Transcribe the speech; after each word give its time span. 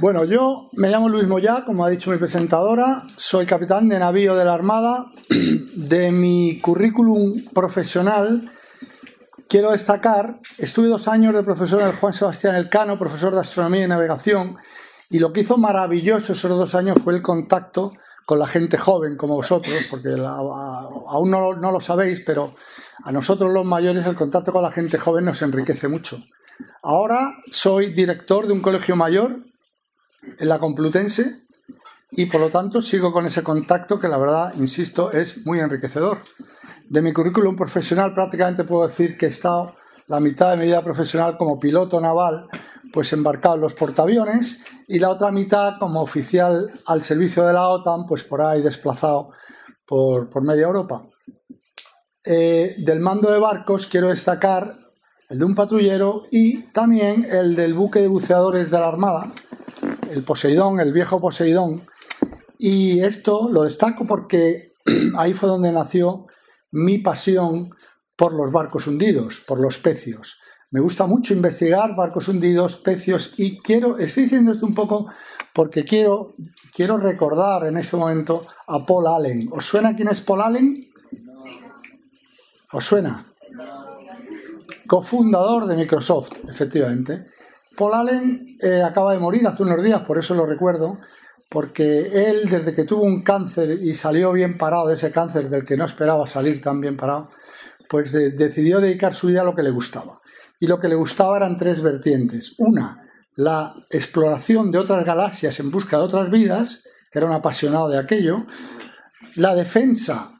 Bueno, 0.00 0.24
yo 0.24 0.70
me 0.72 0.88
llamo 0.88 1.10
Luis 1.10 1.28
Moyá, 1.28 1.62
como 1.66 1.84
ha 1.84 1.90
dicho 1.90 2.10
mi 2.10 2.16
presentadora, 2.16 3.02
soy 3.16 3.44
capitán 3.44 3.86
de 3.90 3.98
navío 3.98 4.34
de 4.34 4.46
la 4.46 4.54
Armada. 4.54 5.12
De 5.74 6.10
mi 6.10 6.58
currículum 6.58 7.44
profesional 7.52 8.50
quiero 9.46 9.72
destacar, 9.72 10.40
estuve 10.56 10.88
dos 10.88 11.06
años 11.06 11.34
de 11.34 11.42
profesor 11.42 11.82
en 11.82 11.88
el 11.88 11.96
Juan 11.96 12.14
Sebastián 12.14 12.54
Elcano, 12.54 12.98
profesor 12.98 13.34
de 13.34 13.40
astronomía 13.40 13.84
y 13.84 13.88
navegación, 13.88 14.56
y 15.10 15.18
lo 15.18 15.34
que 15.34 15.40
hizo 15.40 15.58
maravilloso 15.58 16.32
esos 16.32 16.50
dos 16.50 16.74
años 16.74 16.96
fue 17.04 17.14
el 17.14 17.20
contacto 17.20 17.92
con 18.24 18.38
la 18.38 18.46
gente 18.46 18.78
joven 18.78 19.18
como 19.18 19.34
vosotros, 19.34 19.74
porque 19.90 20.16
aún 20.18 21.30
no, 21.30 21.54
no 21.56 21.72
lo 21.72 21.80
sabéis, 21.82 22.22
pero 22.24 22.54
a 23.04 23.12
nosotros 23.12 23.52
los 23.52 23.66
mayores 23.66 24.06
el 24.06 24.14
contacto 24.14 24.50
con 24.50 24.62
la 24.62 24.72
gente 24.72 24.96
joven 24.96 25.26
nos 25.26 25.42
enriquece 25.42 25.88
mucho. 25.88 26.22
Ahora 26.82 27.34
soy 27.50 27.92
director 27.92 28.46
de 28.46 28.54
un 28.54 28.60
colegio 28.60 28.96
mayor 28.96 29.40
en 30.22 30.48
la 30.48 30.58
Complutense 30.58 31.46
y 32.10 32.26
por 32.26 32.40
lo 32.40 32.50
tanto 32.50 32.80
sigo 32.80 33.12
con 33.12 33.26
ese 33.26 33.42
contacto 33.42 33.98
que 33.98 34.08
la 34.08 34.18
verdad, 34.18 34.54
insisto, 34.56 35.12
es 35.12 35.46
muy 35.46 35.60
enriquecedor. 35.60 36.18
De 36.88 37.02
mi 37.02 37.12
currículum 37.12 37.54
profesional 37.54 38.12
prácticamente 38.12 38.64
puedo 38.64 38.86
decir 38.86 39.16
que 39.16 39.26
he 39.26 39.28
estado 39.28 39.74
la 40.08 40.18
mitad 40.18 40.50
de 40.50 40.56
mi 40.56 40.64
vida 40.64 40.82
profesional 40.82 41.36
como 41.36 41.60
piloto 41.60 42.00
naval, 42.00 42.48
pues 42.92 43.12
embarcado 43.12 43.54
en 43.54 43.60
los 43.60 43.74
portaaviones 43.74 44.58
y 44.88 44.98
la 44.98 45.10
otra 45.10 45.30
mitad 45.30 45.74
como 45.78 46.02
oficial 46.02 46.72
al 46.86 47.02
servicio 47.02 47.44
de 47.46 47.52
la 47.52 47.68
OTAN, 47.68 48.06
pues 48.06 48.24
por 48.24 48.42
ahí 48.42 48.60
desplazado 48.60 49.30
por, 49.86 50.42
media 50.42 50.66
Europa. 50.66 51.06
Eh, 52.24 52.74
del 52.78 52.98
mando 52.98 53.30
de 53.30 53.38
barcos 53.38 53.86
quiero 53.86 54.08
destacar 54.08 54.78
el 55.28 55.38
de 55.38 55.44
un 55.44 55.54
patrullero 55.54 56.24
y 56.32 56.64
también 56.72 57.26
el 57.30 57.54
del 57.54 57.74
buque 57.74 58.00
de 58.00 58.08
buceadores 58.08 58.70
de 58.70 58.78
la 58.78 58.88
Armada, 58.88 59.32
el 60.10 60.22
Poseidón, 60.22 60.80
el 60.80 60.92
viejo 60.92 61.20
Poseidón. 61.20 61.82
Y 62.58 63.00
esto 63.00 63.48
lo 63.50 63.62
destaco 63.62 64.06
porque 64.06 64.72
ahí 65.16 65.32
fue 65.32 65.48
donde 65.48 65.72
nació 65.72 66.26
mi 66.72 66.98
pasión 66.98 67.70
por 68.16 68.34
los 68.34 68.52
barcos 68.52 68.86
hundidos, 68.86 69.40
por 69.40 69.60
los 69.60 69.78
pecios. 69.78 70.38
Me 70.72 70.80
gusta 70.80 71.06
mucho 71.06 71.34
investigar 71.34 71.96
barcos 71.96 72.28
hundidos, 72.28 72.76
pecios 72.76 73.32
y 73.38 73.58
quiero, 73.58 73.98
estoy 73.98 74.24
diciendo 74.24 74.52
esto 74.52 74.66
un 74.66 74.74
poco 74.74 75.10
porque 75.52 75.84
quiero, 75.84 76.34
quiero 76.72 76.96
recordar 76.96 77.66
en 77.66 77.76
este 77.76 77.96
momento 77.96 78.44
a 78.68 78.84
Paul 78.86 79.08
Allen. 79.08 79.48
¿Os 79.50 79.64
suena 79.64 79.96
quién 79.96 80.08
es 80.08 80.20
Paul 80.20 80.42
Allen? 80.42 80.86
¿Os 82.72 82.84
suena? 82.84 83.26
Cofundador 84.86 85.66
de 85.66 85.76
Microsoft, 85.76 86.32
efectivamente. 86.48 87.26
Paul 87.76 87.94
Allen 87.94 88.56
eh, 88.60 88.82
acaba 88.82 89.12
de 89.12 89.18
morir 89.18 89.46
hace 89.46 89.62
unos 89.62 89.82
días, 89.82 90.02
por 90.02 90.18
eso 90.18 90.34
lo 90.34 90.46
recuerdo, 90.46 90.98
porque 91.48 92.28
él 92.28 92.48
desde 92.48 92.74
que 92.74 92.84
tuvo 92.84 93.02
un 93.02 93.22
cáncer 93.22 93.70
y 93.82 93.94
salió 93.94 94.32
bien 94.32 94.56
parado 94.56 94.88
de 94.88 94.94
ese 94.94 95.10
cáncer 95.10 95.48
del 95.48 95.64
que 95.64 95.76
no 95.76 95.84
esperaba 95.84 96.26
salir 96.26 96.60
tan 96.60 96.80
bien 96.80 96.96
parado, 96.96 97.30
pues 97.88 98.12
decidió 98.12 98.80
dedicar 98.80 99.14
su 99.14 99.26
vida 99.26 99.40
a 99.40 99.44
lo 99.44 99.54
que 99.54 99.62
le 99.62 99.70
gustaba. 99.70 100.20
Y 100.60 100.66
lo 100.66 100.78
que 100.78 100.88
le 100.88 100.94
gustaba 100.94 101.36
eran 101.36 101.56
tres 101.56 101.82
vertientes. 101.82 102.54
Una, 102.58 103.08
la 103.34 103.74
exploración 103.90 104.70
de 104.70 104.78
otras 104.78 105.04
galaxias 105.04 105.58
en 105.58 105.70
busca 105.70 105.96
de 105.96 106.04
otras 106.04 106.30
vidas, 106.30 106.84
era 107.12 107.26
un 107.26 107.32
apasionado 107.32 107.88
de 107.88 107.98
aquello. 107.98 108.46
La 109.36 109.54
defensa 109.56 110.38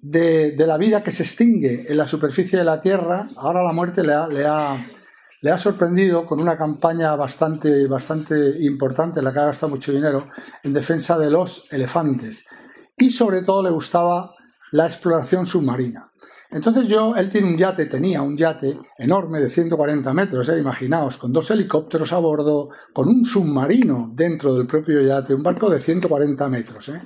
de, 0.00 0.54
la 0.58 0.78
vida 0.78 1.02
que 1.02 1.12
se 1.12 1.22
extingue 1.22 1.84
en 1.88 1.96
la 1.96 2.06
superficie 2.06 2.58
de 2.58 2.64
la 2.64 2.80
Tierra. 2.80 3.28
Ahora 3.36 3.62
la 3.62 3.72
muerte 3.72 4.02
le 4.02 4.44
ha 4.44 4.76
sorprendido 5.58 6.24
con 6.24 6.40
una 6.40 6.56
campaña 6.56 7.16
bastante, 7.16 7.86
bastante 7.86 8.56
importante, 8.60 9.18
en 9.18 9.24
la 9.24 9.32
que 9.32 9.40
ha 9.40 9.46
gastado 9.46 9.70
mucho 9.70 9.92
dinero, 9.92 10.28
en 10.62 10.72
defensa 10.72 11.18
de 11.18 11.30
los 11.30 11.66
elefantes. 11.72 12.46
Y 12.96 13.10
sobre 13.10 13.42
todo 13.42 13.62
le 13.62 13.70
gustaba 13.70 14.34
la 14.70 14.84
exploración 14.84 15.44
submarina. 15.44 16.12
Entonces 16.50 16.86
yo, 16.86 17.16
él 17.16 17.28
tiene 17.28 17.48
un 17.48 17.56
yate, 17.56 17.86
tenía 17.86 18.20
un 18.22 18.36
yate 18.36 18.78
enorme 18.98 19.40
de 19.40 19.48
140 19.48 20.12
metros, 20.12 20.48
¿eh? 20.50 20.58
imaginaos, 20.58 21.16
con 21.16 21.32
dos 21.32 21.50
helicópteros 21.50 22.12
a 22.12 22.18
bordo, 22.18 22.68
con 22.92 23.08
un 23.08 23.24
submarino 23.24 24.08
dentro 24.12 24.54
del 24.54 24.66
propio 24.66 25.00
yate, 25.00 25.34
un 25.34 25.42
barco 25.42 25.70
de 25.70 25.80
140 25.80 26.48
metros. 26.48 26.90
¿eh? 26.90 27.00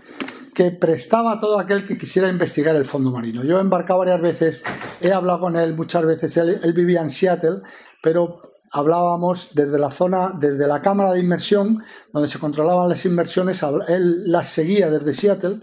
que 0.56 0.70
prestaba 0.70 1.32
a 1.32 1.38
todo 1.38 1.60
aquel 1.60 1.84
que 1.84 1.98
quisiera 1.98 2.30
investigar 2.30 2.74
el 2.76 2.86
fondo 2.86 3.10
marino. 3.10 3.44
Yo 3.44 3.58
he 3.58 3.60
embarcado 3.60 3.98
varias 3.98 4.22
veces, 4.22 4.62
he 5.02 5.12
hablado 5.12 5.40
con 5.40 5.54
él 5.54 5.74
muchas 5.74 6.06
veces, 6.06 6.34
él, 6.38 6.72
vivía 6.72 7.02
en 7.02 7.10
Seattle, 7.10 7.58
pero 8.02 8.42
hablábamos 8.72 9.54
desde 9.54 9.78
la 9.78 9.90
zona, 9.90 10.32
desde 10.38 10.66
la 10.66 10.82
cámara 10.82 11.12
de 11.12 11.20
inmersión, 11.20 11.82
donde 12.12 12.28
se 12.28 12.38
controlaban 12.38 12.88
las 12.88 13.04
inversiones, 13.04 13.62
él 13.88 14.30
las 14.30 14.48
seguía 14.48 14.90
desde 14.90 15.12
Seattle 15.12 15.60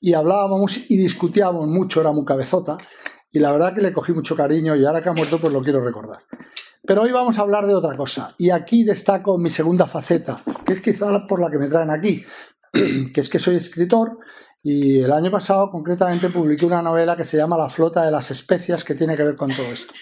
y 0.00 0.14
hablábamos 0.14 0.78
y 0.90 0.96
discutíamos 0.96 1.66
mucho, 1.66 2.00
era 2.00 2.12
muy 2.12 2.24
cabezota, 2.24 2.76
y 3.30 3.38
la 3.38 3.52
verdad 3.52 3.74
que 3.74 3.82
le 3.82 3.92
cogí 3.92 4.12
mucho 4.12 4.36
cariño 4.36 4.76
y 4.76 4.84
ahora 4.84 5.00
que 5.00 5.08
ha 5.08 5.12
muerto 5.12 5.38
pues 5.38 5.52
lo 5.52 5.62
quiero 5.62 5.80
recordar. 5.80 6.20
Pero 6.86 7.02
hoy 7.02 7.10
vamos 7.10 7.38
a 7.38 7.42
hablar 7.42 7.66
de 7.66 7.74
otra 7.74 7.96
cosa, 7.96 8.34
y 8.38 8.50
aquí 8.50 8.84
destaco 8.84 9.38
mi 9.38 9.50
segunda 9.50 9.86
faceta, 9.86 10.40
que 10.64 10.74
es 10.74 10.80
quizá 10.80 11.26
por 11.26 11.40
la 11.40 11.50
que 11.50 11.58
me 11.58 11.68
traen 11.68 11.90
aquí, 11.90 12.22
que 13.12 13.20
es 13.20 13.28
que 13.28 13.38
soy 13.38 13.56
escritor 13.56 14.18
y 14.68 15.00
el 15.00 15.12
año 15.12 15.30
pasado 15.30 15.70
concretamente 15.70 16.28
publiqué 16.28 16.66
una 16.66 16.82
novela 16.82 17.14
que 17.14 17.24
se 17.24 17.36
llama 17.36 17.56
La 17.56 17.68
flota 17.68 18.04
de 18.04 18.10
las 18.10 18.32
especias 18.32 18.82
que 18.82 18.96
tiene 18.96 19.14
que 19.14 19.22
ver 19.22 19.36
con 19.36 19.50
todo 19.54 19.66
esto. 19.66 19.94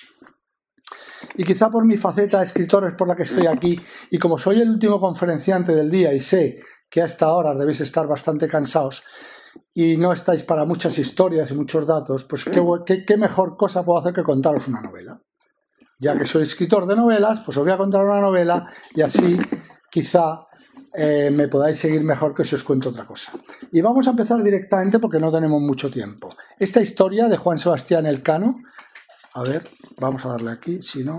Y 1.35 1.45
quizá 1.45 1.69
por 1.69 1.85
mi 1.85 1.97
faceta 1.97 2.39
de 2.39 2.45
escritor 2.45 2.87
es 2.87 2.95
por 2.95 3.09
la 3.09 3.17
que 3.17 3.25
estoy 3.25 3.47
aquí 3.47 3.81
y 4.11 4.19
como 4.19 4.39
soy 4.39 4.61
el 4.61 4.71
último 4.71 5.01
conferenciante 5.01 5.75
del 5.75 5.91
día 5.91 6.13
y 6.13 6.21
sé 6.21 6.61
que 6.89 7.03
a 7.03 7.07
esta 7.07 7.27
debéis 7.55 7.81
estar 7.81 8.07
bastante 8.07 8.47
cansados 8.47 9.03
y 9.73 9.97
no 9.97 10.13
estáis 10.13 10.45
para 10.45 10.65
muchas 10.65 10.99
historias 10.99 11.51
y 11.51 11.55
muchos 11.55 11.87
datos, 11.87 12.25
pues 12.25 12.45
qué, 12.45 13.05
qué 13.05 13.17
mejor 13.17 13.57
cosa 13.57 13.85
puedo 13.85 13.99
hacer 13.99 14.13
que 14.13 14.23
contaros 14.23 14.69
una 14.69 14.81
novela. 14.81 15.21
Ya 15.99 16.15
que 16.17 16.27
soy 16.27 16.43
escritor 16.43 16.87
de 16.87 16.97
novelas, 16.97 17.41
pues 17.41 17.57
os 17.57 17.65
voy 17.65 17.73
a 17.73 17.77
contar 17.77 18.05
una 18.05 18.21
novela 18.21 18.67
y 18.95 19.03
así 19.03 19.39
quizá 19.91 20.47
eh, 20.97 21.31
me 21.33 21.49
podáis 21.49 21.79
seguir 21.79 22.05
mejor 22.05 22.35
que 22.35 22.45
si 22.45 22.55
os 22.55 22.63
cuento 22.63 22.91
otra 22.91 23.05
cosa. 23.05 23.33
Y 23.73 23.81
vamos 23.81 24.07
a 24.07 24.11
empezar 24.11 24.43
directamente 24.43 25.01
porque 25.01 25.19
no 25.19 25.31
tenemos 25.31 25.61
mucho 25.61 25.91
tiempo. 25.91 26.31
Esta 26.59 26.81
historia 26.81 27.29
de 27.29 27.37
Juan 27.37 27.59
Sebastián 27.59 28.07
Elcano, 28.07 28.61
a 29.35 29.43
ver, 29.43 29.69
vamos 29.99 30.25
a 30.25 30.31
darle 30.31 30.53
aquí, 30.53 30.81
si 30.81 31.05
no... 31.05 31.19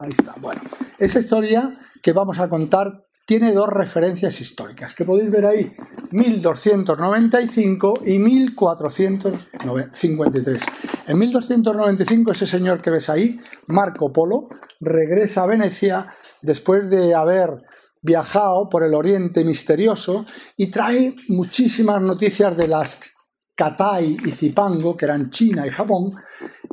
Ahí 0.00 0.10
está. 0.16 0.34
Bueno, 0.40 0.62
esa 0.98 1.18
historia 1.18 1.76
que 2.02 2.12
vamos 2.12 2.38
a 2.38 2.48
contar 2.48 3.04
tiene 3.26 3.52
dos 3.52 3.68
referencias 3.68 4.40
históricas, 4.40 4.94
que 4.94 5.04
podéis 5.04 5.28
ver 5.30 5.44
ahí, 5.44 5.70
1295 6.12 8.04
y 8.06 8.18
1453. 8.18 10.62
En 11.08 11.18
1295 11.18 12.32
ese 12.32 12.46
señor 12.46 12.80
que 12.80 12.88
ves 12.90 13.10
ahí, 13.10 13.38
Marco 13.66 14.10
Polo, 14.12 14.48
regresa 14.80 15.42
a 15.42 15.46
Venecia 15.46 16.06
después 16.40 16.88
de 16.88 17.14
haber 17.14 17.58
viajado 18.00 18.70
por 18.70 18.84
el 18.84 18.94
Oriente 18.94 19.44
misterioso 19.44 20.24
y 20.56 20.70
trae 20.70 21.14
muchísimas 21.28 22.00
noticias 22.00 22.56
de 22.56 22.68
las 22.68 23.17
Katai 23.58 24.18
y 24.24 24.30
Zipango, 24.30 24.96
que 24.96 25.04
eran 25.04 25.30
China 25.30 25.66
y 25.66 25.70
Japón, 25.70 26.12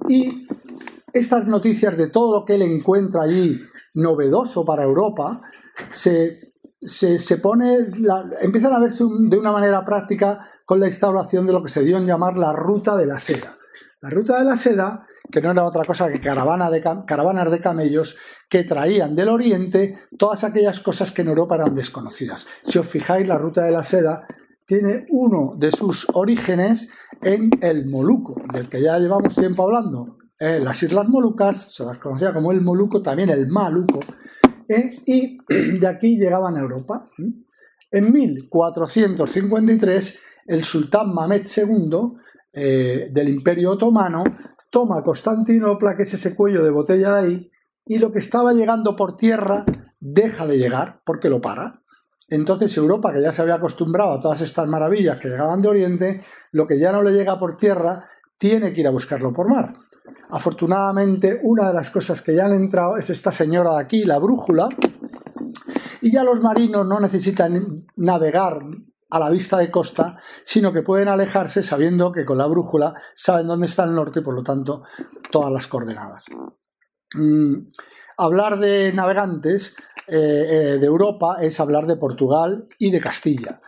y 0.07 0.47
estas 1.12 1.47
noticias 1.47 1.97
de 1.97 2.09
todo 2.09 2.40
lo 2.40 2.46
que 2.46 2.53
él 2.53 2.62
encuentra 2.62 3.23
allí 3.23 3.59
novedoso 3.96 4.63
para 4.63 4.84
Europa, 4.84 5.41
se, 5.90 6.53
se, 6.85 7.38
pone, 7.38 7.88
empiezan 8.40 8.74
a 8.74 8.79
verse 8.79 9.03
de 9.03 9.35
una 9.35 9.51
manera 9.51 9.84
práctica 9.84 10.47
con 10.63 10.79
la 10.79 10.85
instauración 10.85 11.47
de 11.47 11.53
lo 11.53 11.63
que 11.63 11.69
se 11.69 11.81
dio 11.81 11.97
en 11.97 12.06
llamar 12.06 12.38
la 12.38 12.53
ruta 12.53 12.95
de 12.95 13.07
la 13.07 13.19
seda. 13.19 13.57
La 14.01 14.12
ruta 14.12 14.38
de 14.38 14.45
la 14.45 14.56
seda 14.56 15.07
que 15.31 15.41
no 15.41 15.50
era 15.50 15.66
otra 15.66 15.84
cosa 15.84 16.12
que 16.12 16.19
caravana 16.19 16.69
de, 16.69 16.81
caravanas 16.81 17.50
de 17.50 17.59
camellos 17.59 18.16
que 18.47 18.63
traían 18.63 19.16
del 19.16 19.29
oriente 19.29 19.97
todas 20.19 20.44
aquellas 20.44 20.79
cosas 20.79 21.12
que 21.12 21.24
en 21.24 21.29
Europa 21.29 21.56
eran 21.56 21.74
desconocidas. 21.74 22.45
Si 22.63 22.77
os 22.77 22.88
fijáis, 22.88 23.27
la 23.27 23.39
ruta 23.39 23.63
de 23.63 23.71
la 23.71 23.83
seda 23.83 24.27
tiene 24.65 25.06
uno 25.09 25.56
de 25.57 25.71
sus 25.71 26.07
orígenes 26.13 26.89
en 27.21 27.50
el 27.62 27.85
Moluco, 27.85 28.35
del 28.51 28.67
que 28.67 28.81
ya 28.81 29.00
llevamos 29.00 29.35
tiempo 29.35 29.63
hablando. 29.63 30.17
En 30.39 30.65
las 30.65 30.83
Islas 30.83 31.07
Molucas 31.07 31.73
se 31.73 31.85
las 31.85 31.97
conocía 31.97 32.33
como 32.33 32.51
el 32.51 32.59
Moluco, 32.62 33.01
también 33.01 33.29
el 33.29 33.47
Maluco, 33.47 34.01
¿eh? 34.67 34.89
y 35.06 35.38
de 35.79 35.88
aquí 35.88 36.17
llegaban 36.17 36.57
a 36.57 36.62
Europa. 36.62 37.06
En 37.91 38.12
1453, 38.12 40.19
el 40.47 40.63
sultán 40.63 41.13
II 41.13 42.13
eh, 42.53 43.09
del 43.11 43.29
Imperio 43.29 43.71
Otomano 43.71 44.23
toma 44.69 45.03
Constantinopla, 45.03 45.95
que 45.95 46.03
es 46.03 46.13
ese 46.13 46.35
cuello 46.35 46.63
de 46.63 46.71
botella 46.71 47.15
de 47.15 47.19
ahí, 47.19 47.51
y 47.85 47.97
lo 48.00 48.11
que 48.11 48.19
estaba 48.19 48.53
llegando 48.53 48.95
por 48.95 49.15
tierra 49.15 49.65
deja 50.00 50.45
de 50.45 50.57
llegar 50.57 51.01
porque 51.06 51.29
lo 51.29 51.39
para. 51.39 51.81
Entonces 52.27 52.75
Europa, 52.77 53.13
que 53.13 53.22
ya 53.22 53.31
se 53.31 53.42
había 53.42 53.56
acostumbrado 53.56 54.13
a 54.13 54.19
todas 54.19 54.42
estas 54.42 54.68
maravillas 54.68 55.18
que 55.19 55.30
llegaban 55.30 55.62
de 55.62 55.68
Oriente, 55.68 56.24
lo 56.51 56.66
que 56.66 56.80
ya 56.80 56.92
no 56.92 57.04
le 57.04 57.12
llega 57.12 57.38
por 57.38 57.56
tierra, 57.56 58.06
tiene 58.38 58.74
que 58.74 58.81
ir 58.81 58.88
a 58.88 58.92
buscarlo 58.92 59.31
por 59.31 59.48
mar. 59.48 59.74
Afortunadamente, 60.30 61.39
una 61.44 61.68
de 61.68 61.74
las 61.74 61.89
cosas 61.89 62.22
que 62.22 62.36
ya 62.36 62.45
han 62.45 62.54
entrado 62.54 62.98
es 62.98 63.10
esta 63.10 63.31
señora 63.31 63.75
de 63.75 63.81
aquí, 63.81 64.04
la 64.04 64.19
brújula, 64.19 64.69
Y 66.01 66.12
ya 66.12 66.24
los 66.24 66.39
marinos 66.39 66.86
no 66.86 67.00
necesitan 67.00 67.75
navegar 67.95 68.60
a 69.10 69.19
la 69.19 69.30
vista 69.30 69.57
de 69.57 69.71
costa, 69.71 70.19
sino 70.44 70.71
que 70.71 70.83
pueden 70.83 71.07
alejarse 71.07 71.63
sabiendo 71.63 72.12
que 72.12 72.25
con 72.25 72.38
la 72.38 72.45
brújula 72.48 72.94
saben 73.16 73.48
dónde 73.48 73.66
está 73.66 73.86
el 73.86 73.95
norte 73.95 74.19
y 74.19 74.24
por 74.24 74.36
lo 74.36 74.44
tanto 74.44 74.83
todas 75.31 75.51
las 75.51 75.68
coordenadas. 75.68 76.25
Mm, 77.16 77.68
hablar 78.18 78.60
de 78.60 78.94
navegantes 78.94 79.75
eh, 80.07 80.16
eh, 80.18 80.78
de 80.78 80.86
Europa 80.86 81.38
es 81.42 81.60
hablar 81.60 81.88
de 81.88 81.96
Portugal 81.96 82.68
y 82.78 82.92
de 82.92 83.00
Castilla. 83.00 83.62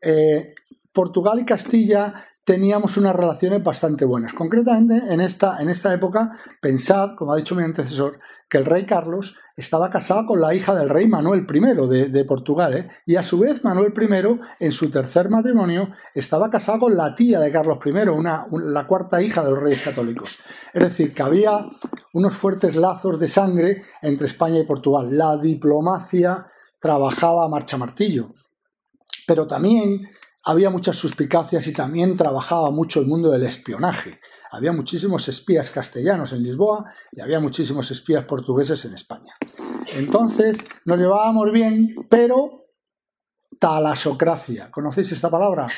Eh, 0.00 0.54
Portugal 0.92 1.40
y 1.40 1.44
Castilla 1.44 2.14
teníamos 2.44 2.96
unas 2.96 3.14
relaciones 3.16 3.62
bastante 3.62 4.04
buenas. 4.04 4.32
Concretamente, 4.32 5.02
en 5.12 5.20
esta, 5.20 5.60
en 5.60 5.70
esta 5.70 5.92
época, 5.92 6.38
pensad, 6.60 7.14
como 7.16 7.32
ha 7.32 7.36
dicho 7.36 7.54
mi 7.54 7.62
antecesor, 7.62 8.18
que 8.54 8.58
el 8.58 8.66
rey 8.66 8.86
Carlos 8.86 9.34
estaba 9.56 9.90
casado 9.90 10.26
con 10.26 10.40
la 10.40 10.54
hija 10.54 10.76
del 10.76 10.88
rey 10.88 11.08
Manuel 11.08 11.44
I 11.52 12.08
de, 12.08 12.24
Portugal, 12.24 12.72
¿eh? 12.76 12.88
y 13.04 13.16
a 13.16 13.24
su 13.24 13.40
vez 13.40 13.64
Manuel 13.64 13.92
I, 14.00 14.64
en 14.64 14.70
su 14.70 14.92
tercer 14.92 15.28
matrimonio, 15.28 15.90
estaba 16.14 16.48
casado 16.48 16.78
con 16.78 16.96
la 16.96 17.16
tía 17.16 17.40
de 17.40 17.50
Carlos 17.50 17.78
I, 17.84 17.90
una, 18.10 18.46
la 18.52 18.86
cuarta 18.86 19.20
hija 19.20 19.42
de 19.42 19.50
los 19.50 19.58
reyes 19.58 19.80
católicos. 19.80 20.38
Es 20.72 20.84
decir, 20.84 21.12
que 21.12 21.24
había 21.24 21.66
unos 22.12 22.36
fuertes 22.36 22.76
lazos 22.76 23.18
de 23.18 23.26
sangre 23.26 23.82
entre 24.00 24.28
España 24.28 24.60
y 24.60 24.64
Portugal. 24.64 25.08
La 25.10 25.36
diplomacia 25.36 26.46
trabajaba 26.78 27.46
a 27.46 27.48
marcha 27.48 27.76
martillo. 27.76 28.34
Pero 29.26 29.48
también 29.48 30.08
había 30.44 30.70
muchas 30.70 30.94
suspicacias 30.94 31.66
y 31.66 31.72
también 31.72 32.16
trabajaba 32.16 32.70
mucho 32.70 33.00
el 33.00 33.08
mundo 33.08 33.32
del 33.32 33.42
espionaje. 33.42 34.20
Había 34.54 34.72
muchísimos 34.72 35.28
espías 35.28 35.70
castellanos 35.70 36.32
en 36.32 36.42
Lisboa 36.42 36.84
y 37.12 37.20
había 37.20 37.40
muchísimos 37.40 37.90
espías 37.90 38.24
portugueses 38.24 38.84
en 38.84 38.94
España. 38.94 39.34
Entonces 39.94 40.64
nos 40.84 40.98
llevábamos 40.98 41.50
bien, 41.50 41.94
pero 42.08 42.66
talasocracia. 43.58 44.70
¿Conocéis 44.70 45.12
esta 45.12 45.30
palabra? 45.30 45.68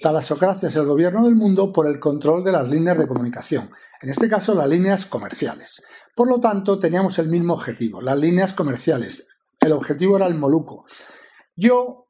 Talasocracia 0.00 0.68
es 0.68 0.76
el 0.76 0.86
gobierno 0.86 1.24
del 1.24 1.34
mundo 1.34 1.72
por 1.72 1.86
el 1.86 2.00
control 2.00 2.42
de 2.42 2.52
las 2.52 2.70
líneas 2.70 2.96
de 2.98 3.06
comunicación, 3.06 3.70
en 4.00 4.08
este 4.08 4.28
caso 4.28 4.54
las 4.54 4.68
líneas 4.68 5.04
comerciales. 5.04 5.82
Por 6.16 6.28
lo 6.28 6.40
tanto, 6.40 6.78
teníamos 6.78 7.18
el 7.18 7.28
mismo 7.28 7.52
objetivo, 7.52 8.00
las 8.00 8.18
líneas 8.18 8.54
comerciales. 8.54 9.28
El 9.60 9.72
objetivo 9.72 10.16
era 10.16 10.26
el 10.26 10.36
Moluco. 10.36 10.86
Yo 11.54 12.08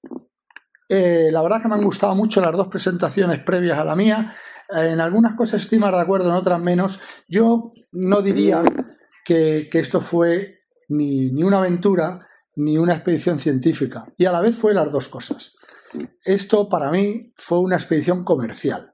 eh, 0.93 1.29
la 1.31 1.41
verdad 1.41 1.63
que 1.63 1.69
me 1.69 1.77
han 1.77 1.85
gustado 1.85 2.17
mucho 2.17 2.41
las 2.41 2.51
dos 2.51 2.67
presentaciones 2.67 3.39
previas 3.45 3.79
a 3.79 3.85
la 3.85 3.95
mía. 3.95 4.35
Eh, 4.69 4.91
en 4.91 5.01
algunas 5.01 5.37
cosas 5.37 5.63
estoy 5.63 5.79
más 5.79 5.93
de 5.93 6.01
acuerdo, 6.01 6.29
en 6.29 6.35
otras 6.35 6.61
menos. 6.61 6.99
Yo 7.29 7.73
no 7.93 8.23
diría 8.23 8.65
que, 9.25 9.69
esto 9.73 10.01
fue 10.01 10.65
ni, 10.89 11.29
una 11.45 11.59
aventura 11.59 12.27
ni 12.57 12.77
una 12.77 12.95
expedición 12.95 13.39
científica. 13.39 14.13
Y 14.19 14.25
a 14.25 14.33
la 14.33 14.41
vez 14.41 14.57
fue 14.57 14.75
las 14.75 14.91
dos 14.91 15.07
cosas. 15.07 15.55
Esto 16.25 16.69
para 16.69 16.91
mí 16.91 17.33
fue 17.37 17.61
una 17.61 17.77
expedición 17.77 18.25
comercial. 18.25 18.93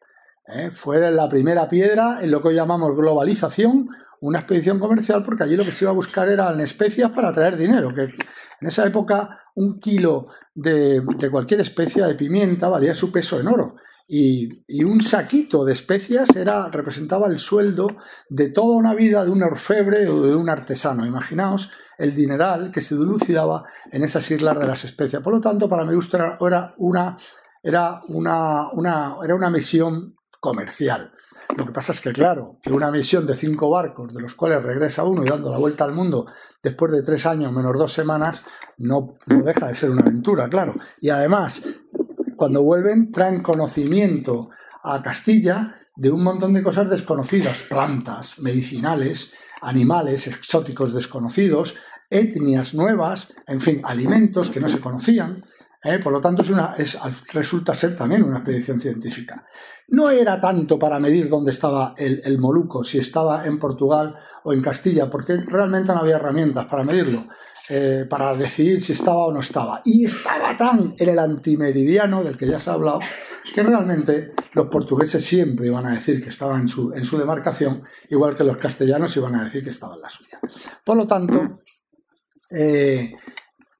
¿eh? 0.48 0.70
Fue 0.70 1.10
la 1.10 1.28
primera 1.30 1.66
piedra 1.66 2.18
en 2.20 2.30
lo 2.30 2.42
que 2.42 2.48
hoy 2.48 2.56
llamamos 2.56 2.94
globalización, 2.94 3.88
una 4.20 4.40
expedición 4.40 4.78
comercial, 4.78 5.22
porque 5.22 5.44
allí 5.44 5.56
lo 5.56 5.64
que 5.64 5.72
se 5.72 5.84
iba 5.84 5.90
a 5.90 5.94
buscar 5.94 6.28
eran 6.28 6.60
especias 6.60 7.10
para 7.10 7.32
traer 7.32 7.56
dinero, 7.56 7.92
que 7.94 8.02
en 8.02 8.66
esa 8.66 8.86
época 8.86 9.40
un 9.54 9.78
kilo 9.80 10.26
de, 10.54 11.02
cualquier 11.30 11.60
especia 11.60 12.06
de 12.06 12.14
pimienta 12.14 12.68
valía 12.68 12.94
su 12.94 13.10
peso 13.12 13.40
en 13.40 13.48
oro. 13.48 13.76
Y, 14.08 14.84
un 14.84 15.02
saquito 15.02 15.64
de 15.64 15.72
especias 15.72 16.34
era, 16.36 16.68
representaba 16.68 17.26
el 17.26 17.38
sueldo 17.38 17.88
de 18.28 18.50
toda 18.50 18.76
una 18.76 18.94
vida 18.94 19.24
de 19.24 19.30
un 19.30 19.42
orfebre 19.42 20.08
o 20.08 20.22
de 20.22 20.36
un 20.36 20.48
artesano. 20.48 21.04
Imaginaos 21.04 21.70
el 21.98 22.14
dineral 22.14 22.70
que 22.70 22.80
se 22.80 22.94
dilucidaba 22.94 23.64
en 23.90 24.04
esas 24.04 24.30
islas 24.30 24.58
de 24.58 24.66
las 24.66 24.84
especias. 24.84 25.22
Por 25.22 25.34
lo 25.34 25.40
tanto, 25.40 25.68
para 25.68 25.90
gusto 25.90 26.16
era 26.16 26.74
una, 26.78 27.16
era 27.62 28.00
una, 28.08 28.70
una, 28.72 29.16
era 29.24 29.34
una 29.34 29.50
misión 29.50 30.14
comercial. 30.40 31.10
Lo 31.56 31.64
que 31.64 31.72
pasa 31.72 31.92
es 31.92 32.02
que, 32.02 32.12
claro, 32.12 32.58
que 32.62 32.70
una 32.70 32.90
misión 32.90 33.24
de 33.24 33.34
cinco 33.34 33.70
barcos, 33.70 34.12
de 34.12 34.20
los 34.20 34.34
cuales 34.34 34.62
regresa 34.62 35.04
uno 35.04 35.24
y 35.24 35.28
dando 35.28 35.50
la 35.50 35.56
vuelta 35.56 35.84
al 35.84 35.94
mundo 35.94 36.26
después 36.62 36.92
de 36.92 37.02
tres 37.02 37.24
años 37.24 37.50
menos 37.50 37.78
dos 37.78 37.94
semanas, 37.94 38.42
no, 38.76 39.14
deja 39.26 39.68
de 39.68 39.74
ser 39.74 39.90
una 39.90 40.02
aventura, 40.02 40.50
claro. 40.50 40.74
Y 41.00 41.08
además, 41.08 41.62
cuando 42.36 42.62
vuelven, 42.62 43.10
traen 43.10 43.42
conocimiento 43.42 44.50
a 44.82 45.00
Castilla 45.00 45.74
de 45.96 46.10
un 46.10 46.22
montón 46.22 46.52
de 46.52 46.62
cosas 46.62 46.90
desconocidas, 46.90 47.62
plantas, 47.62 48.38
medicinales, 48.38 49.32
animales 49.62 50.26
exóticos 50.26 50.92
desconocidos, 50.92 51.74
etnias 52.10 52.74
nuevas, 52.74 53.34
en 53.46 53.60
fin, 53.60 53.80
alimentos 53.82 54.50
que 54.50 54.60
no 54.60 54.68
se 54.68 54.78
conocían. 54.80 55.42
¿Eh? 55.86 55.98
Por 55.98 56.12
lo 56.12 56.20
tanto, 56.20 56.42
es 56.76 56.98
resulta 57.32 57.74
ser 57.74 57.94
también 57.94 58.22
una 58.22 58.38
expedición 58.38 58.80
científica. 58.80 59.44
No 59.88 60.10
era 60.10 60.40
tanto 60.40 60.78
para 60.78 60.98
medir 60.98 61.28
dónde 61.28 61.50
estaba 61.50 61.94
el, 61.96 62.38
Moluco, 62.38 62.82
si 62.82 62.98
estaba 62.98 63.46
en 63.46 63.58
Portugal 63.58 64.16
o 64.44 64.52
en 64.52 64.60
Castilla, 64.60 65.08
porque 65.08 65.36
realmente 65.36 65.92
no 65.92 66.00
había 66.00 66.16
herramientas 66.16 66.66
para 66.66 66.82
medirlo. 66.82 67.24
Eh, 67.68 68.06
para 68.08 68.32
decidir 68.34 68.80
si 68.80 68.92
estaba 68.92 69.26
o 69.26 69.32
no 69.32 69.40
estaba. 69.40 69.82
Y 69.84 70.04
estaba 70.04 70.56
tan 70.56 70.94
en 70.96 71.08
el 71.08 71.18
antimeridiano, 71.18 72.22
del 72.22 72.36
que 72.36 72.46
ya 72.46 72.60
se 72.60 72.70
ha 72.70 72.74
hablado, 72.74 73.00
que 73.52 73.62
realmente 73.62 74.34
los 74.52 74.68
portugueses 74.68 75.24
siempre 75.24 75.66
iban 75.66 75.84
a 75.84 75.94
decir 75.94 76.22
que 76.22 76.28
estaba 76.28 76.56
en 76.56 76.68
su, 76.68 76.92
en 76.92 77.04
su 77.04 77.18
demarcación, 77.18 77.82
igual 78.08 78.36
que 78.36 78.44
los 78.44 78.56
castellanos 78.56 79.16
iban 79.16 79.34
a 79.34 79.44
decir 79.44 79.64
que 79.64 79.70
estaba 79.70 79.96
en 79.96 80.00
la 80.00 80.08
suya. 80.08 80.38
Por 80.84 80.96
lo 80.96 81.08
tanto, 81.08 81.56
eh, 82.50 83.16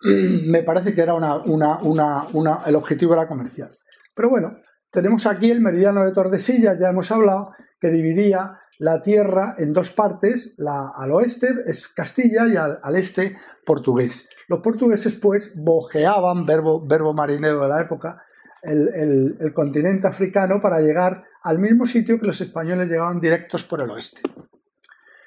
me 0.47 0.63
parece 0.63 0.95
que 0.95 1.01
era 1.01 1.15
una, 1.15 1.37
una, 1.45 2.61
el 2.67 2.77
objetivo 2.77 3.15
era 3.15 3.29
comercial. 3.29 3.77
Pero 4.15 4.31
bueno, 4.31 4.53
tenemos 4.91 5.27
aquí 5.27 5.51
el 5.51 5.61
meridiano 5.61 6.05
de 6.05 6.13
Tordesillas, 6.13 6.79
ya 6.79 6.89
hemos 6.89 7.11
hablado, 7.11 7.53
que 7.81 7.89
dividía 7.89 8.59
la 8.79 9.01
tierra 9.01 9.55
en 9.59 9.73
dos 9.73 9.91
partes, 9.91 10.55
la, 10.59 10.93
al 10.95 11.13
oeste 11.13 11.49
es 11.67 11.89
Castilla 11.89 12.47
y 12.47 12.57
al, 12.57 12.97
este 12.97 13.37
portugués. 13.65 14.29
Los 14.49 14.61
portugueses 14.61 15.15
pues 15.15 15.55
bojeaban, 15.57 16.47
verbo, 16.47 16.87
verbo 16.87 17.13
marinero 17.15 17.63
de 17.63 17.69
la 17.69 17.81
época, 17.81 18.23
el, 18.63 19.37
el 19.39 19.53
continente 19.53 20.07
africano 20.07 20.61
para 20.61 20.81
llegar 20.81 21.25
al 21.43 21.59
mismo 21.59 21.87
sitio 21.87 22.19
que 22.19 22.27
los 22.27 22.41
españoles 22.41 22.89
llegaban 22.89 23.21
directos 23.21 23.65
por 23.65 23.81
el 23.81 23.91
oeste. 23.91 24.23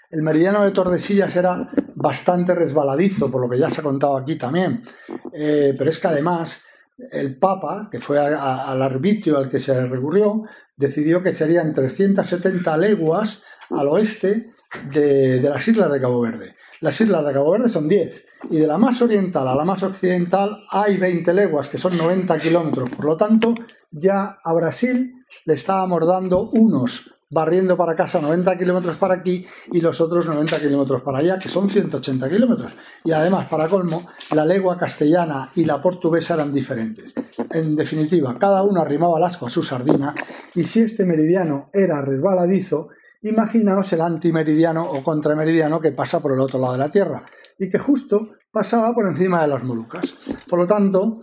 El 0.09 0.23
meridiano 0.23 0.63
de 0.63 0.71
Tordesillas 0.71 1.35
era 1.35 1.67
bastante 1.95 2.55
resbaladizo, 2.55 3.29
por 3.29 3.41
lo 3.41 3.49
que 3.49 3.59
ya 3.59 3.69
se 3.69 3.81
ha 3.81 3.83
contado 3.83 4.17
aquí 4.17 4.35
también, 4.35 4.83
eh, 5.33 5.75
pero 5.77 5.89
es 5.89 5.99
que 5.99 6.07
además 6.07 6.61
el 7.11 7.37
Papa, 7.37 7.89
que 7.91 7.99
fue 7.99 8.19
al 8.19 8.81
arbitrio 8.81 9.37
al 9.37 9.47
que 9.47 9.59
se 9.59 9.85
recurrió, 9.85 10.43
decidió 10.75 11.21
que 11.21 11.33
serían 11.33 11.73
370 11.73 12.75
leguas 12.77 13.43
al 13.69 13.87
oeste 13.87 14.49
de, 14.91 15.41
las 15.41 15.67
islas 15.67 15.91
de 15.91 15.99
Cabo 15.99 16.21
Verde. 16.21 16.55
Las 16.81 16.99
islas 16.99 17.25
de 17.25 17.31
Cabo 17.31 17.51
Verde 17.51 17.69
son 17.69 17.87
10 17.87 18.25
y 18.49 18.57
de 18.57 18.67
la 18.67 18.77
más 18.77 19.01
oriental 19.01 19.47
a 19.47 19.55
la 19.55 19.65
más 19.65 19.83
occidental 19.83 20.63
hay 20.71 20.97
20 20.97 21.33
leguas, 21.33 21.67
que 21.67 21.77
son 21.77 21.97
90 21.97 22.37
kilómetros. 22.39 22.89
Por 22.89 23.05
lo 23.05 23.15
tanto, 23.15 23.53
ya 23.91 24.37
a 24.43 24.53
Brasil 24.53 25.25
le 25.45 25.53
estábamos 25.53 26.05
dando 26.05 26.49
unos 26.49 27.18
barriendo 27.29 27.77
para 27.77 27.93
casa 27.93 28.19
90 28.19 28.57
kilómetros 28.57 28.97
para 28.97 29.15
aquí 29.15 29.45
y 29.71 29.81
los 29.81 30.01
otros 30.01 30.27
90 30.27 30.59
kilómetros 30.59 31.01
para 31.01 31.19
allá, 31.19 31.37
que 31.37 31.49
son 31.49 31.69
180 31.69 32.29
kilómetros. 32.29 32.75
Y 33.03 33.11
además, 33.11 33.47
para 33.47 33.67
colmo, 33.67 34.07
la 34.33 34.45
lengua 34.45 34.77
castellana 34.77 35.51
y 35.55 35.65
la 35.65 35.81
portuguesa 35.81 36.33
eran 36.33 36.51
diferentes. 36.51 37.13
En 37.51 37.75
definitiva, 37.75 38.35
cada 38.39 38.63
uno 38.63 38.81
arrimaba 38.81 39.17
el 39.17 39.23
asco 39.23 39.45
a 39.45 39.49
su 39.49 39.61
sardina 39.61 40.15
y 40.55 40.63
si 40.63 40.81
este 40.81 41.05
meridiano 41.05 41.69
era 41.71 42.01
resbaladizo, 42.01 42.89
imaginaos 43.21 43.93
el 43.93 44.01
antimeridiano 44.01 44.89
o 44.89 45.03
contrameridiano 45.03 45.79
que 45.79 45.91
pasa 45.91 46.19
por 46.19 46.33
el 46.33 46.39
otro 46.39 46.59
lado 46.59 46.73
de 46.73 46.79
la 46.79 46.89
Tierra 46.89 47.23
y 47.59 47.69
que 47.69 47.77
justo 47.77 48.29
pasaba 48.51 48.93
por 48.95 49.05
encima 49.05 49.41
de 49.41 49.49
las 49.49 49.63
Molucas. 49.63 50.15
Por 50.47 50.59
lo 50.59 50.65
tanto, 50.65 51.21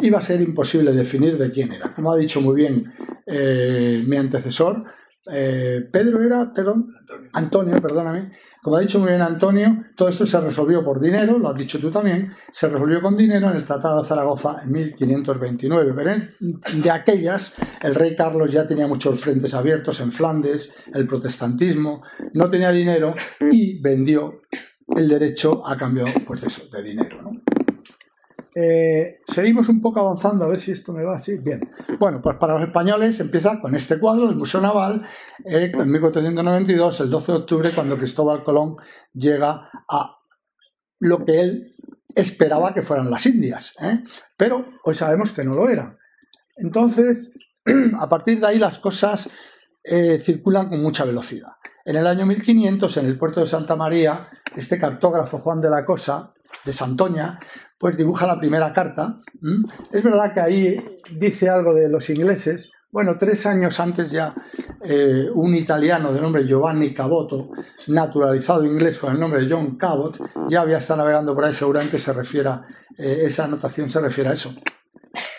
iba 0.00 0.18
a 0.18 0.22
ser 0.22 0.40
imposible 0.40 0.92
definir 0.92 1.38
de 1.38 1.50
quién 1.50 1.72
era. 1.72 1.94
Como 1.94 2.10
ha 2.10 2.16
dicho 2.16 2.40
muy 2.40 2.56
bien 2.56 2.92
eh, 3.26 4.02
mi 4.06 4.16
antecesor, 4.16 4.84
eh, 5.30 5.88
Pedro 5.90 6.22
era, 6.22 6.52
perdón, 6.52 6.94
Antonio. 7.32 7.80
perdóname. 7.80 8.32
Como 8.62 8.76
ha 8.76 8.80
dicho 8.80 8.98
muy 8.98 9.10
bien 9.10 9.22
Antonio, 9.22 9.84
todo 9.94 10.08
esto 10.08 10.26
se 10.26 10.40
resolvió 10.40 10.84
por 10.84 11.00
dinero, 11.00 11.38
lo 11.38 11.48
has 11.48 11.58
dicho 11.58 11.78
tú 11.78 11.90
también, 11.90 12.32
se 12.50 12.68
resolvió 12.68 13.00
con 13.00 13.16
dinero 13.16 13.48
en 13.48 13.56
el 13.56 13.64
Tratado 13.64 14.02
de 14.02 14.08
Zaragoza 14.08 14.60
en 14.62 14.72
1529. 14.72 15.92
Pero 15.94 16.22
de 16.82 16.90
aquellas, 16.90 17.54
el 17.82 17.94
rey 17.94 18.14
Carlos 18.16 18.50
ya 18.50 18.66
tenía 18.66 18.86
muchos 18.86 19.20
frentes 19.20 19.54
abiertos 19.54 20.00
en 20.00 20.10
Flandes, 20.10 20.72
el 20.92 21.06
protestantismo, 21.06 22.02
no 22.32 22.50
tenía 22.50 22.70
dinero 22.72 23.14
y 23.50 23.80
vendió 23.80 24.42
el 24.88 25.08
derecho 25.08 25.66
a 25.66 25.76
cambio 25.76 26.06
pues 26.26 26.44
eso, 26.44 26.62
de 26.72 26.82
dinero. 26.82 27.20
¿no? 27.22 27.45
Eh, 28.58 29.20
seguimos 29.26 29.68
un 29.68 29.82
poco 29.82 30.00
avanzando, 30.00 30.46
a 30.46 30.48
ver 30.48 30.58
si 30.58 30.72
esto 30.72 30.90
me 30.94 31.04
va 31.04 31.16
así. 31.16 31.36
Bien. 31.36 31.60
Bueno, 31.98 32.22
pues 32.22 32.36
para 32.36 32.54
los 32.54 32.62
españoles 32.62 33.20
empieza 33.20 33.60
con 33.60 33.74
este 33.74 33.98
cuadro 33.98 34.26
del 34.26 34.36
Museo 34.36 34.62
Naval 34.62 35.02
eh, 35.44 35.70
en 35.74 35.90
1492, 35.90 37.00
el 37.00 37.10
12 37.10 37.32
de 37.32 37.38
octubre, 37.38 37.74
cuando 37.74 37.98
Cristóbal 37.98 38.42
Colón 38.42 38.76
llega 39.12 39.68
a 39.90 40.16
lo 41.00 41.22
que 41.26 41.40
él 41.40 41.76
esperaba 42.14 42.72
que 42.72 42.80
fueran 42.80 43.10
las 43.10 43.26
Indias, 43.26 43.74
¿eh? 43.82 43.98
pero 44.38 44.64
hoy 44.84 44.94
sabemos 44.94 45.32
que 45.32 45.44
no 45.44 45.54
lo 45.54 45.68
eran. 45.68 45.98
Entonces, 46.56 47.34
a 48.00 48.08
partir 48.08 48.40
de 48.40 48.46
ahí 48.46 48.58
las 48.58 48.78
cosas 48.78 49.28
circulan 50.18 50.68
con 50.68 50.82
mucha 50.82 51.04
velocidad. 51.04 51.52
En 51.84 51.94
el 51.94 52.08
año 52.08 52.26
1500, 52.26 52.96
en 52.96 53.06
el 53.06 53.16
puerto 53.16 53.38
de 53.38 53.46
Santa 53.46 53.76
María, 53.76 54.28
este 54.56 54.78
cartógrafo 54.78 55.38
Juan 55.38 55.60
de 55.60 55.70
la 55.70 55.84
Cosa, 55.84 56.34
de 56.64 56.72
Santoña, 56.72 57.38
pues 57.78 57.96
dibuja 57.96 58.26
la 58.26 58.38
primera 58.38 58.72
carta. 58.72 59.18
Es 59.92 60.02
verdad 60.02 60.32
que 60.32 60.40
ahí 60.40 61.00
dice 61.18 61.48
algo 61.48 61.74
de 61.74 61.88
los 61.88 62.08
ingleses. 62.10 62.72
Bueno, 62.90 63.16
tres 63.18 63.44
años 63.44 63.78
antes 63.80 64.10
ya 64.10 64.34
eh, 64.82 65.28
un 65.34 65.54
italiano 65.54 66.12
de 66.12 66.20
nombre 66.20 66.46
Giovanni 66.46 66.94
Caboto, 66.94 67.50
naturalizado 67.88 68.64
inglés 68.64 68.98
con 68.98 69.12
el 69.12 69.20
nombre 69.20 69.42
de 69.42 69.50
John 69.50 69.76
Cabot, 69.76 70.18
ya 70.48 70.62
había 70.62 70.78
estado 70.78 71.00
navegando 71.00 71.34
por 71.34 71.44
ahí, 71.44 71.52
seguramente 71.52 71.98
se 71.98 72.12
refiera, 72.12 72.62
eh, 72.96 73.24
esa 73.24 73.44
anotación 73.44 73.88
se 73.88 74.00
refiere 74.00 74.30
a 74.30 74.32
eso. 74.32 74.54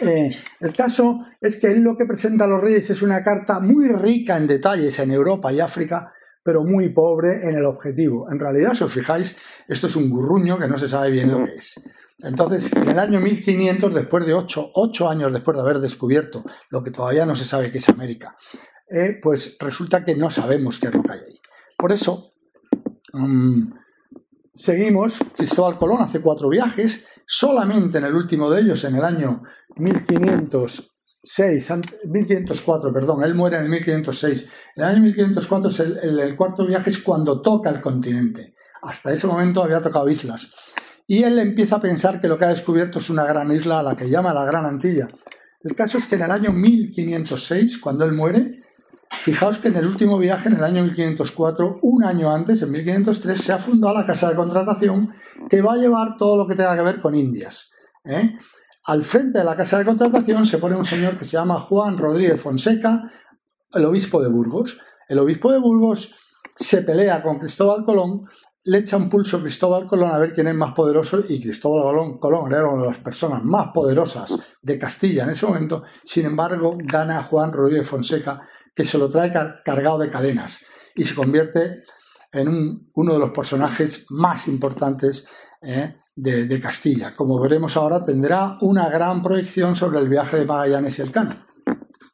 Eh, 0.01 0.29
el 0.59 0.73
caso 0.73 1.25
es 1.41 1.59
que 1.59 1.69
lo 1.75 1.97
que 1.97 2.05
presenta 2.05 2.43
a 2.43 2.47
los 2.47 2.61
reyes 2.61 2.89
es 2.89 3.01
una 3.01 3.23
carta 3.23 3.59
muy 3.59 3.87
rica 3.87 4.37
en 4.37 4.45
detalles 4.45 4.99
en 4.99 5.11
Europa 5.11 5.51
y 5.51 5.59
África, 5.59 6.13
pero 6.43 6.63
muy 6.63 6.89
pobre 6.89 7.47
en 7.47 7.55
el 7.55 7.65
objetivo. 7.65 8.31
En 8.31 8.39
realidad, 8.39 8.73
si 8.73 8.83
os 8.83 8.93
fijáis, 8.93 9.35
esto 9.67 9.87
es 9.87 9.95
un 9.95 10.09
gurruño 10.09 10.57
que 10.57 10.67
no 10.67 10.77
se 10.77 10.87
sabe 10.87 11.11
bien 11.11 11.31
lo 11.31 11.43
que 11.43 11.55
es. 11.55 11.81
Entonces, 12.19 12.71
en 12.73 12.89
el 12.89 12.97
año 12.97 13.19
1500, 13.19 13.93
después 13.93 14.25
de 14.25 14.33
ocho, 14.33 15.09
años 15.09 15.31
después 15.31 15.55
de 15.55 15.61
haber 15.61 15.79
descubierto 15.79 16.43
lo 16.69 16.81
que 16.83 16.89
todavía 16.89 17.25
no 17.25 17.35
se 17.35 17.45
sabe 17.45 17.69
que 17.69 17.77
es 17.77 17.89
América, 17.89 18.35
eh, 18.89 19.19
pues 19.21 19.57
resulta 19.59 20.03
que 20.03 20.15
no 20.15 20.31
sabemos 20.31 20.79
qué 20.79 20.87
es 20.87 20.95
lo 20.95 21.03
que 21.03 21.11
hay 21.11 21.19
ahí. 21.19 21.39
Por 21.77 21.91
eso, 21.91 22.31
mm, 23.13 23.71
seguimos, 24.51 25.19
Cristóbal 25.35 25.75
Colón 25.75 26.01
hace 26.01 26.19
cuatro 26.19 26.49
viajes, 26.49 27.03
solamente 27.25 27.99
en 27.99 28.05
el 28.05 28.15
último 28.15 28.49
de 28.49 28.61
ellos, 28.61 28.83
en 28.83 28.95
el 28.95 29.03
año 29.03 29.43
1506, 29.75 31.71
1504, 32.05 32.91
perdón, 32.91 33.23
él 33.23 33.35
muere 33.35 33.57
en 33.57 33.65
el 33.65 33.69
1506. 33.69 34.47
El 34.75 34.83
año 34.83 35.01
1504 35.03 35.69
es 35.69 35.79
el, 35.79 36.35
cuarto 36.35 36.65
viaje, 36.65 36.89
es 36.89 36.97
cuando 36.97 37.41
toca 37.41 37.69
el 37.69 37.79
continente. 37.79 38.55
Hasta 38.81 39.13
ese 39.13 39.27
momento 39.27 39.61
había 39.61 39.81
tocado 39.81 40.09
islas. 40.09 40.47
Y 41.07 41.23
él 41.23 41.39
empieza 41.39 41.77
a 41.77 41.79
pensar 41.79 42.19
que 42.19 42.27
lo 42.27 42.37
que 42.37 42.45
ha 42.45 42.49
descubierto 42.49 42.99
es 42.99 43.09
una 43.09 43.23
gran 43.23 43.49
isla 43.51 43.79
a 43.79 43.83
la 43.83 43.95
que 43.95 44.09
llama 44.09 44.33
la 44.33 44.43
Gran 44.43 44.65
Antilla. 44.65 45.07
El 45.63 45.73
caso 45.73 45.97
es 45.97 46.05
que 46.05 46.15
en 46.15 46.23
el 46.23 46.31
año 46.31 46.51
1506, 46.51 47.77
cuando 47.79 48.03
él 48.03 48.11
muere, 48.11 48.59
fijaos 49.21 49.57
que 49.57 49.69
en 49.69 49.77
el 49.77 49.87
último 49.87 50.17
viaje, 50.17 50.49
en 50.49 50.57
el 50.57 50.63
año 50.65 50.83
1504, 50.83 51.75
un 51.81 52.03
año 52.03 52.29
antes, 52.29 52.61
en 52.61 52.71
1503, 52.71 53.41
se 53.41 53.53
ha 53.53 53.57
fundado 53.57 53.93
la 53.93 54.05
casa 54.05 54.29
de 54.29 54.35
contratación 54.35 55.13
que 55.49 55.61
va 55.61 55.73
a 55.73 55.77
llevar 55.77 56.17
todo 56.17 56.35
lo 56.35 56.45
que 56.45 56.55
tenga 56.55 56.75
que 56.75 56.81
ver 56.81 56.99
con 56.99 57.15
Indias. 57.15 57.71
¿eh? 58.03 58.35
Al 58.85 59.03
frente 59.03 59.39
de 59.39 59.45
la 59.45 59.55
casa 59.55 59.77
de 59.77 59.85
contratación 59.85 60.45
se 60.45 60.57
pone 60.57 60.75
un 60.75 60.85
señor 60.85 61.17
que 61.17 61.23
se 61.25 61.31
llama 61.31 61.59
Juan 61.59 61.97
Rodríguez 61.97 62.41
Fonseca, 62.41 63.09
el 63.73 63.85
obispo 63.85 64.21
de 64.21 64.29
Burgos. 64.29 64.77
El 65.07 65.19
obispo 65.19 65.51
de 65.53 65.59
Burgos 65.59 66.13
se 66.55 66.81
pelea 66.81 67.21
con 67.21 67.37
Cristóbal 67.37 67.83
Colón, 67.83 68.25
le 68.67 68.79
echa 68.79 68.97
un 68.97 69.07
pulso 69.07 69.37
a 69.37 69.41
Cristóbal 69.41 69.85
Colón 69.85 70.11
a 70.13 70.17
ver 70.17 70.33
quién 70.33 70.47
es 70.47 70.55
más 70.55 70.73
poderoso 70.73 71.23
y 71.27 71.39
Cristóbal 71.39 71.83
Colón, 71.83 72.17
Colón 72.17 72.51
era 72.51 72.67
una 72.67 72.81
de 72.81 72.87
las 72.87 72.97
personas 72.97 73.41
más 73.43 73.67
poderosas 73.73 74.37
de 74.61 74.77
Castilla 74.77 75.23
en 75.23 75.29
ese 75.29 75.45
momento. 75.45 75.83
Sin 76.03 76.25
embargo, 76.25 76.77
gana 76.77 77.19
a 77.19 77.23
Juan 77.23 77.53
Rodríguez 77.53 77.87
Fonseca, 77.87 78.41
que 78.75 78.83
se 78.83 78.97
lo 78.97 79.09
trae 79.09 79.31
cargado 79.63 79.97
de 79.99 80.09
cadenas 80.09 80.59
y 80.95 81.05
se 81.05 81.15
convierte 81.15 81.83
en 82.33 82.89
uno 82.93 83.13
de 83.13 83.19
los 83.19 83.31
personajes 83.31 84.05
más 84.09 84.49
importantes 84.49 85.25
eh, 85.61 85.95
de, 86.13 86.59
Castilla. 86.59 87.15
Como 87.15 87.39
veremos 87.39 87.77
ahora, 87.77 88.03
tendrá 88.03 88.57
una 88.59 88.89
gran 88.89 89.21
proyección 89.21 89.77
sobre 89.77 89.99
el 89.99 90.09
viaje 90.09 90.39
de 90.39 90.45
Magallanes 90.45 90.99
y 90.99 91.03
el 91.03 91.11
Cano. 91.11 91.47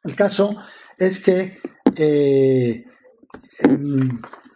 El 0.04 0.14
caso 0.14 0.54
es 0.98 1.18
que 1.18 1.58
eh, 1.96 2.84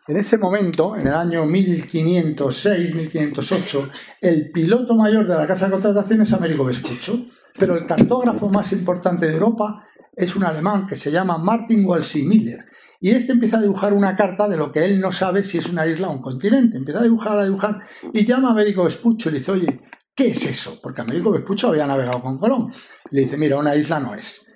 en, 0.08 0.16
ese 0.16 0.38
momento, 0.38 0.96
en 0.96 1.06
el 1.06 1.14
año 1.14 1.44
1506-1508, 1.46 3.90
el 4.22 4.50
piloto 4.50 4.94
mayor 4.94 5.26
de 5.26 5.36
la 5.36 5.46
Casa 5.46 5.66
de 5.66 5.72
Contratación 5.72 6.22
es 6.22 6.32
Américo 6.32 6.64
Vespucho, 6.64 7.26
pero 7.58 7.76
el 7.76 7.84
cartógrafo 7.86 8.48
más 8.48 8.72
importante 8.72 9.26
de 9.26 9.34
Europa 9.34 9.84
es 10.16 10.34
un 10.34 10.44
alemán 10.44 10.86
que 10.86 10.96
se 10.96 11.10
llama 11.10 11.36
Martin 11.38 11.84
Walsey 11.86 12.22
Miller 12.22 12.64
y 13.00 13.10
este 13.10 13.32
empieza 13.32 13.58
a 13.58 13.60
dibujar 13.60 13.92
una 13.92 14.16
carta 14.16 14.48
de 14.48 14.56
lo 14.56 14.72
que 14.72 14.84
él 14.84 15.00
no 15.00 15.12
sabe 15.12 15.42
si 15.42 15.58
es 15.58 15.68
una 15.68 15.86
isla 15.86 16.08
o 16.08 16.12
un 16.12 16.20
continente. 16.20 16.76
Empieza 16.76 17.00
a 17.00 17.04
dibujar, 17.04 17.38
a 17.38 17.44
dibujar, 17.44 17.80
y 18.12 18.24
llama 18.24 18.48
a 18.48 18.52
Américo 18.52 18.84
Vespucho 18.84 19.28
y 19.28 19.32
le 19.32 19.38
dice, 19.38 19.52
oye, 19.52 19.80
¿qué 20.14 20.30
es 20.30 20.44
eso? 20.44 20.80
Porque 20.82 21.02
Américo 21.02 21.30
Vespucho 21.30 21.68
había 21.68 21.86
navegado 21.86 22.20
con 22.20 22.38
Colón. 22.38 22.70
le 23.12 23.20
dice, 23.20 23.36
mira, 23.36 23.58
una 23.58 23.76
isla 23.76 24.00
no 24.00 24.14
es. 24.14 24.47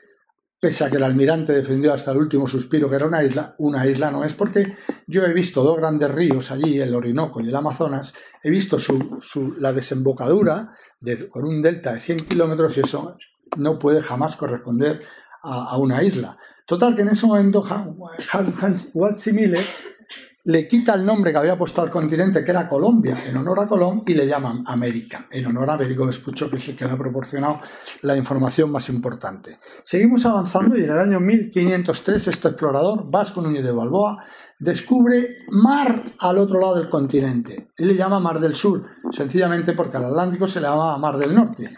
Pese 0.62 0.84
a 0.84 0.90
que 0.90 0.96
el 0.96 1.02
almirante 1.02 1.52
defendió 1.52 1.92
hasta 1.92 2.12
el 2.12 2.18
último 2.18 2.46
suspiro 2.46 2.88
que 2.88 2.94
era 2.94 3.06
una 3.08 3.24
isla, 3.24 3.56
una 3.58 3.84
isla 3.84 4.12
no 4.12 4.22
es 4.22 4.32
porque 4.32 4.76
yo 5.08 5.24
he 5.24 5.32
visto 5.32 5.64
dos 5.64 5.76
grandes 5.76 6.08
ríos 6.08 6.52
allí, 6.52 6.78
el 6.78 6.94
Orinoco 6.94 7.40
y 7.40 7.48
el 7.48 7.56
Amazonas, 7.56 8.14
he 8.44 8.48
visto 8.48 8.78
su, 8.78 9.56
la 9.58 9.72
desembocadura 9.72 10.72
con 11.30 11.46
un 11.46 11.60
delta 11.60 11.94
de 11.94 11.98
100 11.98 12.18
kilómetros 12.18 12.76
y 12.76 12.82
eso 12.82 13.16
no 13.56 13.76
puede 13.76 14.00
jamás 14.02 14.36
corresponder 14.36 15.00
a, 15.42 15.76
una 15.78 16.00
isla. 16.04 16.38
Total, 16.64 16.94
que 16.94 17.02
en 17.02 17.08
ese 17.08 17.26
momento 17.26 17.64
Hans 17.68 18.94
Miller 19.32 19.66
le 20.44 20.66
quita 20.66 20.94
el 20.94 21.06
nombre 21.06 21.30
que 21.30 21.38
había 21.38 21.56
puesto 21.56 21.82
al 21.82 21.88
continente, 21.88 22.42
que 22.42 22.50
era 22.50 22.66
Colombia, 22.66 23.16
en 23.26 23.36
honor 23.36 23.60
a 23.60 23.68
Colón, 23.68 24.02
y 24.04 24.14
le 24.14 24.26
llaman 24.26 24.64
América, 24.66 25.26
en 25.30 25.46
honor 25.46 25.70
a 25.70 25.74
Américo 25.74 26.04
Vespucho, 26.04 26.50
que 26.50 26.56
es 26.56 26.68
el 26.68 26.76
que 26.76 26.84
le 26.84 26.90
ha 26.90 26.98
proporcionado 26.98 27.60
la 28.00 28.16
información 28.16 28.70
más 28.70 28.88
importante. 28.88 29.58
Seguimos 29.84 30.26
avanzando 30.26 30.76
y 30.76 30.84
en 30.84 30.90
el 30.90 30.98
año 30.98 31.20
1503 31.20 32.28
este 32.28 32.48
explorador, 32.48 33.08
Vasco 33.08 33.40
Núñez 33.40 33.62
de 33.62 33.70
Balboa, 33.70 34.24
descubre 34.58 35.36
mar 35.50 36.02
al 36.18 36.38
otro 36.38 36.58
lado 36.58 36.74
del 36.74 36.88
continente. 36.88 37.70
Él 37.76 37.88
le 37.88 37.94
llama 37.94 38.18
Mar 38.18 38.40
del 38.40 38.56
Sur, 38.56 38.84
sencillamente 39.10 39.74
porque 39.74 39.96
al 39.96 40.06
Atlántico 40.06 40.48
se 40.48 40.60
le 40.60 40.66
llama 40.66 40.98
Mar 40.98 41.18
del 41.18 41.34
Norte. 41.34 41.70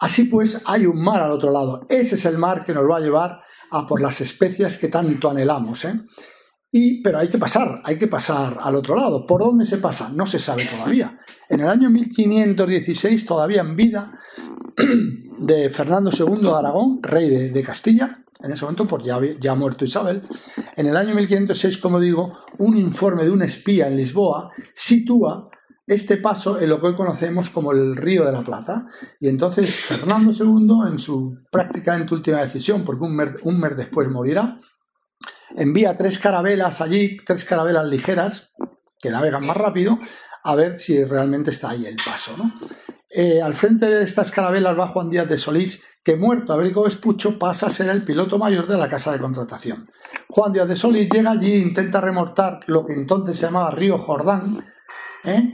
Así 0.00 0.24
pues, 0.24 0.60
hay 0.66 0.84
un 0.84 1.02
mar 1.02 1.22
al 1.22 1.30
otro 1.30 1.50
lado. 1.50 1.86
Ese 1.88 2.16
es 2.16 2.24
el 2.26 2.36
mar 2.36 2.64
que 2.64 2.74
nos 2.74 2.90
va 2.90 2.96
a 2.96 3.00
llevar 3.00 3.40
a 3.70 3.86
por 3.86 4.02
las 4.02 4.20
especias 4.20 4.76
que 4.76 4.88
tanto 4.88 5.30
anhelamos. 5.30 5.84
¿eh? 5.84 5.94
Pero 7.04 7.18
hay 7.18 7.28
que 7.28 7.38
pasar, 7.38 7.74
hay 7.84 7.98
que 7.98 8.06
pasar 8.06 8.56
al 8.60 8.74
otro 8.76 8.96
lado. 8.96 9.26
¿Por 9.26 9.42
dónde 9.42 9.66
se 9.66 9.76
pasa? 9.76 10.10
No 10.14 10.24
se 10.24 10.38
sabe 10.38 10.64
todavía. 10.64 11.18
En 11.48 11.60
el 11.60 11.68
año 11.68 11.90
1516, 11.90 13.26
todavía 13.26 13.60
en 13.60 13.76
vida 13.76 14.18
de 15.38 15.68
Fernando 15.68 16.10
II 16.10 16.40
de 16.40 16.50
Aragón, 16.50 17.02
rey 17.02 17.50
de, 17.50 17.62
Castilla, 17.62 18.24
en 18.42 18.52
ese 18.52 18.64
momento, 18.64 18.86
pues 18.86 19.04
ya, 19.04 19.20
ya 19.38 19.54
muerto 19.54 19.84
Isabel, 19.84 20.22
en 20.76 20.86
el 20.86 20.96
año 20.96 21.14
1506, 21.14 21.76
como 21.76 22.00
digo, 22.00 22.38
un 22.58 22.76
informe 22.76 23.24
de 23.24 23.30
un 23.30 23.42
espía 23.42 23.86
en 23.86 23.96
Lisboa 23.96 24.50
sitúa 24.74 25.50
este 25.86 26.16
paso 26.16 26.60
en 26.60 26.68
lo 26.68 26.78
que 26.78 26.86
hoy 26.86 26.94
conocemos 26.94 27.50
como 27.50 27.72
el 27.72 27.96
Río 27.96 28.24
de 28.24 28.32
la 28.32 28.42
Plata. 28.42 28.86
Y 29.20 29.28
entonces 29.28 29.74
Fernando 29.74 30.30
II, 30.32 30.90
en 30.90 30.98
su 30.98 31.36
prácticamente 31.50 32.14
última 32.14 32.40
decisión, 32.40 32.82
porque 32.84 33.04
un 33.04 33.60
mes, 33.60 33.76
después 33.76 34.08
morirá, 34.08 34.56
envía 35.56 35.96
tres 35.96 36.18
carabelas 36.18 36.80
allí, 36.80 37.16
tres 37.16 37.44
carabelas 37.44 37.86
ligeras, 37.86 38.52
que 39.00 39.10
navegan 39.10 39.46
más 39.46 39.56
rápido, 39.56 39.98
a 40.44 40.54
ver 40.54 40.76
si 40.76 41.02
realmente 41.04 41.50
está 41.50 41.70
ahí 41.70 41.86
el 41.86 41.96
paso. 41.96 42.34
Eh, 43.08 43.42
al 43.42 43.54
frente 43.54 43.86
de 43.86 44.02
estas 44.02 44.30
carabelas 44.30 44.78
va 44.78 44.88
Juan 44.88 45.10
Díaz 45.10 45.28
de 45.28 45.36
Solís, 45.36 45.82
que 46.02 46.16
muerto 46.16 46.52
Américo 46.52 46.82
Vespucho 46.82 47.38
pasa 47.38 47.66
a 47.66 47.70
ser 47.70 47.90
el 47.90 48.04
piloto 48.04 48.38
mayor 48.38 48.66
de 48.66 48.78
la 48.78 48.88
casa 48.88 49.12
de 49.12 49.18
contratación. 49.18 49.88
Juan 50.28 50.52
Díaz 50.52 50.68
de 50.68 50.76
Solís 50.76 51.08
llega 51.10 51.32
allí 51.32 51.52
e 51.52 51.58
intenta 51.58 52.00
remortar 52.00 52.60
lo 52.66 52.84
que 52.84 52.94
entonces 52.94 53.36
se 53.36 53.46
llamaba 53.46 53.70
Río 53.70 53.98
Jordán, 53.98 54.64
¿eh? 55.24 55.52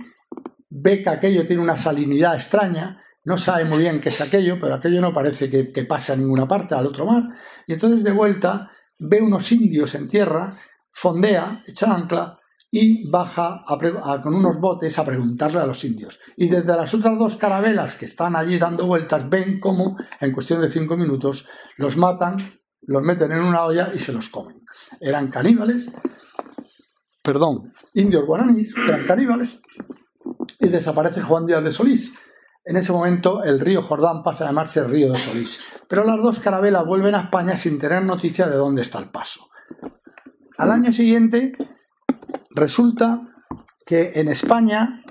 ve 0.70 1.02
que 1.02 1.10
aquello 1.10 1.46
tiene 1.46 1.62
una 1.62 1.76
salinidad 1.76 2.34
extraña, 2.34 3.02
no 3.24 3.36
sabe 3.36 3.64
muy 3.64 3.80
bien 3.80 4.00
qué 4.00 4.10
es 4.10 4.20
aquello, 4.20 4.58
pero 4.60 4.74
aquello 4.74 5.00
no 5.00 5.12
parece 5.12 5.50
que, 5.50 5.84
pase 5.84 6.12
a 6.12 6.16
ninguna 6.16 6.46
parte, 6.46 6.74
al 6.74 6.86
otro 6.86 7.04
mar, 7.04 7.24
y 7.66 7.72
entonces 7.72 8.04
de 8.04 8.12
vuelta 8.12 8.70
ve 8.98 9.22
unos 9.22 9.50
indios 9.52 9.94
en 9.94 10.08
tierra, 10.08 10.58
fondea, 10.90 11.62
echa 11.66 11.92
ancla 11.92 12.36
y 12.70 13.08
baja 13.08 13.64
con 14.22 14.34
unos 14.34 14.60
botes 14.60 14.98
a 14.98 15.04
preguntarle 15.04 15.60
a 15.60 15.66
los 15.66 15.82
indios. 15.84 16.20
Y 16.36 16.48
desde 16.48 16.76
las 16.76 16.92
otras 16.92 17.18
dos 17.18 17.36
carabelas 17.36 17.94
que 17.94 18.04
están 18.04 18.36
allí 18.36 18.58
dando 18.58 18.86
vueltas, 18.86 19.28
ven 19.28 19.58
cómo 19.58 19.96
en 20.20 20.32
cuestión 20.32 20.60
de 20.60 20.68
cinco 20.68 20.96
minutos 20.96 21.46
los 21.76 21.96
matan, 21.96 22.36
los 22.82 23.02
meten 23.02 23.32
en 23.32 23.40
una 23.40 23.64
olla 23.64 23.90
y 23.94 23.98
se 23.98 24.12
los 24.12 24.28
comen. 24.28 24.62
Eran 25.00 25.30
caníbales, 25.30 25.90
perdón, 27.22 27.72
indios 27.94 28.26
guaraníes, 28.26 28.74
eran 28.76 29.04
caníbales 29.04 29.62
y 30.60 30.68
desaparece 30.68 31.22
Juan 31.22 31.46
Díaz 31.46 31.64
de 31.64 31.70
Solís. 31.70 32.12
En 32.68 32.76
ese 32.76 32.92
momento 32.92 33.42
el 33.42 33.60
río 33.60 33.80
Jordán 33.80 34.22
pasa 34.22 34.44
a 34.44 34.48
llamarse 34.48 34.84
Río 34.84 35.10
de 35.10 35.16
Solís. 35.16 35.58
Pero 35.88 36.04
las 36.04 36.22
dos 36.22 36.38
carabelas 36.38 36.84
vuelven 36.84 37.14
a 37.14 37.22
España 37.22 37.56
sin 37.56 37.78
tener 37.78 38.04
noticia 38.04 38.46
de 38.46 38.56
dónde 38.56 38.82
está 38.82 38.98
el 38.98 39.08
paso. 39.08 39.48
Al 40.58 40.70
año 40.70 40.92
siguiente 40.92 41.56
resulta 42.50 43.22
que 43.86 44.12
en 44.16 44.28
España 44.28 45.02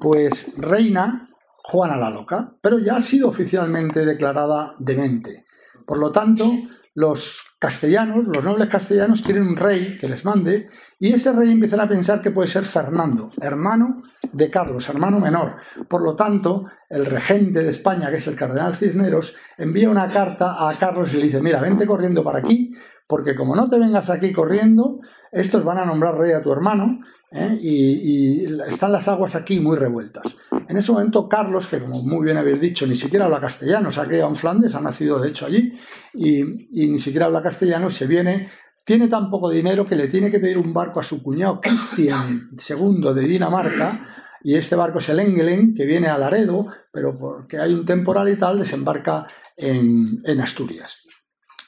pues 0.00 0.46
reina 0.56 1.28
Juana 1.64 1.96
la 1.96 2.08
Loca, 2.08 2.54
pero 2.60 2.78
ya 2.78 2.94
ha 2.94 3.00
sido 3.00 3.26
oficialmente 3.26 4.06
declarada 4.06 4.76
demente. 4.78 5.44
Por 5.84 5.98
lo 5.98 6.12
tanto, 6.12 6.52
los 6.94 7.44
castellanos, 7.58 8.26
los 8.26 8.44
nobles 8.44 8.68
castellanos, 8.68 9.22
quieren 9.22 9.44
un 9.46 9.56
rey 9.56 9.96
que 9.96 10.08
les 10.08 10.24
mande 10.24 10.68
y 10.98 11.12
ese 11.12 11.32
rey 11.32 11.50
empiezan 11.50 11.80
a 11.80 11.88
pensar 11.88 12.20
que 12.20 12.30
puede 12.30 12.48
ser 12.48 12.64
Fernando, 12.64 13.30
hermano 13.40 14.00
de 14.32 14.50
Carlos, 14.50 14.88
hermano 14.88 15.18
menor. 15.18 15.56
Por 15.88 16.02
lo 16.02 16.14
tanto, 16.14 16.66
el 16.90 17.06
regente 17.06 17.62
de 17.62 17.70
España, 17.70 18.10
que 18.10 18.16
es 18.16 18.26
el 18.26 18.36
cardenal 18.36 18.74
Cisneros, 18.74 19.34
envía 19.56 19.88
una 19.88 20.08
carta 20.08 20.68
a 20.68 20.76
Carlos 20.76 21.14
y 21.14 21.18
le 21.18 21.24
dice, 21.24 21.40
mira, 21.40 21.60
vente 21.60 21.86
corriendo 21.86 22.22
para 22.22 22.40
aquí, 22.40 22.74
porque 23.12 23.34
como 23.34 23.54
no 23.54 23.68
te 23.68 23.78
vengas 23.78 24.08
aquí 24.08 24.32
corriendo, 24.32 24.98
estos 25.30 25.62
van 25.62 25.76
a 25.76 25.84
nombrar 25.84 26.16
rey 26.16 26.32
a 26.32 26.40
tu 26.40 26.50
hermano 26.50 27.00
¿eh? 27.30 27.58
y, 27.60 28.44
están 28.66 28.90
las 28.90 29.06
aguas 29.06 29.34
aquí 29.34 29.60
muy 29.60 29.76
revueltas. 29.76 30.34
En 30.66 30.78
ese 30.78 30.92
momento 30.92 31.28
Carlos, 31.28 31.66
que 31.66 31.78
como 31.78 32.00
muy 32.00 32.24
bien 32.24 32.38
habéis 32.38 32.58
dicho, 32.58 32.86
ni 32.86 32.94
siquiera 32.94 33.26
habla 33.26 33.38
castellano, 33.38 33.90
se 33.90 34.00
ha 34.00 34.06
criado 34.06 34.30
en 34.30 34.34
Flandes, 34.34 34.74
ha 34.74 34.80
nacido 34.80 35.18
de 35.18 35.28
hecho 35.28 35.44
allí, 35.44 35.74
y, 36.14 36.42
ni 36.42 36.98
siquiera 36.98 37.26
habla 37.26 37.42
castellano, 37.42 37.90
se 37.90 38.06
viene 38.06 38.48
tiene 38.86 39.08
tan 39.08 39.28
poco 39.28 39.50
dinero 39.50 39.84
que 39.84 39.94
le 39.94 40.08
tiene 40.08 40.30
que 40.30 40.40
pedir 40.40 40.56
un 40.56 40.72
barco 40.72 40.98
a 40.98 41.02
su 41.02 41.22
cuñado 41.22 41.60
Cristian 41.60 42.48
II 42.66 43.12
de 43.14 43.28
Dinamarca, 43.28 44.00
y 44.42 44.54
este 44.56 44.74
barco 44.74 44.98
es 44.98 45.08
el 45.10 45.20
Engelen, 45.20 45.74
que 45.74 45.84
viene 45.84 46.08
a 46.08 46.18
Laredo, 46.18 46.66
pero 46.90 47.16
porque 47.18 47.58
hay 47.58 47.74
un 47.74 47.84
temporal 47.84 48.30
y 48.30 48.36
tal, 48.36 48.58
desembarca 48.58 49.26
en, 49.56 50.40
Asturias. 50.40 51.01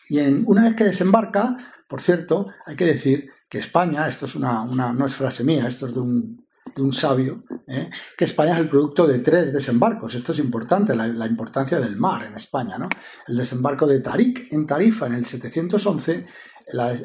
Y 0.09 0.19
en, 0.19 0.45
una 0.47 0.65
vez 0.65 0.75
que 0.75 0.85
desembarca, 0.85 1.57
por 1.89 2.01
cierto, 2.01 2.49
hay 2.67 2.77
que 2.77 2.87
decir 2.87 3.31
que 3.49 3.59
España, 3.59 4.09
esto 4.09 4.25
es 4.25 4.35
una, 4.35 4.65
no 4.65 5.07
es 5.07 5.15
frase 5.15 5.45
mía, 5.45 5.67
esto 5.67 5.87
es 5.87 5.95
de 5.95 6.01
un, 6.01 6.45
de 6.75 6.83
un 6.83 6.93
sabio, 6.93 7.45
¿eh? 7.69 7.91
que 8.17 8.25
España 8.25 8.53
es 8.53 8.59
el 8.59 8.69
producto 8.69 9.07
de 9.07 9.19
tres 9.19 9.53
desembarcos. 9.53 10.15
Esto 10.15 10.33
es 10.33 10.39
importante, 10.39 10.95
la, 10.95 11.27
importancia 11.27 11.79
del 11.79 11.97
mar 11.97 12.25
en 12.25 12.35
España. 12.35 12.79
¿no? 12.79 12.89
El 13.29 13.37
desembarco 13.37 13.87
de 13.87 14.01
Tarik 14.01 14.53
en 14.53 14.67
Tarifa 14.67 15.07
en 15.07 15.15
el 15.15 15.27
711, 15.27 16.27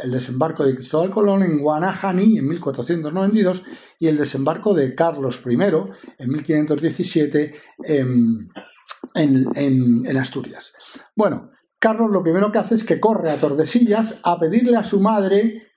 el 0.03 0.11
desembarco 0.11 0.65
de 0.65 0.73
Cristóbal 0.75 1.09
Colón 1.09 1.43
en 1.43 1.59
Guanahani 1.59 2.37
en 2.37 2.47
1492 2.47 3.63
y 3.99 4.07
el 4.07 4.17
desembarco 4.17 4.73
de 4.73 4.95
Carlos 4.95 5.41
I 5.45 5.57
en 6.17 6.29
1517 6.29 7.53
en, 7.83 8.49
en, 9.13 10.05
en 10.05 10.17
Asturias. 10.17 10.73
Bueno, 11.15 11.51
Carlos 11.79 12.11
lo 12.11 12.21
primero 12.21 12.51
que 12.51 12.59
hace 12.59 12.75
es 12.75 12.83
que 12.83 12.99
corre 12.99 13.31
a 13.31 13.37
Tordesillas 13.37 14.19
a 14.23 14.37
pedirle 14.37 14.75
a 14.75 14.83
su 14.83 14.99
madre 14.99 15.69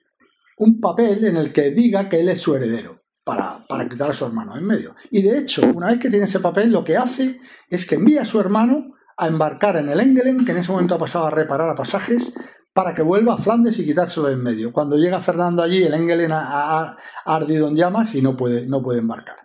un 0.57 0.79
papel 0.79 1.25
en 1.25 1.37
el 1.37 1.51
que 1.53 1.71
diga 1.71 2.09
que 2.09 2.19
él 2.19 2.29
es 2.29 2.41
su 2.41 2.55
heredero 2.55 2.99
para, 3.23 3.65
para 3.67 3.87
quitar 3.87 4.09
a 4.09 4.13
su 4.13 4.25
hermano 4.25 4.57
en 4.57 4.65
medio. 4.65 4.95
Y 5.11 5.21
de 5.21 5.37
hecho, 5.37 5.61
una 5.73 5.87
vez 5.87 5.99
que 5.99 6.09
tiene 6.09 6.25
ese 6.25 6.39
papel, 6.39 6.71
lo 6.71 6.83
que 6.83 6.97
hace 6.97 7.39
es 7.69 7.85
que 7.85 7.95
envía 7.95 8.23
a 8.23 8.25
su 8.25 8.39
hermano 8.39 8.93
a 9.17 9.27
embarcar 9.27 9.77
en 9.77 9.89
el 9.89 9.99
Engelen, 9.99 10.43
que 10.43 10.51
en 10.51 10.57
ese 10.57 10.71
momento 10.71 10.95
ha 10.95 10.99
pasado 10.99 11.27
a 11.27 11.31
reparar 11.31 11.69
a 11.69 11.75
pasajes, 11.75 12.33
para 12.73 12.93
que 12.93 13.03
vuelva 13.03 13.35
a 13.35 13.37
Flandes 13.37 13.77
y 13.77 13.85
quitárselo 13.85 14.29
en 14.29 14.41
medio. 14.41 14.71
Cuando 14.71 14.97
llega 14.97 15.19
Fernando 15.19 15.61
allí, 15.61 15.83
el 15.83 15.93
Engelen 15.93 16.31
ha, 16.33 16.97
ardido 17.23 17.67
en 17.67 17.75
llamas 17.75 18.15
y 18.15 18.21
no 18.21 18.35
puede, 18.35 18.65
no 18.65 18.81
puede 18.81 18.99
embarcar. 18.99 19.37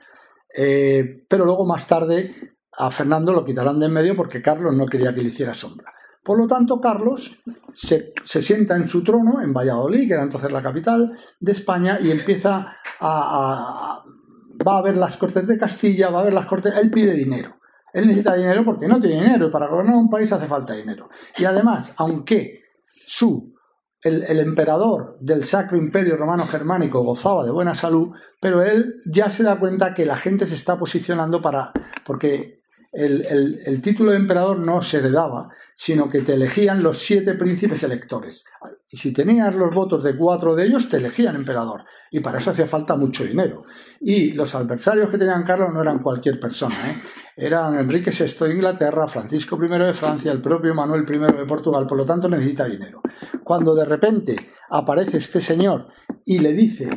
Eh, 0.56 1.26
pero 1.28 1.44
luego 1.44 1.66
más 1.66 1.86
tarde 1.86 2.34
a 2.72 2.90
Fernando 2.90 3.32
lo 3.32 3.44
quitarán 3.44 3.78
de 3.78 3.86
en 3.86 3.92
medio 3.92 4.16
porque 4.16 4.40
Carlos 4.40 4.74
no 4.74 4.86
quería 4.86 5.14
que 5.14 5.20
le 5.20 5.28
hiciera 5.28 5.52
sombra. 5.52 5.92
Por 6.28 6.36
lo 6.36 6.46
tanto, 6.46 6.78
Carlos 6.78 7.40
se, 7.72 8.12
sienta 8.22 8.76
en 8.76 8.86
su 8.86 9.02
trono 9.02 9.40
en 9.40 9.54
Valladolid, 9.54 10.06
que 10.06 10.12
era 10.12 10.22
entonces 10.22 10.52
la 10.52 10.60
capital 10.60 11.18
de 11.40 11.52
España, 11.52 11.98
y 12.02 12.10
empieza 12.10 12.66
a, 13.00 14.04
va 14.68 14.76
a 14.76 14.82
ver 14.82 14.98
las 14.98 15.16
cortes 15.16 15.46
de 15.46 15.56
Castilla, 15.56 16.10
va 16.10 16.20
a 16.20 16.24
ver 16.24 16.34
las 16.34 16.44
cortes, 16.44 16.76
él 16.76 16.90
pide 16.90 17.14
dinero. 17.14 17.56
Él 17.94 18.08
necesita 18.08 18.34
dinero 18.34 18.62
porque 18.62 18.86
no 18.86 19.00
tiene 19.00 19.22
dinero 19.22 19.48
y 19.48 19.50
para 19.50 19.68
gobernar 19.68 19.96
un 19.96 20.10
país 20.10 20.30
hace 20.30 20.46
falta 20.46 20.74
dinero. 20.74 21.08
Y 21.38 21.46
además, 21.46 21.94
aunque 21.96 22.60
su 22.84 23.54
el, 24.02 24.22
el, 24.24 24.40
emperador 24.40 25.16
del 25.22 25.46
Sacro 25.46 25.78
Imperio 25.78 26.18
Romano 26.18 26.46
Germánico 26.46 27.02
gozaba 27.02 27.42
de 27.42 27.52
buena 27.52 27.74
salud, 27.74 28.10
pero 28.38 28.62
él 28.62 28.96
ya 29.06 29.30
se 29.30 29.44
da 29.44 29.58
cuenta 29.58 29.94
que 29.94 30.04
la 30.04 30.18
gente 30.18 30.44
se 30.44 30.56
está 30.56 30.76
posicionando 30.76 31.40
para. 31.40 31.72
porque 32.04 32.57
el, 32.90 33.82
título 33.82 34.12
de 34.12 34.16
emperador 34.16 34.58
no 34.58 34.80
se 34.80 34.98
heredaba, 34.98 35.50
sino 35.74 36.08
que 36.08 36.22
te 36.22 36.34
elegían 36.34 36.82
los 36.82 36.98
siete 36.98 37.34
príncipes 37.34 37.82
electores. 37.82 38.44
Y 38.90 38.96
si 38.96 39.12
tenías 39.12 39.54
los 39.54 39.74
votos 39.74 40.02
de 40.02 40.16
cuatro 40.16 40.54
de 40.54 40.64
ellos, 40.64 40.88
te 40.88 40.96
elegían 40.96 41.36
emperador. 41.36 41.84
Y 42.10 42.20
para 42.20 42.38
eso 42.38 42.50
hacía 42.50 42.66
falta 42.66 42.96
mucho 42.96 43.24
dinero. 43.24 43.64
Y 44.00 44.30
los 44.32 44.54
adversarios 44.54 45.10
que 45.10 45.18
tenían 45.18 45.44
Carlos 45.44 45.68
no 45.72 45.82
eran 45.82 45.98
cualquier 45.98 46.40
persona. 46.40 46.90
¿eh? 46.90 47.02
Eran 47.36 47.78
Enrique 47.78 48.10
VI 48.10 48.46
de 48.46 48.54
Inglaterra, 48.54 49.06
Francisco 49.06 49.58
I 49.62 49.68
de 49.68 49.92
Francia, 49.92 50.32
el 50.32 50.40
propio 50.40 50.74
Manuel 50.74 51.04
I 51.06 51.18
de 51.18 51.46
Portugal. 51.46 51.86
Por 51.86 51.98
lo 51.98 52.06
tanto, 52.06 52.28
necesita 52.28 52.64
dinero. 52.64 53.02
Cuando 53.44 53.74
de 53.74 53.84
repente 53.84 54.36
aparece 54.70 55.18
este 55.18 55.40
señor 55.40 55.88
y 56.24 56.38
le 56.38 56.54
dice, 56.54 56.88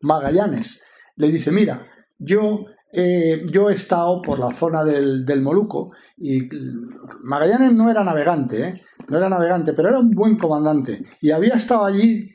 Magallanes, 0.00 0.82
le 1.14 1.28
dice, 1.28 1.52
mira, 1.52 1.86
yo 2.18 2.66
eh, 2.98 3.44
yo 3.52 3.68
he 3.68 3.74
estado 3.74 4.22
por 4.22 4.38
la 4.38 4.54
zona 4.54 4.82
del, 4.82 5.42
Moluco 5.42 5.90
y 6.16 6.48
Magallanes 7.22 7.74
no 7.74 7.90
era 7.90 8.02
navegante, 8.02 8.62
¿eh? 8.62 8.82
no 9.08 9.18
era 9.18 9.28
navegante, 9.28 9.74
pero 9.74 9.90
era 9.90 9.98
un 9.98 10.12
buen 10.12 10.38
comandante 10.38 11.02
y 11.20 11.30
había 11.30 11.56
estado 11.56 11.84
allí 11.84 12.30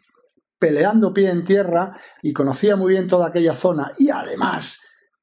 peleando 0.60 1.12
pie 1.12 1.32
en 1.32 1.44
tierra 1.44 1.98
y 2.22 2.32
conocía 2.32 2.76
muy 2.76 2.92
bien 2.92 3.08
toda 3.08 3.30
aquella 3.30 3.56
zona 3.56 3.92
y 3.98 4.12
además 4.12 4.78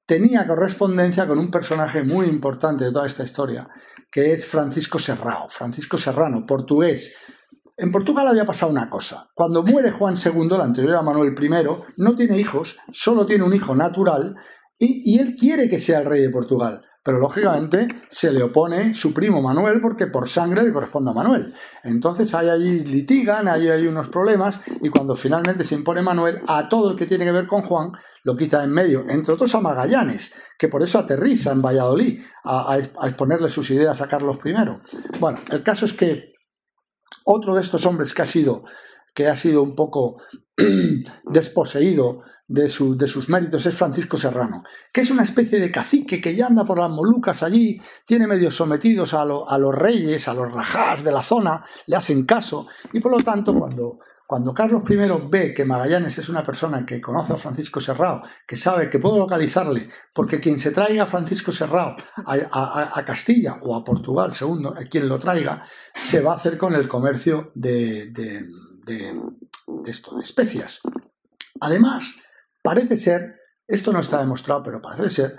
tenía 0.04 0.44
correspondencia 0.44 1.28
con 1.28 1.38
un 1.38 1.52
personaje 1.52 2.02
muy 2.02 2.26
importante 2.26 2.86
de 2.86 2.90
toda 2.90 3.06
esta 3.06 3.22
historia, 3.22 3.68
que 4.10 4.32
es 4.32 4.44
Francisco 4.44 4.98
Serrao, 4.98 5.48
Francisco 5.48 5.98
Serrano, 5.98 6.44
portugués. 6.46 7.14
En 7.76 7.92
Portugal 7.92 8.26
había 8.26 8.44
pasado 8.44 8.72
una 8.72 8.90
cosa. 8.90 9.28
Cuando 9.34 9.62
muere 9.62 9.92
Juan 9.92 10.14
II, 10.16 10.48
el 10.52 10.60
anterior 10.62 10.96
a 10.96 11.02
Manuel 11.02 11.32
I, 11.40 12.02
no 12.02 12.16
tiene 12.16 12.36
hijos, 12.36 12.76
solo 12.90 13.24
tiene 13.24 13.44
un 13.44 13.54
hijo 13.54 13.76
natural 13.76 14.34
y, 14.78 15.18
él 15.18 15.34
quiere 15.34 15.68
que 15.68 15.78
sea 15.78 16.00
el 16.00 16.04
rey 16.04 16.22
de 16.22 16.30
Portugal, 16.30 16.80
pero 17.02 17.18
lógicamente 17.18 17.88
se 18.08 18.30
le 18.30 18.44
opone 18.44 18.94
su 18.94 19.12
primo 19.12 19.42
Manuel 19.42 19.80
porque 19.80 20.06
por 20.06 20.28
sangre 20.28 20.62
le 20.62 20.72
corresponde 20.72 21.10
a 21.10 21.14
Manuel. 21.14 21.52
Entonces 21.82 22.32
hay 22.34 22.48
allí 22.48 22.84
litigan, 22.84 23.48
hay, 23.48 23.68
hay 23.68 23.86
unos 23.86 24.08
problemas 24.08 24.60
y 24.80 24.88
cuando 24.88 25.16
finalmente 25.16 25.64
se 25.64 25.74
impone 25.74 26.02
Manuel, 26.02 26.40
a 26.46 26.68
todo 26.68 26.92
el 26.92 26.96
que 26.96 27.06
tiene 27.06 27.24
que 27.24 27.32
ver 27.32 27.46
con 27.46 27.62
Juan 27.62 27.90
lo 28.22 28.36
quita 28.36 28.62
en 28.62 28.70
medio, 28.70 29.04
entre 29.08 29.34
otros 29.34 29.54
a 29.54 29.60
Magallanes, 29.60 30.32
que 30.58 30.68
por 30.68 30.82
eso 30.82 30.98
aterriza 30.98 31.50
en 31.50 31.62
Valladolid 31.62 32.22
a, 32.44 32.74
a 32.74 33.08
exponerle 33.08 33.48
sus 33.48 33.70
ideas 33.70 34.00
a 34.00 34.06
Carlos 34.06 34.38
I. 34.44 34.54
Bueno, 35.18 35.40
el 35.50 35.62
caso 35.62 35.86
es 35.86 35.92
que 35.92 36.34
otro 37.24 37.54
de 37.54 37.62
estos 37.62 37.84
hombres 37.86 38.14
que 38.14 38.22
ha 38.22 38.26
sido 38.26 38.64
que 39.14 39.26
ha 39.26 39.34
sido 39.34 39.64
un 39.64 39.74
poco 39.74 40.22
desposeído 41.24 42.20
de, 42.48 42.68
sus 42.68 43.28
méritos 43.28 43.66
es 43.66 43.74
Francisco 43.74 44.16
Serrano, 44.16 44.64
que 44.92 45.02
es 45.02 45.10
una 45.10 45.22
especie 45.22 45.60
de 45.60 45.70
cacique 45.70 46.20
que 46.20 46.34
ya 46.34 46.46
anda 46.46 46.64
por 46.64 46.78
las 46.78 46.90
Molucas 46.90 47.42
allí, 47.42 47.80
tiene 48.04 48.26
medios 48.26 48.56
sometidos 48.56 49.14
a, 49.14 49.24
los 49.24 49.74
reyes, 49.74 50.26
a 50.26 50.34
los 50.34 50.52
rajás 50.52 51.04
de 51.04 51.12
la 51.12 51.22
zona, 51.22 51.64
le 51.86 51.96
hacen 51.96 52.24
caso, 52.24 52.66
y 52.92 53.00
por 53.00 53.12
lo 53.12 53.18
tanto 53.18 53.54
cuando, 53.54 53.98
cuando 54.26 54.54
Carlos 54.54 54.82
I 54.88 54.96
ve 55.30 55.52
que 55.52 55.66
Magallanes 55.66 56.16
es 56.18 56.28
una 56.30 56.42
persona 56.42 56.84
que 56.86 57.00
conoce 57.00 57.34
a 57.34 57.36
Francisco 57.36 57.80
Serrao, 57.80 58.22
que 58.46 58.56
sabe 58.56 58.88
que 58.88 58.98
puede 58.98 59.18
localizarle, 59.18 59.88
porque 60.14 60.40
quien 60.40 60.58
se 60.58 60.70
traiga 60.70 61.02
a 61.02 61.06
Francisco 61.06 61.52
Serrao 61.52 61.96
a, 62.24 63.04
Castilla 63.06 63.58
o 63.62 63.76
a 63.76 63.84
Portugal, 63.84 64.32
segundo, 64.32 64.74
quien 64.90 65.06
lo 65.06 65.18
traiga, 65.18 65.62
se 65.94 66.20
va 66.20 66.32
a 66.32 66.36
hacer 66.36 66.56
con 66.56 66.74
el 66.74 66.88
comercio 66.88 67.52
de, 67.54 68.10
esto, 69.86 70.16
de 70.16 70.22
especias. 70.22 70.80
Además, 71.60 72.12
parece 72.62 72.96
ser, 72.96 73.36
esto 73.66 73.92
no 73.92 74.00
está 74.00 74.18
demostrado, 74.18 74.62
pero 74.62 74.80
parece 74.80 75.10
ser, 75.10 75.36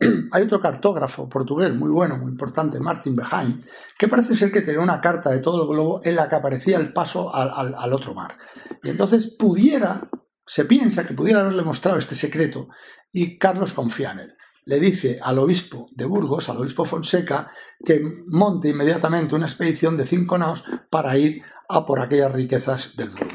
hay 0.32 0.42
otro 0.42 0.60
cartógrafo 0.60 1.28
portugués 1.28 1.74
muy 1.74 1.90
bueno, 1.90 2.18
muy 2.18 2.30
importante, 2.30 2.78
Martin 2.80 3.16
Behaim, 3.16 3.60
que 3.98 4.08
parece 4.08 4.34
ser 4.34 4.50
que 4.50 4.62
tenía 4.62 4.80
una 4.80 5.00
carta 5.00 5.30
de 5.30 5.40
todo 5.40 5.62
el 5.62 5.68
globo 5.68 6.00
en 6.04 6.16
la 6.16 6.28
que 6.28 6.36
aparecía 6.36 6.78
el 6.78 6.92
paso 6.92 7.34
al, 7.34 7.74
al 7.74 7.92
otro 7.92 8.14
mar. 8.14 8.36
Y 8.82 8.90
entonces 8.90 9.36
pudiera, 9.38 10.08
se 10.46 10.64
piensa 10.64 11.06
que 11.06 11.14
pudiera 11.14 11.40
haberle 11.40 11.62
mostrado 11.62 11.98
este 11.98 12.14
secreto 12.14 12.68
y 13.12 13.38
Carlos 13.38 13.72
confía 13.72 14.12
en 14.12 14.18
él 14.20 14.36
le 14.64 14.78
dice 14.78 15.18
al 15.22 15.38
obispo 15.38 15.88
de 15.92 16.04
Burgos, 16.04 16.48
al 16.48 16.58
obispo 16.58 16.84
Fonseca, 16.84 17.48
que 17.84 18.00
monte 18.26 18.68
inmediatamente 18.68 19.34
una 19.34 19.46
expedición 19.46 19.96
de 19.96 20.04
cinco 20.04 20.38
naos 20.38 20.62
para 20.90 21.16
ir 21.16 21.42
a 21.68 21.84
por 21.84 22.00
aquellas 22.00 22.32
riquezas 22.32 22.96
del 22.96 23.10
mundo. 23.10 23.34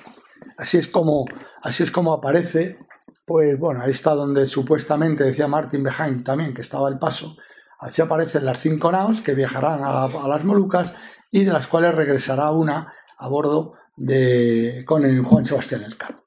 Así 0.57 0.77
es 0.77 0.87
como, 0.87 1.25
así 1.61 1.83
es 1.83 1.91
como 1.91 2.13
aparece, 2.13 2.79
pues 3.25 3.59
bueno, 3.59 3.81
ahí 3.81 3.91
está 3.91 4.11
donde 4.11 4.45
supuestamente 4.45 5.23
decía 5.23 5.47
Martin 5.47 5.83
Behind 5.83 6.23
también 6.23 6.53
que 6.53 6.61
estaba 6.61 6.89
el 6.89 6.97
paso. 6.97 7.35
Así 7.79 8.01
aparecen 8.01 8.45
las 8.45 8.59
cinco 8.59 8.91
naos 8.91 9.21
que 9.21 9.35
viajarán 9.35 9.81
a, 9.83 10.07
las 10.27 10.43
Molucas 10.43 10.93
y 11.29 11.43
de 11.43 11.53
las 11.53 11.67
cuales 11.67 11.93
regresará 11.93 12.51
una 12.51 12.91
a 13.17 13.27
bordo 13.27 13.73
de, 13.95 14.83
con 14.85 15.05
el 15.05 15.21
Juan 15.23 15.45
Sebastián 15.45 15.83
Elcano. 15.83 16.23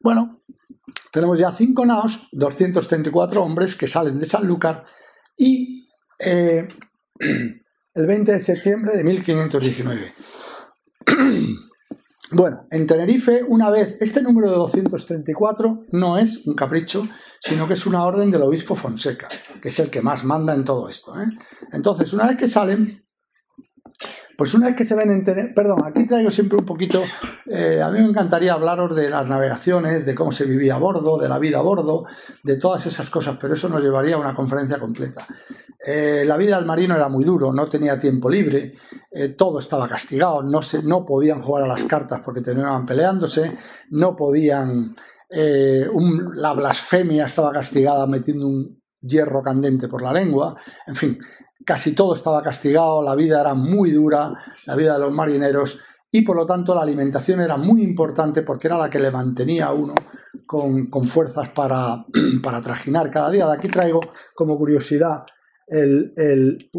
Bueno, 0.00 0.40
tenemos 1.12 1.38
ya 1.38 1.52
cinco 1.52 1.84
naos, 1.86 2.28
234 2.32 3.42
hombres 3.42 3.74
que 3.76 3.86
salen 3.86 4.18
de 4.18 4.26
Sanlúcar 4.26 4.84
y 5.36 5.88
eh, 6.18 6.66
el 7.94 8.06
20 8.06 8.32
de 8.32 8.40
septiembre 8.40 8.96
de 8.96 9.04
1519. 9.04 10.14
Bueno, 12.30 12.66
en 12.70 12.86
Tenerife, 12.86 13.42
una 13.48 13.70
vez, 13.70 13.96
este 14.00 14.20
número 14.20 14.50
de 14.50 14.56
234 14.56 15.86
no 15.92 16.18
es 16.18 16.46
un 16.46 16.54
capricho, 16.54 17.08
sino 17.40 17.66
que 17.66 17.72
es 17.72 17.86
una 17.86 18.04
orden 18.04 18.30
del 18.30 18.42
obispo 18.42 18.74
Fonseca, 18.74 19.28
que 19.62 19.68
es 19.68 19.78
el 19.78 19.88
que 19.88 20.02
más 20.02 20.24
manda 20.24 20.52
en 20.54 20.62
todo 20.62 20.90
esto. 20.90 21.18
¿eh? 21.18 21.26
Entonces, 21.72 22.12
una 22.12 22.26
vez 22.26 22.36
que 22.36 22.46
salen, 22.46 23.02
pues 24.38 24.54
una 24.54 24.66
vez 24.66 24.76
que 24.76 24.84
se 24.84 24.94
ven 24.94 25.10
en 25.10 25.52
perdón, 25.52 25.84
aquí 25.84 26.06
traigo 26.06 26.30
siempre 26.30 26.58
un 26.58 26.64
poquito, 26.64 27.02
eh, 27.46 27.82
a 27.82 27.90
mí 27.90 28.00
me 28.00 28.08
encantaría 28.08 28.52
hablaros 28.52 28.94
de 28.94 29.10
las 29.10 29.26
navegaciones, 29.26 30.06
de 30.06 30.14
cómo 30.14 30.30
se 30.30 30.44
vivía 30.44 30.76
a 30.76 30.78
bordo, 30.78 31.18
de 31.18 31.28
la 31.28 31.40
vida 31.40 31.58
a 31.58 31.62
bordo, 31.62 32.04
de 32.44 32.54
todas 32.54 32.86
esas 32.86 33.10
cosas, 33.10 33.36
pero 33.40 33.54
eso 33.54 33.68
nos 33.68 33.82
llevaría 33.82 34.14
a 34.14 34.18
una 34.18 34.36
conferencia 34.36 34.78
completa. 34.78 35.26
Eh, 35.84 36.22
la 36.24 36.36
vida 36.36 36.54
del 36.54 36.66
marino 36.66 36.94
era 36.94 37.08
muy 37.08 37.24
duro, 37.24 37.52
no 37.52 37.68
tenía 37.68 37.98
tiempo 37.98 38.30
libre, 38.30 38.74
eh, 39.10 39.30
todo 39.30 39.58
estaba 39.58 39.88
castigado, 39.88 40.40
no, 40.44 40.62
se, 40.62 40.84
no 40.84 41.04
podían 41.04 41.42
jugar 41.42 41.64
a 41.64 41.66
las 41.66 41.82
cartas 41.82 42.20
porque 42.24 42.40
terminaban 42.40 42.86
peleándose, 42.86 43.56
no 43.90 44.14
podían... 44.14 44.94
la 45.30 46.52
blasfemia 46.52 47.24
estaba 47.24 47.50
castigada 47.50 48.06
metiendo 48.06 48.46
un 48.46 48.80
hierro 49.00 49.42
candente 49.42 49.88
por 49.88 50.02
la 50.02 50.12
lengua, 50.12 50.54
en 50.86 50.94
fin, 50.94 51.18
casi 51.68 51.92
todo 51.92 52.14
estaba 52.14 52.40
castigado, 52.40 53.02
la 53.02 53.14
vida 53.14 53.42
era 53.42 53.52
muy 53.52 53.90
dura, 53.90 54.32
la 54.64 54.74
vida 54.74 54.94
de 54.94 55.00
los 55.00 55.12
marineros, 55.12 55.78
y 56.10 56.22
por 56.22 56.34
lo 56.34 56.46
tanto 56.46 56.74
la 56.74 56.80
alimentación 56.80 57.42
era 57.42 57.58
muy 57.58 57.82
importante 57.82 58.40
porque 58.40 58.68
era 58.68 58.78
la 58.78 58.88
que 58.88 58.98
le 58.98 59.10
mantenía 59.10 59.66
a 59.66 59.74
uno 59.74 59.94
con, 60.46 60.88
fuerzas 61.06 61.50
para, 61.50 62.06
para, 62.42 62.62
trajinar 62.62 63.10
cada 63.10 63.30
día. 63.30 63.46
De 63.46 63.52
aquí 63.52 63.68
traigo 63.68 64.00
como 64.34 64.56
curiosidad 64.56 65.26
el, 65.66 66.14
el 66.16 66.70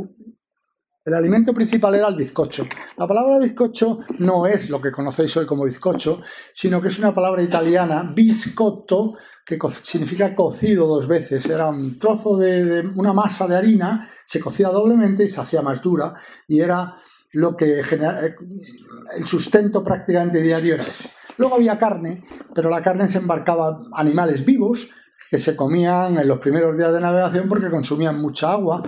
alimento 1.14 1.54
principal 1.54 1.96
era 1.96 2.08
el 2.08 2.16
bizcocho. 2.16 2.66
La 2.98 3.08
palabra 3.08 3.38
bizcocho 3.40 4.00
no 4.20 4.46
es 4.46 4.70
lo 4.70 4.82
que 4.82 4.92
conocéis 4.92 5.36
hoy 5.38 5.46
como 5.46 5.64
bizcocho, 5.64 6.22
sino 6.52 6.82
que 6.82 6.90
es 6.90 7.00
una 7.00 7.14
palabra 7.14 7.42
italiana, 7.42 8.12
biscotto, 8.16 9.16
que 9.46 9.58
significa 9.82 10.36
cocido 10.36 10.88
dos 10.88 11.08
veces. 11.08 11.46
Era 11.48 11.70
un 11.70 11.98
trozo 11.98 12.38
de, 12.38 12.82
una 12.96 13.14
masa 13.14 13.48
de 13.48 13.56
harina, 13.56 14.10
se 14.26 14.40
cocía 14.40 14.70
doblemente 14.70 15.24
y 15.24 15.30
se 15.30 15.42
hacía 15.42 15.62
más 15.62 15.82
dura, 15.82 16.14
y 16.48 16.60
era 16.62 16.96
lo 17.32 17.56
que 17.56 17.80
el 17.80 19.28
sustento 19.28 19.84
prácticamente 19.84 20.42
diario 20.42 20.76
era 20.76 20.84
ese. 20.84 21.10
Luego 21.38 21.56
había 21.56 21.78
carne, 21.78 22.24
pero 22.54 22.70
la 22.70 22.82
carne 22.82 23.08
se 23.08 23.20
embarcaba 23.20 23.82
animales 23.94 24.44
vivos 24.44 24.90
que 25.30 25.38
se 25.38 25.56
comían 25.56 26.18
en 26.18 26.28
los 26.28 26.40
primeros 26.40 26.76
días 26.76 26.92
de 26.92 27.00
navegación 27.00 27.48
porque 27.48 27.70
consumían 27.70 28.20
mucha 28.20 28.52
agua 28.52 28.84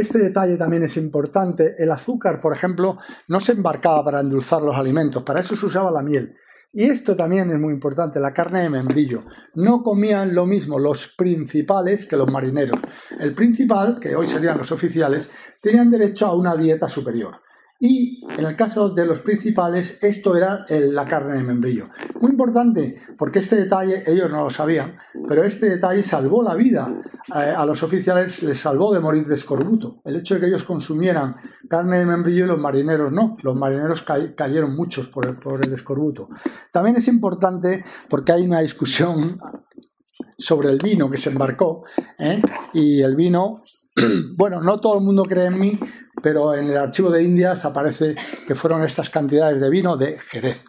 este 0.00 0.18
detalle 0.18 0.56
también 0.56 0.84
es 0.84 0.96
importante. 0.96 1.74
El 1.78 1.90
azúcar, 1.90 2.40
por 2.40 2.52
ejemplo, 2.52 2.98
no 3.28 3.40
se 3.40 3.52
embarcaba 3.52 4.04
para 4.04 4.20
endulzar 4.20 4.62
los 4.62 4.76
alimentos, 4.76 5.22
para 5.22 5.40
eso 5.40 5.56
se 5.56 5.66
usaba 5.66 5.90
la 5.90 6.02
miel. 6.02 6.34
Y 6.76 6.86
esto 6.86 7.14
también 7.14 7.50
es 7.52 7.58
muy 7.60 7.72
importante, 7.72 8.18
la 8.18 8.32
carne 8.32 8.62
de 8.62 8.68
membrillo. 8.68 9.22
No 9.54 9.84
comían 9.84 10.34
lo 10.34 10.44
mismo 10.44 10.76
los 10.80 11.14
principales 11.16 12.04
que 12.04 12.16
los 12.16 12.28
marineros. 12.28 12.80
El 13.20 13.32
principal, 13.32 14.00
que 14.00 14.16
hoy 14.16 14.26
serían 14.26 14.58
los 14.58 14.72
oficiales, 14.72 15.30
tenían 15.60 15.88
derecho 15.88 16.26
a 16.26 16.36
una 16.36 16.56
dieta 16.56 16.88
superior. 16.88 17.43
Y 17.80 18.24
en 18.38 18.46
el 18.46 18.56
caso 18.56 18.90
de 18.90 19.04
los 19.04 19.20
principales, 19.20 20.02
esto 20.02 20.36
era 20.36 20.64
la 20.68 21.04
carne 21.04 21.34
de 21.34 21.42
membrillo. 21.42 21.88
Muy 22.20 22.30
importante, 22.30 23.02
porque 23.18 23.40
este 23.40 23.56
detalle 23.56 24.02
ellos 24.06 24.30
no 24.30 24.44
lo 24.44 24.50
sabían, 24.50 24.96
pero 25.28 25.44
este 25.44 25.68
detalle 25.68 26.02
salvó 26.02 26.42
la 26.42 26.54
vida 26.54 27.02
eh, 27.28 27.32
a 27.32 27.66
los 27.66 27.82
oficiales, 27.82 28.42
les 28.42 28.58
salvó 28.58 28.94
de 28.94 29.00
morir 29.00 29.26
de 29.26 29.34
escorbuto. 29.34 30.00
El 30.04 30.16
hecho 30.16 30.34
de 30.34 30.40
que 30.40 30.46
ellos 30.46 30.64
consumieran 30.64 31.36
carne 31.68 31.98
de 31.98 32.06
membrillo 32.06 32.44
y 32.44 32.48
los 32.48 32.58
marineros 32.58 33.12
no. 33.12 33.36
Los 33.42 33.56
marineros 33.56 34.02
cayeron 34.02 34.74
muchos 34.74 35.08
por 35.08 35.26
el, 35.26 35.36
por 35.36 35.64
el 35.64 35.72
escorbuto. 35.72 36.28
También 36.72 36.96
es 36.96 37.08
importante 37.08 37.84
porque 38.08 38.32
hay 38.32 38.42
una 38.44 38.60
discusión 38.60 39.36
sobre 40.38 40.70
el 40.70 40.78
vino 40.78 41.10
que 41.10 41.16
se 41.16 41.30
embarcó 41.30 41.84
¿eh? 42.18 42.40
y 42.72 43.02
el 43.02 43.14
vino 43.16 43.62
bueno, 44.36 44.60
no 44.60 44.80
todo 44.80 44.98
el 44.98 45.04
mundo 45.04 45.24
cree 45.24 45.46
en 45.46 45.58
mí, 45.58 45.78
pero 46.24 46.54
en 46.54 46.70
el 46.70 46.78
archivo 46.78 47.10
de 47.10 47.22
Indias 47.22 47.66
aparece 47.66 48.16
que 48.46 48.54
fueron 48.54 48.82
estas 48.82 49.10
cantidades 49.10 49.60
de 49.60 49.68
vino 49.68 49.98
de 49.98 50.18
Jerez. 50.18 50.64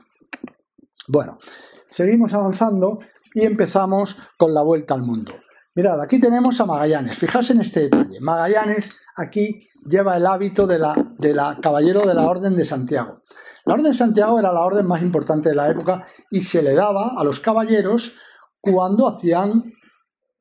Bueno, 1.08 1.40
seguimos 1.88 2.34
avanzando 2.34 3.00
y 3.34 3.44
empezamos 3.44 4.18
con 4.36 4.54
la 4.54 4.64
vuelta 4.64 4.96
al 4.96 5.04
mundo. 5.04 5.32
Mirad, 5.74 6.02
aquí 6.02 6.20
tenemos 6.20 6.60
a 6.60 6.66
Magallanes. 6.66 7.18
Fijaos 7.18 7.52
en 7.52 7.62
este 7.62 7.84
detalle. 7.84 8.20
Magallanes 8.20 8.92
aquí 9.16 9.70
lleva 9.86 10.18
el 10.18 10.26
hábito 10.26 10.68
de 10.68 10.78
la, 10.78 10.94
de 11.18 11.34
la 11.34 11.58
caballero 11.62 12.02
de 12.02 12.16
la 12.16 12.28
Orden 12.28 12.58
de 12.58 12.66
Santiago. 12.66 13.22
La 13.64 13.76
Orden 13.76 13.92
de 13.92 13.98
Santiago 13.98 14.38
era 14.38 14.52
la 14.52 14.66
orden 14.66 14.86
más 14.86 15.02
importante 15.02 15.48
de 15.50 15.56
la 15.56 15.70
época 15.70 16.06
y 16.30 16.42
se 16.42 16.62
le 16.62 16.74
daba 16.74 17.14
a 17.16 17.24
los 17.24 17.40
caballeros 17.40 18.12
cuando 18.60 19.08
hacían 19.08 19.72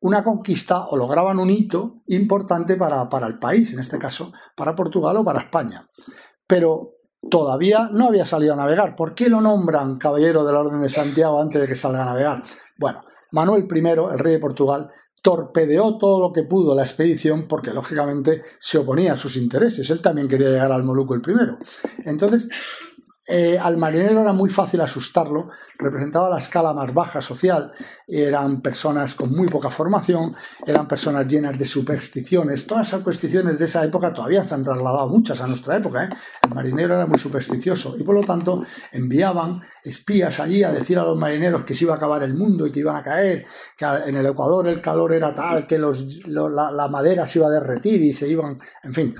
una 0.04 0.22
conquista 0.22 0.84
o 0.88 0.98
lograban 0.98 1.38
un 1.38 1.48
hito 1.48 2.02
importante 2.08 2.76
para, 2.76 3.08
para 3.08 3.26
el 3.26 3.38
país, 3.38 3.72
en 3.72 3.78
este 3.78 3.98
caso 3.98 4.32
para 4.54 4.74
Portugal 4.74 5.16
o 5.16 5.24
para 5.24 5.40
España. 5.40 5.88
Pero 6.46 6.96
todavía 7.30 7.88
no 7.90 8.08
había 8.08 8.26
salido 8.26 8.52
a 8.52 8.56
navegar. 8.56 8.96
¿Por 8.96 9.14
qué 9.14 9.30
lo 9.30 9.40
nombran 9.40 9.96
caballero 9.96 10.44
de 10.44 10.52
la 10.52 10.60
Orden 10.60 10.82
de 10.82 10.90
Santiago 10.90 11.40
antes 11.40 11.58
de 11.58 11.66
que 11.66 11.74
salga 11.74 12.02
a 12.02 12.04
navegar? 12.04 12.42
Bueno, 12.76 13.02
Manuel 13.32 13.66
I, 13.74 13.78
el 13.78 14.18
rey 14.18 14.34
de 14.34 14.38
Portugal, 14.38 14.90
torpedeó 15.22 15.96
todo 15.96 16.20
lo 16.20 16.32
que 16.34 16.42
pudo 16.42 16.74
la 16.74 16.82
expedición 16.82 17.46
porque 17.48 17.70
lógicamente 17.70 18.42
se 18.60 18.76
oponía 18.76 19.14
a 19.14 19.16
sus 19.16 19.38
intereses. 19.38 19.88
Él 19.88 20.02
también 20.02 20.28
quería 20.28 20.50
llegar 20.50 20.70
al 20.70 20.84
Moluco 20.84 21.14
el 21.14 21.22
primero. 21.22 21.56
Entonces 22.04 22.50
eh, 23.26 23.58
al 23.58 23.78
marinero 23.78 24.20
era 24.20 24.32
muy 24.32 24.50
fácil 24.50 24.82
asustarlo, 24.82 25.48
representaba 25.78 26.28
la 26.28 26.38
escala 26.38 26.74
más 26.74 26.92
baja 26.92 27.20
social, 27.20 27.72
eran 28.06 28.60
personas 28.60 29.14
con 29.14 29.32
muy 29.34 29.48
poca 29.48 29.70
formación, 29.70 30.34
eran 30.66 30.86
personas 30.86 31.26
llenas 31.26 31.58
de 31.58 31.64
supersticiones, 31.64 32.66
todas 32.66 32.88
esas 32.88 33.00
cuestiones 33.02 33.58
de 33.58 33.64
esa 33.64 33.82
época 33.82 34.12
todavía 34.12 34.44
se 34.44 34.54
han 34.54 34.62
trasladado 34.62 35.08
muchas 35.08 35.40
a 35.40 35.46
nuestra 35.46 35.76
época, 35.76 36.04
¿eh? 36.04 36.08
el 36.42 36.54
marinero 36.54 36.94
era 36.94 37.06
muy 37.06 37.18
supersticioso 37.18 37.96
y 37.98 38.02
por 38.02 38.14
lo 38.14 38.20
tanto 38.20 38.62
enviaban 38.92 39.62
espías 39.82 40.38
allí 40.40 40.62
a 40.62 40.72
decir 40.72 40.98
a 40.98 41.04
los 41.04 41.18
marineros 41.18 41.64
que 41.64 41.74
se 41.74 41.84
iba 41.84 41.94
a 41.94 41.96
acabar 41.96 42.22
el 42.22 42.34
mundo 42.34 42.66
y 42.66 42.70
que 42.70 42.80
iban 42.80 42.96
a 42.96 43.02
caer, 43.02 43.46
que 43.76 43.86
en 44.06 44.16
el 44.16 44.26
Ecuador 44.26 44.68
el 44.68 44.80
calor 44.80 45.12
era 45.14 45.32
tal, 45.34 45.66
que 45.66 45.78
la 45.78 46.88
madera 46.88 47.26
se 47.26 47.38
iba 47.38 47.48
a 47.48 47.50
derretir 47.50 48.02
y 48.02 48.12
se 48.12 48.28
iban, 48.28 48.58
en 48.82 48.92
fin, 48.92 49.14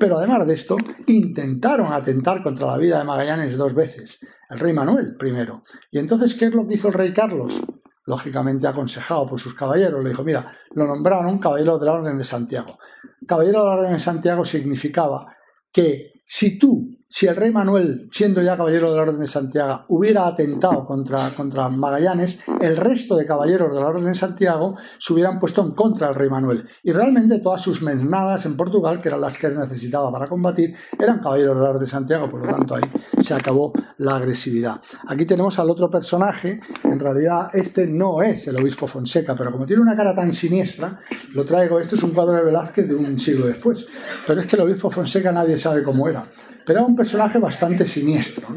pero 0.00 0.16
además 0.16 0.46
de 0.46 0.54
esto, 0.54 0.78
intentaron 1.06 1.92
atentar 1.92 2.42
contra 2.42 2.66
la 2.68 2.78
vida 2.78 2.98
de 2.98 3.04
Magallanes 3.04 3.56
dos 3.56 3.74
veces, 3.74 4.18
el 4.48 4.58
rey 4.58 4.72
Manuel 4.72 5.14
primero. 5.16 5.62
Y 5.90 5.98
entonces, 5.98 6.34
¿qué 6.34 6.46
es 6.46 6.54
lo 6.54 6.66
que 6.66 6.74
hizo 6.74 6.88
el 6.88 6.94
rey 6.94 7.12
Carlos? 7.12 7.60
Lógicamente 8.06 8.66
aconsejado 8.66 9.26
por 9.26 9.38
sus 9.38 9.54
caballeros, 9.54 10.02
le 10.02 10.10
dijo, 10.10 10.24
mira, 10.24 10.50
lo 10.74 10.86
nombraron 10.86 11.38
caballero 11.38 11.78
de 11.78 11.86
la 11.86 11.92
Orden 11.92 12.16
de 12.16 12.24
Santiago. 12.24 12.78
Caballero 13.26 13.60
de 13.60 13.66
la 13.66 13.74
Orden 13.74 13.92
de 13.92 13.98
Santiago 13.98 14.44
significaba 14.44 15.36
que 15.70 16.22
si 16.24 16.58
tú 16.58 16.99
si 17.12 17.26
el 17.26 17.34
rey 17.34 17.50
Manuel, 17.50 18.08
siendo 18.12 18.40
ya 18.40 18.56
caballero 18.56 18.90
de 18.90 18.96
la 18.96 19.02
Orden 19.02 19.18
de 19.18 19.26
Santiago, 19.26 19.84
hubiera 19.88 20.28
atentado 20.28 20.84
contra, 20.84 21.30
contra 21.30 21.68
Magallanes, 21.68 22.38
el 22.60 22.76
resto 22.76 23.16
de 23.16 23.26
caballeros 23.26 23.74
de 23.74 23.80
la 23.80 23.88
Orden 23.88 24.04
de 24.04 24.14
Santiago 24.14 24.76
se 24.96 25.12
hubieran 25.12 25.40
puesto 25.40 25.60
en 25.60 25.72
contra 25.72 26.06
del 26.06 26.14
rey 26.14 26.30
Manuel. 26.30 26.68
Y 26.84 26.92
realmente 26.92 27.40
todas 27.40 27.62
sus 27.62 27.82
mesnadas 27.82 28.46
en 28.46 28.56
Portugal, 28.56 29.00
que 29.00 29.08
eran 29.08 29.22
las 29.22 29.36
que 29.36 29.48
necesitaba 29.48 30.12
para 30.12 30.28
combatir, 30.28 30.76
eran 31.00 31.18
caballeros 31.18 31.56
de 31.56 31.62
la 31.64 31.70
Orden 31.70 31.80
de 31.80 31.88
Santiago, 31.88 32.30
por 32.30 32.46
lo 32.46 32.56
tanto 32.56 32.76
ahí 32.76 32.82
se 33.18 33.34
acabó 33.34 33.72
la 33.98 34.14
agresividad. 34.14 34.80
Aquí 35.08 35.26
tenemos 35.26 35.58
al 35.58 35.68
otro 35.68 35.90
personaje, 35.90 36.60
en 36.84 37.00
realidad 37.00 37.50
este 37.52 37.88
no 37.88 38.22
es 38.22 38.46
el 38.46 38.54
obispo 38.54 38.86
Fonseca, 38.86 39.34
pero 39.34 39.50
como 39.50 39.66
tiene 39.66 39.82
una 39.82 39.96
cara 39.96 40.14
tan 40.14 40.32
siniestra, 40.32 41.00
lo 41.34 41.44
traigo, 41.44 41.80
este 41.80 41.96
es 41.96 42.02
un 42.04 42.12
cuadro 42.12 42.34
de 42.34 42.44
Velázquez 42.44 42.86
de 42.86 42.94
un 42.94 43.18
siglo 43.18 43.48
después, 43.48 43.84
pero 44.28 44.40
es 44.40 44.46
que 44.46 44.54
el 44.54 44.62
obispo 44.62 44.88
Fonseca 44.90 45.32
nadie 45.32 45.58
sabe 45.58 45.82
cómo 45.82 46.08
era 46.08 46.24
pero 46.64 46.80
era 46.80 46.86
un 46.86 46.96
personaje 46.96 47.38
bastante 47.38 47.86
siniestro. 47.86 48.48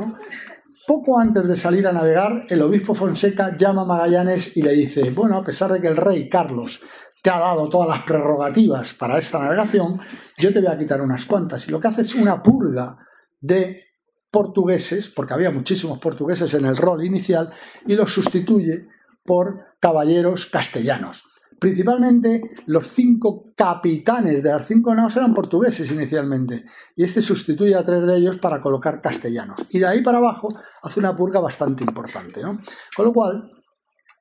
Poco 0.86 1.18
antes 1.18 1.48
de 1.48 1.56
salir 1.56 1.88
a 1.88 1.94
navegar, 1.94 2.46
el 2.50 2.62
obispo 2.62 2.94
Fonseca 2.94 3.56
llama 3.56 3.84
a 3.84 3.86
Magallanes 3.86 4.58
y 4.58 4.62
le 4.62 4.74
dice, 4.74 5.12
bueno, 5.12 5.38
a 5.38 5.44
pesar 5.44 5.72
de 5.72 5.80
que 5.80 5.88
el 5.88 5.96
rey 5.96 6.28
Carlos 6.28 6.82
te 7.22 7.30
ha 7.30 7.40
dado 7.40 7.70
todas 7.70 7.88
las 7.88 8.02
prerrogativas 8.02 8.94
para 8.94 9.18
esta 9.18 9.40
navegación, 9.40 9.98
yo 10.38 10.52
te 10.52 10.60
voy 10.60 10.70
a 10.70 10.78
quitar 10.78 11.02
unas 11.02 11.26
cuantas. 11.26 11.66
Y 11.68 11.72
lo 11.72 11.80
que 11.80 11.88
hace 11.88 12.02
es 12.02 12.16
una 12.16 12.44
purga 12.44 12.98
de 13.40 13.84
portugueses, 14.30 15.10
porque 15.10 15.34
había 15.34 15.52
muchísimos 15.52 16.00
portugueses 16.00 16.54
en 16.54 16.66
el 16.66 16.76
rol 16.76 17.06
inicial, 17.06 17.54
y 17.86 17.94
los 17.94 18.14
sustituye 18.14 18.84
por 19.24 19.78
caballeros 19.80 20.48
castellanos. 20.48 21.24
Principalmente 21.64 22.42
los 22.66 22.88
cinco 22.88 23.54
capitanes 23.56 24.44
de 24.44 24.50
las 24.50 24.68
cinco 24.68 24.94
naos 24.94 25.16
eran 25.16 25.34
portugueses 25.34 25.90
inicialmente, 25.94 26.66
y 26.94 27.06
este 27.06 27.22
sustituye 27.22 27.74
a 27.74 27.86
tres 27.86 28.06
de 28.06 28.18
ellos 28.18 28.38
para 28.38 28.60
colocar 28.60 29.02
castellanos. 29.02 29.64
Y 29.70 29.80
de 29.80 29.88
ahí 29.88 30.04
para 30.04 30.18
abajo 30.18 30.50
hace 30.82 31.00
una 31.00 31.16
purga 31.16 31.40
bastante 31.40 31.86
importante. 31.86 32.42
¿no? 32.42 32.60
Con 32.94 33.06
lo 33.06 33.14
cual, 33.14 33.50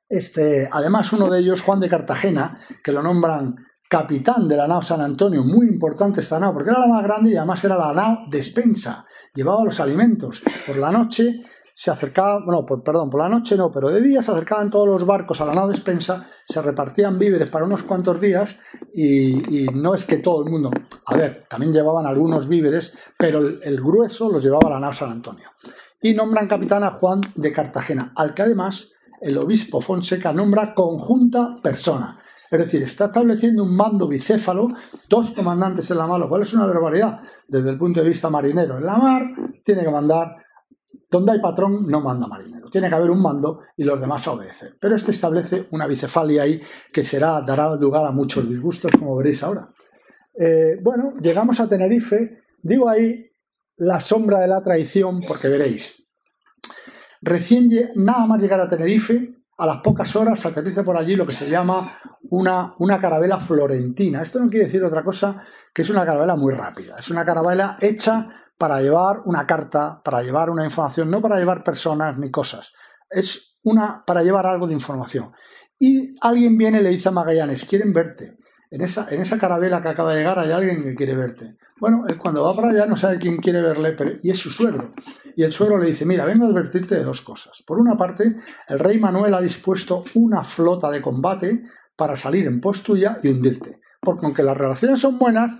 este, 0.07 0.69
además 0.71 1.11
uno 1.11 1.27
de 1.29 1.39
ellos, 1.39 1.61
Juan 1.63 1.81
de 1.81 1.89
Cartagena, 1.89 2.57
que 2.81 2.93
lo 2.93 3.03
nombran 3.03 3.55
capitán 3.89 4.47
de 4.47 4.55
la 4.55 4.65
nao 4.65 4.81
San 4.81 5.01
Antonio, 5.01 5.43
muy 5.43 5.67
importante 5.67 6.21
esta 6.21 6.39
nao, 6.39 6.53
porque 6.53 6.69
era 6.69 6.79
la 6.79 6.87
más 6.87 7.03
grande 7.03 7.31
y 7.31 7.35
además 7.35 7.61
era 7.65 7.75
la 7.75 7.91
nao 7.91 8.19
despensa, 8.31 9.05
llevaba 9.35 9.65
los 9.65 9.81
alimentos. 9.81 10.41
Por 10.65 10.77
la 10.77 10.93
noche 10.93 11.43
se 11.75 11.89
acercaba, 11.89 12.39
bueno, 12.45 12.65
perdón, 12.65 13.09
por 13.09 13.19
la 13.19 13.29
noche 13.29 13.57
no, 13.57 13.71
pero 13.71 13.89
de 13.89 13.99
día 13.99 14.21
se 14.21 14.31
acercaban 14.31 14.69
todos 14.69 14.87
los 14.87 15.05
barcos 15.05 15.41
a 15.41 15.45
la 15.45 15.53
nao 15.53 15.67
despensa, 15.67 16.23
se 16.45 16.61
repartían 16.61 17.17
víveres 17.17 17.49
para 17.49 17.65
unos 17.65 17.81
cuantos 17.81 18.21
días 18.21 18.57
y, 18.93 19.65
no 19.73 19.95
es 19.95 20.05
que 20.05 20.17
todo 20.17 20.43
el 20.43 20.51
mundo, 20.51 20.69
a 21.07 21.17
ver, 21.17 21.45
también 21.49 21.73
llevaban 21.73 22.05
algunos 22.05 22.47
víveres, 22.47 22.95
pero 23.17 23.39
el, 23.39 23.81
grueso 23.81 24.31
los 24.31 24.43
llevaba 24.43 24.69
la 24.69 24.79
nao 24.79 24.93
San 24.93 25.09
Antonio. 25.09 25.49
Y 25.99 26.13
nombran 26.13 26.47
capitán 26.47 26.83
a 26.83 26.91
Juan 26.91 27.21
de 27.33 27.51
Cartagena, 27.51 28.13
al 28.15 28.35
que 28.35 28.43
además 28.43 28.91
el 29.19 29.37
obispo 29.37 29.81
Fonseca 29.81 30.31
nombra 30.31 30.75
conjunta 30.75 31.57
persona. 31.63 32.19
Es 32.51 32.59
decir, 32.59 32.83
está 32.83 33.05
estableciendo 33.05 33.63
un 33.63 33.75
mando 33.75 34.07
bicéfalo, 34.07 34.67
dos 35.09 35.31
comandantes 35.31 35.89
en 35.89 35.97
la 35.97 36.05
mar, 36.05 36.19
lo 36.19 36.29
cual 36.29 36.43
es 36.43 36.53
una 36.53 36.67
barbaridad 36.67 37.19
desde 37.47 37.71
el 37.71 37.79
punto 37.79 38.01
de 38.01 38.07
vista 38.07 38.29
marinero. 38.29 38.77
En 38.77 38.85
la 38.85 38.97
mar 38.97 39.23
tiene 39.63 39.83
que 39.83 39.89
mandar 39.89 40.42
donde 41.13 41.33
hay 41.33 41.39
patrón 41.39 41.85
no 41.87 42.01
manda 42.01 42.25
marinero. 42.27 42.71
Tiene 42.71 42.89
que 42.89 42.95
haber 42.95 43.11
un 43.11 43.21
mando 43.21 43.59
y 43.77 43.83
los 43.83 44.01
demás 44.01 44.27
obedecen. 44.27 44.75
Pero 44.81 44.95
este 44.95 45.11
establece 45.11 45.67
una 45.69 45.85
bicefalia 45.85 46.41
ahí 46.41 46.59
que 46.91 47.03
será, 47.03 47.39
dará 47.41 47.75
lugar 47.75 48.03
a 48.03 48.11
muchos 48.11 48.49
disgustos, 48.49 48.91
como 48.97 49.15
veréis 49.15 49.43
ahora. 49.43 49.69
Eh, 50.39 50.79
bueno, 50.81 51.13
llegamos 51.21 51.59
a 51.59 51.69
Tenerife. 51.69 52.41
Digo 52.63 52.89
ahí 52.89 53.29
la 53.75 53.99
sombra 53.99 54.39
de 54.39 54.47
la 54.47 54.63
traición, 54.63 55.21
porque 55.27 55.49
veréis. 55.49 56.03
Recién 57.21 57.69
nada 57.93 58.25
más 58.25 58.41
llegar 58.41 58.59
a 58.59 58.67
Tenerife, 58.67 59.35
a 59.59 59.67
las 59.67 59.77
pocas 59.77 60.15
horas 60.15 60.43
aterriza 60.47 60.83
por 60.83 60.97
allí 60.97 61.15
lo 61.15 61.27
que 61.27 61.33
se 61.33 61.47
llama 61.47 61.95
una, 62.31 62.73
una 62.79 62.97
carabela 62.97 63.39
florentina. 63.39 64.23
Esto 64.23 64.39
no 64.39 64.49
quiere 64.49 64.65
decir 64.65 64.83
otra 64.83 65.03
cosa 65.03 65.43
que 65.71 65.83
es 65.83 65.89
una 65.91 66.07
carabela 66.07 66.35
muy 66.35 66.55
rápida. 66.55 66.95
Es 66.97 67.11
una 67.11 67.23
carabela 67.23 67.77
hecha 67.79 68.42
para 68.57 68.81
llevar 68.81 69.21
una 69.25 69.45
carta, 69.45 70.01
para 70.03 70.21
llevar 70.21 70.49
una 70.49 70.63
información, 70.63 71.09
no 71.09 71.21
para 71.21 71.37
llevar 71.37 71.63
personas 71.63 72.17
ni 72.17 72.31
cosas. 72.31 72.73
Es 73.09 73.59
una 73.63 74.03
para 74.05 74.23
llevar 74.23 74.45
algo 74.45 74.67
de 74.67 74.73
información. 74.73 75.31
Y 75.79 76.15
alguien 76.21 76.57
viene 76.57 76.79
y 76.79 76.83
le 76.83 76.89
dice 76.89 77.09
a 77.09 77.11
Magallanes, 77.11 77.65
quieren 77.65 77.91
verte. 77.91 78.37
En 78.71 78.81
esa, 78.81 79.07
en 79.11 79.21
esa 79.21 79.37
carabela 79.37 79.81
que 79.81 79.89
acaba 79.89 80.13
de 80.13 80.19
llegar 80.19 80.39
hay 80.39 80.51
alguien 80.51 80.81
que 80.81 80.95
quiere 80.95 81.15
verte. 81.15 81.57
Bueno, 81.79 82.05
él 82.07 82.17
cuando 82.17 82.43
va 82.43 82.55
para 82.55 82.69
allá 82.69 82.85
no 82.85 82.95
sabe 82.95 83.19
quién 83.19 83.37
quiere 83.37 83.61
verle, 83.61 83.91
pero, 83.91 84.13
y 84.23 84.31
es 84.31 84.39
su 84.39 84.49
suegro. 84.49 84.89
Y 85.35 85.43
el 85.43 85.51
suegro 85.51 85.77
le 85.77 85.87
dice, 85.87 86.05
mira, 86.05 86.25
vengo 86.25 86.45
a 86.45 86.49
advertirte 86.49 86.95
de 86.95 87.03
dos 87.03 87.21
cosas. 87.21 87.61
Por 87.67 87.79
una 87.79 87.95
parte, 87.95 88.35
el 88.67 88.79
rey 88.79 88.97
Manuel 88.97 89.33
ha 89.35 89.41
dispuesto 89.41 90.03
una 90.15 90.43
flota 90.43 90.89
de 90.89 91.01
combate 91.01 91.63
para 91.95 92.15
salir 92.15 92.47
en 92.47 92.61
pos 92.61 92.81
tuya 92.81 93.19
y 93.21 93.29
hundirte. 93.29 93.79
Porque 94.01 94.25
aunque 94.25 94.41
las 94.41 94.57
relaciones 94.57 94.99
son 94.99 95.19
buenas, 95.19 95.55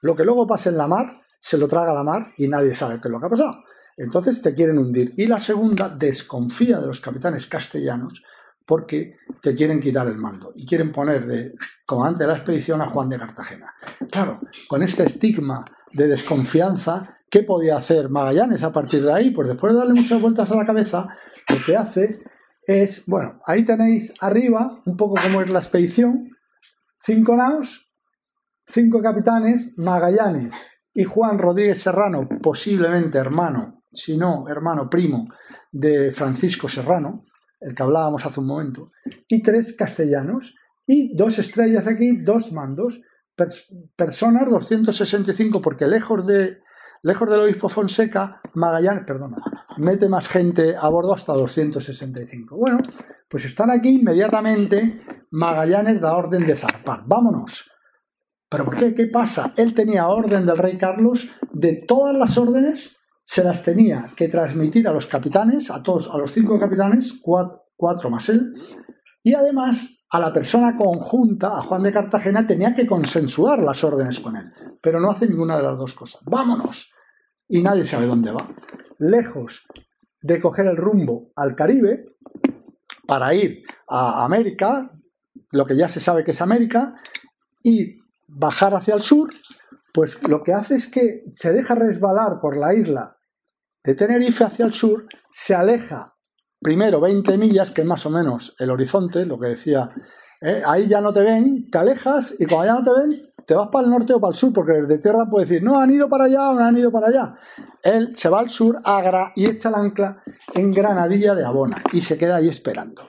lo 0.00 0.14
que 0.14 0.24
luego 0.24 0.46
pase 0.46 0.68
en 0.68 0.76
la 0.76 0.86
mar 0.86 1.21
se 1.42 1.58
lo 1.58 1.66
traga 1.66 1.92
la 1.92 2.04
mar 2.04 2.30
y 2.38 2.46
nadie 2.46 2.72
sabe 2.72 3.00
qué 3.00 3.08
es 3.08 3.12
lo 3.12 3.18
que 3.18 3.26
ha 3.26 3.30
pasado. 3.30 3.64
Entonces 3.96 4.40
te 4.40 4.54
quieren 4.54 4.78
hundir. 4.78 5.12
Y 5.16 5.26
la 5.26 5.40
segunda, 5.40 5.88
desconfía 5.88 6.78
de 6.78 6.86
los 6.86 7.00
capitanes 7.00 7.46
castellanos 7.46 8.22
porque 8.64 9.16
te 9.40 9.52
quieren 9.52 9.80
quitar 9.80 10.06
el 10.06 10.16
mando 10.16 10.52
y 10.54 10.64
quieren 10.64 10.92
poner 10.92 11.26
de 11.26 11.54
comandante 11.84 12.22
de 12.22 12.28
la 12.28 12.36
expedición 12.36 12.80
a 12.80 12.86
Juan 12.86 13.08
de 13.08 13.18
Cartagena. 13.18 13.74
Claro, 14.08 14.40
con 14.68 14.84
este 14.84 15.04
estigma 15.04 15.64
de 15.92 16.06
desconfianza, 16.06 17.16
¿qué 17.28 17.42
podía 17.42 17.76
hacer 17.76 18.08
Magallanes 18.08 18.62
a 18.62 18.70
partir 18.70 19.02
de 19.02 19.12
ahí? 19.12 19.32
Pues 19.32 19.48
después 19.48 19.72
de 19.72 19.80
darle 19.80 19.94
muchas 19.94 20.22
vueltas 20.22 20.52
a 20.52 20.56
la 20.56 20.64
cabeza, 20.64 21.08
lo 21.48 21.56
que 21.66 21.76
hace 21.76 22.22
es, 22.64 23.04
bueno, 23.06 23.40
ahí 23.46 23.64
tenéis 23.64 24.14
arriba 24.20 24.80
un 24.86 24.96
poco 24.96 25.16
cómo 25.20 25.42
es 25.42 25.50
la 25.50 25.58
expedición, 25.58 26.30
cinco 27.00 27.34
naos, 27.34 27.92
cinco 28.68 29.02
capitanes, 29.02 29.76
Magallanes, 29.76 30.54
y 30.94 31.04
Juan 31.04 31.38
Rodríguez 31.38 31.82
Serrano, 31.82 32.28
posiblemente 32.42 33.18
hermano, 33.18 33.84
si 33.92 34.16
no 34.16 34.48
hermano 34.48 34.88
primo 34.88 35.26
de 35.70 36.10
Francisco 36.12 36.68
Serrano, 36.68 37.24
el 37.60 37.74
que 37.74 37.82
hablábamos 37.82 38.26
hace 38.26 38.40
un 38.40 38.46
momento, 38.46 38.90
y 39.28 39.42
tres 39.42 39.74
castellanos, 39.76 40.54
y 40.86 41.16
dos 41.16 41.38
estrellas 41.38 41.86
aquí, 41.86 42.18
dos 42.22 42.52
mandos, 42.52 43.00
personas 43.96 44.50
265, 44.50 45.60
porque 45.62 45.86
lejos 45.86 46.26
de 46.26 46.60
lejos 47.02 47.28
del 47.28 47.40
obispo 47.40 47.68
Fonseca, 47.68 48.40
Magallanes, 48.54 49.04
perdona, 49.04 49.38
mete 49.78 50.08
más 50.08 50.28
gente 50.28 50.76
a 50.78 50.88
bordo 50.88 51.14
hasta 51.14 51.32
265. 51.32 52.56
Bueno, 52.56 52.78
pues 53.28 53.44
están 53.44 53.70
aquí 53.70 53.90
inmediatamente, 54.00 55.02
Magallanes 55.30 56.00
da 56.00 56.16
orden 56.16 56.46
de 56.46 56.56
zarpar. 56.56 57.02
Vámonos. 57.06 57.71
¿Pero 58.52 58.66
por 58.66 58.76
qué? 58.76 58.92
¿Qué 58.92 59.06
pasa? 59.06 59.54
Él 59.56 59.72
tenía 59.72 60.08
orden 60.08 60.44
del 60.44 60.58
rey 60.58 60.76
Carlos 60.76 61.26
de 61.52 61.78
todas 61.88 62.14
las 62.14 62.36
órdenes, 62.36 62.98
se 63.24 63.42
las 63.42 63.62
tenía 63.62 64.12
que 64.14 64.28
transmitir 64.28 64.86
a 64.86 64.92
los 64.92 65.06
capitanes, 65.06 65.70
a 65.70 65.82
todos, 65.82 66.10
a 66.12 66.18
los 66.18 66.30
cinco 66.30 66.58
capitanes, 66.58 67.14
cuatro, 67.22 68.10
más 68.10 68.28
él, 68.28 68.52
y 69.22 69.32
además 69.32 70.04
a 70.10 70.20
la 70.20 70.30
persona 70.34 70.76
conjunta, 70.76 71.56
a 71.56 71.62
Juan 71.62 71.82
de 71.82 71.90
Cartagena, 71.90 72.44
tenía 72.44 72.74
que 72.74 72.86
consensuar 72.86 73.62
las 73.62 73.82
órdenes 73.84 74.20
con 74.20 74.36
él. 74.36 74.52
Pero 74.82 75.00
no 75.00 75.10
hace 75.10 75.26
ninguna 75.26 75.56
de 75.56 75.62
las 75.62 75.78
dos 75.78 75.94
cosas. 75.94 76.20
¡Vámonos! 76.26 76.92
Y 77.48 77.62
nadie 77.62 77.86
sabe 77.86 78.04
dónde 78.04 78.32
va. 78.32 78.46
Lejos 78.98 79.66
de 80.20 80.40
coger 80.40 80.66
el 80.66 80.76
rumbo 80.76 81.32
al 81.36 81.56
Caribe 81.56 82.04
para 83.06 83.32
ir 83.32 83.62
a 83.88 84.24
América, 84.24 84.90
lo 85.52 85.64
que 85.64 85.74
ya 85.74 85.88
se 85.88 86.00
sabe 86.00 86.22
que 86.22 86.32
es 86.32 86.42
América, 86.42 86.94
y 87.64 88.01
bajar 88.36 88.74
hacia 88.74 88.94
el 88.94 89.02
sur, 89.02 89.30
pues 89.92 90.22
lo 90.28 90.42
que 90.42 90.52
hace 90.52 90.76
es 90.76 90.86
que 90.86 91.24
se 91.34 91.52
deja 91.52 91.74
resbalar 91.74 92.40
por 92.40 92.56
la 92.56 92.74
isla 92.74 93.16
de 93.84 93.94
Tenerife 93.94 94.44
hacia 94.44 94.64
el 94.64 94.72
sur, 94.72 95.06
se 95.30 95.54
aleja 95.54 96.14
primero 96.60 97.00
20 97.00 97.36
millas, 97.36 97.70
que 97.70 97.82
es 97.82 97.86
más 97.86 98.06
o 98.06 98.10
menos 98.10 98.54
el 98.58 98.70
horizonte, 98.70 99.26
lo 99.26 99.38
que 99.38 99.48
decía, 99.48 99.90
¿eh? 100.40 100.62
ahí 100.64 100.86
ya 100.86 101.00
no 101.00 101.12
te 101.12 101.20
ven, 101.20 101.68
te 101.70 101.78
alejas 101.78 102.34
y 102.38 102.46
cuando 102.46 102.66
ya 102.66 102.74
no 102.74 102.82
te 102.82 103.00
ven, 103.00 103.32
te 103.44 103.54
vas 103.54 103.68
para 103.72 103.84
el 103.84 103.90
norte 103.90 104.12
o 104.12 104.20
para 104.20 104.32
el 104.32 104.38
sur, 104.38 104.52
porque 104.52 104.72
desde 104.72 104.98
tierra 104.98 105.26
puede 105.28 105.46
decir, 105.46 105.62
no, 105.62 105.78
han 105.78 105.90
ido 105.90 106.08
para 106.08 106.24
allá 106.24 106.50
o 106.50 106.54
no 106.54 106.60
han 106.60 106.78
ido 106.78 106.92
para 106.92 107.08
allá. 107.08 107.34
Él 107.82 108.16
se 108.16 108.28
va 108.28 108.38
al 108.38 108.50
sur, 108.50 108.78
agra 108.84 109.32
y 109.34 109.50
echa 109.50 109.68
el 109.68 109.74
ancla 109.74 110.22
en 110.54 110.70
Granadilla 110.70 111.34
de 111.34 111.44
Abona 111.44 111.82
y 111.92 112.00
se 112.00 112.16
queda 112.16 112.36
ahí 112.36 112.48
esperando. 112.48 113.08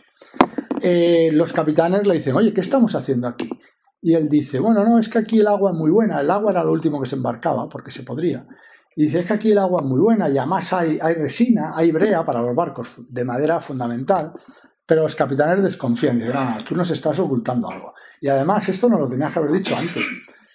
Eh, 0.81 1.29
los 1.31 1.53
capitanes 1.53 2.07
le 2.07 2.15
dicen, 2.15 2.36
oye, 2.36 2.53
¿qué 2.53 2.62
estamos 2.62 2.95
haciendo 2.95 3.27
aquí? 3.27 3.49
Y 4.06 4.16
él 4.16 4.28
dice, 4.28 4.60
bueno, 4.60 4.84
no, 4.84 5.00
es 5.00 5.08
que 5.08 5.18
aquí 5.18 5.39
el 5.39 5.48
agua 5.48 5.72
es 5.72 5.78
muy 5.78 5.89
buena. 5.89 6.20
El 6.20 6.30
agua 6.30 6.52
era 6.52 6.62
lo 6.62 6.74
último 6.74 7.02
que 7.02 7.08
se 7.08 7.16
embarcaba, 7.16 7.70
porque 7.70 7.89
se 7.89 8.04
podría. 8.04 8.46
Y 8.98 9.04
dice, 9.04 9.20
es 9.20 9.28
que 9.28 9.34
aquí 9.34 9.52
el 9.52 9.58
agua 9.58 9.82
es 9.82 9.88
muy 9.88 10.02
buena 10.02 10.28
y 10.30 10.38
además 10.38 10.74
hay, 10.74 11.00
hay 11.02 11.13
resina, 11.16 11.72
hay 11.74 11.92
brea 11.94 12.26
para 12.26 12.42
los 12.42 12.54
barcos 12.54 12.98
de 13.08 13.24
madera 13.24 13.62
fundamental. 13.62 14.34
Pero 14.86 15.04
los 15.04 15.16
capitanes 15.16 15.63
desconfían, 15.63 16.20
dicen, 16.20 16.34
no, 16.34 16.58
tú 16.66 16.76
nos 16.76 16.92
estás 16.92 17.18
ocultando 17.20 17.70
algo. 17.70 17.94
Y 18.20 18.28
además 18.28 18.68
esto 18.68 18.89
no 18.89 19.00
lo 19.00 19.08
tenías 19.08 19.32
que 19.32 19.39
haber 19.39 19.54
dicho 19.54 19.74
antes. 19.74 20.06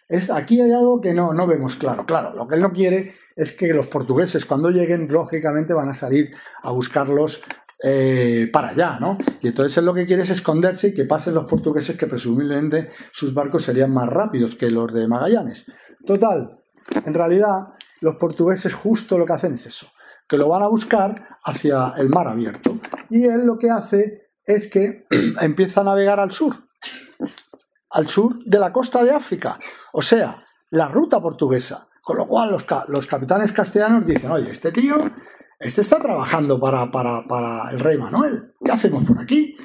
Es, 0.06 0.30
aquí 0.30 0.60
hay 0.60 0.70
algo 0.70 1.00
que 1.00 1.14
no, 1.14 1.32
no 1.32 1.46
vemos 1.46 1.74
claro. 1.76 2.04
Claro, 2.04 2.34
lo 2.34 2.46
que 2.46 2.56
él 2.56 2.60
no 2.60 2.70
quiere 2.70 3.14
es 3.34 3.52
que 3.52 3.72
los 3.72 3.86
portugueses 3.86 4.44
cuando 4.44 4.68
lleguen, 4.68 5.10
lógicamente 5.10 5.72
van 5.72 5.88
a 5.88 5.94
salir 5.94 6.32
a 6.62 6.70
buscarlos 6.70 7.40
eh, 7.82 8.48
para 8.52 8.70
allá, 8.70 8.98
¿no? 9.00 9.18
Y 9.40 9.48
entonces 9.48 9.76
él 9.78 9.84
lo 9.84 9.94
que 9.94 10.04
quiere 10.04 10.22
es 10.22 10.30
esconderse 10.30 10.88
y 10.88 10.94
que 10.94 11.04
pasen 11.04 11.34
los 11.34 11.44
portugueses 11.44 11.96
que 11.96 12.06
presumiblemente 12.06 12.90
sus 13.12 13.32
barcos 13.32 13.62
serían 13.62 13.92
más 13.92 14.08
rápidos 14.08 14.56
que 14.56 14.70
los 14.70 14.92
de 14.92 15.06
Magallanes. 15.06 15.66
Total, 16.04 16.58
en 17.04 17.14
realidad 17.14 17.68
los 18.00 18.16
portugueses 18.16 18.74
justo 18.74 19.16
lo 19.16 19.24
que 19.24 19.32
hacen 19.32 19.54
es 19.54 19.66
eso, 19.66 19.86
que 20.28 20.36
lo 20.36 20.48
van 20.48 20.62
a 20.62 20.68
buscar 20.68 21.38
hacia 21.44 21.92
el 21.98 22.08
mar 22.08 22.26
abierto. 22.26 22.78
Y 23.10 23.24
él 23.24 23.46
lo 23.46 23.58
que 23.58 23.70
hace 23.70 24.32
es 24.44 24.68
que 24.68 25.06
empieza 25.40 25.82
a 25.82 25.84
navegar 25.84 26.18
al 26.18 26.32
sur, 26.32 26.54
al 27.90 28.08
sur 28.08 28.42
de 28.44 28.58
la 28.58 28.72
costa 28.72 29.04
de 29.04 29.12
África, 29.12 29.58
o 29.92 30.02
sea, 30.02 30.44
la 30.70 30.88
ruta 30.88 31.20
portuguesa. 31.20 31.84
Con 32.00 32.16
lo 32.16 32.26
cual 32.26 32.50
los, 32.50 32.64
los 32.88 33.06
capitanes 33.06 33.52
castellanos 33.52 34.06
dicen, 34.06 34.30
oye, 34.30 34.50
este 34.50 34.72
tío 34.72 34.96
este 35.58 35.80
está 35.80 35.98
trabajando 35.98 36.60
para, 36.60 36.90
para, 36.90 37.70
el 37.70 37.80
rey 37.80 37.96
Manuel. 37.98 38.54
¿Qué 38.64 38.72
hacemos 38.72 39.04
por 39.04 39.20
aquí? 39.20 39.56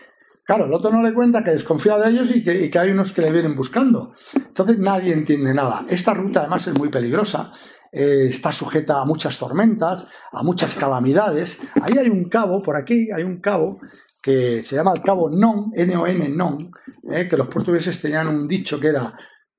Claro, 0.45 0.65
el 0.65 0.73
otro 0.73 0.91
no 0.91 1.01
le 1.01 1.13
cuenta 1.13 1.43
que 1.43 1.51
desconfía 1.51 1.97
de 1.97 2.09
ellos 2.09 2.35
y 2.35 2.43
que, 2.43 2.77
hay 2.77 2.89
unos 2.89 3.13
que 3.13 3.21
le 3.21 3.31
vienen 3.31 3.55
buscando. 3.55 4.11
Entonces 4.35 4.77
nadie 4.79 5.13
entiende 5.13 5.53
nada. 5.53 5.85
Esta 5.89 6.13
ruta 6.13 6.41
además 6.41 6.67
es 6.67 6.77
muy 6.77 6.89
peligrosa. 6.89 7.53
Eh, 7.91 8.25
está 8.27 8.51
sujeta 8.51 9.01
a 9.01 9.05
muchas 9.05 9.37
tormentas, 9.37 10.05
a 10.31 10.43
muchas 10.43 10.73
calamidades. 10.73 11.59
Ahí 11.81 11.97
hay 11.97 12.09
un 12.09 12.27
cabo, 12.27 12.61
por 12.61 12.75
aquí 12.75 13.09
hay 13.15 13.23
un 13.23 13.39
cabo 13.39 13.79
que 14.21 14.63
se 14.63 14.75
llama 14.75 14.93
el 14.95 15.01
cabo 15.01 15.29
Non, 15.29 15.71
N-O-N, 15.75 16.29
Non, 16.29 16.57
eh, 17.11 17.27
que 17.27 17.37
los 17.37 17.47
portugueses 17.47 18.01
tenían 18.01 18.27
un 18.27 18.47
dicho 18.47 18.79
que 18.79 18.87
era 18.87 19.13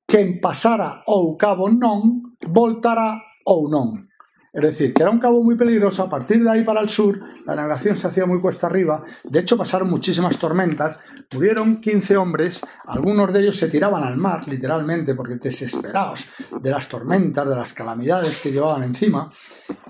quien 0.07 0.41
pasara 0.41 1.03
o 1.07 1.37
cabo 1.37 1.69
non, 1.71 2.37
voltará 2.49 3.21
o 3.45 3.69
non. 3.69 4.09
Es 4.55 4.63
decir, 4.63 4.95
que 4.95 5.03
era 5.03 5.11
un 5.11 5.19
cabo 5.19 5.43
muy 5.43 5.57
peligroso. 5.57 6.05
A 6.05 6.09
partir 6.09 6.43
de 6.43 6.49
ahí 6.49 6.63
para 6.63 6.81
el 6.81 6.89
sur, 6.89 7.21
la 7.45 7.57
navegación 7.57 7.97
se 7.97 8.07
hacía 8.07 8.25
muy 8.25 8.41
cuesta 8.41 8.69
arriba. 8.69 9.03
De 9.25 9.41
hecho, 9.41 9.57
pasaron 9.57 9.91
muchísimas 9.91 10.39
tormentas. 10.39 10.99
Murieron 11.33 11.81
15 11.81 12.17
hombres. 12.17 12.61
Algunos 12.87 13.33
de 13.33 13.41
ellos 13.41 13.57
se 13.57 13.69
tiraban 13.69 14.05
al 14.05 14.17
mar, 14.17 14.47
literalmente, 14.47 15.17
porque 15.17 15.35
desesperados 15.37 16.27
de 16.61 16.71
las 16.71 16.89
tormentas, 16.89 17.49
de 17.49 17.57
las 17.57 17.73
calamidades 17.73 18.39
que 18.39 18.53
llevaban 18.53 18.85
encima. 18.85 19.29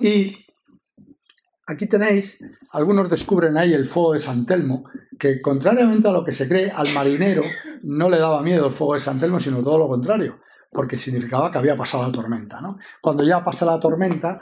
Y 0.00 0.44
Aquí 1.66 1.86
tenéis, 1.86 2.38
algunos 2.72 3.08
descubren 3.08 3.56
ahí 3.56 3.72
el 3.72 3.86
fuego 3.86 4.12
de 4.12 4.18
San 4.18 4.44
Telmo, 4.44 4.84
que 5.18 5.40
contrariamente 5.40 6.06
a 6.06 6.10
lo 6.10 6.22
que 6.22 6.32
se 6.32 6.46
cree, 6.46 6.70
al 6.70 6.92
marinero 6.92 7.42
no 7.84 8.10
le 8.10 8.18
daba 8.18 8.42
miedo 8.42 8.66
el 8.66 8.72
fuego 8.72 8.92
de 8.92 8.98
San 8.98 9.18
Telmo, 9.18 9.40
sino 9.40 9.62
todo 9.62 9.78
lo 9.78 9.88
contrario, 9.88 10.40
porque 10.74 10.98
significaba 10.98 11.50
que 11.50 11.58
había 11.58 11.76
pasado 11.76 12.02
la 12.02 12.12
tormenta. 12.12 12.60
¿no? 12.60 12.76
Cuando 13.00 13.22
ya 13.22 13.42
pasa 13.42 13.64
la 13.64 13.80
tormenta, 13.80 14.40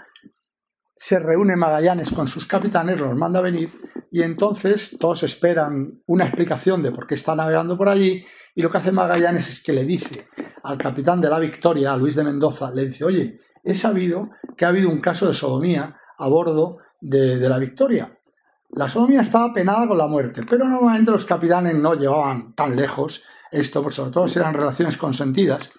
se 0.97 1.19
reúne 1.19 1.57
Magallanes 1.57 2.11
con 2.11 2.27
sus 2.27 2.47
capitanes, 2.47 2.99
los 2.99 3.15
manda 3.15 3.41
a 3.41 3.43
venir, 3.43 3.71
y 4.11 4.23
entonces 4.23 4.97
todos 4.99 5.23
esperan 5.23 6.01
una 6.07 6.25
explicación 6.25 6.83
de 6.83 6.91
por 6.91 7.07
qué 7.07 7.15
está 7.15 7.35
navegando 7.35 7.77
por 7.77 7.89
allí, 7.89 8.25
y 8.55 8.63
lo 8.63 8.71
que 8.71 8.79
hace 8.79 8.93
Magallanes 8.93 9.49
es 9.49 9.61
que 9.61 9.73
le 9.73 9.85
dice 9.85 10.29
al 10.63 10.79
capitán 10.79 11.21
de 11.21 11.29
la 11.29 11.39
Victoria, 11.39 11.93
a 11.93 11.97
Luis 11.97 12.15
de 12.15 12.25
Mendoza, 12.25 12.71
le 12.71 12.87
dice, 12.87 13.05
oye, 13.05 13.41
he 13.63 13.75
sabido 13.75 14.31
que 14.57 14.65
ha 14.65 14.69
habido 14.69 14.89
un 14.89 15.01
caso 15.01 15.27
de 15.27 15.35
sodomía 15.35 15.97
a 16.19 16.29
bordo 16.29 16.79
de, 17.01 17.37
la 17.49 17.59
victoria. 17.59 18.17
La 18.71 18.89
sodomía 18.89 19.21
estaba 19.21 19.53
penada 19.53 19.87
con 19.87 19.99
la 19.99 20.07
muerte, 20.07 20.43
pero 20.49 20.67
normalmente 20.67 21.11
los 21.11 21.25
capitanes 21.25 21.75
no 21.75 21.95
llevaban 21.95 22.55
tan 22.55 22.75
lejos 22.75 23.23
esto, 23.51 23.89
sobre 23.91 24.11
todo 24.11 24.27
si 24.27 24.39
eran 24.39 24.55
relaciones 24.55 24.97
consentidas. 24.97 25.71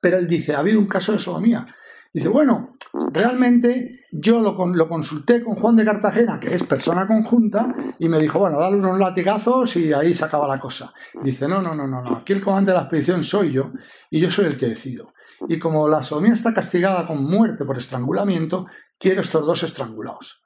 Pero 0.00 0.18
él 0.18 0.26
dice, 0.26 0.54
ha 0.54 0.58
habido 0.58 0.78
un 0.78 0.86
caso 0.86 1.12
de 1.12 1.18
sodomía. 1.18 1.66
Dice, 2.12 2.28
bueno, 2.28 2.76
realmente 3.12 4.06
yo 4.10 4.40
lo, 4.40 4.54
consulté 4.88 5.42
con 5.44 5.54
Juan 5.54 5.76
de 5.76 5.84
Cartagena, 5.84 6.40
que 6.40 6.54
es 6.54 6.62
persona 6.64 7.06
conjunta, 7.06 7.72
y 7.98 8.08
me 8.08 8.18
dijo, 8.18 8.40
bueno, 8.40 8.58
dale 8.58 8.76
unos 8.76 8.98
latigazos 8.98 9.76
y 9.76 9.92
ahí 9.92 10.12
se 10.12 10.24
acaba 10.24 10.48
la 10.48 10.58
cosa. 10.58 10.92
Dice, 11.22 11.46
no, 11.46 11.62
no, 11.62 11.74
no, 11.74 11.86
no, 11.86 12.02
no, 12.02 12.16
aquí 12.16 12.32
el 12.32 12.40
comandante 12.40 12.72
de 12.72 12.76
la 12.78 12.82
expedición 12.82 13.22
soy 13.22 13.52
yo, 13.52 13.72
y 14.10 14.20
yo 14.20 14.30
soy 14.30 14.46
el 14.46 14.56
que 14.56 14.66
decido. 14.66 15.12
Y 15.48 15.58
como 15.58 15.88
la 15.88 16.02
sodomía 16.02 16.32
está 16.32 16.52
castigada 16.52 17.06
con 17.06 17.24
muerte 17.24 17.64
por 17.64 17.78
estrangulamiento, 17.78 18.66
quiero 18.98 19.20
estos 19.20 19.46
dos 19.46 19.62
estrangulados. 19.62 20.42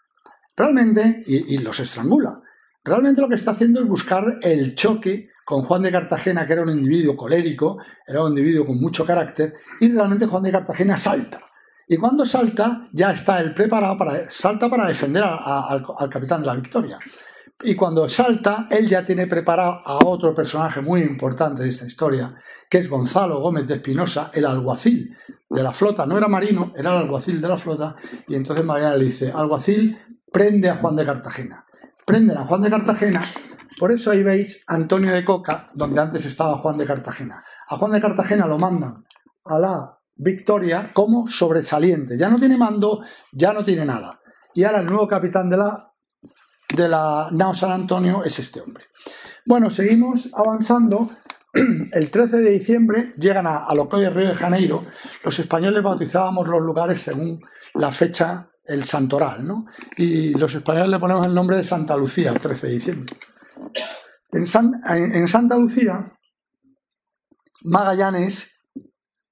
Realmente, 0.56 1.22
y, 1.26 1.58
los 1.58 1.80
estrangula, 1.80 2.40
realmente 2.84 3.20
lo 3.20 3.28
que 3.28 3.34
está 3.34 3.50
haciendo 3.50 3.80
es 3.80 3.88
buscar 3.88 4.38
el 4.42 4.74
choque 4.74 5.30
con 5.44 5.62
Juan 5.62 5.82
de 5.82 5.90
Cartagena, 5.90 6.46
que 6.46 6.54
era 6.54 6.62
un 6.62 6.70
individuo 6.70 7.14
colérico, 7.14 7.78
era 8.06 8.22
un 8.22 8.30
individuo 8.30 8.64
con 8.64 8.80
mucho 8.80 9.04
carácter, 9.04 9.54
y 9.80 9.90
realmente 9.90 10.26
Juan 10.26 10.42
de 10.42 10.52
Cartagena 10.52 10.96
salta. 10.96 11.40
Y 11.86 11.96
cuando 11.96 12.24
salta, 12.24 12.88
ya 12.92 13.12
está 13.12 13.40
él 13.40 13.52
preparado 13.52 13.96
para, 13.96 14.30
salta 14.30 14.70
para 14.70 14.86
defender 14.86 15.22
al, 15.22 15.82
capitán 16.08 16.40
de 16.40 16.46
la 16.46 16.54
victoria. 16.54 16.98
Y 17.62 17.74
cuando 17.74 18.08
salta, 18.08 18.66
él 18.70 18.88
ya 18.88 19.04
tiene 19.04 19.26
preparado 19.26 19.80
a 19.84 20.04
otro 20.04 20.34
personaje 20.34 20.80
muy 20.80 21.02
importante 21.02 21.62
de 21.62 21.68
esta 21.68 21.86
historia, 21.86 22.34
que 22.68 22.78
es 22.78 22.88
Gonzalo 22.88 23.40
Gómez 23.40 23.66
de 23.66 23.74
Espinosa, 23.74 24.30
el 24.32 24.46
alguacil 24.46 25.16
de 25.48 25.62
la 25.62 25.72
flota. 25.72 26.06
No 26.06 26.18
era 26.18 26.26
marino, 26.26 26.72
era 26.76 26.92
el 26.92 27.02
alguacil 27.02 27.40
de 27.40 27.48
la 27.48 27.56
flota. 27.56 27.94
Y 28.28 28.34
entonces 28.34 28.64
Mariana 28.64 28.96
le 28.96 29.04
dice, 29.04 29.30
alguacil, 29.30 29.98
prende 30.32 30.68
a 30.68 30.76
Juan 30.76 30.96
de 30.96 31.04
Cartagena. 31.04 31.64
Prenden 32.04 32.36
a 32.36 32.44
Juan 32.44 32.62
de 32.62 32.70
Cartagena. 32.70 33.22
Por 33.78 33.92
eso 33.92 34.10
ahí 34.10 34.22
veis 34.22 34.62
Antonio 34.66 35.12
de 35.12 35.24
Coca, 35.24 35.70
donde 35.74 36.00
antes 36.00 36.24
estaba 36.24 36.58
Juan 36.58 36.78
de 36.78 36.86
Cartagena. 36.86 37.42
A 37.68 37.76
Juan 37.76 37.92
de 37.92 38.00
Cartagena 38.00 38.46
lo 38.46 38.58
mandan 38.58 39.04
a 39.44 39.58
la 39.58 39.98
Victoria 40.16 40.92
como 40.92 41.26
sobresaliente. 41.26 42.16
Ya 42.16 42.28
no 42.28 42.38
tiene 42.38 42.56
mando, 42.56 43.02
ya 43.32 43.52
no 43.52 43.64
tiene 43.64 43.84
nada. 43.84 44.20
Y 44.54 44.64
ahora 44.64 44.80
el 44.80 44.86
nuevo 44.86 45.08
capitán 45.08 45.50
de 45.50 45.56
la 45.56 45.90
de 46.74 46.88
la 46.88 47.28
Nao 47.32 47.54
San 47.54 47.72
Antonio 47.72 48.24
es 48.24 48.38
este 48.38 48.60
hombre. 48.60 48.84
Bueno, 49.46 49.70
seguimos 49.70 50.28
avanzando. 50.34 51.10
El 51.92 52.10
13 52.10 52.38
de 52.38 52.50
diciembre 52.50 53.12
llegan 53.16 53.46
a, 53.46 53.72
lo 53.76 53.88
que 53.88 53.96
hoy 53.96 54.06
es 54.06 54.12
Río 54.12 54.28
de 54.28 54.34
Janeiro. 54.34 54.84
Los 55.22 55.38
españoles 55.38 55.82
bautizábamos 55.82 56.48
los 56.48 56.60
lugares 56.60 57.00
según 57.00 57.40
la 57.74 57.92
fecha, 57.92 58.48
el 58.64 58.84
santoral, 58.84 59.46
¿no? 59.46 59.66
Y 59.96 60.34
los 60.34 60.52
españoles 60.54 60.90
le 60.90 60.98
ponemos 60.98 61.26
el 61.26 61.34
nombre 61.34 61.56
de 61.56 61.62
Santa 61.62 61.96
Lucía, 61.96 62.32
el 62.32 62.40
13 62.40 62.66
de 62.66 62.72
diciembre. 62.72 63.14
En, 64.32 64.46
Santa 65.28 65.56
Lucía, 65.56 66.12
Magallanes, 67.64 68.68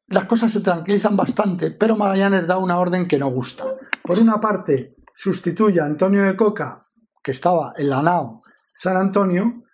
las 0.09 0.25
cosas 0.27 0.53
se 0.53 0.61
tranquilizan 0.61 1.17
bastante, 1.17 1.71
pero 1.71 1.97
Magallanes 1.97 2.47
da 2.47 2.59
una 2.59 2.79
orden 2.79 3.09
que 3.09 3.19
no 3.19 3.29
gusta. 3.29 3.65
Por 4.03 4.19
una 4.19 4.41
parte, 4.41 4.97
sustituye 5.15 5.81
a 5.81 5.87
Antonio 5.87 6.23
de 6.23 6.37
Coca 6.37 6.87
que 7.23 7.31
estaba 7.31 7.73
en 7.77 7.89
la 7.89 8.03
nao 8.03 8.41
San 8.75 8.97
Antonio, 8.97 9.65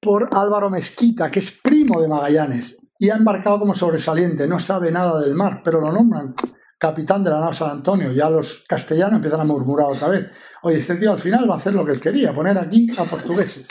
por 0.00 0.28
Álvaro 0.32 0.68
Mezquita, 0.68 1.30
que 1.30 1.38
es 1.38 1.50
primo 1.50 2.00
de 2.00 2.08
Magallanes 2.08 2.92
y 2.98 3.10
ha 3.10 3.16
embarcado 3.16 3.58
como 3.58 3.74
sobresaliente, 3.74 4.46
no 4.46 4.58
sabe 4.58 4.90
nada 4.90 5.20
del 5.20 5.34
mar, 5.34 5.60
pero 5.62 5.80
lo 5.80 5.92
nombran 5.92 6.34
capitán 6.78 7.24
de 7.24 7.30
la 7.30 7.40
nao 7.40 7.52
San 7.52 7.70
Antonio. 7.70 8.12
Ya 8.12 8.28
los 8.30 8.64
castellanos 8.68 9.16
empiezan 9.16 9.40
a 9.40 9.44
murmurar 9.44 9.92
otra 9.92 10.08
vez, 10.08 10.30
oye, 10.62 10.78
este 10.78 10.96
tío 10.96 11.12
al 11.12 11.18
final 11.18 11.48
va 11.48 11.54
a 11.54 11.56
hacer 11.56 11.74
lo 11.74 11.84
que 11.84 11.92
él 11.92 12.00
quería, 12.00 12.34
poner 12.34 12.58
aquí 12.58 12.90
a 12.98 13.04
portugueses. 13.04 13.68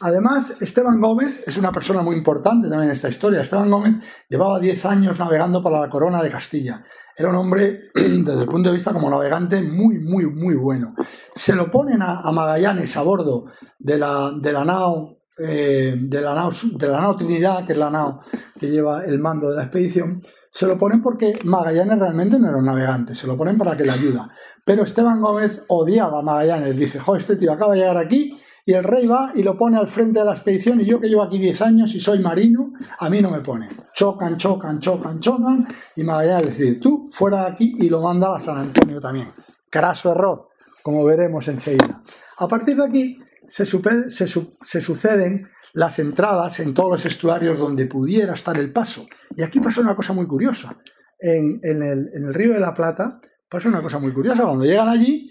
Además, 0.00 0.62
Esteban 0.62 1.00
Gómez 1.00 1.42
es 1.44 1.56
una 1.56 1.72
persona 1.72 2.02
muy 2.02 2.14
importante 2.14 2.68
también 2.68 2.88
en 2.88 2.92
esta 2.92 3.08
historia. 3.08 3.40
Esteban 3.40 3.68
Gómez 3.68 3.96
llevaba 4.28 4.60
10 4.60 4.86
años 4.86 5.18
navegando 5.18 5.60
para 5.60 5.80
la 5.80 5.88
corona 5.88 6.22
de 6.22 6.30
Castilla. 6.30 6.84
Era 7.16 7.30
un 7.30 7.34
hombre, 7.34 7.90
desde 7.94 8.40
el 8.40 8.46
punto 8.46 8.68
de 8.68 8.76
vista 8.76 8.92
como 8.92 9.10
navegante, 9.10 9.60
muy, 9.60 9.98
muy, 9.98 10.26
muy 10.26 10.54
bueno. 10.54 10.94
Se 11.34 11.52
lo 11.52 11.68
ponen 11.68 12.00
a, 12.00 12.30
Magallanes 12.30 12.96
a 12.96 13.02
bordo 13.02 13.46
de 13.78 13.98
la, 13.98 14.30
de 14.40 14.52
la 14.52 14.64
nao 14.64 15.18
eh, 15.36 15.94
de, 15.96 16.20
la 16.20 16.34
nao, 16.34 16.50
de 16.50 16.88
la 16.88 17.00
nao 17.00 17.16
Trinidad, 17.16 17.64
que 17.64 17.72
es 17.72 17.78
la 17.78 17.90
nao 17.90 18.20
que 18.58 18.70
lleva 18.70 19.04
el 19.04 19.18
mando 19.18 19.50
de 19.50 19.56
la 19.56 19.62
expedición, 19.64 20.22
se 20.50 20.66
lo 20.66 20.76
ponen 20.78 21.02
porque 21.02 21.38
Magallanes 21.44 21.98
realmente 21.98 22.38
no 22.38 22.48
era 22.48 22.56
un 22.56 22.64
navegante, 22.64 23.14
se 23.14 23.26
lo 23.26 23.36
ponen 23.36 23.56
para 23.56 23.76
que 23.76 23.84
le 23.84 23.92
ayuda. 23.92 24.30
Pero 24.64 24.82
Esteban 24.82 25.20
Gómez 25.20 25.64
odiaba 25.68 26.20
a 26.20 26.22
Magallanes, 26.22 26.76
dice, 26.76 26.98
jo, 26.98 27.16
este 27.16 27.36
tío 27.36 27.52
acaba 27.52 27.74
de 27.74 27.80
llegar 27.80 27.96
aquí 27.96 28.38
y 28.64 28.72
el 28.74 28.82
rey 28.82 29.06
va 29.06 29.32
y 29.34 29.42
lo 29.42 29.56
pone 29.56 29.78
al 29.78 29.88
frente 29.88 30.18
de 30.18 30.24
la 30.24 30.32
expedición 30.32 30.80
y 30.80 30.84
yo 30.84 31.00
que 31.00 31.08
llevo 31.08 31.22
aquí 31.22 31.38
10 31.38 31.62
años 31.62 31.94
y 31.94 32.00
soy 32.00 32.18
marino, 32.18 32.72
a 32.98 33.08
mí 33.08 33.20
no 33.20 33.30
me 33.30 33.40
pone. 33.40 33.68
Chocan, 33.94 34.36
chocan, 34.36 34.78
chocan, 34.78 35.20
chocan 35.20 35.66
y 35.96 36.02
Magallanes 36.02 36.58
decir, 36.58 36.80
tú 36.80 37.06
fuera 37.10 37.44
de 37.44 37.50
aquí 37.52 37.76
y 37.78 37.88
lo 37.88 38.02
manda 38.02 38.34
a 38.34 38.40
San 38.40 38.58
Antonio 38.58 39.00
también. 39.00 39.28
Craso 39.70 40.12
error, 40.12 40.48
como 40.82 41.04
veremos 41.04 41.46
enseguida. 41.48 42.02
A 42.38 42.48
partir 42.48 42.76
de 42.76 42.84
aquí 42.84 43.20
se, 43.46 43.64
se 43.64 44.80
suceden 44.80 45.48
las 45.72 45.98
entradas 45.98 46.60
en 46.60 46.74
todos 46.74 46.90
los 46.90 47.06
estuarios 47.06 47.58
donde 47.58 47.86
pudiera 47.86 48.34
estar 48.34 48.56
el 48.56 48.72
paso. 48.72 49.06
Y 49.36 49.42
aquí 49.42 49.60
pasa 49.60 49.80
una 49.80 49.94
cosa 49.94 50.12
muy 50.12 50.26
curiosa. 50.26 50.76
En, 51.20 51.60
el, 51.62 52.32
río 52.32 52.54
de 52.54 52.60
la 52.60 52.74
Plata 52.74 53.20
pasa 53.48 53.68
una 53.68 53.82
cosa 53.82 53.98
muy 53.98 54.12
curiosa. 54.12 54.44
Cuando 54.44 54.64
llegan 54.64 54.88
allí, 54.88 55.30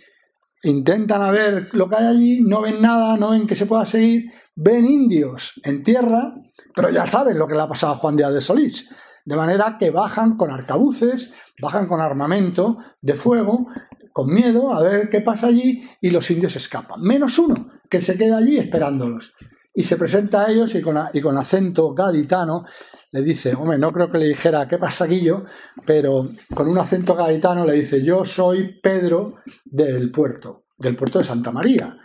intentan 0.63 1.21
a 1.21 1.31
ver 1.31 1.69
lo 1.71 1.87
que 1.87 1.95
hay 1.95 2.05
allí, 2.05 2.41
no 2.41 2.61
ven 2.61 2.81
nada, 2.81 3.17
no 3.17 3.31
ven 3.31 3.47
que 3.47 3.55
se 3.55 3.65
pueda 3.65 3.85
seguir, 3.85 4.25
ven 4.55 4.85
indios 4.85 5.53
en 5.63 5.83
tierra, 5.83 6.33
pero 6.75 6.89
ya 6.89 7.05
saben 7.05 7.37
lo 7.37 7.47
que 7.47 7.55
le 7.55 7.61
ha 7.61 7.67
pasado 7.67 7.93
a 7.93 7.97
Juan 7.97 8.15
de 8.15 8.41
Solís. 8.41 8.89
De 9.25 9.35
manera 9.35 9.75
que 9.77 9.91
bajan 9.91 10.37
con 10.37 10.51
arcabuces, 10.51 11.33
bajan 11.61 11.85
con 11.85 11.99
armamento 11.99 12.77
de 13.01 13.15
fuego, 13.15 13.67
con 14.13 14.33
miedo 14.33 14.73
a 14.73 14.81
ver 14.81 15.09
qué 15.09 15.19
pasa 15.21 15.47
allí 15.47 15.87
y 15.99 16.11
los 16.11 16.31
indios 16.31 16.55
escapan. 16.55 17.01
Menos 17.01 17.37
uno, 17.37 17.69
que 17.89 17.99
se 17.99 18.17
queda 18.17 18.37
allí 18.37 18.57
esperándolos. 18.57 19.35
Y 19.77 19.83
se 19.83 19.95
presenta 19.95 20.41
a 20.41 20.49
ellos 20.49 20.73
y 20.73 20.81
con, 20.81 20.97
y 21.13 21.21
con 21.21 21.37
acento 21.37 21.93
gaditano 21.93 22.65
le 23.11 23.21
dice, 23.21 23.53
hombre, 23.53 23.77
no 23.77 23.91
creo 23.91 24.09
que 24.09 24.17
le 24.17 24.25
dijera, 24.25 24.67
¿qué 24.67 24.79
pasa, 24.79 25.05
Guillo? 25.05 25.43
Pero 25.85 26.31
con 26.55 26.67
un 26.67 26.79
acento 26.79 27.13
gaditano 27.13 27.63
le 27.63 27.73
dice, 27.73 28.01
yo 28.01 28.25
soy 28.25 28.79
Pedro 28.81 29.35
del 29.63 30.09
puerto, 30.09 30.63
del 30.79 30.95
puerto 30.95 31.19
de 31.19 31.25
Santa 31.25 31.51
María. 31.51 31.95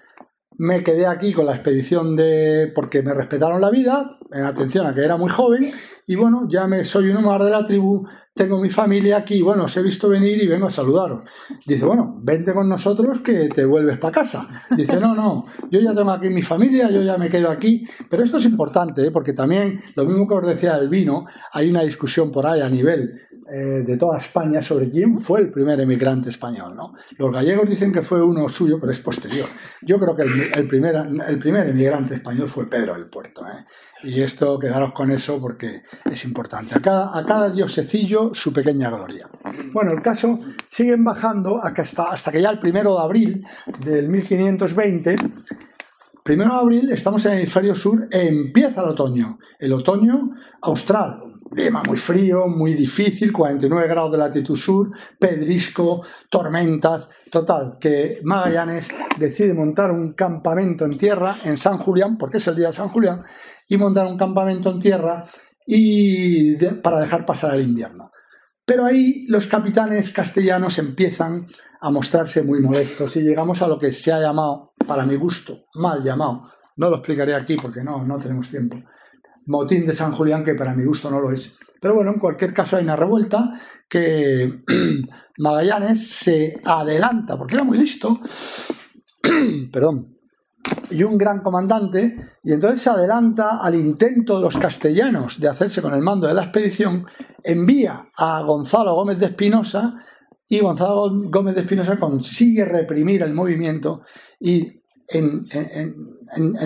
Me 0.58 0.82
quedé 0.82 1.06
aquí 1.06 1.32
con 1.32 1.46
la 1.46 1.54
expedición 1.54 2.14
de... 2.14 2.70
porque 2.74 3.02
me 3.02 3.14
respetaron 3.14 3.62
la 3.62 3.70
vida, 3.70 4.18
atención 4.34 4.86
a 4.86 4.94
que 4.94 5.02
era 5.02 5.16
muy 5.16 5.30
joven, 5.30 5.72
y 6.06 6.16
bueno, 6.16 6.46
ya 6.48 6.66
me 6.66 6.84
soy 6.84 7.10
un 7.10 7.24
más 7.24 7.44
de 7.44 7.50
la 7.50 7.64
tribu, 7.64 8.04
tengo 8.34 8.58
mi 8.58 8.70
familia 8.70 9.18
aquí, 9.18 9.42
bueno, 9.42 9.64
os 9.64 9.76
he 9.76 9.82
visto 9.82 10.08
venir 10.08 10.42
y 10.42 10.46
vengo 10.46 10.66
a 10.66 10.70
saludaros. 10.70 11.22
Dice, 11.66 11.84
bueno, 11.84 12.18
vente 12.22 12.52
con 12.54 12.68
nosotros 12.68 13.20
que 13.20 13.48
te 13.48 13.64
vuelves 13.64 13.98
para 13.98 14.12
casa. 14.12 14.48
Dice, 14.76 14.98
no, 14.98 15.14
no, 15.14 15.44
yo 15.70 15.80
ya 15.80 15.94
tengo 15.94 16.10
aquí 16.10 16.30
mi 16.30 16.42
familia, 16.42 16.90
yo 16.90 17.02
ya 17.02 17.18
me 17.18 17.28
quedo 17.28 17.50
aquí. 17.50 17.84
Pero 18.08 18.24
esto 18.24 18.38
es 18.38 18.44
importante, 18.46 19.06
¿eh? 19.06 19.10
porque 19.10 19.32
también, 19.32 19.80
lo 19.94 20.06
mismo 20.06 20.26
que 20.26 20.34
os 20.34 20.46
decía 20.46 20.78
del 20.78 20.88
vino, 20.88 21.26
hay 21.52 21.70
una 21.70 21.82
discusión 21.82 22.30
por 22.30 22.46
ahí 22.46 22.62
a 22.62 22.70
nivel 22.70 23.20
eh, 23.50 23.82
de 23.84 23.96
toda 23.98 24.16
España 24.16 24.62
sobre 24.62 24.90
quién 24.90 25.18
fue 25.18 25.40
el 25.40 25.50
primer 25.50 25.78
emigrante 25.78 26.30
español. 26.30 26.74
Los 27.18 27.34
gallegos 27.34 27.68
dicen 27.68 27.92
que 27.92 28.00
fue 28.00 28.22
uno 28.22 28.48
suyo, 28.48 28.78
pero 28.80 28.92
es 28.92 28.98
posterior. 28.98 29.48
Yo 29.82 29.98
creo 29.98 30.16
que 30.16 30.22
el, 30.22 30.66
primer, 30.66 30.94
el 31.28 31.38
primer 31.38 31.68
emigrante 31.68 32.14
español 32.14 32.48
fue 32.48 32.70
Pedro 32.70 32.94
del 32.94 33.10
Puerto. 33.10 33.42
¿eh? 33.46 33.64
Y 34.02 34.20
esto, 34.20 34.58
quedaros 34.58 34.92
con 34.92 35.10
eso 35.10 35.40
porque 35.40 35.82
es 36.04 36.24
importante. 36.24 36.74
A 36.76 36.80
cada, 36.80 37.16
a 37.16 37.24
cada 37.24 37.50
diosecillo 37.50 38.32
su 38.34 38.52
pequeña 38.52 38.90
gloria. 38.90 39.28
Bueno, 39.72 39.92
el 39.92 40.02
caso 40.02 40.38
siguen 40.68 41.04
bajando 41.04 41.62
hasta, 41.62 42.04
hasta 42.04 42.30
que 42.32 42.42
ya 42.42 42.50
el 42.50 42.58
primero 42.58 42.94
de 42.96 43.02
abril 43.02 43.46
del 43.84 44.08
1520 44.08 45.16
Primero 46.22 46.54
de 46.54 46.60
abril 46.60 46.92
estamos 46.92 47.24
en 47.24 47.32
el 47.32 47.38
hemisferio 47.38 47.74
sur 47.74 48.06
e 48.08 48.28
empieza 48.28 48.80
el 48.82 48.90
otoño. 48.90 49.40
El 49.58 49.72
otoño 49.72 50.30
austral, 50.60 51.20
clima 51.50 51.82
muy 51.82 51.96
frío, 51.96 52.46
muy 52.46 52.74
difícil, 52.74 53.32
49 53.32 53.88
grados 53.88 54.12
de 54.12 54.18
latitud 54.18 54.54
sur, 54.54 54.92
pedrisco, 55.18 56.02
tormentas. 56.30 57.08
Total, 57.28 57.76
que 57.80 58.20
Magallanes 58.22 58.88
decide 59.18 59.52
montar 59.52 59.90
un 59.90 60.12
campamento 60.12 60.84
en 60.84 60.96
tierra 60.96 61.38
en 61.42 61.56
San 61.56 61.78
Julián, 61.78 62.16
porque 62.16 62.36
es 62.36 62.46
el 62.46 62.54
día 62.54 62.68
de 62.68 62.74
San 62.74 62.88
Julián, 62.88 63.24
y 63.72 63.78
montar 63.78 64.06
un 64.06 64.18
campamento 64.18 64.70
en 64.70 64.78
tierra 64.78 65.24
y 65.66 66.56
para 66.82 67.00
dejar 67.00 67.24
pasar 67.24 67.54
el 67.54 67.62
invierno. 67.62 68.10
Pero 68.66 68.84
ahí 68.84 69.24
los 69.28 69.46
capitanes 69.46 70.10
castellanos 70.10 70.76
empiezan 70.78 71.46
a 71.80 71.90
mostrarse 71.90 72.42
muy 72.42 72.60
molestos 72.60 73.16
y 73.16 73.22
llegamos 73.22 73.62
a 73.62 73.68
lo 73.68 73.78
que 73.78 73.90
se 73.90 74.12
ha 74.12 74.20
llamado, 74.20 74.72
para 74.86 75.06
mi 75.06 75.16
gusto, 75.16 75.64
mal 75.76 76.04
llamado, 76.04 76.50
no 76.76 76.90
lo 76.90 76.96
explicaré 76.96 77.34
aquí 77.34 77.56
porque 77.56 77.82
no, 77.82 78.04
no 78.04 78.18
tenemos 78.18 78.50
tiempo, 78.50 78.76
motín 79.46 79.86
de 79.86 79.94
San 79.94 80.12
Julián, 80.12 80.44
que 80.44 80.54
para 80.54 80.74
mi 80.74 80.84
gusto 80.84 81.10
no 81.10 81.18
lo 81.18 81.32
es. 81.32 81.56
Pero 81.80 81.94
bueno, 81.94 82.12
en 82.12 82.20
cualquier 82.20 82.52
caso 82.52 82.76
hay 82.76 82.84
una 82.84 82.94
revuelta 82.94 83.58
que 83.88 84.64
Magallanes 85.38 86.10
se 86.10 86.60
adelanta, 86.62 87.38
porque 87.38 87.54
era 87.54 87.64
muy 87.64 87.78
listo, 87.78 88.20
perdón, 89.72 90.12
y 90.92 91.02
un 91.02 91.18
gran 91.18 91.40
comandante, 91.40 92.16
y 92.42 92.52
entonces 92.52 92.82
se 92.82 92.90
adelanta 92.90 93.58
al 93.58 93.74
intento 93.74 94.36
de 94.36 94.42
los 94.42 94.58
castellanos 94.58 95.40
de 95.40 95.48
hacerse 95.48 95.82
con 95.82 95.94
el 95.94 96.02
mando 96.02 96.26
de 96.26 96.34
la 96.34 96.44
expedición, 96.44 97.06
envía 97.42 98.08
a 98.16 98.42
Gonzalo 98.42 98.94
Gómez 98.94 99.18
de 99.18 99.26
Espinosa, 99.26 99.98
y 100.48 100.60
Gonzalo 100.60 101.10
Gómez 101.30 101.54
de 101.54 101.62
Espinosa 101.62 101.96
consigue 101.96 102.64
reprimir 102.64 103.22
el 103.22 103.32
movimiento, 103.32 104.02
y 104.38 104.82
en, 105.08 105.46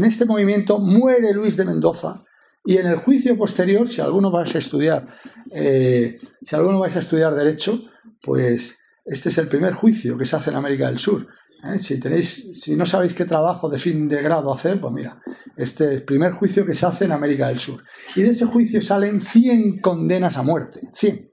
este 0.05 0.25
movimiento 0.25 0.79
muere 0.79 1.33
Luis 1.33 1.57
de 1.57 1.65
Mendoza, 1.65 2.23
y 2.65 2.79
en 2.79 2.87
el 2.87 2.97
juicio 2.97 3.37
posterior, 3.39 3.89
si 3.89 4.01
alguno 4.01 4.31
vais 4.31 4.55
a 4.55 4.59
estudiar, 4.59 5.07
eh, 5.53 6.17
si 6.43 6.57
alguno 6.57 6.81
vais 6.81 6.97
a 6.97 6.99
estudiar 6.99 7.35
derecho, 7.35 7.81
pues 8.21 8.77
este 9.05 9.29
es 9.29 9.39
el 9.39 9.47
primer 9.47 9.73
juicio 9.73 10.19
que 10.19 10.27
se 10.27 10.35
hace 10.35 10.51
en 10.51 10.57
América 10.57 10.89
del 10.89 10.99
Sur. 10.99 11.29
¿Eh? 11.65 11.79
Si, 11.79 11.99
tenéis, 11.99 12.61
si 12.61 12.77
no 12.77 12.87
sabéis 12.87 13.15
qué 13.15 13.25
trabajo 13.25 13.69
de 13.69 13.79
fin 13.79 14.09
de 14.09 14.23
grado 14.23 14.53
hacer, 14.53 14.81
pues 14.81 14.93
mira, 14.93 15.21
este 15.57 15.85
es 15.85 15.91
el 16.01 16.05
primer 16.05 16.33
juicio 16.33 16.65
que 16.65 16.75
se 16.75 16.87
hace 16.87 17.05
en 17.05 17.13
América 17.13 17.49
del 17.49 17.59
Sur. 17.59 17.83
Y 18.15 18.23
de 18.23 18.31
ese 18.31 18.47
juicio 18.47 18.81
salen 18.81 19.21
100 19.21 19.81
condenas 19.81 20.37
a 20.37 20.43
muerte. 20.43 20.81
100. 20.93 21.31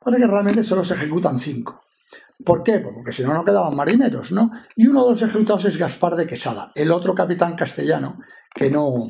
Porque 0.00 0.20
que 0.20 0.26
realmente 0.26 0.62
solo 0.62 0.84
se 0.84 0.94
ejecutan 0.94 1.38
5. 1.38 1.80
¿Por 2.44 2.62
qué? 2.62 2.80
Pues 2.80 2.94
porque 2.94 3.12
si 3.12 3.22
no, 3.22 3.32
no 3.32 3.44
quedaban 3.44 3.74
marineros, 3.74 4.32
¿no? 4.32 4.50
Y 4.74 4.86
uno 4.86 5.04
de 5.04 5.10
los 5.10 5.22
ejecutados 5.22 5.64
es 5.64 5.78
Gaspar 5.78 6.16
de 6.16 6.26
Quesada, 6.26 6.70
el 6.74 6.90
otro 6.90 7.14
capitán 7.14 7.56
castellano 7.56 8.18
que 8.54 8.70
no, 8.70 9.08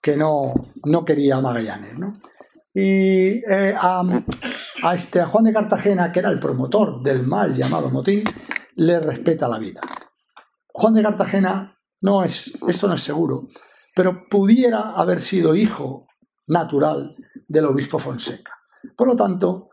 que 0.00 0.16
no, 0.16 0.52
no 0.84 1.04
quería 1.04 1.36
a 1.36 1.40
Magallanes, 1.42 1.98
¿no? 1.98 2.18
Y 2.74 3.42
eh, 3.46 3.74
a, 3.78 4.02
este, 4.94 5.20
a 5.20 5.26
Juan 5.26 5.44
de 5.44 5.52
Cartagena, 5.52 6.10
que 6.10 6.20
era 6.20 6.30
el 6.30 6.38
promotor 6.38 7.02
del 7.02 7.26
mal 7.26 7.54
llamado 7.54 7.90
motín, 7.90 8.24
le 8.76 9.00
respeta 9.00 9.48
la 9.48 9.58
vida. 9.58 9.80
Juan 10.68 10.94
de 10.94 11.02
Cartagena 11.02 11.78
no 12.00 12.24
es, 12.24 12.52
esto 12.66 12.88
no 12.88 12.94
es 12.94 13.02
seguro, 13.02 13.48
pero 13.94 14.28
pudiera 14.28 14.92
haber 14.92 15.20
sido 15.20 15.54
hijo 15.54 16.06
natural 16.46 17.14
del 17.46 17.66
obispo 17.66 17.98
Fonseca. 17.98 18.52
Por 18.96 19.08
lo 19.08 19.16
tanto, 19.16 19.68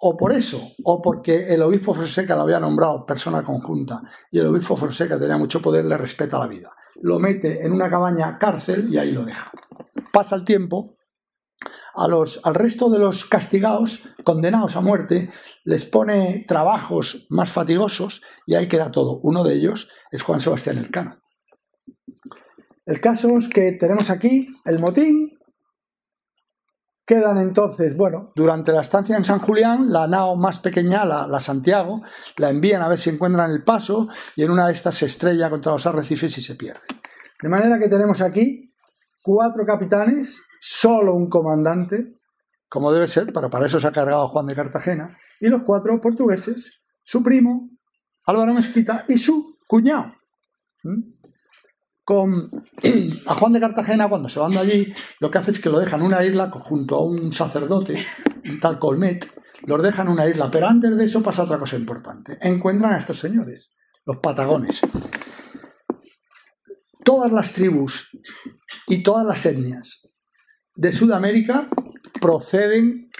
o 0.00 0.16
por 0.16 0.32
eso, 0.32 0.60
o 0.84 1.00
porque 1.00 1.46
el 1.54 1.62
obispo 1.62 1.94
Fonseca 1.94 2.36
lo 2.36 2.42
había 2.42 2.60
nombrado 2.60 3.06
persona 3.06 3.42
conjunta 3.42 4.02
y 4.30 4.38
el 4.38 4.46
obispo 4.46 4.76
Fonseca 4.76 5.18
tenía 5.18 5.38
mucho 5.38 5.62
poder, 5.62 5.84
le 5.84 5.96
respeta 5.96 6.38
la 6.38 6.46
vida. 6.46 6.70
Lo 7.00 7.18
mete 7.18 7.64
en 7.64 7.72
una 7.72 7.88
cabaña 7.88 8.36
cárcel 8.38 8.92
y 8.92 8.98
ahí 8.98 9.12
lo 9.12 9.24
deja. 9.24 9.50
Pasa 10.12 10.36
el 10.36 10.44
tiempo 10.44 10.96
los, 12.08 12.40
al 12.42 12.54
resto 12.54 12.90
de 12.90 12.98
los 12.98 13.24
castigados, 13.24 14.00
condenados 14.24 14.76
a 14.76 14.80
muerte, 14.80 15.30
les 15.64 15.84
pone 15.84 16.44
trabajos 16.46 17.26
más 17.30 17.50
fatigosos 17.50 18.22
y 18.46 18.54
ahí 18.54 18.66
queda 18.66 18.90
todo. 18.90 19.20
Uno 19.22 19.44
de 19.44 19.54
ellos 19.54 19.88
es 20.10 20.22
Juan 20.22 20.40
Sebastián 20.40 20.78
Elcano. 20.78 21.20
El 22.86 23.00
caso 23.00 23.38
es 23.38 23.48
que 23.48 23.72
tenemos 23.72 24.10
aquí 24.10 24.48
el 24.64 24.80
motín. 24.80 25.30
Quedan 27.06 27.38
entonces, 27.38 27.96
bueno, 27.96 28.32
durante 28.34 28.72
la 28.72 28.80
estancia 28.80 29.16
en 29.16 29.24
San 29.24 29.38
Julián, 29.38 29.92
la 29.92 30.06
nao 30.06 30.36
más 30.36 30.58
pequeña, 30.58 31.04
la, 31.04 31.26
la, 31.26 31.38
Santiago, 31.38 32.00
la 32.38 32.48
envían 32.48 32.80
a 32.80 32.88
ver 32.88 32.98
si 32.98 33.10
encuentran 33.10 33.50
el 33.50 33.62
paso 33.62 34.08
y 34.36 34.42
en 34.42 34.50
una 34.50 34.66
de 34.66 34.72
estas 34.72 34.94
se 34.94 35.04
estrella 35.04 35.50
contra 35.50 35.72
los 35.72 35.86
arrecifes 35.86 36.38
y 36.38 36.42
se 36.42 36.54
pierde. 36.54 36.80
De 37.42 37.48
manera 37.50 37.78
que 37.78 37.88
tenemos 37.88 38.22
aquí 38.22 38.72
cuatro 39.22 39.66
capitanes 39.66 40.40
solo 40.66 41.14
un 41.14 41.28
comandante, 41.28 42.14
como 42.70 42.90
debe 42.90 43.06
ser, 43.06 43.34
para, 43.34 43.50
para 43.50 43.66
eso 43.66 43.78
se 43.78 43.86
ha 43.86 43.92
cargado 43.92 44.26
Juan 44.28 44.46
de 44.46 44.54
Cartagena, 44.54 45.14
y 45.38 45.48
los 45.48 45.62
cuatro 45.62 46.00
portugueses, 46.00 46.86
su 47.02 47.22
primo, 47.22 47.68
Álvaro 48.24 48.54
Mezquita, 48.54 49.04
y 49.06 49.18
su 49.18 49.58
cuñado. 49.68 50.14
¿Mm? 50.82 51.02
Con, 52.02 52.50
a 53.26 53.34
Juan 53.34 53.52
de 53.52 53.60
Cartagena, 53.60 54.08
cuando 54.08 54.30
se 54.30 54.40
van 54.40 54.52
de 54.52 54.58
allí, 54.58 54.94
lo 55.20 55.30
que 55.30 55.36
hace 55.36 55.50
es 55.50 55.58
que 55.58 55.68
lo 55.68 55.78
dejan 55.78 56.00
en 56.00 56.06
una 56.06 56.24
isla 56.24 56.50
junto 56.50 56.96
a 56.96 57.04
un 57.04 57.30
sacerdote, 57.30 58.02
un 58.48 58.58
tal 58.58 58.78
Colmet, 58.78 59.30
los 59.66 59.82
dejan 59.82 60.06
en 60.06 60.14
una 60.14 60.26
isla. 60.26 60.50
Pero 60.50 60.66
antes 60.66 60.96
de 60.96 61.04
eso 61.04 61.22
pasa 61.22 61.42
otra 61.42 61.58
cosa 61.58 61.76
importante. 61.76 62.38
Encuentran 62.40 62.94
a 62.94 62.98
estos 62.98 63.18
señores, 63.18 63.76
los 64.06 64.16
patagones. 64.16 64.80
Todas 67.04 67.30
las 67.30 67.52
tribus 67.52 68.08
y 68.86 69.02
todas 69.02 69.26
las 69.26 69.44
etnias 69.44 70.04
de 70.74 70.92
Sudamérica 70.92 71.68
proceden 72.20 73.10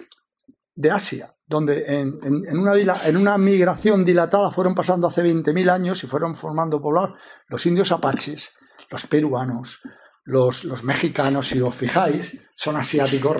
de 0.75 0.91
Asia, 0.91 1.31
donde 1.47 1.85
en, 1.87 2.59
una, 2.59 2.75
en, 3.05 3.17
una, 3.17 3.39
migración 3.39 4.05
dilatada 4.05 4.51
fueron 4.51 4.75
pasando 4.75 5.07
hace 5.07 5.23
20.000 5.23 5.71
años 5.71 6.03
y 6.03 6.09
fueron 6.09 6.35
formando 6.35 6.81
poblados 6.81 7.21
los 7.49 7.65
indios 7.67 7.93
apaches, 7.93 8.53
los 8.91 9.07
peruanos, 9.07 9.81
los, 10.25 10.65
los 10.65 10.83
mexicanos, 10.83 11.49
si 11.49 11.61
os 11.61 11.75
fijáis, 11.75 12.41
son 12.51 12.77
asiáticos 12.77 13.37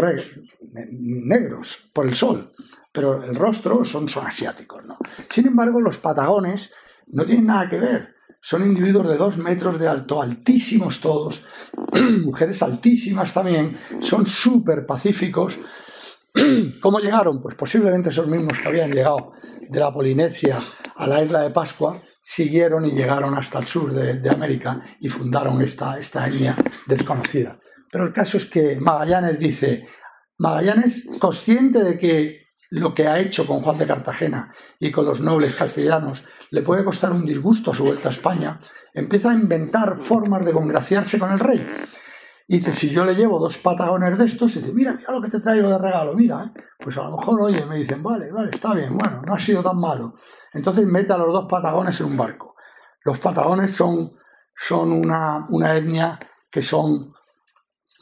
negros 0.91 1.91
por 1.93 2.07
el 2.07 2.15
sol, 2.15 2.53
pero 2.93 3.25
el 3.25 3.35
rostro 3.35 3.83
son, 3.85 4.09
son 4.09 4.27
asiáticos. 4.27 4.85
¿no? 4.85 4.97
Sin 5.29 5.49
embargo, 5.49 5.81
los 5.81 5.99
patagones 5.99 6.73
no 7.09 7.25
tienen 7.25 7.47
nada 7.47 7.69
que 7.69 7.81
ver 7.81 8.14
son 8.45 8.62
individuos 8.62 9.09
de 9.09 9.16
dos 9.16 9.38
metros 9.38 9.78
de 9.78 9.88
alto, 9.88 10.20
altísimos 10.20 11.01
todos, 11.01 11.42
mujeres 12.22 12.61
altísimas 12.62 13.32
también, 13.32 13.74
son 14.01 14.26
súper 14.26 14.84
pacíficos. 14.84 15.59
¿Cómo 16.82 16.99
llegaron? 16.99 17.40
Pues 17.40 17.55
posiblemente 17.55 18.11
esos 18.11 18.26
mismos 18.26 18.59
que 18.59 18.68
habían 18.68 18.92
llegado 18.92 19.32
de 19.66 19.80
la 19.80 19.90
Polinesia 19.90 20.61
a 20.97 21.07
la 21.07 21.24
isla 21.24 21.40
de 21.40 21.53
Pascua, 21.53 22.03
siguieron 22.20 22.84
y 22.84 22.90
llegaron 22.92 23.34
hasta 23.34 23.61
el 23.61 23.66
sur 23.66 23.90
de, 23.92 24.28
América 24.28 24.78
y 25.01 25.09
fundaron 25.09 25.62
esta, 25.62 25.99
esta 25.99 26.26
etnia 26.26 26.55
desconocida. 26.86 27.59
Pero 27.90 28.05
el 28.05 28.12
caso 28.12 28.36
es 28.36 28.45
que 28.45 28.76
Magallanes 28.78 29.38
dice, 29.38 29.88
Magallanes, 30.36 31.09
consciente 31.18 31.82
de 31.82 31.97
que 31.97 32.43
lo 32.71 32.95
que 32.95 33.07
ha 33.07 33.19
hecho 33.19 33.47
con 33.47 33.61
Juan 33.61 33.79
de 33.79 33.87
Cartagena 33.87 34.51
y 34.79 34.91
con 34.91 35.05
los 35.05 35.21
nobles 35.21 35.55
castellanos 35.55 36.25
le 36.51 36.62
puede 36.62 36.85
costar 36.85 37.12
un 37.12 37.25
disgusto 37.25 37.71
a 37.71 37.75
su 37.75 37.85
vuelta 37.85 38.09
a 38.09 38.12
España, 38.12 38.59
empieza 38.93 39.31
a 39.31 39.35
inventar 39.35 39.99
formas 39.99 40.45
de 40.45 40.53
congraciarse 40.53 41.19
con 41.19 41.33
el 41.33 41.39
rey. 41.39 41.67
Y 42.47 42.59
dice, 42.59 42.73
si 42.75 42.91
yo 42.91 43.05
le 43.05 43.15
llevo 43.15 43.39
dos 43.39 43.57
patagones 43.57 44.19
de 44.19 44.27
estos, 44.27 44.55
dice, 44.55 44.73
mira, 44.73 44.93
mira 44.93 45.12
lo 45.12 45.23
que 45.23 45.31
te 45.31 45.41
traigo 45.41 45.69
de 45.71 45.79
regalo, 45.79 46.15
mira, 46.15 46.45
¿eh? 46.45 46.61
pues 46.79 46.97
a 46.99 47.05
lo 47.05 47.17
mejor, 47.17 47.41
oye, 47.41 47.65
me 47.65 47.77
dicen, 47.77 48.03
vale, 48.03 48.31
vale, 48.31 48.51
está 48.53 48.75
bien, 48.75 48.97
bueno, 48.97 49.23
no 49.27 49.35
ha 49.35 49.39
sido 49.39 49.62
tan 49.62 49.79
malo. 49.79 50.15
Entonces 50.53 50.85
mete 50.87 51.12
a 51.12 51.17
los 51.17 51.33
dos 51.33 51.47
patagones 51.49 51.99
en 52.01 52.07
un 52.07 52.17
barco. 52.17 52.55
Los 53.03 53.19
patagones 53.19 53.75
son, 53.75 54.11
son 54.55 54.93
una, 54.93 55.47
una 55.49 55.75
etnia 55.75 56.19
que 56.51 56.61
son 56.61 57.15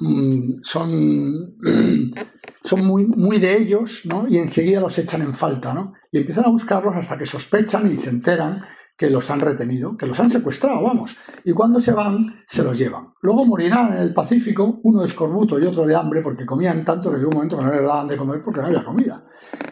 Mm, 0.02 0.62
son, 0.62 1.56
son 2.64 2.84
muy, 2.84 3.06
muy 3.06 3.38
de 3.38 3.56
ellos, 3.56 4.02
¿no? 4.04 4.26
Y 4.28 4.38
enseguida 4.38 4.80
los 4.80 4.98
echan 4.98 5.22
en 5.22 5.34
falta, 5.34 5.74
¿no? 5.74 5.94
Y 6.10 6.18
empiezan 6.18 6.46
a 6.46 6.50
buscarlos 6.50 6.94
hasta 6.96 7.18
que 7.18 7.26
sospechan 7.26 7.90
y 7.90 7.96
se 7.96 8.10
enteran 8.10 8.62
que 8.96 9.10
los 9.10 9.30
han 9.30 9.40
retenido, 9.40 9.96
que 9.96 10.06
los 10.06 10.20
han 10.20 10.30
secuestrado, 10.30 10.82
vamos. 10.82 11.16
Y 11.44 11.52
cuando 11.52 11.80
se 11.80 11.92
van, 11.92 12.42
se 12.46 12.62
los 12.62 12.78
llevan. 12.78 13.14
Luego 13.22 13.44
morirán 13.44 13.94
en 13.94 14.00
el 14.00 14.14
Pacífico, 14.14 14.80
uno 14.84 15.00
de 15.00 15.06
escorbuto 15.06 15.58
y 15.58 15.66
otro 15.66 15.86
de 15.86 15.96
hambre, 15.96 16.20
porque 16.20 16.46
comían 16.46 16.84
tanto 16.84 17.10
que 17.10 17.16
llegó 17.16 17.30
un 17.30 17.36
momento 17.36 17.58
que 17.58 17.64
no 17.64 17.72
les 17.72 17.82
daban 17.82 18.06
de 18.06 18.16
comer 18.16 18.40
porque 18.42 18.60
no 18.60 18.66
había 18.66 18.84
comida. 18.84 19.24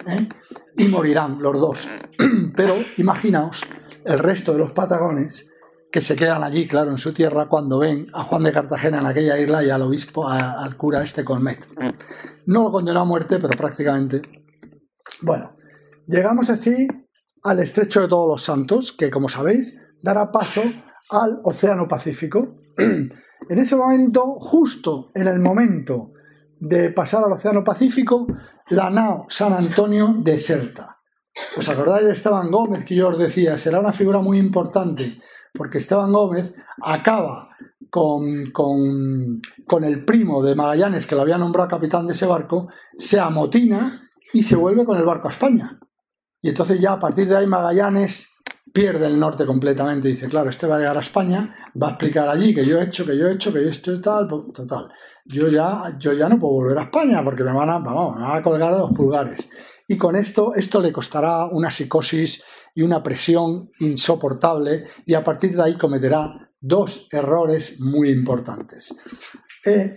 ¿eh? 0.07 0.27
Y 0.79 0.89
morirán 0.89 1.41
los 1.41 1.55
dos. 1.61 1.89
Pero 2.57 2.75
imaginaos 2.97 3.67
el 4.05 4.19
resto 4.19 4.53
de 4.53 4.59
los 4.59 4.73
patagones 4.73 5.50
que 5.91 6.01
se 6.01 6.17
quedan 6.17 6.45
allí, 6.45 6.67
claro, 6.67 6.91
en 6.91 6.99
su 6.99 7.13
tierra, 7.13 7.49
cuando 7.49 7.79
ven 7.79 8.07
a 8.13 8.23
Juan 8.23 8.45
de 8.45 8.53
Cartagena 8.53 8.99
en 8.99 9.07
aquella 9.07 9.39
isla 9.39 9.65
y 9.65 9.71
al 9.71 9.83
obispo, 9.83 10.29
al 10.29 10.77
cura 10.77 11.03
este 11.03 11.25
Colmet. 11.25 11.67
No 12.47 12.65
lo 12.65 12.71
condenó 12.71 13.01
a 13.01 13.05
muerte, 13.05 13.39
pero 13.39 13.57
prácticamente. 13.57 14.23
Bueno, 15.23 15.57
llegamos 16.07 16.49
así 16.51 16.87
al 17.43 17.61
estrecho 17.61 18.03
de 18.03 18.09
todos 18.09 18.29
los 18.29 18.43
santos, 18.43 18.93
que 18.93 19.11
como 19.11 19.29
sabéis 19.29 19.77
dará 20.03 20.31
paso 20.31 20.63
al 21.11 21.41
Océano 21.43 21.89
Pacífico. 21.89 22.57
En 23.49 23.59
ese 23.59 23.75
momento, 23.75 24.37
justo 24.39 25.11
en 25.15 25.27
el 25.27 25.41
momento 25.41 26.13
de 26.61 26.91
pasar 26.91 27.25
al 27.25 27.33
Océano 27.33 27.65
Pacífico, 27.65 28.27
la 28.69 28.91
nao 28.91 29.25
San 29.29 29.53
Antonio 29.53 30.15
deserta. 30.19 30.99
¿Os 31.57 31.69
acordáis 31.69 32.07
de 32.07 32.13
Esteban 32.13 32.51
Gómez 32.51 32.85
que 32.85 32.95
yo 32.95 33.09
os 33.09 33.19
decía? 33.19 33.57
Será 33.57 33.81
una 33.81 33.93
figura 33.93 34.21
muy 34.21 34.39
importante 34.39 35.19
porque 35.55 35.79
Esteban 35.79 36.13
Gómez 36.13 36.53
acaba 36.83 37.51
con, 37.91 38.51
con, 38.53 39.85
el 39.85 40.05
primo 40.05 40.43
de 40.43 40.55
Magallanes 40.55 41.07
que 41.07 41.15
lo 41.15 41.23
había 41.23 41.39
nombrado 41.39 41.69
capitán 41.69 42.07
de 42.07 42.13
ese 42.13 42.27
barco, 42.27 42.69
se 42.97 43.19
amotina 43.19 44.09
y 44.33 44.43
se 44.43 44.57
vuelve 44.57 44.85
con 44.85 44.97
el 44.97 45.05
barco 45.05 45.29
a 45.29 45.33
España. 45.33 45.79
Y 46.41 46.49
entonces 46.51 46.81
ya 46.81 46.93
a 46.93 46.99
partir 46.99 47.29
de 47.29 47.37
ahí 47.37 47.47
Magallanes 47.47 48.29
pierde 48.73 49.07
el 49.07 49.19
norte 49.19 49.45
completamente. 49.45 50.09
Dice, 50.09 50.29
claro, 50.29 50.49
este 50.49 50.67
va 50.67 50.77
a 50.77 50.79
llegar 50.79 50.97
a 50.97 51.01
España, 51.01 51.55
va 51.81 51.89
a 51.89 51.91
explicar 51.91 52.29
allí 52.29 52.55
que 52.55 52.65
yo 52.65 52.81
he 52.81 52.85
hecho, 52.85 53.05
que 53.05 53.17
yo 53.17 53.29
he 53.29 53.33
hecho, 53.33 53.53
que 53.53 53.61
yo 53.61 53.69
he 53.69 53.73
hecho 53.73 54.01
tal, 54.01 54.29
total. 54.29 54.89
Yo 55.25 55.49
ya, 55.49 55.97
yo 55.99 56.13
ya 56.13 56.29
no 56.29 56.39
puedo 56.39 56.55
volver 56.55 56.79
a 56.79 56.83
España 56.85 57.23
porque 57.25 57.43
me 57.45 57.53
van 57.53 57.71
a, 57.71 57.79
vamos, 57.79 58.17
me 58.17 58.23
van 58.23 58.39
a 58.39 58.43
colgar 58.43 58.73
de 58.73 58.81
los 58.81 58.93
pulgares. 58.93 59.49
Y 59.91 59.99
con 59.99 60.15
esto, 60.15 60.55
esto 60.55 60.81
le 60.81 60.93
costará 60.93 61.47
una 61.47 61.69
psicosis 61.69 62.45
y 62.77 62.83
una 62.83 63.03
presión 63.03 63.73
insoportable 63.81 64.85
y 65.05 65.15
a 65.15 65.25
partir 65.25 65.57
de 65.57 65.65
ahí 65.65 65.77
cometerá 65.77 66.49
dos 66.61 67.09
errores 67.11 67.81
muy 67.81 68.09
importantes. 68.11 68.95
Eh, 69.67 69.93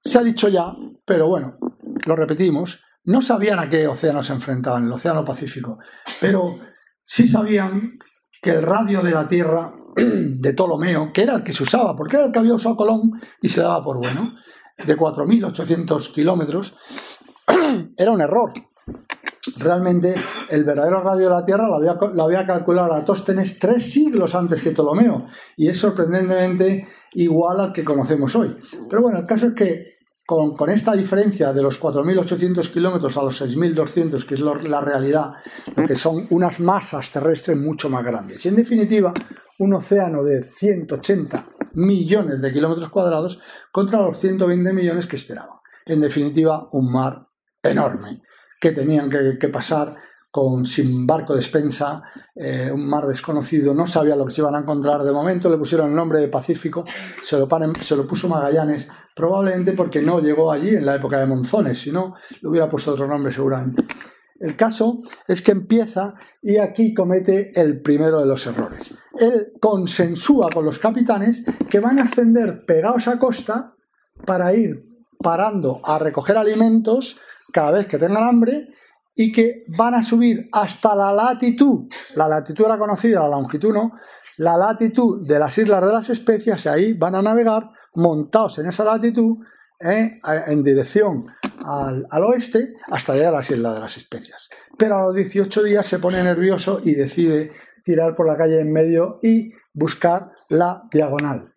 se 0.00 0.18
ha 0.18 0.24
dicho 0.24 0.48
ya, 0.48 0.74
pero 1.04 1.28
bueno, 1.28 1.56
lo 2.04 2.16
repetimos, 2.16 2.82
no 3.04 3.22
sabían 3.22 3.60
a 3.60 3.68
qué 3.68 3.86
océano 3.86 4.24
se 4.24 4.32
enfrentaban, 4.32 4.86
el 4.86 4.92
Océano 4.92 5.24
Pacífico, 5.24 5.78
pero 6.20 6.58
sí 7.04 7.28
sabían 7.28 7.92
que 8.42 8.50
el 8.50 8.62
radio 8.62 9.02
de 9.02 9.12
la 9.12 9.28
Tierra 9.28 9.72
de 9.94 10.52
Ptolomeo, 10.52 11.12
que 11.12 11.22
era 11.22 11.36
el 11.36 11.44
que 11.44 11.52
se 11.52 11.62
usaba, 11.62 11.94
porque 11.94 12.16
era 12.16 12.24
el 12.24 12.32
que 12.32 12.40
había 12.40 12.54
usado 12.54 12.74
Colón 12.74 13.12
y 13.40 13.48
se 13.48 13.60
daba 13.60 13.80
por 13.84 13.98
bueno, 13.98 14.34
de 14.84 14.96
4.800 14.96 16.10
kilómetros, 16.10 16.74
era 17.96 18.10
un 18.10 18.20
error. 18.20 18.52
Realmente 19.58 20.14
el 20.50 20.64
verdadero 20.64 21.02
radio 21.02 21.28
de 21.28 21.34
la 21.34 21.44
Tierra 21.44 21.66
lo 21.66 21.76
había, 21.76 21.94
lo 21.94 22.22
había 22.22 22.44
calculado 22.44 22.94
Atóstenes 22.94 23.58
tres 23.58 23.92
siglos 23.92 24.34
antes 24.34 24.62
que 24.62 24.70
Ptolomeo 24.70 25.26
y 25.56 25.68
es 25.68 25.78
sorprendentemente 25.78 26.86
igual 27.14 27.60
al 27.60 27.72
que 27.72 27.84
conocemos 27.84 28.34
hoy. 28.36 28.56
Pero 28.88 29.02
bueno, 29.02 29.18
el 29.18 29.26
caso 29.26 29.48
es 29.48 29.54
que 29.54 29.92
con, 30.24 30.70
esta 30.70 30.92
diferencia 30.92 31.52
de 31.52 31.62
los 31.62 31.80
4.800 31.80 32.70
kilómetros 32.70 33.16
a 33.16 33.22
los 33.22 33.42
6.200, 33.42 34.24
que 34.24 34.34
es 34.34 34.40
la 34.40 34.80
realidad, 34.80 35.32
que 35.86 35.96
son 35.96 36.26
unas 36.30 36.60
masas 36.60 37.10
terrestres 37.10 37.56
mucho 37.58 37.90
más 37.90 38.04
grandes. 38.04 38.44
Y 38.44 38.48
en 38.48 38.56
definitiva, 38.56 39.12
un 39.58 39.74
océano 39.74 40.22
de 40.22 40.42
180 40.42 41.44
millones 41.74 42.40
de 42.40 42.52
kilómetros 42.52 42.88
cuadrados 42.88 43.40
contra 43.70 44.00
los 44.00 44.18
120 44.18 44.72
millones 44.72 45.06
que 45.06 45.16
esperaban. 45.16 45.58
En 45.84 46.00
definitiva, 46.00 46.68
un 46.72 46.92
mar 46.92 47.28
enorme 47.62 48.22
que 48.60 48.72
tenían 48.72 49.10
que 49.10 49.48
pasar 49.48 49.94
con, 50.32 50.64
sin 50.64 51.06
barco 51.06 51.34
de 51.34 51.40
despensa, 51.40 52.02
eh, 52.34 52.70
un 52.72 52.88
mar 52.88 53.06
desconocido, 53.06 53.74
no 53.74 53.84
sabía 53.84 54.16
lo 54.16 54.24
que 54.24 54.32
se 54.32 54.40
iban 54.40 54.54
a 54.54 54.60
encontrar. 54.60 55.02
De 55.02 55.12
momento 55.12 55.50
le 55.50 55.58
pusieron 55.58 55.90
el 55.90 55.94
nombre 55.94 56.20
de 56.20 56.28
Pacífico, 56.28 56.86
se 57.22 57.38
lo, 57.38 57.46
se 57.80 57.94
lo 57.94 58.06
puso 58.06 58.28
Magallanes, 58.28 58.88
probablemente 59.14 59.74
porque 59.74 60.00
no 60.00 60.20
llegó 60.20 60.50
allí 60.50 60.70
en 60.70 60.86
la 60.86 60.96
época 60.96 61.20
de 61.20 61.26
Monzones, 61.26 61.78
si 61.78 61.92
no, 61.92 62.14
le 62.40 62.48
hubiera 62.48 62.66
puesto 62.66 62.92
otro 62.92 63.06
nombre 63.06 63.30
seguramente. 63.30 63.84
El 64.40 64.56
caso 64.56 65.02
es 65.28 65.42
que 65.42 65.52
empieza 65.52 66.14
y 66.40 66.56
aquí 66.56 66.94
comete 66.94 67.50
el 67.54 67.82
primero 67.82 68.18
de 68.18 68.26
los 68.26 68.46
errores. 68.46 68.94
Él 69.20 69.52
consensúa 69.60 70.48
con 70.50 70.64
los 70.64 70.78
capitanes 70.78 71.44
que 71.68 71.78
van 71.78 71.98
a 71.98 72.04
ascender 72.04 72.64
pegados 72.64 73.06
a 73.06 73.18
costa 73.18 73.74
para 74.24 74.54
ir 74.54 74.82
parando 75.22 75.80
a 75.84 75.98
recoger 75.98 76.38
alimentos 76.38 77.20
cada 77.52 77.72
vez 77.72 77.86
que 77.86 77.98
tengan 77.98 78.24
hambre 78.24 78.68
y 79.14 79.30
que 79.30 79.64
van 79.68 79.94
a 79.94 80.02
subir 80.02 80.48
hasta 80.52 80.94
la 80.94 81.12
latitud, 81.12 81.88
la 82.14 82.28
latitud 82.28 82.64
era 82.64 82.78
conocida, 82.78 83.20
la 83.20 83.28
longitud 83.28 83.72
no, 83.72 83.92
la 84.38 84.56
latitud 84.56 85.26
de 85.26 85.38
las 85.38 85.56
Islas 85.58 85.84
de 85.84 85.92
las 85.92 86.10
Especias 86.10 86.64
y 86.64 86.68
ahí 86.68 86.92
van 86.94 87.14
a 87.14 87.22
navegar 87.22 87.70
montados 87.94 88.58
en 88.58 88.66
esa 88.66 88.84
latitud 88.84 89.38
eh, 89.78 90.18
en 90.46 90.64
dirección 90.64 91.26
al, 91.64 92.06
al, 92.10 92.24
oeste 92.24 92.74
hasta 92.90 93.14
llegar 93.14 93.34
a 93.34 93.38
las 93.38 93.50
Islas 93.50 93.74
de 93.74 93.80
las 93.80 93.96
Especias. 93.96 94.48
Pero 94.78 94.96
a 94.96 95.06
los 95.06 95.14
18 95.14 95.62
días 95.62 95.86
se 95.86 95.98
pone 95.98 96.22
nervioso 96.22 96.80
y 96.82 96.94
decide 96.94 97.52
tirar 97.84 98.14
por 98.14 98.26
la 98.26 98.36
calle 98.36 98.60
en 98.60 98.72
medio 98.72 99.18
y 99.22 99.52
buscar 99.74 100.32
la 100.48 100.84
diagonal. 100.90 101.54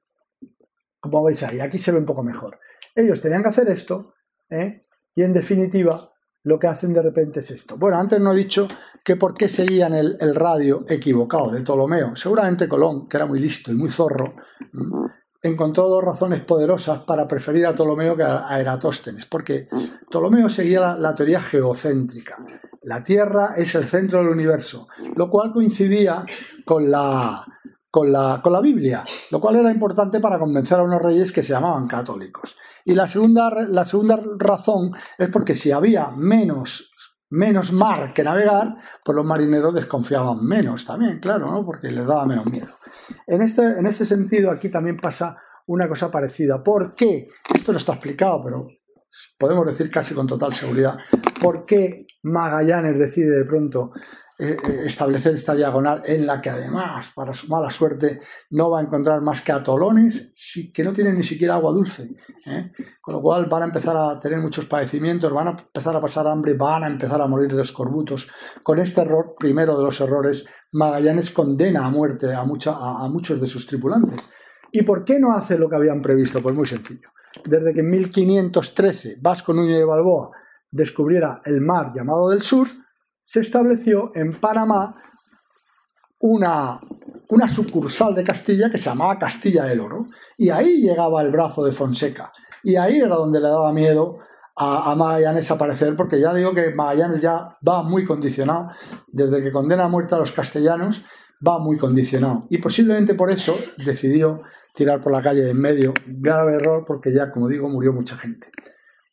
Como 0.99 1.23
veis 1.23 1.43
ahí, 1.43 1.59
aquí 1.59 1.77
se 1.77 1.91
ve 1.91 1.99
un 1.99 2.05
poco 2.05 2.23
mejor. 2.23 2.59
Ellos 2.95 3.21
tenían 3.21 3.43
que 3.43 3.49
hacer 3.49 3.69
esto 3.69 4.15
eh, 4.49 4.84
y 5.15 5.23
en 5.23 5.33
definitiva 5.33 5.99
lo 6.43 6.59
que 6.59 6.67
hacen 6.67 6.93
de 6.93 7.01
repente 7.01 7.39
es 7.39 7.49
esto. 7.49 7.75
Bueno, 7.77 7.97
antes 7.97 8.19
no 8.19 8.33
he 8.33 8.35
dicho 8.35 8.67
que 9.03 9.15
por 9.15 9.33
qué 9.33 9.49
seguían 9.49 9.93
el, 9.95 10.35
radio 10.35 10.85
equivocado 10.87 11.51
de 11.51 11.61
Ptolomeo. 11.61 12.15
Seguramente 12.15 12.67
Colón, 12.67 13.07
que 13.07 13.17
era 13.17 13.25
muy 13.25 13.39
listo 13.39 13.71
y 13.71 13.75
muy 13.75 13.89
zorro, 13.89 14.35
encontró 15.41 15.89
dos 15.89 16.03
razones 16.03 16.41
poderosas 16.41 16.99
para 16.99 17.27
preferir 17.27 17.65
a 17.65 17.73
Ptolomeo 17.73 18.15
que 18.15 18.23
a 18.23 18.59
Eratóstenes, 18.59 19.25
porque 19.25 19.67
Ptolomeo 20.07 20.47
seguía 20.47 20.95
la 20.95 21.15
teoría 21.15 21.41
geocéntrica. 21.41 22.37
La 22.83 23.03
Tierra 23.03 23.55
es 23.57 23.73
el 23.73 23.85
centro 23.85 24.19
del 24.19 24.29
universo, 24.29 24.87
lo 25.15 25.27
cual 25.27 25.51
coincidía 25.51 26.23
con 26.63 26.91
la, 26.91 27.43
con 27.95 28.11
la, 28.11 28.41
con 28.43 28.51
la, 28.51 28.59
Biblia, 28.59 29.05
lo 29.31 29.39
cual 29.39 29.55
era 29.55 29.71
importante 29.71 30.19
para 30.19 30.37
convencer 30.37 30.77
a 30.77 30.83
unos 30.83 31.01
reyes 31.01 31.31
que 31.31 31.41
se 31.41 31.53
llamaban 31.53 31.87
católicos. 31.87 32.57
Y 32.83 32.93
la 32.93 33.07
segunda, 33.07 33.49
la 33.69 33.85
segunda 33.85 34.19
razón 34.37 34.91
es 35.17 35.29
porque 35.29 35.55
si 35.55 35.71
había 35.71 36.11
menos, 36.11 36.91
menos 37.29 37.71
mar 37.71 38.11
que 38.11 38.21
navegar, 38.21 38.75
pues 39.01 39.15
los 39.15 39.23
marineros 39.25 39.73
desconfiaban 39.73 40.45
menos 40.45 40.83
también, 40.83 41.19
claro, 41.19 41.49
¿no? 41.49 41.65
porque 41.65 41.89
les 41.89 42.05
daba 42.05 42.25
menos 42.25 42.47
miedo. 42.47 42.73
En 43.27 43.41
este, 43.41 43.61
en 43.63 43.85
este 43.85 44.03
sentido, 44.03 44.51
aquí 44.51 44.67
también 44.67 44.97
pasa 44.97 45.37
una 45.67 45.87
cosa 45.87 46.11
parecida. 46.11 46.61
¿Por 46.61 46.95
qué? 46.95 47.29
Esto 47.53 47.71
no 47.71 47.77
está 47.77 47.93
explicado, 47.93 48.43
pero 48.43 48.67
podemos 49.39 49.65
decir 49.67 49.89
casi 49.89 50.13
con 50.13 50.27
total 50.27 50.53
seguridad. 50.53 50.97
¿Por 51.41 51.63
qué 51.63 52.07
Magallanes 52.23 52.99
decide 52.99 53.37
de 53.37 53.45
pronto 53.45 53.93
eh, 54.37 54.57
eh, 54.67 54.81
establecer 54.83 55.33
esta 55.33 55.55
diagonal 55.55 56.01
en 56.05 56.27
la 56.27 56.41
que 56.41 56.49
además, 56.49 57.11
para 57.15 57.33
su 57.33 57.47
mala 57.47 57.69
suerte, 57.69 58.19
no 58.49 58.69
va 58.69 58.79
a 58.79 58.83
encontrar 58.83 59.21
más 59.21 59.39
que 59.39 59.53
atolones 59.53 60.33
que 60.73 60.83
no 60.83 60.91
tienen 60.91 61.15
ni 61.15 61.23
siquiera 61.23 61.55
agua 61.55 61.71
dulce. 61.71 62.15
¿eh? 62.45 62.69
Con 62.99 63.15
lo 63.15 63.21
cual 63.21 63.45
van 63.45 63.61
a 63.61 63.65
empezar 63.65 63.95
a 63.95 64.19
tener 64.19 64.39
muchos 64.39 64.65
padecimientos, 64.65 65.31
van 65.31 65.47
a 65.47 65.51
empezar 65.51 65.95
a 65.95 66.01
pasar 66.01 66.27
hambre, 66.27 66.53
van 66.53 66.83
a 66.83 66.87
empezar 66.87 67.21
a 67.21 67.27
morir 67.27 67.53
de 67.53 67.61
escorbutos. 67.61 68.27
Con 68.61 68.79
este 68.79 69.01
error, 69.01 69.35
primero 69.39 69.77
de 69.77 69.85
los 69.85 70.01
errores, 70.01 70.45
Magallanes 70.73 71.31
condena 71.31 71.85
a 71.85 71.89
muerte 71.89 72.33
a, 72.33 72.41
a 72.41 73.09
muchos 73.09 73.39
de 73.39 73.45
sus 73.45 73.65
tripulantes. 73.65 74.27
¿Y 74.69 74.83
por 74.83 75.05
qué 75.05 75.17
no 75.17 75.33
hace 75.33 75.57
lo 75.57 75.69
que 75.69 75.77
habían 75.77 76.01
previsto? 76.01 76.41
Pues 76.41 76.53
muy 76.53 76.65
sencillo. 76.65 77.07
Desde 77.45 77.73
que 77.73 77.79
en 77.79 77.89
1513 77.89 79.17
Vasco 79.21 79.53
Núñez 79.53 79.77
de 79.77 79.85
Balboa 79.85 80.31
descubriera 80.69 81.41
el 81.45 81.61
mar 81.61 81.93
llamado 81.95 82.29
del 82.29 82.41
sur, 82.41 82.67
se 83.25 83.39
estableció 83.39 84.11
en 84.13 84.39
Panamá 84.39 84.95
una, 86.19 86.79
una 87.27 87.47
sucursal 87.47 88.13
de 88.13 88.23
Castilla 88.23 88.69
que 88.69 88.77
se 88.77 88.89
llamaba 88.89 89.17
Castilla 89.17 89.65
del 89.65 89.81
Oro. 89.81 90.05
Y 90.37 90.51
ahí 90.51 90.79
llegaba 90.81 91.23
el 91.23 91.31
brazo 91.31 91.65
de 91.65 91.71
Fonseca. 91.71 92.31
Y 92.63 92.75
ahí 92.75 92.97
era 92.97 93.15
donde 93.15 93.39
le 93.39 93.47
daba 93.47 93.73
miedo 93.73 94.19
a, 94.55 94.91
a, 94.91 94.95
Magallanes 94.95 95.49
aparecer, 95.49 95.95
porque 95.95 96.19
ya 96.19 96.33
digo 96.35 96.53
que 96.53 96.73
Magallanes 96.73 97.21
ya 97.21 97.57
va 97.67 97.81
muy 97.81 98.05
condicionado, 98.05 98.69
desde 99.07 99.41
que 99.41 99.51
condena 99.51 99.85
a 99.85 99.89
muerte 99.89 100.13
a 100.13 100.19
los 100.19 100.31
castellanos, 100.31 101.03
va 101.45 101.57
muy 101.57 101.77
condicionado. 101.77 102.45
Y 102.51 102.59
posiblemente 102.59 103.15
por 103.15 103.31
eso 103.31 103.57
decidió 103.83 104.43
tirar 104.75 105.01
por 105.01 105.11
la 105.11 105.23
calle 105.23 105.49
en 105.49 105.59
medio. 105.59 105.95
Grave 106.05 106.55
error, 106.57 106.85
porque 106.85 107.11
ya, 107.11 107.31
como 107.31 107.47
digo, 107.47 107.69
murió 107.69 107.91
mucha 107.91 108.17
gente. 108.17 108.51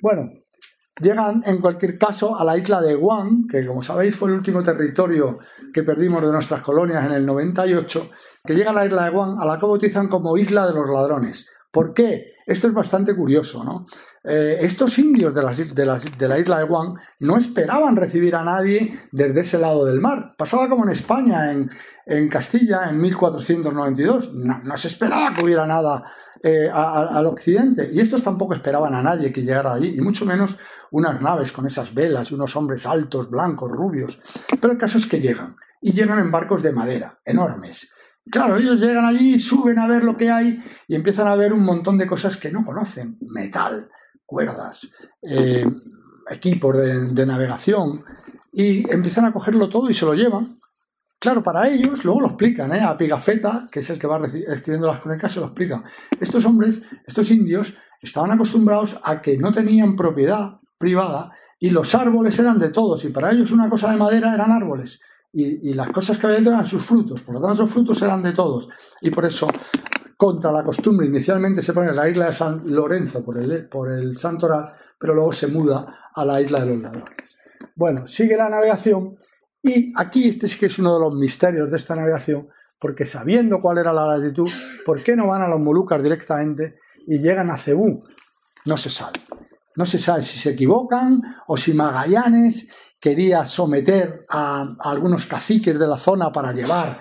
Bueno, 0.00 0.28
Llegan, 1.01 1.43
en 1.47 1.61
cualquier 1.61 1.97
caso, 1.97 2.38
a 2.38 2.45
la 2.45 2.57
isla 2.57 2.82
de 2.82 2.95
Guam, 2.95 3.47
que 3.49 3.66
como 3.66 3.80
sabéis 3.80 4.14
fue 4.14 4.28
el 4.28 4.34
último 4.34 4.62
territorio 4.62 5.38
que 5.72 5.82
perdimos 5.82 6.22
de 6.22 6.30
nuestras 6.30 6.61
colonias 6.61 7.07
en 7.07 7.12
el 7.12 7.24
98, 7.24 8.11
que 8.45 8.55
llegan 8.55 8.76
a 8.76 8.80
la 8.80 8.86
isla 8.86 9.05
de 9.05 9.11
Guam, 9.11 9.38
a 9.40 9.47
la 9.47 9.57
que 9.59 9.66
bautizan 9.66 10.09
como 10.09 10.36
Isla 10.36 10.66
de 10.66 10.74
los 10.74 10.90
Ladrones. 10.90 11.47
¿Por 11.70 11.95
qué? 11.95 12.32
Esto 12.47 12.66
es 12.66 12.74
bastante 12.74 13.14
curioso, 13.14 13.64
¿no? 13.64 13.86
Eh, 14.24 14.59
estos 14.61 14.99
indios 14.99 15.34
de, 15.34 15.40
de, 15.74 16.28
la 16.28 16.38
isla 16.38 16.59
de 16.59 16.64
Guam 16.64 16.95
no 17.20 17.36
esperaban 17.36 17.97
recibir 17.97 18.36
a 18.36 18.45
nadie 18.45 18.97
desde 19.11 19.40
ese 19.40 19.59
lado 19.59 19.84
del 19.86 20.01
mar. 20.01 20.34
Pasaba 20.36 20.68
como 20.68 20.84
en 20.84 20.90
España, 20.90 21.51
en, 21.51 22.28
Castilla, 22.28 22.88
en 22.88 23.01
1492. 23.01 24.34
No, 24.34 24.59
no 24.62 24.76
se 24.76 24.88
esperaba 24.88 25.34
que 25.34 25.43
hubiera 25.43 25.66
nada 25.66 26.05
eh, 26.43 26.68
al 26.72 27.26
occidente. 27.26 27.88
Y 27.93 28.01
estos 28.01 28.22
tampoco 28.22 28.55
esperaban 28.55 28.95
a 28.95 29.03
nadie 29.03 29.30
que 29.30 29.43
llegara 29.43 29.74
allí, 29.74 29.95
y 29.97 30.01
mucho 30.01 30.24
menos 30.24 30.57
unas 30.90 31.20
naves 31.20 31.53
con 31.53 31.66
esas 31.66 31.95
velas 31.95 32.30
y 32.30 32.34
unos 32.34 32.57
hombres 32.57 32.86
altos, 32.86 33.30
blancos, 33.30 33.70
rubios. 33.70 34.18
Pero 34.61 34.72
el 34.72 34.78
caso 34.78 34.99
es 34.99 35.07
que 35.07 35.20
llegan, 35.20 35.57
y 35.80 35.93
llegan 35.93 36.18
en 36.18 36.30
barcos 36.30 36.62
de 36.62 36.72
madera, 36.72 37.20
enormes. 37.24 37.88
Claro, 38.30 38.57
ellos 38.57 38.80
llegan 38.80 39.05
allí, 39.05 39.38
suben 39.38 39.78
a 39.78 39.88
ver 39.88 40.05
lo 40.05 40.16
que 40.16 40.30
hay 40.30 40.62
y 40.86 40.95
empiezan 40.95 41.26
a 41.26 41.34
ver 41.34 41.53
un 41.53 41.64
montón 41.64 41.99
de 41.99 42.07
cosas 42.07 42.36
que 42.36 42.53
no 42.53 42.64
conocen. 42.64 43.18
Metal, 43.20 43.88
cuerdas, 44.24 44.88
eh, 45.22 45.66
equipos 46.30 46.76
de, 46.76 47.26
navegación, 47.26 48.05
y 48.53 48.88
empiezan 48.90 49.24
a 49.24 49.32
cogerlo 49.32 49.68
todo 49.68 49.90
y 49.90 49.95
se 49.95 50.07
lo 50.07 50.14
llevan. 50.14 50.61
Claro, 51.22 51.40
para 51.40 51.68
ellos, 51.68 52.04
luego 52.04 52.22
lo 52.22 52.26
explican, 52.26 52.74
¿eh? 52.74 52.80
a 52.80 52.96
Pigafetta, 52.96 53.68
que 53.70 53.78
es 53.78 53.88
el 53.90 53.96
que 53.96 54.08
va 54.08 54.20
escribiendo 54.26 54.88
las 54.88 54.98
crónicas, 54.98 55.30
se 55.30 55.38
lo 55.38 55.46
explica. 55.46 55.80
Estos 56.18 56.44
hombres, 56.44 56.82
estos 57.06 57.30
indios, 57.30 57.74
estaban 58.00 58.32
acostumbrados 58.32 58.98
a 59.04 59.20
que 59.20 59.38
no 59.38 59.52
tenían 59.52 59.94
propiedad 59.94 60.58
privada 60.78 61.30
y 61.60 61.70
los 61.70 61.94
árboles 61.94 62.36
eran 62.40 62.58
de 62.58 62.70
todos, 62.70 63.04
y 63.04 63.10
para 63.10 63.30
ellos 63.30 63.52
una 63.52 63.68
cosa 63.68 63.92
de 63.92 63.98
madera 63.98 64.34
eran 64.34 64.50
árboles. 64.50 65.00
Y, 65.32 65.72
las 65.74 65.90
cosas 65.90 66.18
que 66.18 66.26
había 66.26 66.38
dentro 66.38 66.54
eran 66.54 66.64
sus 66.64 66.84
frutos, 66.84 67.22
por 67.22 67.36
lo 67.36 67.40
tanto, 67.40 67.54
esos 67.54 67.70
frutos 67.70 68.02
eran 68.02 68.20
de 68.20 68.32
todos. 68.32 68.68
Y 69.00 69.12
por 69.12 69.24
eso, 69.24 69.46
contra 70.16 70.50
la 70.50 70.64
costumbre, 70.64 71.06
inicialmente 71.06 71.62
se 71.62 71.72
pone 71.72 71.92
la 71.92 72.08
isla 72.08 72.26
de 72.26 72.32
San 72.32 72.62
Lorenzo 72.66 73.24
por 73.24 73.38
el, 73.38 73.68
por 73.68 73.92
el 73.92 74.18
Santoral, 74.18 74.72
pero 74.98 75.14
luego 75.14 75.30
se 75.30 75.46
muda 75.46 76.10
a 76.12 76.24
la 76.24 76.40
isla 76.40 76.64
de 76.64 76.66
los 76.66 76.82
ladrones. 76.82 77.38
Bueno, 77.76 78.08
sigue 78.08 78.36
la 78.36 78.48
navegación 78.48 79.16
y 79.62 79.92
aquí 79.96 80.28
este 80.28 80.46
es 80.46 80.56
que 80.56 80.66
es 80.66 80.78
uno 80.78 80.94
de 80.94 81.00
los 81.00 81.14
misterios 81.14 81.70
de 81.70 81.76
esta 81.76 81.94
navegación, 81.94 82.48
porque 82.78 83.06
sabiendo 83.06 83.60
cuál 83.60 83.78
era 83.78 83.92
la 83.92 84.06
latitud, 84.06 84.50
¿por 84.84 85.02
qué 85.04 85.14
no 85.14 85.28
van 85.28 85.42
a 85.42 85.48
los 85.48 85.60
Molucas 85.60 86.02
directamente 86.02 86.80
y 87.06 87.18
llegan 87.18 87.50
a 87.50 87.56
Cebú? 87.56 88.04
No 88.64 88.76
se 88.76 88.90
sabe. 88.90 89.20
No 89.76 89.86
se 89.86 89.98
sabe 89.98 90.22
si 90.22 90.38
se 90.38 90.50
equivocan 90.50 91.22
o 91.46 91.56
si 91.56 91.72
Magallanes 91.72 92.68
quería 93.00 93.46
someter 93.46 94.26
a, 94.28 94.74
algunos 94.80 95.26
caciques 95.26 95.78
de 95.78 95.86
la 95.86 95.96
zona 95.96 96.30
para 96.30 96.52
llevar 96.52 97.00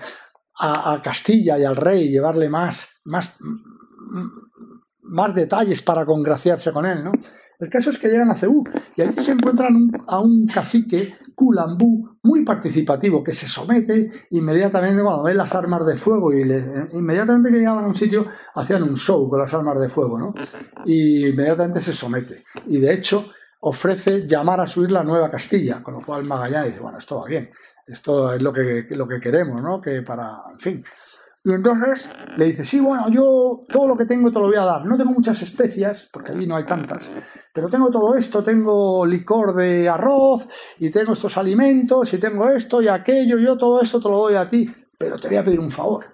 a, 0.58 1.00
Castilla 1.02 1.58
y 1.58 1.64
al 1.64 1.76
rey, 1.76 2.08
llevarle 2.08 2.48
más, 2.48 3.00
más, 3.06 3.34
más 5.02 5.34
detalles 5.34 5.82
para 5.82 6.06
congraciarse 6.06 6.72
con 6.72 6.86
él, 6.86 7.02
¿no? 7.02 7.12
El 7.62 7.70
caso 7.70 7.90
es 7.90 7.98
que 7.98 8.08
llegan 8.08 8.28
a 8.28 8.34
Cebú 8.34 8.68
y 8.96 9.02
allí 9.02 9.12
se 9.20 9.30
encuentran 9.30 9.92
a 10.08 10.18
un 10.18 10.48
cacique, 10.48 11.14
Kulambú, 11.32 12.18
muy 12.24 12.44
participativo, 12.44 13.22
que 13.22 13.32
se 13.32 13.46
somete 13.46 14.10
inmediatamente 14.30 15.00
cuando 15.00 15.22
ven 15.22 15.36
las 15.36 15.54
armas 15.54 15.86
de 15.86 15.96
fuego 15.96 16.32
y 16.32 16.40
inmediatamente 16.40 17.52
que 17.52 17.58
llegaban 17.58 17.84
a 17.84 17.86
un 17.86 17.94
sitio 17.94 18.26
hacían 18.56 18.82
un 18.82 18.96
show 18.96 19.28
con 19.28 19.38
las 19.38 19.54
armas 19.54 19.80
de 19.80 19.88
fuego, 19.88 20.18
¿no? 20.18 20.34
Y 20.84 21.28
inmediatamente 21.28 21.80
se 21.80 21.92
somete. 21.92 22.42
Y 22.66 22.80
de 22.80 22.94
hecho 22.94 23.26
ofrece 23.60 24.26
llamar 24.26 24.60
a 24.60 24.66
su 24.66 24.84
isla 24.84 25.04
Nueva 25.04 25.30
Castilla, 25.30 25.80
con 25.80 25.94
lo 25.94 26.00
cual 26.00 26.24
Magallanes 26.24 26.72
dice, 26.72 26.80
bueno, 26.80 26.98
esto 26.98 27.20
va 27.20 27.26
bien, 27.28 27.48
esto 27.86 28.34
es 28.34 28.42
lo 28.42 28.52
que, 28.52 28.86
lo 28.90 29.06
que 29.06 29.20
queremos, 29.20 29.62
¿no? 29.62 29.80
Que 29.80 30.02
para, 30.02 30.46
en 30.50 30.58
fin, 30.58 30.84
y 31.44 31.52
entonces 31.52 32.10
le 32.36 32.46
dice, 32.46 32.64
sí, 32.64 32.78
bueno, 32.78 33.08
yo 33.10 33.60
todo 33.68 33.88
lo 33.88 33.96
que 33.96 34.04
tengo 34.04 34.30
te 34.30 34.38
lo 34.38 34.46
voy 34.46 34.56
a 34.56 34.64
dar. 34.64 34.84
No 34.84 34.96
tengo 34.96 35.10
muchas 35.10 35.42
especias, 35.42 36.08
porque 36.12 36.32
allí 36.32 36.46
no 36.46 36.54
hay 36.54 36.64
tantas, 36.64 37.10
pero 37.52 37.68
tengo 37.68 37.90
todo 37.90 38.14
esto, 38.14 38.44
tengo 38.44 39.04
licor 39.04 39.56
de 39.56 39.88
arroz, 39.88 40.46
y 40.78 40.90
tengo 40.90 41.14
estos 41.14 41.36
alimentos, 41.36 42.12
y 42.14 42.18
tengo 42.18 42.48
esto 42.48 42.80
y 42.80 42.88
aquello, 42.88 43.38
yo 43.38 43.56
todo 43.56 43.80
esto 43.80 44.00
te 44.00 44.08
lo 44.08 44.18
doy 44.18 44.34
a 44.36 44.48
ti, 44.48 44.72
pero 44.96 45.18
te 45.18 45.28
voy 45.28 45.36
a 45.36 45.44
pedir 45.44 45.58
un 45.58 45.70
favor. 45.70 46.04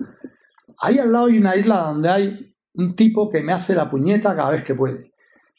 Ahí 0.81 0.99
al 0.99 1.13
lado 1.13 1.27
hay 1.27 1.39
una 1.39 1.57
isla 1.57 1.79
donde 1.79 2.09
hay 2.09 2.55
un 2.75 2.95
tipo 2.95 3.29
que 3.29 3.43
me 3.43 3.53
hace 3.53 3.75
la 3.75 3.91
puñeta 3.91 4.35
cada 4.35 4.51
vez 4.51 4.63
que 4.63 4.75
puede 4.75 5.13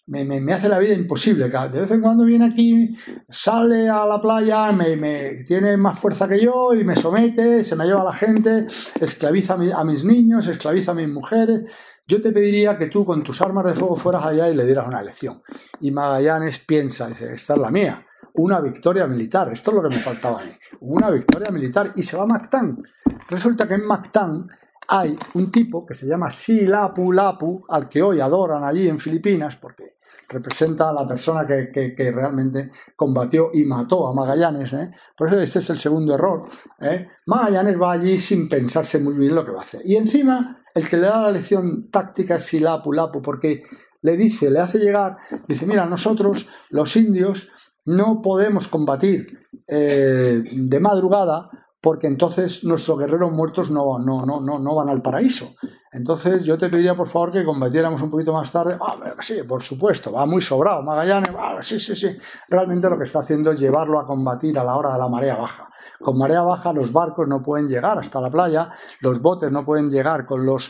me, 0.07 0.53
hace 0.53 0.69
la 0.69 0.79
vida 0.79 0.93
imposible. 0.93 1.49
De 1.49 1.79
vez 1.79 1.91
en 1.91 2.01
cuando 2.01 2.25
viene 2.25 2.45
aquí, 2.45 2.95
sale 3.29 3.89
a 3.89 4.05
la 4.05 4.21
playa, 4.21 4.71
me, 4.71 5.43
tiene 5.45 5.77
más 5.77 5.99
fuerza 5.99 6.27
que 6.27 6.39
yo 6.39 6.73
y 6.73 6.83
me 6.83 6.95
somete, 6.95 7.63
se 7.63 7.75
me 7.75 7.85
lleva 7.85 8.01
a 8.01 8.05
la 8.05 8.13
gente, 8.13 8.65
esclaviza 8.99 9.53
a, 9.53 9.83
mis 9.83 10.03
niños, 10.03 10.47
esclaviza 10.47 10.91
a 10.91 10.95
mis 10.95 11.09
mujeres. 11.09 11.71
Yo 12.07 12.19
te 12.19 12.31
pediría 12.31 12.77
que 12.77 12.87
tú 12.87 13.05
con 13.05 13.23
tus 13.23 13.41
armas 13.41 13.65
de 13.65 13.75
fuego 13.75 13.95
fueras 13.95 14.25
allá 14.25 14.49
y 14.49 14.55
le 14.55 14.65
dieras 14.65 14.87
una 14.87 15.01
elección. 15.01 15.43
Y 15.81 15.91
Magallanes 15.91 16.59
piensa, 16.59 17.07
dice, 17.07 17.33
esta 17.33 17.53
es 17.53 17.59
la 17.59 17.69
mía, 17.69 18.05
una 18.33 18.59
victoria 18.61 19.05
militar, 19.05 19.51
esto 19.51 19.71
es 19.71 19.75
lo 19.75 19.83
que 19.83 19.95
me 19.95 20.01
faltaba 20.01 20.41
a 20.41 20.45
mí, 20.45 20.51
una 20.79 21.11
victoria 21.11 21.51
militar 21.51 21.93
y 21.95 22.03
se 22.03 22.17
va 22.17 22.23
a 22.23 22.27
Mactán. 22.27 22.81
Resulta 23.29 23.67
que 23.67 23.75
en 23.75 23.85
Mactán 23.85 24.47
hay 24.91 25.15
un 25.35 25.51
tipo 25.51 25.85
que 25.85 25.93
se 25.93 26.07
llama 26.07 26.31
Silapu 26.31 27.11
Lapu, 27.11 27.63
al 27.69 27.87
que 27.87 28.01
hoy 28.01 28.19
adoran 28.19 28.63
allí 28.63 28.87
en 28.87 28.97
Filipinas, 28.97 29.55
porque 29.55 29.97
representa 30.27 30.89
a 30.89 30.93
la 30.93 31.07
persona 31.07 31.45
que, 31.45 32.11
realmente 32.11 32.71
combatió 32.95 33.51
y 33.53 33.65
mató 33.65 34.07
a 34.07 34.13
Magallanes. 34.15 34.73
¿eh? 34.73 34.89
Por 35.15 35.27
eso 35.27 35.39
este 35.39 35.59
es 35.59 35.69
el 35.69 35.77
segundo 35.77 36.15
error. 36.15 36.43
¿eh? 36.81 37.07
Magallanes 37.27 37.79
va 37.79 37.91
allí 37.91 38.17
sin 38.17 38.49
pensarse 38.49 38.99
muy 38.99 39.13
bien 39.13 39.35
lo 39.35 39.45
que 39.45 39.51
va 39.51 39.59
a 39.59 39.63
hacer. 39.63 39.81
Y 39.85 39.95
encima, 39.95 40.63
el 40.73 40.87
que 40.87 40.97
le 40.97 41.07
da 41.07 41.21
la 41.21 41.31
lección 41.31 41.89
táctica 41.91 42.37
es 42.37 42.45
Silapu 42.45 42.91
Lapu, 42.91 43.21
porque 43.21 43.63
le 44.01 44.17
dice, 44.17 44.49
le 44.49 44.59
hace 44.59 44.79
llegar, 44.79 45.17
dice, 45.47 45.67
mira, 45.67 45.85
nosotros, 45.85 46.47
los 46.71 46.95
indios, 46.95 47.49
no 47.85 48.21
podemos 48.23 48.67
combatir 48.67 49.39
eh, 49.67 50.41
de 50.51 50.79
madrugada 50.79 51.49
porque 51.81 52.07
entonces 52.07 52.63
nuestros 52.63 52.99
guerreros 52.99 53.31
muertos 53.31 53.71
no, 53.71 53.99
no, 53.99 54.25
no, 54.25 54.41
no, 54.41 54.59
no 54.59 54.75
van 54.75 54.89
al 54.89 55.01
paraíso. 55.01 55.55
Entonces 55.91 56.43
yo 56.43 56.57
te 56.57 56.69
pediría 56.69 56.95
por 56.95 57.07
favor 57.07 57.31
que 57.31 57.43
combatiéramos 57.43 58.01
un 58.01 58.11
poquito 58.11 58.33
más 58.33 58.51
tarde. 58.51 58.77
Ah, 58.79 58.95
sí, 59.21 59.41
por 59.47 59.61
supuesto, 59.61 60.11
va 60.11 60.25
muy 60.25 60.41
sobrado 60.41 60.83
Magallanes. 60.83 61.31
Ah, 61.37 61.57
sí, 61.61 61.79
sí, 61.79 61.95
sí. 61.95 62.15
Realmente 62.47 62.89
lo 62.89 62.97
que 62.97 63.05
está 63.05 63.19
haciendo 63.19 63.51
es 63.51 63.59
llevarlo 63.59 63.99
a 63.99 64.05
combatir 64.05 64.59
a 64.59 64.63
la 64.63 64.75
hora 64.75 64.93
de 64.93 64.99
la 64.99 65.07
marea 65.07 65.37
baja. 65.37 65.69
Con 65.99 66.17
marea 66.17 66.41
baja 66.41 66.73
los 66.73 66.91
barcos 66.91 67.27
no 67.27 67.41
pueden 67.41 67.67
llegar 67.67 67.97
hasta 67.97 68.21
la 68.21 68.29
playa, 68.29 68.69
los 69.01 69.21
botes 69.21 69.51
no 69.51 69.65
pueden 69.65 69.89
llegar 69.89 70.25
con 70.25 70.45
los 70.45 70.69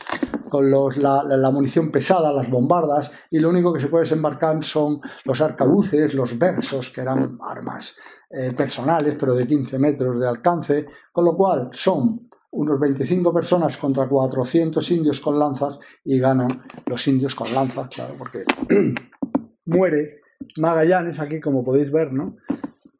con 0.49 0.69
los, 0.69 0.97
la, 0.97 1.23
la, 1.23 1.51
munición 1.51 1.91
pesada, 1.91 2.33
las 2.33 2.49
bombardas, 2.49 3.11
y 3.31 3.39
lo 3.39 3.49
único 3.49 3.71
que 3.71 3.79
se 3.79 3.87
puede 3.87 4.03
desembarcar 4.03 4.63
son 4.63 4.99
los 5.23 5.39
arcabuces, 5.41 6.13
los 6.13 6.37
versos, 6.37 6.89
que 6.89 7.01
eran 7.01 7.37
armas 7.41 7.95
eh, 8.31 8.51
personales, 8.55 9.15
pero 9.19 9.33
de 9.33 9.47
15 9.47 9.79
metros 9.79 10.19
de 10.19 10.27
alcance, 10.27 10.85
con 11.11 11.25
lo 11.25 11.35
cual 11.35 11.69
son 11.71 12.29
unos 12.51 12.79
25 12.79 13.33
personas 13.33 13.77
contra 13.77 14.07
400 14.07 14.91
indios 14.91 15.19
con 15.19 15.37
lanzas 15.37 15.79
y 16.03 16.19
ganan 16.19 16.49
los 16.85 17.07
indios 17.07 17.35
con 17.35 17.53
lanzas, 17.53 17.87
claro, 17.89 18.15
porque 18.17 18.43
muere 19.65 20.21
Magallanes 20.57 21.19
aquí, 21.19 21.39
como 21.39 21.63
podéis 21.63 21.91
ver, 21.91 22.11
¿no? 22.13 22.37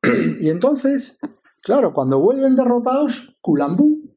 y 0.41 0.49
entonces, 0.49 1.17
claro, 1.61 1.93
cuando 1.93 2.19
vuelven 2.19 2.55
derrotados, 2.55 3.37
Kulambú 3.41 4.08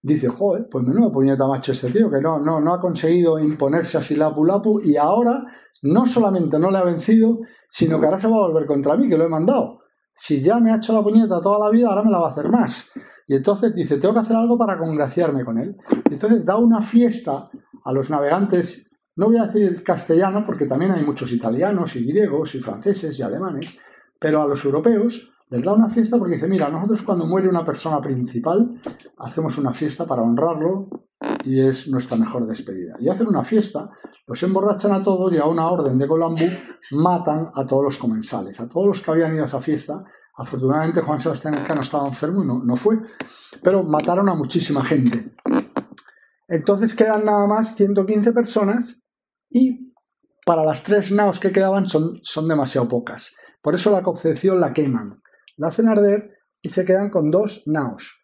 dice, 0.00 0.28
joder, 0.28 0.66
pues 0.70 0.84
menudo 0.84 1.10
puñeta 1.10 1.46
macho 1.46 1.72
este 1.72 1.90
tío, 1.90 2.08
que 2.08 2.20
no, 2.20 2.38
no, 2.38 2.60
no 2.60 2.74
ha 2.74 2.80
conseguido 2.80 3.38
imponerse 3.38 3.98
a 3.98 4.02
Silapu 4.02 4.44
Lapu 4.44 4.80
y 4.80 4.96
ahora 4.96 5.44
no 5.82 6.06
solamente 6.06 6.58
no 6.58 6.70
le 6.70 6.78
ha 6.78 6.84
vencido, 6.84 7.38
sino 7.68 7.98
que 7.98 8.06
ahora 8.06 8.18
se 8.18 8.28
va 8.28 8.36
a 8.36 8.48
volver 8.48 8.66
contra 8.66 8.96
mí, 8.96 9.08
que 9.08 9.18
lo 9.18 9.24
he 9.24 9.28
mandado 9.28 9.78
si 10.18 10.40
ya 10.42 10.58
me 10.58 10.72
ha 10.72 10.76
hecho 10.76 10.92
la 10.92 11.02
puñeta 11.02 11.40
toda 11.40 11.60
la 11.60 11.70
vida, 11.70 11.88
ahora 11.88 12.02
me 12.02 12.10
la 12.10 12.18
va 12.18 12.26
a 12.26 12.30
hacer 12.30 12.48
más. 12.48 12.90
Y 13.28 13.36
entonces 13.36 13.72
dice, 13.72 13.98
tengo 13.98 14.14
que 14.14 14.20
hacer 14.20 14.36
algo 14.36 14.58
para 14.58 14.76
congraciarme 14.76 15.44
con 15.44 15.58
él. 15.58 15.76
Y 16.10 16.14
entonces 16.14 16.44
da 16.44 16.56
una 16.56 16.80
fiesta 16.80 17.48
a 17.84 17.92
los 17.92 18.10
navegantes, 18.10 18.98
no 19.14 19.26
voy 19.26 19.38
a 19.38 19.44
decir 19.44 19.82
castellano, 19.84 20.42
porque 20.44 20.66
también 20.66 20.90
hay 20.90 21.04
muchos 21.04 21.30
italianos 21.32 21.94
y 21.94 22.04
griegos 22.04 22.56
y 22.56 22.58
franceses 22.58 23.16
y 23.16 23.22
alemanes, 23.22 23.78
pero 24.18 24.42
a 24.42 24.48
los 24.48 24.64
europeos 24.64 25.37
les 25.50 25.64
da 25.64 25.72
una 25.72 25.88
fiesta 25.88 26.18
porque 26.18 26.34
dice, 26.34 26.48
mira, 26.48 26.68
nosotros 26.68 27.02
cuando 27.02 27.26
muere 27.26 27.48
una 27.48 27.64
persona 27.64 28.00
principal, 28.00 28.80
hacemos 29.18 29.56
una 29.56 29.72
fiesta 29.72 30.06
para 30.06 30.22
honrarlo 30.22 30.88
y 31.44 31.60
es 31.60 31.88
nuestra 31.88 32.16
mejor 32.18 32.46
despedida. 32.46 32.96
Y 33.00 33.08
hacen 33.08 33.28
una 33.28 33.42
fiesta, 33.42 33.90
los 34.26 34.42
emborrachan 34.42 34.92
a 34.92 35.02
todos 35.02 35.32
y 35.32 35.38
a 35.38 35.46
una 35.46 35.70
orden 35.70 35.96
de 35.98 36.06
Colambú 36.06 36.46
matan 36.92 37.48
a 37.54 37.64
todos 37.64 37.82
los 37.82 37.96
comensales, 37.96 38.60
a 38.60 38.68
todos 38.68 38.86
los 38.86 39.00
que 39.00 39.10
habían 39.10 39.34
ido 39.34 39.42
a 39.44 39.46
esa 39.46 39.60
fiesta. 39.60 40.04
Afortunadamente 40.36 41.00
Juan 41.00 41.18
Sebastián 41.18 41.54
Elcano 41.54 41.80
estaba 41.80 42.06
enfermo 42.06 42.44
y 42.44 42.46
no, 42.46 42.62
no 42.62 42.76
fue, 42.76 42.98
pero 43.62 43.82
mataron 43.84 44.28
a 44.28 44.34
muchísima 44.34 44.82
gente. 44.84 45.34
Entonces 46.46 46.94
quedan 46.94 47.24
nada 47.24 47.46
más 47.46 47.74
115 47.74 48.32
personas 48.32 49.02
y 49.50 49.94
para 50.44 50.64
las 50.64 50.82
tres 50.82 51.10
naos 51.10 51.40
que 51.40 51.52
quedaban 51.52 51.86
son, 51.88 52.18
son 52.22 52.48
demasiado 52.48 52.86
pocas. 52.88 53.34
Por 53.62 53.74
eso 53.74 53.90
la 53.90 54.02
Concepción 54.02 54.60
la 54.60 54.72
queman, 54.72 55.20
la 55.58 55.68
hacen 55.68 55.88
arder 55.88 56.38
y 56.62 56.70
se 56.70 56.84
quedan 56.84 57.10
con 57.10 57.30
dos 57.30 57.62
naos. 57.66 58.16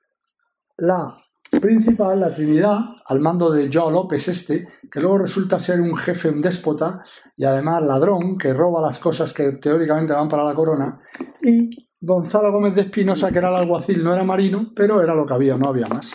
La 0.79 1.19
principal, 1.61 2.21
la 2.21 2.35
Trinidad, 2.35 2.81
al 3.07 3.21
mando 3.21 3.51
de 3.51 3.71
Joao 3.73 3.91
López 3.91 4.27
este, 4.29 4.67
que 4.91 5.01
luego 5.01 5.19
resulta 5.19 5.61
ser 5.61 5.81
un 5.81 5.97
jefe, 5.97 6.31
un 6.31 6.41
déspota 6.41 7.01
y 7.37 7.45
además 7.45 7.83
ladrón, 7.83 8.37
que 8.39 8.53
roba 8.53 8.81
las 8.81 8.99
cosas 8.99 9.33
que 9.33 9.53
teóricamente 9.53 10.13
van 10.13 10.29
para 10.29 10.45
la 10.45 10.55
corona, 10.55 11.01
y 11.43 11.71
Gonzalo 12.01 12.53
Gómez 12.53 12.75
de 12.75 12.83
Espinosa, 12.83 13.31
que 13.31 13.39
era 13.39 13.51
el 13.51 13.57
alguacil, 13.57 14.03
no 14.03 14.13
era 14.13 14.25
marino, 14.25 14.73
pero 14.75 15.03
era 15.03 15.15
lo 15.15 15.25
que 15.25 15.35
había, 15.35 15.57
no 15.57 15.69
había 15.69 15.87
más. 15.87 16.15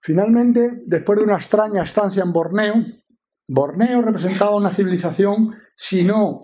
Finalmente, 0.00 0.82
después 0.86 1.18
de 1.18 1.24
una 1.24 1.36
extraña 1.36 1.82
estancia 1.82 2.22
en 2.22 2.32
Borneo, 2.32 2.74
Borneo 3.48 4.02
representaba 4.02 4.56
una 4.56 4.70
civilización, 4.70 5.50
si 5.74 6.04
no 6.04 6.42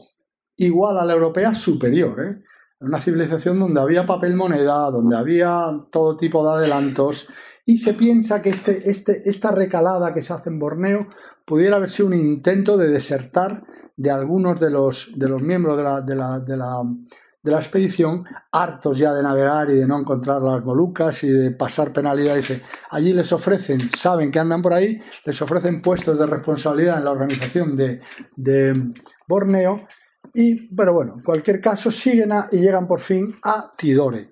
igual 0.57 0.99
a 0.99 1.05
la 1.05 1.13
europea, 1.13 1.55
superior. 1.55 2.21
¿eh? 2.25 2.43
Una 2.81 2.99
civilización 2.99 3.59
donde 3.59 3.81
había 3.81 4.07
papel 4.07 4.35
moneda, 4.35 4.91
donde 4.91 5.15
había 5.15 5.71
todo 5.91 6.17
tipo 6.17 6.43
de 6.43 6.57
adelantos, 6.59 7.29
y 7.67 7.77
se 7.77 7.93
piensa 7.93 8.41
que 8.41 8.49
este, 8.49 8.91
este, 8.91 9.29
esta 9.29 9.51
recalada 9.51 10.15
que 10.15 10.23
se 10.23 10.33
hace 10.33 10.49
en 10.49 10.59
Borneo 10.59 11.07
pudiera 11.45 11.77
haber 11.77 11.91
sido 11.91 12.09
un 12.09 12.15
intento 12.15 12.79
de 12.79 12.89
desertar 12.89 13.65
de 13.97 14.11
algunos 14.11 14.59
de 14.59 14.71
los, 14.71 15.13
de 15.15 15.29
los 15.29 15.43
miembros 15.43 15.77
de 15.77 15.85
la, 15.85 16.01
de 16.01 16.17
la, 16.17 16.83
de 17.43 17.51
la 17.51 17.57
expedición, 17.59 18.25
hartos 18.51 18.97
ya 18.97 19.13
de 19.13 19.23
navegar 19.23 19.71
y 19.71 19.75
de 19.75 19.87
no 19.87 20.01
encontrar 20.01 20.41
las 20.41 20.65
Molucas 20.65 21.23
y 21.23 21.29
de 21.29 21.51
pasar 21.51 21.93
penalidades. 21.93 22.63
Allí 22.91 23.13
les 23.13 23.31
ofrecen, 23.31 23.91
saben 23.91 24.31
que 24.31 24.39
andan 24.39 24.63
por 24.63 24.73
ahí, 24.73 24.99
les 25.27 25.43
ofrecen 25.43 25.83
puestos 25.83 26.19
de 26.19 26.25
responsabilidad 26.25 26.97
en 26.97 27.05
la 27.05 27.11
organización 27.11 27.77
de 27.77 28.01
Borneo. 29.29 29.87
Y, 30.35 30.75
pero 30.75 30.93
bueno, 30.95 31.15
en 31.17 31.23
cualquier 31.23 31.61
caso, 31.61 31.91
siguen 31.91 32.31
y 32.53 32.59
llegan 32.59 32.87
por 32.87 33.01
fin 33.01 33.37
a 33.43 33.71
Tidore. 33.77 34.31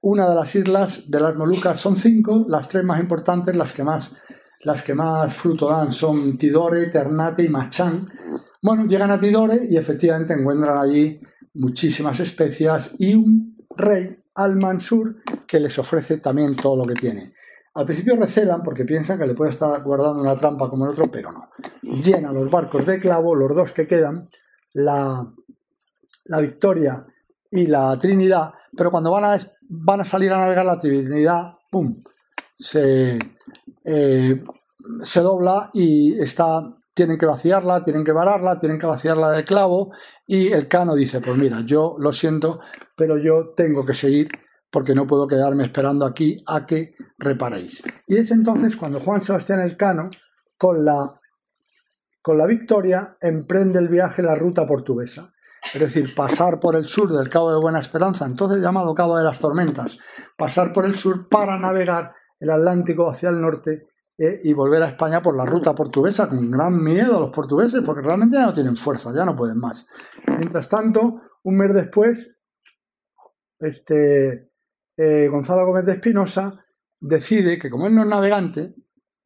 Una 0.00 0.28
de 0.28 0.34
las 0.34 0.54
islas 0.54 1.10
de 1.10 1.20
las 1.20 1.34
Molucas 1.36 1.80
son 1.80 1.96
cinco, 1.96 2.44
las 2.48 2.68
tres 2.68 2.84
más 2.84 3.00
importantes, 3.00 3.56
las 3.56 3.72
que 3.72 3.84
más, 3.84 4.12
las 4.62 4.82
que 4.82 4.94
más 4.94 5.34
fruto 5.34 5.68
dan 5.68 5.92
son 5.92 6.36
Tidore, 6.36 6.86
Ternate 6.86 7.42
y 7.42 7.48
Machán. 7.48 8.06
Bueno, 8.62 8.86
llegan 8.86 9.10
a 9.10 9.18
Tidore 9.18 9.66
y 9.68 9.76
efectivamente 9.76 10.34
encuentran 10.34 10.78
allí 10.78 11.20
muchísimas 11.54 12.20
especias 12.20 12.94
y 12.98 13.14
un 13.14 13.56
rey, 13.76 14.16
Al-Mansur, 14.34 15.22
que 15.46 15.60
les 15.60 15.78
ofrece 15.78 16.18
también 16.18 16.56
todo 16.56 16.76
lo 16.76 16.84
que 16.84 16.94
tiene. 16.94 17.32
Al 17.74 17.86
principio 17.86 18.16
recelan 18.16 18.62
porque 18.62 18.84
piensan 18.84 19.18
que 19.18 19.26
le 19.26 19.34
puede 19.34 19.50
estar 19.50 19.82
guardando 19.82 20.20
una 20.20 20.36
trampa 20.36 20.68
como 20.70 20.84
el 20.84 20.92
otro, 20.92 21.06
pero 21.10 21.32
no. 21.32 21.50
Llenan 21.82 22.34
los 22.34 22.50
barcos 22.50 22.86
de 22.86 22.98
clavo, 23.00 23.34
los 23.34 23.54
dos 23.54 23.72
que 23.72 23.86
quedan, 23.86 24.28
la, 24.74 25.26
la 26.26 26.40
Victoria 26.40 27.06
y 27.50 27.66
la 27.66 27.96
Trinidad, 27.98 28.52
pero 28.76 28.90
cuando 28.90 29.10
van 29.10 29.24
a, 29.24 29.38
van 29.68 30.00
a 30.00 30.04
salir 30.04 30.32
a 30.32 30.38
navegar 30.38 30.66
la 30.66 30.78
Trinidad, 30.78 31.54
¡pum! 31.70 32.02
Se, 32.56 33.18
eh, 33.84 34.42
se 35.02 35.20
dobla 35.20 35.70
y 35.72 36.18
está 36.20 36.76
tienen 36.94 37.18
que 37.18 37.26
vaciarla, 37.26 37.82
tienen 37.82 38.04
que 38.04 38.12
vararla, 38.12 38.58
tienen 38.60 38.78
que 38.78 38.86
vaciarla 38.86 39.32
de 39.32 39.44
clavo 39.44 39.92
y 40.26 40.52
el 40.52 40.68
cano 40.68 40.94
dice, 40.94 41.20
pues 41.20 41.36
mira, 41.36 41.60
yo 41.66 41.96
lo 41.98 42.12
siento, 42.12 42.60
pero 42.96 43.18
yo 43.18 43.52
tengo 43.56 43.84
que 43.84 43.94
seguir 43.94 44.28
porque 44.70 44.94
no 44.94 45.06
puedo 45.06 45.26
quedarme 45.26 45.64
esperando 45.64 46.06
aquí 46.06 46.42
a 46.46 46.64
que 46.66 46.94
reparéis. 47.18 47.82
Y 48.06 48.16
es 48.16 48.30
entonces 48.30 48.76
cuando 48.76 49.00
Juan 49.00 49.22
Sebastián 49.22 49.60
Elcano, 49.60 50.10
con 50.56 50.84
la, 50.84 51.20
con 52.24 52.38
la 52.38 52.46
victoria, 52.46 53.18
emprende 53.20 53.78
el 53.78 53.88
viaje 53.88 54.22
la 54.22 54.34
ruta 54.34 54.64
portuguesa. 54.64 55.34
Es 55.74 55.78
decir, 55.78 56.14
pasar 56.14 56.58
por 56.58 56.74
el 56.74 56.84
sur 56.84 57.12
del 57.12 57.28
Cabo 57.28 57.52
de 57.52 57.60
Buena 57.60 57.80
Esperanza, 57.80 58.24
entonces 58.24 58.62
llamado 58.62 58.94
Cabo 58.94 59.18
de 59.18 59.24
las 59.24 59.38
Tormentas, 59.38 59.98
pasar 60.34 60.72
por 60.72 60.86
el 60.86 60.96
sur 60.96 61.28
para 61.28 61.58
navegar 61.58 62.14
el 62.40 62.48
Atlántico 62.48 63.10
hacia 63.10 63.28
el 63.28 63.42
norte 63.42 63.88
eh, 64.16 64.40
y 64.42 64.54
volver 64.54 64.82
a 64.82 64.88
España 64.88 65.20
por 65.20 65.36
la 65.36 65.44
ruta 65.44 65.74
portuguesa, 65.74 66.26
con 66.26 66.48
gran 66.48 66.82
miedo 66.82 67.18
a 67.18 67.20
los 67.20 67.30
portugueses, 67.30 67.82
porque 67.84 68.00
realmente 68.00 68.36
ya 68.36 68.46
no 68.46 68.54
tienen 68.54 68.76
fuerza, 68.76 69.12
ya 69.14 69.26
no 69.26 69.36
pueden 69.36 69.58
más. 69.58 69.86
Mientras 70.26 70.66
tanto, 70.70 71.20
un 71.42 71.56
mes 71.58 71.74
después, 71.74 72.38
este, 73.58 74.50
eh, 74.96 75.28
Gonzalo 75.28 75.66
Gómez 75.66 75.84
de 75.84 75.92
Espinosa 75.92 76.58
decide 76.98 77.58
que 77.58 77.68
como 77.68 77.86
él 77.86 77.94
no 77.94 78.00
es 78.00 78.08
navegante, 78.08 78.74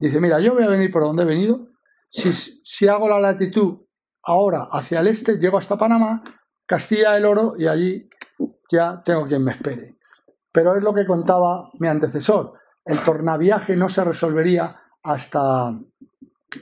dice, 0.00 0.20
mira, 0.20 0.40
yo 0.40 0.54
voy 0.54 0.64
a 0.64 0.68
venir 0.68 0.90
por 0.90 1.04
donde 1.04 1.22
he 1.22 1.26
venido, 1.26 1.67
si, 2.08 2.88
hago 2.88 3.08
la 3.08 3.20
latitud 3.20 3.78
ahora 4.22 4.68
hacia 4.70 5.00
el 5.00 5.08
este, 5.08 5.38
llego 5.38 5.58
hasta 5.58 5.76
Panamá, 5.76 6.22
Castilla 6.66 7.12
del 7.12 7.26
Oro 7.26 7.54
y 7.56 7.66
allí 7.66 8.08
ya 8.70 9.02
tengo 9.04 9.26
quien 9.26 9.44
me 9.44 9.52
espere. 9.52 9.98
Pero 10.52 10.76
es 10.76 10.82
lo 10.82 10.92
que 10.92 11.06
contaba 11.06 11.70
mi 11.78 11.88
antecesor 11.88 12.52
el 12.88 12.98
tornaviaje 13.00 13.76
no 13.76 13.88
se 13.90 14.02
resolvería 14.02 14.80
hasta, 15.02 15.78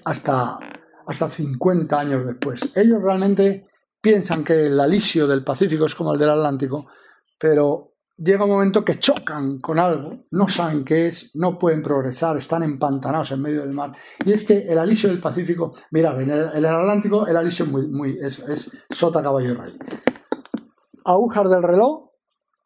hasta, 0.04 0.58
hasta 1.06 1.28
50 1.28 1.98
años 1.98 2.26
después. 2.26 2.68
Ellos 2.74 3.00
realmente 3.00 3.68
piensan 4.00 4.42
que 4.42 4.66
el 4.66 4.80
alisio 4.80 5.28
del 5.28 5.44
Pacífico 5.44 5.86
es 5.86 5.94
como 5.94 6.12
el 6.12 6.18
del 6.18 6.30
Atlántico, 6.30 6.88
pero 7.38 7.92
llega 8.18 8.44
un 8.44 8.50
momento 8.50 8.84
que 8.84 8.98
chocan 8.98 9.58
con 9.58 9.78
algo, 9.78 10.24
no 10.30 10.48
saben 10.48 10.84
qué 10.84 11.08
es, 11.08 11.34
no 11.34 11.58
pueden 11.58 11.82
progresar, 11.82 12.36
están 12.36 12.62
empantanados 12.62 13.32
en 13.32 13.42
medio 13.42 13.60
del 13.60 13.72
mar. 13.72 13.92
Y 14.24 14.32
es 14.32 14.44
que 14.44 14.58
el 14.58 14.78
alisio 14.78 15.08
del 15.08 15.20
Pacífico, 15.20 15.74
mira, 15.90 16.20
en 16.20 16.30
el, 16.30 16.64
Atlántico 16.64 17.26
el 17.26 17.36
alisio 17.36 17.66
muy, 17.66 17.86
muy, 17.86 18.18
es, 18.20 18.70
sota, 18.90 19.22
caballo 19.22 19.50
y 19.50 19.54
rey. 19.54 19.78
Agujas 21.04 21.50
del 21.50 21.62
reloj, 21.62 22.10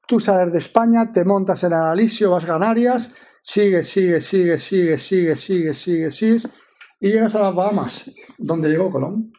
tú 0.06 0.20
sales 0.20 0.52
de 0.52 0.58
España, 0.58 1.12
te 1.12 1.24
montas 1.24 1.62
en 1.64 1.72
el 1.72 1.78
alisio, 1.78 2.30
vas 2.30 2.44
a 2.44 2.48
Canarias, 2.48 3.12
sigue, 3.42 3.82
sigue, 3.82 4.20
sigue, 4.20 4.58
sigue, 4.58 4.98
sigue, 4.98 5.36
sigue, 5.36 5.74
sigue, 5.74 6.10
sigue, 6.10 6.50
y 7.00 7.10
llegas 7.10 7.34
a 7.34 7.42
las 7.42 7.54
Bahamas, 7.54 8.10
donde 8.38 8.68
llegó 8.68 8.90
Colón. 8.90 9.32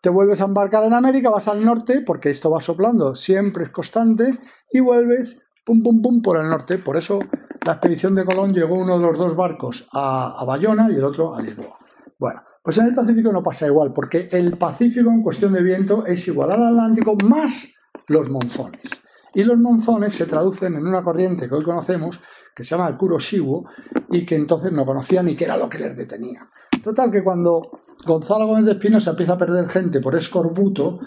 Te 0.00 0.08
vuelves 0.08 0.40
a 0.40 0.44
embarcar 0.44 0.84
en 0.84 0.94
América, 0.94 1.30
vas 1.30 1.48
al 1.48 1.64
norte, 1.64 2.00
porque 2.00 2.30
esto 2.30 2.50
va 2.50 2.60
soplando, 2.60 3.14
siempre 3.14 3.64
es 3.64 3.70
constante, 3.70 4.38
y 4.70 4.80
vuelves, 4.80 5.42
pum, 5.64 5.82
pum, 5.82 6.00
pum, 6.02 6.22
por 6.22 6.38
el 6.38 6.48
norte. 6.48 6.78
Por 6.78 6.96
eso 6.96 7.18
la 7.64 7.72
expedición 7.72 8.14
de 8.14 8.24
Colón 8.24 8.54
llegó 8.54 8.76
uno 8.76 8.98
de 8.98 9.06
los 9.06 9.18
dos 9.18 9.36
barcos 9.36 9.88
a, 9.92 10.44
Bayona 10.46 10.88
y 10.90 10.94
el 10.94 11.04
otro 11.04 11.34
a 11.34 11.42
Lisboa. 11.42 11.76
Bueno, 12.18 12.42
pues 12.62 12.78
en 12.78 12.86
el 12.86 12.94
Pacífico 12.94 13.32
no 13.32 13.42
pasa 13.42 13.66
igual, 13.66 13.92
porque 13.92 14.28
el 14.30 14.56
Pacífico 14.56 15.10
en 15.10 15.22
cuestión 15.22 15.52
de 15.52 15.62
viento 15.62 16.06
es 16.06 16.26
igual 16.28 16.52
al 16.52 16.66
Atlántico 16.66 17.16
más 17.24 17.74
los 18.08 18.30
monzones. 18.30 19.02
Y 19.34 19.44
los 19.44 19.58
monzones 19.58 20.14
se 20.14 20.26
traducen 20.26 20.76
en 20.76 20.86
una 20.86 21.02
corriente 21.02 21.48
que 21.48 21.54
hoy 21.54 21.64
conocemos, 21.64 22.20
que 22.54 22.64
se 22.64 22.70
llama 22.70 22.88
el 22.88 22.96
Kuroshiwo, 22.96 23.68
y 24.10 24.24
que 24.24 24.36
entonces 24.36 24.72
no 24.72 24.84
conocían 24.86 25.26
ni 25.26 25.34
qué 25.34 25.44
era 25.44 25.56
lo 25.56 25.68
que 25.68 25.78
les 25.78 25.96
detenía. 25.96 26.40
Total, 26.82 27.10
que 27.10 27.22
cuando 27.22 27.60
Gonzalo 28.06 28.46
Gómez 28.46 28.64
de 28.64 28.72
Espinosa 28.72 29.10
empieza 29.10 29.32
a 29.32 29.38
perder 29.38 29.68
gente 29.68 30.00
por 30.00 30.14
escorbuto, 30.14 31.00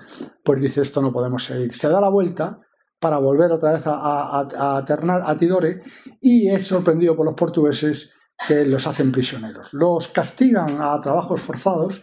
pues 0.44 0.62
dice, 0.62 0.82
esto 0.82 1.02
no 1.02 1.12
podemos 1.12 1.46
seguir. 1.46 1.74
Se 1.74 1.90
da 1.90 2.02
la 2.02 2.10
vuelta 2.10 2.60
para 3.00 3.18
volver 3.18 3.52
otra 3.52 3.74
vez 3.74 3.88
a, 3.88 3.94
a, 3.96 4.78
a, 4.78 5.38
Tidore 5.38 5.82
y 6.22 6.50
es 6.50 6.68
sorprendido 6.68 7.16
por 7.16 7.26
los 7.26 7.36
portugueses 7.36 8.14
que 8.48 8.66
los 8.66 8.86
hacen 8.88 9.12
prisioneros. 9.12 9.74
Los 9.74 10.10
castigan 10.10 10.82
a 10.82 11.00
trabajos 11.00 11.42
forzados 11.42 12.02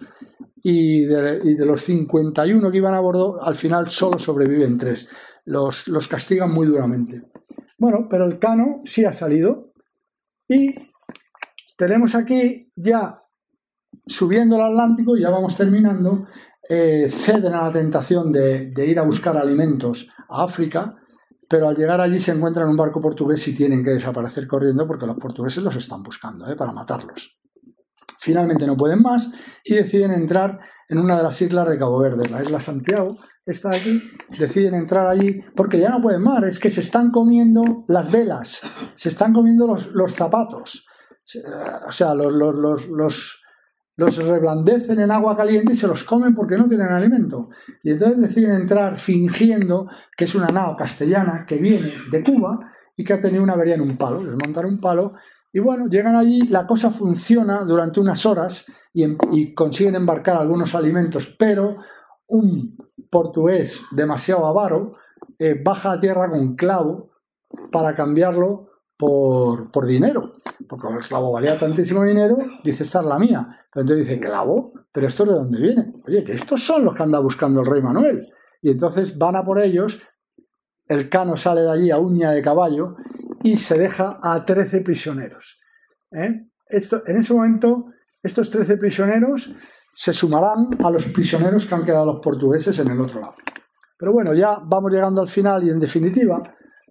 y 0.63 1.05
de, 1.05 1.41
de, 1.41 1.67
los 1.67 1.83
51 1.83 2.71
que 2.71 2.77
iban 2.77 2.95
a 2.95 3.01
bordo, 3.01 3.43
al 3.43 3.55
final 3.55 3.91
solo 3.91 4.19
sobreviven 4.19 4.79
tres 4.79 5.09
los, 5.47 5.89
los 5.89 6.07
castigan 6.09 6.53
muy 6.53 6.67
duramente. 6.67 7.23
Bueno, 7.79 8.07
pero 8.11 8.27
el 8.27 8.39
cano 8.39 8.83
sí 8.85 9.05
ha 9.05 9.13
salido 9.13 9.73
y 10.49 10.75
tenemos 11.77 12.15
aquí 12.15 12.71
ya 12.75 13.23
subiendo 14.07 14.57
el 14.57 14.63
Atlántico, 14.63 15.17
ya 15.17 15.31
vamos 15.31 15.57
terminando, 15.57 16.27
eh, 16.69 17.09
ceden 17.09 17.55
a 17.55 17.63
la 17.63 17.73
tentación 17.73 18.33
de, 18.33 18.73
ir 18.87 18.99
a 18.99 19.03
buscar 19.03 19.37
alimentos 19.37 20.09
a 20.29 20.45
África, 20.45 20.95
pero 21.49 21.69
al 21.69 21.77
llegar 21.77 22.01
allí 22.01 22.19
se 22.19 22.33
encuentran 22.33 22.69
un 22.69 22.77
barco 22.77 23.01
portugués 23.01 23.47
y 23.49 23.55
tienen 23.55 23.85
que 23.85 23.91
desaparecer 23.91 24.47
corriendo 24.47 24.87
porque 24.87 25.07
los 25.07 25.17
portugueses 25.17 25.63
los 25.63 25.77
están 25.77 26.03
buscando 26.03 26.51
eh, 26.51 26.57
para 26.57 26.73
matarlos. 26.73 27.39
Finalmente 28.19 28.67
no 28.67 28.77
pueden 28.77 29.03
más 29.03 29.31
y 29.65 29.75
deciden 29.75 30.11
entrar 30.11 30.59
en 30.89 30.99
una 30.99 31.17
de 31.17 31.23
las 31.23 31.41
islas 31.41 31.69
de 31.69 31.79
Cabo 31.79 32.01
Verde, 32.01 32.29
la 32.29 32.43
isla 32.43 32.61
Santiago, 32.61 33.17
está 33.45 33.71
aquí, 33.71 34.03
deciden 34.39 34.75
entrar 34.75 35.07
allí 35.07 35.41
porque 35.55 35.79
ya 35.79 35.91
no 35.91 36.03
pueden 36.03 36.23
más, 36.23 36.43
es 36.43 36.59
que 36.59 36.71
se 36.71 36.81
están 36.81 37.11
comiendo 37.11 37.85
las 37.87 38.11
velas, 38.11 38.63
se 38.95 39.09
están 39.09 39.33
comiendo 39.33 39.67
los, 39.67 40.15
zapatos, 40.15 40.85
o 41.87 41.93
sea, 41.93 42.15
los, 42.15 42.33
los, 42.33 42.89
los, 42.89 43.43
los, 43.97 44.17
reblandecen 44.17 45.01
en 45.01 45.11
agua 45.11 45.37
caliente 45.37 45.73
y 45.73 45.77
se 45.77 45.87
los 45.87 46.05
comen 46.05 46.35
porque 46.35 46.57
no 46.57 46.67
tienen 46.69 46.89
alimento. 46.89 47.51
Y 47.83 47.93
entonces 47.93 48.21
deciden 48.21 48.53
entrar 48.53 48.99
fingiendo 48.99 49.89
que 50.17 50.25
es 50.25 50.35
una 50.35 50.49
nao 50.49 50.77
castellana 50.77 51.45
que 51.47 51.57
viene 51.57 51.93
de 52.11 52.23
Cuba 52.23 52.73
y 52.97 53.05
que 53.05 53.13
ha 53.13 53.21
tenido 53.21 53.43
una 53.43 53.55
avería 53.55 53.75
en 53.75 53.83
un 53.83 53.97
palo, 53.97 54.23
les 54.23 54.37
montan 54.37 54.67
un 54.67 54.81
palo 54.81 55.15
y 55.53 55.59
bueno, 55.59 55.87
llegan 55.87 56.17
allí, 56.17 56.43
la 56.49 56.67
cosa 56.67 56.91
funciona 56.91 57.65
durante 57.65 57.99
unas 57.99 58.27
horas 58.27 58.67
y, 58.93 59.07
y 59.33 59.55
consiguen 59.55 59.95
embarcar 59.95 60.37
algunos 60.37 60.75
alimentos, 60.75 61.35
pero 61.39 61.79
un 62.27 62.77
portugués 63.11 63.81
demasiado 63.91 64.47
avaro 64.47 64.97
eh, 65.39 65.61
baja 65.63 65.93
a 65.93 66.01
tierra 66.01 66.29
con 66.29 66.57
clavo 66.57 67.11
para 67.71 67.95
cambiarlo 67.95 68.69
por, 68.97 69.71
por, 69.71 69.87
dinero. 69.87 70.37
Porque 70.69 70.89
el 70.89 71.01
clavo 71.01 71.33
valía 71.33 71.59
tantísimo 71.59 72.03
dinero, 72.05 72.39
dice, 72.65 72.83
esta 72.83 73.01
es 73.01 73.07
la 73.07 73.19
mía. 73.19 73.67
Entonces 73.75 74.07
dice, 74.07 74.21
clavo, 74.21 74.73
pero 74.93 75.07
esto 75.07 75.25
es 75.25 75.31
de 75.31 75.35
dónde 75.35 75.61
viene. 75.61 75.95
Oye, 76.07 76.23
que 76.23 76.33
estos 76.33 76.63
son 76.65 76.85
los 76.85 76.95
que 76.95 77.03
anda 77.03 77.19
buscando 77.19 77.61
el 77.61 77.67
rey 77.67 77.83
Manuel. 77.83 78.27
Y 78.63 78.71
entonces 78.71 79.17
van 79.17 79.37
a 79.37 79.45
por 79.45 79.61
ellos, 79.61 79.99
el 80.89 81.09
cano 81.09 81.37
sale 81.37 81.63
de 81.63 81.71
allí 81.71 81.91
a 81.91 81.99
uña 81.99 82.31
de 82.31 82.43
caballo 82.43 82.97
y 83.43 83.57
se 83.59 83.79
deja 83.79 84.19
a 84.23 84.45
13 84.45 84.81
prisioneros. 84.81 85.61
¿eh? 86.13 86.49
Esto, 86.67 87.03
en 87.07 87.19
ese 87.19 87.35
momento, 87.35 87.87
estos 88.23 88.51
13 88.51 88.77
prisioneros 88.77 89.51
se 89.95 90.13
sumarán 90.13 90.69
a 90.85 90.91
los 90.91 91.07
prisioneros 91.07 91.65
que 91.65 91.75
han 91.75 91.85
quedado 91.85 92.07
los 92.07 92.21
portugueses 92.21 92.79
en 92.79 92.89
el 92.89 93.01
otro 93.01 93.21
lado. 93.21 93.35
Pero 93.99 94.13
bueno, 94.13 94.35
ya 94.35 94.59
vamos 94.63 94.93
llegando 94.93 95.23
al 95.23 95.29
final 95.29 95.65
y 95.65 95.71
en 95.71 95.81
definitiva 95.81 96.43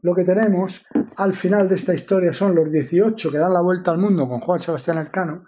lo 0.06 0.14
que 0.14 0.24
tenemos 0.24 0.86
al 1.18 1.34
final 1.34 1.68
de 1.68 1.74
esta 1.74 1.92
historia 1.92 2.32
son 2.32 2.54
los 2.54 2.72
18 2.72 3.32
que 3.32 3.40
dan 3.40 3.52
la 3.52 3.62
vuelta 3.62 3.90
al 3.90 3.98
mundo 3.98 4.30
con 4.30 4.40
Juan 4.40 4.60
Sebastián 4.60 5.00
Elcano, 5.00 5.46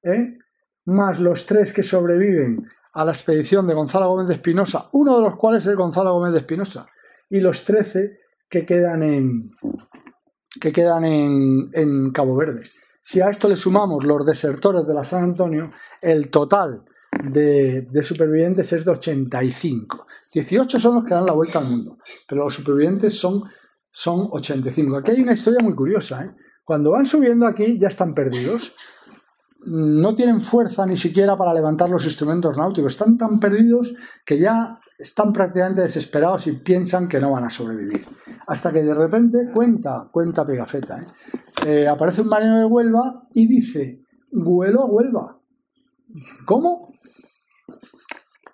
¿eh? 0.00 0.38
más 0.84 1.18
los 1.18 1.44
tres 1.44 1.72
que 1.72 1.82
sobreviven 1.82 2.68
a 2.92 3.04
la 3.04 3.10
expedición 3.10 3.66
de 3.66 3.74
Gonzalo 3.74 4.08
Gómez 4.08 4.28
de 4.28 4.34
Espinosa, 4.34 4.88
uno 4.92 5.16
de 5.16 5.22
los 5.22 5.36
cuales 5.36 5.66
es 5.66 5.74
Gonzalo 5.74 6.12
Gómez 6.12 6.32
de 6.32 6.38
Espinosa, 6.38 6.86
y 7.28 7.40
los 7.40 7.64
13 7.64 8.20
que 8.48 8.64
quedan 8.64 9.02
en, 9.02 9.50
que 10.60 10.70
quedan 10.70 11.04
en, 11.04 11.68
en 11.72 12.12
Cabo 12.12 12.36
Verde. 12.36 12.62
Si 13.00 13.20
a 13.20 13.28
esto 13.28 13.48
le 13.48 13.56
sumamos 13.56 14.04
los 14.04 14.24
desertores 14.24 14.86
de 14.86 14.94
la 14.94 15.02
San 15.02 15.24
Antonio, 15.24 15.72
el 16.00 16.30
total 16.30 16.84
de, 17.24 18.02
supervivientes 18.02 18.72
es 18.72 18.84
de 18.84 18.90
85. 18.92 20.06
18 20.32 20.80
son 20.80 20.96
los 20.96 21.04
que 21.04 21.14
dan 21.14 21.26
la 21.26 21.32
vuelta 21.32 21.58
al 21.58 21.66
mundo, 21.66 21.98
pero 22.28 22.44
los 22.44 22.54
supervivientes 22.54 23.18
son, 23.18 23.42
son 23.96 24.28
85. 24.30 24.98
Aquí 24.98 25.12
hay 25.12 25.22
una 25.22 25.32
historia 25.32 25.60
muy 25.62 25.74
curiosa. 25.74 26.22
¿eh? 26.22 26.30
Cuando 26.62 26.90
van 26.90 27.06
subiendo 27.06 27.46
aquí 27.46 27.78
ya 27.78 27.88
están 27.88 28.12
perdidos. 28.12 28.74
No 29.64 30.14
tienen 30.14 30.38
fuerza 30.38 30.84
ni 30.84 30.98
siquiera 30.98 31.34
para 31.34 31.54
levantar 31.54 31.88
los 31.88 32.04
instrumentos 32.04 32.58
náuticos. 32.58 32.92
Están 32.92 33.16
tan 33.16 33.40
perdidos 33.40 33.94
que 34.26 34.38
ya 34.38 34.78
están 34.98 35.32
prácticamente 35.32 35.80
desesperados 35.80 36.46
y 36.46 36.52
piensan 36.52 37.08
que 37.08 37.18
no 37.18 37.30
van 37.30 37.44
a 37.44 37.50
sobrevivir. 37.50 38.04
Hasta 38.46 38.70
que 38.70 38.82
de 38.82 38.92
repente 38.92 39.50
cuenta, 39.54 40.10
cuenta 40.12 40.44
Pegafeta. 40.44 41.00
¿eh? 41.00 41.06
Eh, 41.66 41.88
aparece 41.88 42.20
un 42.20 42.28
marino 42.28 42.58
de 42.58 42.66
Huelva 42.66 43.26
y 43.32 43.48
dice, 43.48 44.04
vuelo 44.30 44.82
a 44.82 44.86
Huelva. 44.86 45.40
¿Cómo? 46.44 46.92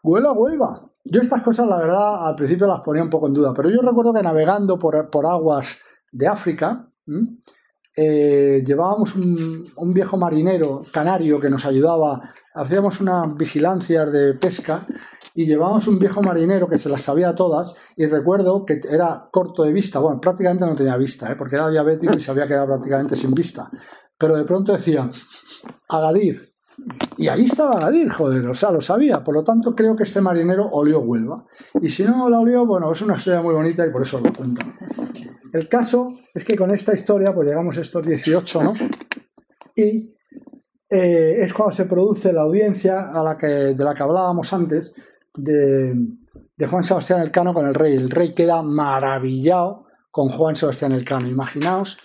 Vuelo 0.04 0.28
a 0.28 0.32
Huelva. 0.34 0.91
Yo 1.04 1.20
estas 1.20 1.42
cosas, 1.42 1.66
la 1.66 1.76
verdad, 1.76 2.26
al 2.26 2.36
principio 2.36 2.66
las 2.66 2.80
ponía 2.80 3.02
un 3.02 3.10
poco 3.10 3.26
en 3.26 3.34
duda, 3.34 3.52
pero 3.54 3.68
yo 3.70 3.80
recuerdo 3.80 4.14
que 4.14 4.22
navegando 4.22 4.78
por, 4.78 5.26
aguas 5.26 5.76
de 6.12 6.28
África, 6.28 6.88
eh, 7.96 8.62
llevábamos 8.64 9.16
un, 9.16 9.66
un, 9.76 9.92
viejo 9.92 10.16
marinero 10.16 10.84
canario 10.92 11.40
que 11.40 11.50
nos 11.50 11.64
ayudaba, 11.66 12.20
hacíamos 12.54 13.00
unas 13.00 13.36
vigilancias 13.36 14.12
de 14.12 14.34
pesca 14.34 14.86
y 15.34 15.46
llevábamos 15.46 15.86
un 15.86 15.98
viejo 15.98 16.22
marinero 16.22 16.68
que 16.68 16.78
se 16.78 16.88
las 16.88 17.02
sabía 17.02 17.34
todas 17.34 17.74
y 17.96 18.06
recuerdo 18.06 18.64
que 18.64 18.80
era 18.88 19.28
corto 19.30 19.64
de 19.64 19.72
vista, 19.72 19.98
bueno, 19.98 20.20
prácticamente 20.20 20.66
no 20.66 20.76
tenía 20.76 20.96
vista, 20.96 21.30
¿eh? 21.32 21.36
porque 21.36 21.56
era 21.56 21.68
diabético 21.68 22.16
y 22.16 22.20
se 22.20 22.30
había 22.30 22.46
quedado 22.46 22.66
prácticamente 22.66 23.16
sin 23.16 23.34
vista, 23.34 23.70
pero 24.18 24.36
de 24.36 24.44
pronto 24.44 24.72
decía, 24.72 25.08
Agadir, 25.88 26.51
y 27.18 27.28
ahí 27.28 27.44
estaba 27.44 27.76
Agadir, 27.76 28.08
joder, 28.08 28.48
o 28.48 28.54
sea, 28.54 28.70
lo 28.70 28.80
sabía. 28.80 29.22
Por 29.22 29.34
lo 29.34 29.44
tanto, 29.44 29.74
creo 29.74 29.94
que 29.94 30.04
este 30.04 30.20
marinero 30.20 30.68
olió 30.68 31.00
Huelva. 31.00 31.44
Y 31.80 31.88
si 31.88 32.04
no 32.04 32.28
la 32.28 32.40
olió, 32.40 32.66
bueno, 32.66 32.90
es 32.90 33.02
una 33.02 33.16
historia 33.16 33.42
muy 33.42 33.54
bonita 33.54 33.86
y 33.86 33.90
por 33.90 34.02
eso 34.02 34.20
lo 34.20 34.32
cuento. 34.32 34.62
El 35.52 35.68
caso 35.68 36.18
es 36.34 36.44
que 36.44 36.56
con 36.56 36.70
esta 36.70 36.94
historia, 36.94 37.34
pues 37.34 37.46
llegamos 37.48 37.76
a 37.76 37.82
estos 37.82 38.06
18, 38.06 38.62
¿no? 38.62 38.74
Y 39.76 40.14
eh, 40.88 41.42
es 41.42 41.52
cuando 41.52 41.74
se 41.74 41.84
produce 41.84 42.32
la 42.32 42.42
audiencia 42.42 43.10
a 43.10 43.22
la 43.22 43.36
que, 43.36 43.46
de 43.46 43.84
la 43.84 43.94
que 43.94 44.02
hablábamos 44.02 44.52
antes 44.52 44.94
de, 45.34 45.94
de 46.56 46.66
Juan 46.66 46.84
Sebastián 46.84 47.20
Elcano 47.20 47.52
con 47.52 47.66
el 47.66 47.74
rey. 47.74 47.94
El 47.94 48.10
rey 48.10 48.34
queda 48.34 48.62
maravillado 48.62 49.86
con 50.10 50.28
Juan 50.28 50.56
Sebastián 50.56 50.92
Elcano. 50.92 51.28
Imaginaos 51.28 51.98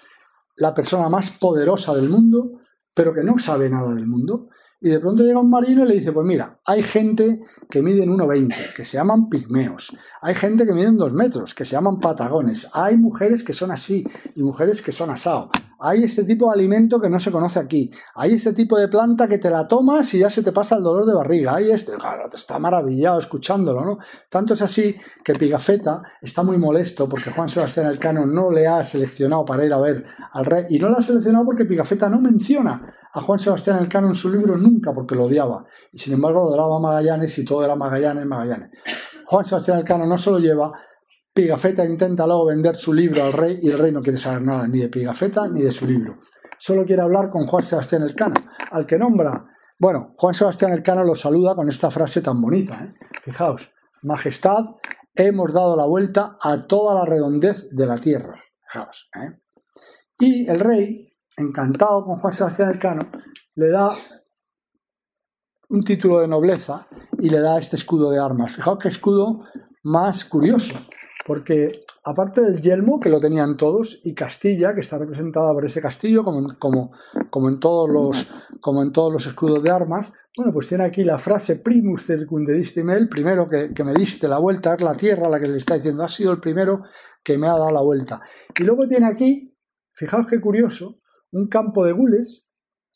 la 0.58 0.74
persona 0.74 1.08
más 1.10 1.32
poderosa 1.32 1.96
del 1.96 2.10
mundo, 2.10 2.60
pero 2.94 3.14
que 3.14 3.24
no 3.24 3.38
sabe 3.38 3.70
nada 3.70 3.94
del 3.94 4.08
mundo 4.08 4.50
y 4.80 4.90
de 4.90 5.00
pronto 5.00 5.24
llega 5.24 5.40
un 5.40 5.50
marino 5.50 5.84
y 5.84 5.88
le 5.88 5.96
dice, 5.96 6.12
pues 6.12 6.26
mira, 6.26 6.60
hay 6.66 6.84
gente 6.84 7.42
que 7.70 7.82
mide 7.82 8.04
en 8.04 8.16
1,20, 8.16 8.74
que 8.76 8.84
se 8.84 8.98
llaman 8.98 9.30
pigmeos, 9.30 9.96
hay 10.22 10.36
gente 10.36 10.66
que 10.66 10.74
mide 10.74 10.88
en 10.88 10.98
2 10.98 11.14
metros, 11.14 11.54
que 11.54 11.66
se 11.66 11.72
llaman 11.72 12.00
patagones, 12.00 12.68
hay 12.74 12.98
mujeres 12.98 13.44
que 13.44 13.54
son 13.54 13.72
así 13.72 14.06
y 14.36 14.44
mujeres 14.44 14.82
que 14.82 14.92
son 14.92 15.10
asado, 15.10 15.50
hay 15.80 16.04
este 16.04 16.24
tipo 16.24 16.48
de 16.48 16.54
alimento 16.54 17.00
que 17.00 17.10
no 17.10 17.20
se 17.20 17.32
conoce 17.32 17.60
aquí, 17.60 17.92
hay 18.16 18.34
este 18.34 18.54
tipo 18.54 18.78
de 18.78 18.88
planta 18.88 19.28
que 19.28 19.38
te 19.38 19.50
la 19.50 19.68
tomas 19.68 20.14
y 20.14 20.20
ya 20.20 20.30
se 20.30 20.42
te 20.42 20.52
pasa 20.52 20.76
el 20.76 20.84
dolor 20.84 21.06
de 21.06 21.14
barriga, 21.14 21.56
hay 21.56 21.72
este, 21.72 21.94
claro, 21.94 22.30
está 22.34 22.60
maravillado 22.60 23.20
escuchándolo, 23.20 23.86
¿no? 23.86 23.98
Tanto 24.30 24.54
es 24.54 24.62
así 24.62 24.96
que 25.24 25.34
Pigafetta 25.34 26.02
está 26.22 26.44
muy 26.44 26.58
molesto 26.58 27.08
porque 27.08 27.32
Juan 27.32 27.50
Sebastián 27.50 27.88
Elcano 27.88 28.26
no 28.26 28.52
le 28.52 28.68
ha 28.68 28.84
seleccionado 28.84 29.46
para 29.46 29.66
ir 29.66 29.74
a 29.74 29.80
ver 29.80 30.06
al 30.34 30.46
rey 30.46 30.66
y 30.70 30.80
no 30.80 30.90
lo 30.90 30.98
ha 30.98 31.02
seleccionado 31.02 31.46
porque 31.46 31.66
Pigafetta 31.66 32.10
no 32.10 32.20
menciona 32.20 32.96
a 33.14 33.22
Juan 33.22 33.40
Sebastián 33.40 33.80
Elcano 33.80 34.08
en 34.08 34.16
su 34.16 34.30
libro 34.30 34.58
nunca 34.58 34.94
porque 34.94 35.16
lo 35.16 35.26
odiaba. 35.26 35.66
Y 35.92 35.98
sin 35.98 36.14
embargo 36.14 36.42
adoraba 36.42 36.80
Magallanes 36.80 37.38
y 37.40 37.46
todo 37.46 37.64
era 37.66 37.76
Magallanes, 37.76 38.26
Magallanes. 38.26 38.70
Juan 39.26 39.44
Sebastián 39.44 39.80
Elcano 39.80 40.06
no 40.06 40.18
se 40.18 40.32
lo 40.32 40.40
lleva. 40.40 40.72
Pigafetta 41.38 41.86
intenta 41.86 42.26
luego 42.26 42.48
vender 42.48 42.76
su 42.76 42.92
libro 42.92 43.24
al 43.24 43.32
rey 43.32 43.60
y 43.62 43.70
el 43.70 43.78
rey 43.78 43.92
no 43.92 44.02
quiere 44.02 44.18
saber 44.18 44.42
nada 44.42 44.68
ni 44.68 44.80
de 44.80 44.90
Pigafetta 44.90 45.48
ni 45.48 45.62
de 45.62 45.72
su 45.72 45.86
libro. 45.86 46.18
Solo 46.58 46.84
quiere 46.84 47.04
hablar 47.04 47.30
con 47.30 47.46
Juan 47.46 47.64
Sebastián 47.64 48.02
Elcano, 48.02 48.34
al 48.72 48.88
que 48.88 48.98
nombra. 48.98 49.46
Bueno, 49.78 50.14
Juan 50.16 50.34
Sebastián 50.34 50.72
Elcano 50.72 51.04
lo 51.04 51.14
saluda 51.14 51.54
con 51.54 51.70
esta 51.70 51.92
frase 51.92 52.22
tan 52.22 52.42
bonita. 52.42 52.86
¿eh? 52.86 52.94
Fijaos, 53.22 53.72
Majestad, 54.02 54.64
hemos 55.14 55.54
dado 55.54 55.78
la 55.78 55.86
vuelta 55.86 56.38
a 56.42 56.66
toda 56.66 56.96
la 56.96 57.06
redondez 57.06 57.70
de 57.70 57.86
la 57.86 58.00
tierra. 58.00 58.42
Fijaos. 58.66 59.08
¿eh? 59.22 59.40
Y 60.18 60.50
el 60.50 60.60
rey 60.60 61.14
encantado 61.38 62.04
con 62.04 62.18
Juan 62.18 62.34
Sebastián 62.34 62.72
Elcano, 62.72 63.12
le 63.54 63.70
da 63.70 63.92
un 65.70 65.84
título 65.84 66.20
de 66.20 66.28
nobleza 66.28 66.88
y 67.20 67.30
le 67.30 67.42
da 67.42 67.60
este 67.60 67.76
escudo 67.76 68.10
de 68.10 68.18
armas. 68.18 68.56
Fijaos 68.56 68.80
qué 68.80 68.88
escudo 68.88 69.44
más 69.84 70.26
curioso, 70.26 70.74
porque 71.28 71.82
aparte 72.06 72.40
del 72.40 72.62
yelmo, 72.62 73.02
que 73.02 73.10
lo 73.10 73.20
tenían 73.20 73.58
todos, 73.58 74.00
y 74.06 74.16
Castilla, 74.16 74.74
que 74.74 74.80
está 74.80 74.98
representada 74.98 75.52
por 75.52 75.66
ese 75.66 75.82
castillo, 75.82 76.24
como, 76.24 76.58
como, 76.58 76.94
como, 77.30 77.50
en, 77.50 77.60
todos 77.60 77.90
los, 77.90 78.26
como 78.62 78.82
en 78.82 78.94
todos 78.94 79.12
los 79.12 79.28
escudos 79.28 79.62
de 79.62 79.70
armas, 79.70 80.14
bueno, 80.38 80.54
pues 80.54 80.70
tiene 80.70 80.86
aquí 80.86 81.04
la 81.04 81.18
frase 81.18 81.58
primus 81.58 82.06
circundedistime, 82.06 82.94
el 82.94 83.10
primero 83.10 83.46
que, 83.46 83.74
que, 83.74 83.84
me 83.84 83.94
diste 83.94 84.30
la 84.30 84.40
vuelta, 84.40 84.76
es 84.76 84.82
la 84.82 84.96
tierra 84.96 85.28
la 85.28 85.40
que 85.40 85.50
le 85.50 85.58
está 85.58 85.76
diciendo, 85.76 86.04
ha 86.04 86.08
sido 86.08 86.32
el 86.32 86.40
primero 86.40 86.84
que 87.22 87.38
me 87.38 87.48
ha 87.48 87.58
dado 87.58 87.72
la 87.72 87.82
vuelta. 87.82 88.22
Y 88.58 88.64
luego 88.64 88.88
tiene 88.88 89.08
aquí, 89.08 89.54
fijaos 89.92 90.28
qué 90.30 90.40
curioso, 90.40 91.02
un 91.32 91.48
campo 91.48 91.84
de 91.84 91.92
gules. 91.92 92.47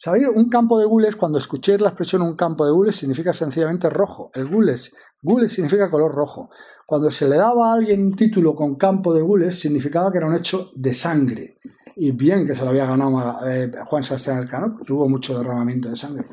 ¿Sabéis? 0.04 0.30
Un 0.34 0.50
campo 0.50 0.80
de 0.80 0.88
gules, 0.88 1.16
cuando 1.16 1.38
escuchéis 1.38 1.80
la 1.80 1.90
expresión 1.90 2.24
un 2.24 2.36
campo 2.36 2.66
de 2.66 2.72
gules, 2.72 2.96
significa 2.96 3.34
sencillamente 3.34 3.88
rojo. 3.88 4.32
El 4.34 4.48
gules, 4.48 4.96
gules 5.22 5.52
significa 5.52 5.92
color 5.92 6.12
rojo. 6.12 6.50
Cuando 6.88 7.12
se 7.12 7.28
le 7.28 7.38
daba 7.38 7.70
a 7.70 7.74
alguien 7.76 8.08
un 8.08 8.16
título 8.16 8.56
con 8.56 8.78
campo 8.78 9.14
de 9.14 9.22
gules, 9.22 9.60
significaba 9.60 10.12
que 10.12 10.18
era 10.18 10.26
un 10.26 10.34
hecho 10.34 10.72
de 10.74 10.92
sangre. 10.92 11.60
Y 11.98 12.14
bien 12.14 12.48
que 12.48 12.56
se 12.56 12.64
lo 12.64 12.72
había 12.72 12.88
ganado 12.88 13.48
eh, 13.48 13.72
Juan 13.86 14.02
Sebastián 14.02 14.40
Elcano, 14.40 14.80
tuvo 14.88 15.08
mucho 15.08 15.38
derramamiento 15.38 15.90
de 15.90 15.96
sangre. 15.96 16.26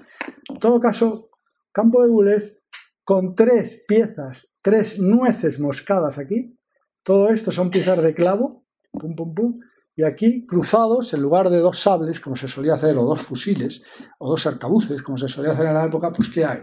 En 0.49 0.57
todo 0.57 0.81
caso, 0.81 1.29
campo 1.71 2.03
de 2.03 2.09
gules 2.09 2.65
con 3.05 3.35
tres 3.35 3.85
piezas, 3.87 4.51
tres 4.63 4.99
nueces 4.99 5.61
moscadas 5.61 6.17
aquí. 6.17 6.57
Todo 7.03 7.29
esto 7.29 7.53
son 7.53 7.69
piezas 7.69 8.03
de 8.03 8.15
clavo, 8.15 8.65
pum, 8.93 9.15
pum, 9.15 9.35
pum, 9.35 9.61
y 9.99 10.05
aquí, 10.05 10.47
cruzados, 10.47 11.13
en 11.13 11.21
lugar 11.21 11.51
de 11.51 11.59
dos 11.59 11.81
sables, 11.81 12.21
como 12.21 12.37
se 12.37 12.47
solía 12.47 12.75
hacer, 12.75 12.97
o 12.97 13.05
dos 13.05 13.21
fusiles, 13.21 13.83
o 14.19 14.31
dos 14.31 14.47
arcabuces, 14.47 15.03
como 15.03 15.19
se 15.19 15.27
solía 15.27 15.51
hacer 15.51 15.67
en 15.67 15.75
la 15.75 15.87
época, 15.87 16.13
pues 16.13 16.29
¿qué 16.29 16.45
hay? 16.45 16.61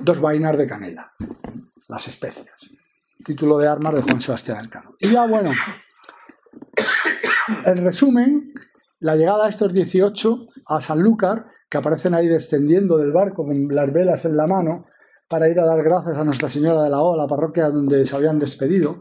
Dos 0.00 0.22
vainas 0.22 0.56
de 0.56 0.66
canela, 0.66 1.12
las 1.86 2.08
especias. 2.08 2.58
Título 3.22 3.58
de 3.58 3.68
armas 3.68 3.94
de 3.94 4.00
Juan 4.00 4.22
Sebastián 4.22 4.56
Elcano. 4.58 4.94
Y 4.98 5.10
ya, 5.10 5.26
bueno, 5.26 5.50
en 7.66 7.84
resumen, 7.84 8.54
la 9.00 9.16
llegada 9.16 9.44
de 9.44 9.50
estos 9.50 9.74
18 9.74 10.48
a 10.66 10.80
Sanlúcar, 10.80 11.44
que 11.68 11.76
aparecen 11.76 12.14
ahí 12.14 12.26
descendiendo 12.26 12.96
del 12.96 13.12
barco 13.12 13.44
con 13.44 13.68
las 13.68 13.92
velas 13.92 14.24
en 14.24 14.38
la 14.38 14.46
mano, 14.46 14.86
para 15.28 15.46
ir 15.50 15.60
a 15.60 15.66
dar 15.66 15.82
gracias 15.82 16.16
a 16.16 16.24
Nuestra 16.24 16.48
Señora 16.48 16.84
de 16.84 16.88
la 16.88 17.02
O, 17.02 17.18
la 17.18 17.26
parroquia 17.26 17.68
donde 17.68 18.02
se 18.06 18.16
habían 18.16 18.38
despedido, 18.38 18.98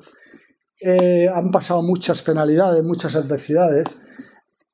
han 0.81 1.51
pasado 1.51 1.81
muchas 1.81 2.21
penalidades, 2.21 2.83
muchas 2.83 3.15
adversidades. 3.15 3.97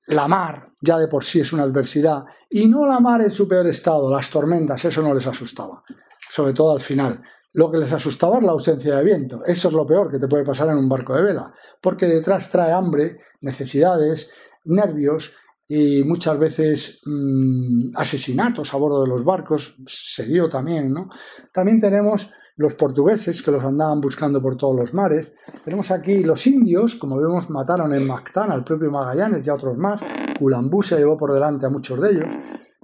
La 0.08 0.28
mar 0.28 0.72
ya 0.82 0.98
de 1.00 1.08
por 1.08 1.24
sí 1.24 1.40
es 1.40 1.52
una 1.52 1.64
adversidad. 1.64 2.24
Y 2.50 2.68
no 2.68 2.86
la 2.86 3.00
mar 3.00 3.22
en 3.22 3.32
su 3.32 3.48
peor 3.48 3.68
estado, 3.68 4.10
las 4.12 4.30
tormentas, 4.30 4.86
eso 4.86 5.02
no 5.02 5.14
les 5.14 5.28
asustaba. 5.28 5.84
Sobre 6.30 6.54
todo 6.54 6.74
al 6.74 6.82
final. 6.82 7.22
Lo 7.54 7.72
que 7.72 7.78
les 7.78 7.92
asustaba 7.94 8.38
es 8.38 8.44
la 8.44 8.52
ausencia 8.52 8.98
de 8.98 9.04
viento. 9.04 9.44
Eso 9.46 9.70
es 9.70 9.74
lo 9.74 9.86
peor 9.86 10.12
que 10.12 10.20
te 10.20 10.28
puede 10.28 10.44
pasar 10.44 10.70
en 10.70 10.78
un 10.78 10.90
barco 10.90 11.16
de 11.16 11.24
vela. 11.24 11.54
Porque 11.82 12.06
detrás 12.06 12.50
trae 12.50 12.72
hambre, 12.72 13.22
necesidades, 13.42 14.30
nervios 14.66 15.32
y 15.68 16.04
muchas 16.04 16.38
veces 16.38 17.02
mm, 17.06 17.92
asesinatos 17.96 18.74
a 18.74 18.78
bordo 18.78 19.04
de 19.04 19.10
los 19.10 19.24
barcos. 19.24 19.78
Se 19.88 20.26
dio 20.26 20.50
también, 20.50 20.92
¿no? 20.92 21.10
También 21.54 21.80
tenemos 21.80 22.30
los 22.58 22.76
portugueses 22.76 23.44
que 23.44 23.52
los 23.52 23.64
andaban 23.64 24.00
buscando 24.00 24.42
por 24.42 24.56
todos 24.56 24.76
los 24.76 24.94
mares. 24.94 25.34
Tenemos 25.64 25.92
aquí 25.92 26.24
los 26.24 26.48
indios, 26.48 26.96
como 26.96 27.18
vemos, 27.18 27.50
mataron 27.50 27.94
en 27.94 28.08
Mactán 28.08 28.52
al 28.52 28.64
propio 28.64 28.92
Magallanes 28.92 29.46
y 29.46 29.50
a 29.50 29.56
otros 29.56 29.78
más. 29.78 30.00
Culambú 30.40 30.82
se 30.82 30.98
llevó 30.98 31.18
por 31.18 31.34
delante 31.34 31.66
a 31.66 31.70
muchos 31.70 32.00
de 32.00 32.12
ellos. 32.12 32.34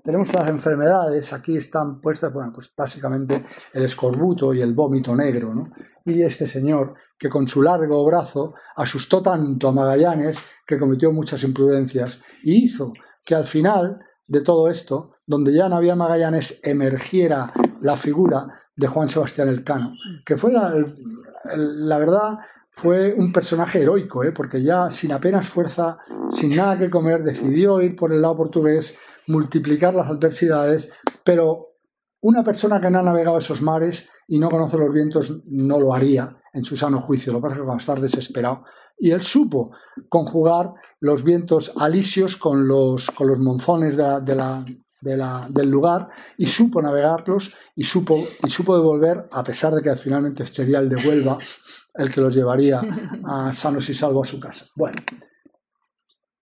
tenemos 0.03 0.33
las 0.33 0.47
enfermedades, 0.47 1.31
aquí 1.31 1.55
están 1.55 2.01
puestas, 2.01 2.33
bueno, 2.33 2.51
pues 2.51 2.73
básicamente 2.75 3.45
el 3.73 3.83
escorbuto 3.83 4.53
y 4.53 4.61
el 4.61 4.73
vómito 4.73 5.15
negro, 5.15 5.53
¿no? 5.53 5.69
Y 6.03 6.23
este 6.23 6.47
señor, 6.47 6.95
que 7.17 7.29
con 7.29 7.47
su 7.47 7.61
largo 7.61 8.03
brazo 8.03 8.55
asustó 8.75 9.21
tanto 9.21 9.67
a 9.67 9.71
Magallanes 9.71 10.41
que 10.65 10.79
cometió 10.79 11.11
muchas 11.11 11.43
imprudencias 11.43 12.19
y 12.41 12.63
hizo 12.63 12.93
que 13.23 13.35
al 13.35 13.45
final 13.45 13.99
de 14.27 14.41
todo 14.41 14.69
esto, 14.69 15.11
donde 15.25 15.53
ya 15.53 15.69
no 15.69 15.75
había 15.75 15.95
Magallanes, 15.95 16.59
emergiera 16.63 17.51
la 17.81 17.95
figura 17.95 18.47
de 18.81 18.87
Juan 18.87 19.07
Sebastián 19.07 19.47
Elcano, 19.47 19.93
que 20.25 20.37
fue 20.37 20.51
la, 20.51 20.73
la 21.55 21.97
verdad 21.99 22.39
fue 22.71 23.13
un 23.13 23.31
personaje 23.31 23.81
heroico, 23.81 24.23
¿eh? 24.23 24.31
porque 24.31 24.63
ya 24.63 24.89
sin 24.89 25.11
apenas 25.11 25.47
fuerza, 25.47 25.99
sin 26.31 26.55
nada 26.55 26.77
que 26.77 26.89
comer, 26.89 27.23
decidió 27.23 27.79
ir 27.81 27.95
por 27.95 28.11
el 28.11 28.21
lado 28.21 28.37
portugués, 28.37 28.95
multiplicar 29.27 29.93
las 29.93 30.07
adversidades, 30.07 30.91
pero 31.23 31.75
una 32.21 32.43
persona 32.43 32.79
que 32.79 32.89
no 32.89 32.99
ha 32.99 33.03
navegado 33.03 33.37
esos 33.37 33.61
mares 33.61 34.07
y 34.27 34.39
no 34.39 34.49
conoce 34.49 34.77
los 34.77 34.91
vientos 34.91 35.41
no 35.45 35.79
lo 35.79 35.93
haría 35.93 36.37
en 36.53 36.63
su 36.63 36.75
sano 36.75 36.99
juicio, 36.99 37.33
lo 37.33 37.39
que 37.39 37.43
pasa 37.43 37.55
es 37.55 37.61
que 37.61 37.67
va 37.67 37.73
a 37.75 37.77
estar 37.77 38.01
desesperado. 38.01 38.63
Y 38.97 39.11
él 39.11 39.21
supo 39.21 39.71
conjugar 40.09 40.73
los 40.99 41.23
vientos 41.23 41.71
alisios 41.77 42.35
con 42.35 42.67
los, 42.67 43.11
con 43.11 43.27
los 43.27 43.37
monzones 43.37 43.95
de 43.95 44.35
la, 44.35 44.65
del 45.01 45.69
lugar 45.69 46.09
y 46.37 46.45
supo 46.45 46.81
navegarlos 46.81 47.51
y 47.75 47.83
supo, 47.83 48.27
y 48.43 48.49
supo 48.49 48.75
devolver, 48.75 49.27
a 49.31 49.43
pesar 49.43 49.73
de 49.73 49.81
que 49.81 49.95
finalmente 49.95 50.45
sería 50.45 50.79
el 50.79 50.89
de 50.89 50.95
Huelva 50.95 51.37
el 51.93 52.09
que 52.09 52.21
los 52.21 52.33
llevaría 52.33 52.81
a 53.25 53.51
sanos 53.53 53.89
y 53.89 53.93
salvos 53.93 54.29
a 54.29 54.31
su 54.31 54.39
casa. 54.39 54.65
Bueno, 54.75 55.01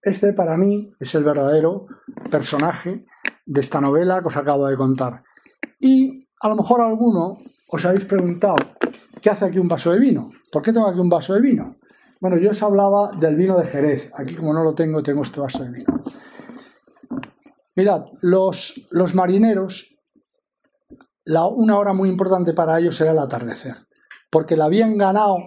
este 0.02 0.34
para 0.34 0.58
mí 0.58 0.92
es 1.00 1.16
el 1.16 1.24
verdadero 1.24 1.88
personaje 2.30 3.06
de 3.46 3.62
esta 3.62 3.82
novela 3.82 4.22
que 4.22 4.28
os 4.28 4.38
acabo 4.38 4.68
de 4.68 4.76
contar. 4.76 5.24
Y 5.80 6.28
a 6.42 6.50
lo 6.50 6.56
mejor 6.56 6.82
alguno 6.82 7.38
os 7.70 7.86
habéis 7.86 8.06
preguntado, 8.06 8.56
¿qué 9.22 9.30
hace 9.30 9.46
aquí 9.46 9.60
un 9.60 9.68
vaso 9.68 9.92
de 9.92 10.00
vino? 10.00 10.32
¿Por 10.52 10.62
qué 10.62 10.72
tengo 10.72 10.88
aquí 10.88 11.00
un 11.00 11.10
vaso 11.10 11.34
de 11.34 11.42
vino? 11.42 11.78
Bueno, 12.22 12.38
yo 12.38 12.50
os 12.52 12.62
hablaba 12.64 13.12
del 13.18 13.36
vino 13.36 13.58
de 13.58 13.66
Jerez. 13.66 14.12
Aquí 14.14 14.36
como 14.36 14.54
no 14.54 14.64
lo 14.64 14.76
tengo, 14.76 15.02
tengo 15.02 15.24
este 15.24 15.40
vaso 15.40 15.64
de 15.64 15.72
vino. 15.72 16.04
Mirad, 17.80 18.02
los, 18.20 18.74
los 18.92 19.16
marineros, 19.16 19.88
una 21.26 21.78
hora 21.78 21.94
muy 21.94 22.10
importante 22.10 22.52
para 22.52 22.78
ellos 22.78 23.00
era 23.00 23.12
el 23.12 23.20
atardecer, 23.20 23.74
porque 24.30 24.58
le 24.58 24.64
habían 24.64 24.98
ganado 24.98 25.38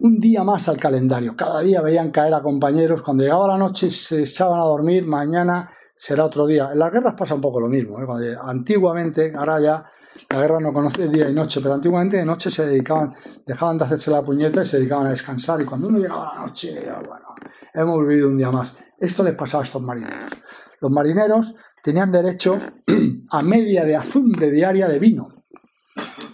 un 0.00 0.18
día 0.18 0.44
más 0.44 0.66
al 0.70 0.78
calendario. 0.78 1.36
Cada 1.36 1.60
día 1.60 1.82
veían 1.82 2.10
caer 2.10 2.32
a 2.32 2.40
compañeros, 2.40 3.02
cuando 3.02 3.22
llegaba 3.22 3.48
la 3.48 3.58
noche 3.58 3.90
se 3.90 4.22
echaban 4.22 4.58
a 4.58 4.62
dormir, 4.62 5.06
mañana 5.06 5.70
será 5.94 6.24
otro 6.24 6.46
día. 6.46 6.70
En 6.72 6.78
las 6.78 6.90
guerras 6.90 7.12
pasa 7.14 7.34
un 7.34 7.42
poco 7.42 7.60
lo 7.60 7.68
mismo. 7.68 8.00
¿eh? 8.00 8.34
antiguamente, 8.40 9.34
ahora 9.36 9.60
ya 9.60 9.84
la 10.30 10.40
guerra 10.40 10.60
no 10.60 10.72
conoce 10.72 11.06
día 11.08 11.28
y 11.28 11.34
noche, 11.34 11.60
pero 11.60 11.74
antiguamente 11.74 12.16
de 12.16 12.24
noche 12.24 12.50
se 12.50 12.64
dedicaban, 12.64 13.12
dejaban 13.44 13.76
de 13.76 13.84
hacerse 13.84 14.10
la 14.10 14.22
puñeta 14.22 14.62
y 14.62 14.64
se 14.64 14.78
dedicaban 14.78 15.06
a 15.08 15.10
descansar. 15.10 15.60
Y 15.60 15.66
cuando 15.66 15.88
uno 15.88 15.98
llegaba 15.98 16.30
a 16.30 16.34
la 16.34 16.46
noche, 16.46 16.82
bueno, 17.06 17.26
hemos 17.74 18.06
vivido 18.06 18.28
un 18.28 18.38
día 18.38 18.50
más. 18.50 18.72
Esto 18.98 19.22
les 19.22 19.34
pasaba 19.34 19.64
a 19.64 19.66
estos 19.66 19.82
marineros. 19.82 20.32
Los 20.80 20.90
marineros 20.90 21.54
tenían 21.82 22.12
derecho 22.12 22.58
a 23.30 23.42
media 23.42 23.84
de 23.84 23.96
azumbre 23.96 24.50
diaria 24.50 24.88
de 24.88 24.98
vino, 24.98 25.28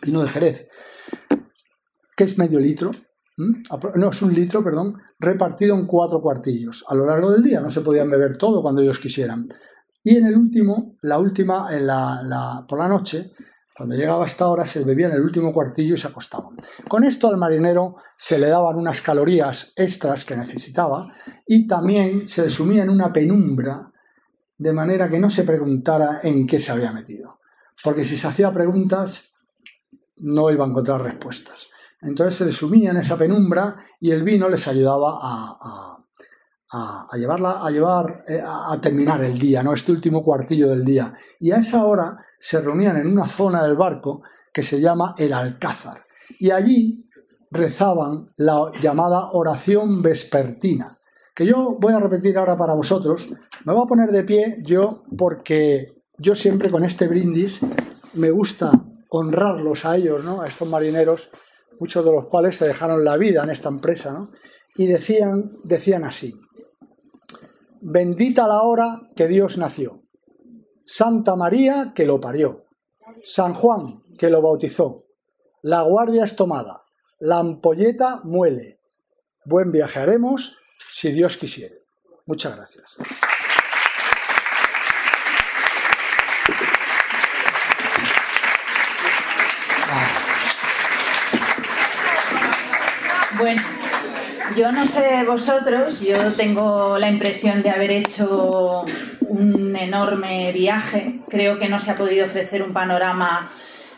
vino 0.02 0.22
de 0.22 0.28
Jerez, 0.28 0.68
que 2.16 2.24
es 2.24 2.38
medio 2.38 2.60
litro, 2.60 2.92
no 3.36 4.10
es 4.10 4.22
un 4.22 4.32
litro, 4.32 4.62
perdón, 4.62 5.00
repartido 5.18 5.74
en 5.74 5.86
cuatro 5.86 6.20
cuartillos 6.20 6.84
a 6.88 6.94
lo 6.94 7.04
largo 7.06 7.32
del 7.32 7.42
día. 7.42 7.60
No 7.60 7.68
se 7.68 7.80
podían 7.80 8.08
beber 8.08 8.36
todo 8.36 8.62
cuando 8.62 8.80
ellos 8.80 8.98
quisieran. 8.98 9.46
Y 10.02 10.16
en 10.16 10.26
el 10.26 10.36
último, 10.36 10.96
la 11.02 11.18
última, 11.18 11.74
en 11.74 11.86
la, 11.86 12.64
por 12.68 12.78
la 12.78 12.88
noche, 12.88 13.32
cuando 13.76 13.96
llegaba 13.96 14.26
esta 14.26 14.46
hora, 14.46 14.64
se 14.64 14.84
bebían 14.84 15.12
el 15.12 15.22
último 15.22 15.50
cuartillo 15.50 15.94
y 15.94 15.96
se 15.96 16.06
acostaban. 16.06 16.56
Con 16.88 17.02
esto 17.02 17.28
al 17.28 17.38
marinero 17.38 17.96
se 18.16 18.38
le 18.38 18.48
daban 18.48 18.76
unas 18.76 19.00
calorías 19.00 19.72
extras 19.74 20.24
que 20.24 20.36
necesitaba 20.36 21.12
y 21.46 21.66
también 21.66 22.26
se 22.26 22.42
le 22.42 22.50
sumía 22.50 22.84
en 22.84 22.90
una 22.90 23.12
penumbra 23.12 23.90
de 24.64 24.72
manera 24.72 25.10
que 25.10 25.18
no 25.18 25.28
se 25.28 25.44
preguntara 25.44 26.20
en 26.22 26.46
qué 26.46 26.58
se 26.58 26.72
había 26.72 26.90
metido. 26.90 27.38
Porque 27.82 28.02
si 28.02 28.16
se 28.16 28.26
hacía 28.26 28.50
preguntas, 28.50 29.34
no 30.16 30.50
iba 30.50 30.64
a 30.64 30.68
encontrar 30.68 31.02
respuestas. 31.02 31.68
Entonces 32.00 32.38
se 32.38 32.46
le 32.46 32.52
sumía 32.52 32.90
en 32.90 32.96
esa 32.96 33.18
penumbra 33.18 33.76
y 34.00 34.10
el 34.10 34.22
vino 34.22 34.48
les 34.48 34.66
ayudaba 34.66 35.18
a, 35.20 35.98
a, 36.72 37.16
llevarla, 37.18 37.62
a, 37.62 37.70
llevar, 37.70 38.24
eh, 38.26 38.42
a 38.42 38.80
terminar 38.80 39.22
el 39.22 39.38
día, 39.38 39.62
¿no? 39.62 39.74
este 39.74 39.92
último 39.92 40.22
cuartillo 40.22 40.70
del 40.70 40.82
día. 40.82 41.12
Y 41.40 41.50
a 41.50 41.58
esa 41.58 41.84
hora 41.84 42.16
se 42.38 42.58
reunían 42.58 42.96
en 42.96 43.08
una 43.08 43.28
zona 43.28 43.62
del 43.64 43.76
barco 43.76 44.22
que 44.50 44.62
se 44.62 44.80
llama 44.80 45.14
el 45.18 45.34
Alcázar. 45.34 46.00
Y 46.40 46.50
allí 46.50 47.06
rezaban 47.50 48.32
la 48.36 48.72
llamada 48.80 49.28
oración 49.32 50.00
vespertina, 50.00 50.96
que 51.34 51.44
yo 51.44 51.76
voy 51.80 51.92
a 51.92 52.00
repetir 52.00 52.38
ahora 52.38 52.56
para 52.56 52.74
vosotros. 52.74 53.28
Me 53.64 53.72
voy 53.72 53.82
a 53.82 53.88
poner 53.88 54.10
de 54.10 54.24
pie 54.24 54.58
yo 54.62 55.02
porque 55.18 55.94
yo 56.16 56.34
siempre 56.34 56.70
con 56.70 56.84
este 56.84 57.08
brindis 57.08 57.60
me 58.14 58.30
gusta 58.30 58.70
honrarlos 59.10 59.84
a 59.84 59.96
ellos, 59.96 60.24
¿no? 60.24 60.42
a 60.42 60.46
estos 60.46 60.68
marineros, 60.68 61.30
muchos 61.80 62.04
de 62.04 62.12
los 62.12 62.26
cuales 62.28 62.56
se 62.56 62.66
dejaron 62.66 63.04
la 63.04 63.16
vida 63.16 63.42
en 63.42 63.50
esta 63.50 63.68
empresa, 63.68 64.12
¿no? 64.12 64.30
y 64.76 64.86
decían, 64.86 65.52
decían 65.64 66.04
así, 66.04 66.34
bendita 67.80 68.48
la 68.48 68.62
hora 68.62 69.02
que 69.14 69.28
Dios 69.28 69.58
nació, 69.58 70.02
Santa 70.84 71.36
María 71.36 71.92
que 71.94 72.06
lo 72.06 72.20
parió, 72.20 72.64
San 73.22 73.52
Juan 73.52 74.02
que 74.18 74.30
lo 74.30 74.42
bautizó, 74.42 75.04
la 75.62 75.82
guardia 75.82 76.24
es 76.24 76.36
tomada, 76.36 76.82
la 77.20 77.38
ampolleta 77.38 78.20
muele, 78.24 78.80
buen 79.44 79.70
viaje 79.70 80.00
haremos 80.00 80.56
si 80.94 81.10
Dios 81.10 81.36
quisiere. 81.36 81.74
Muchas 82.24 82.54
gracias. 82.54 82.96
Bueno, 93.36 93.60
yo 94.56 94.70
no 94.70 94.86
sé 94.86 95.24
vosotros, 95.24 95.98
yo 95.98 96.32
tengo 96.34 96.96
la 96.96 97.10
impresión 97.10 97.62
de 97.62 97.70
haber 97.70 97.90
hecho 97.90 98.84
un 99.20 99.74
enorme 99.74 100.52
viaje. 100.52 101.18
Creo 101.28 101.58
que 101.58 101.68
no 101.68 101.80
se 101.80 101.90
ha 101.90 101.96
podido 101.96 102.24
ofrecer 102.24 102.62
un 102.62 102.72
panorama 102.72 103.50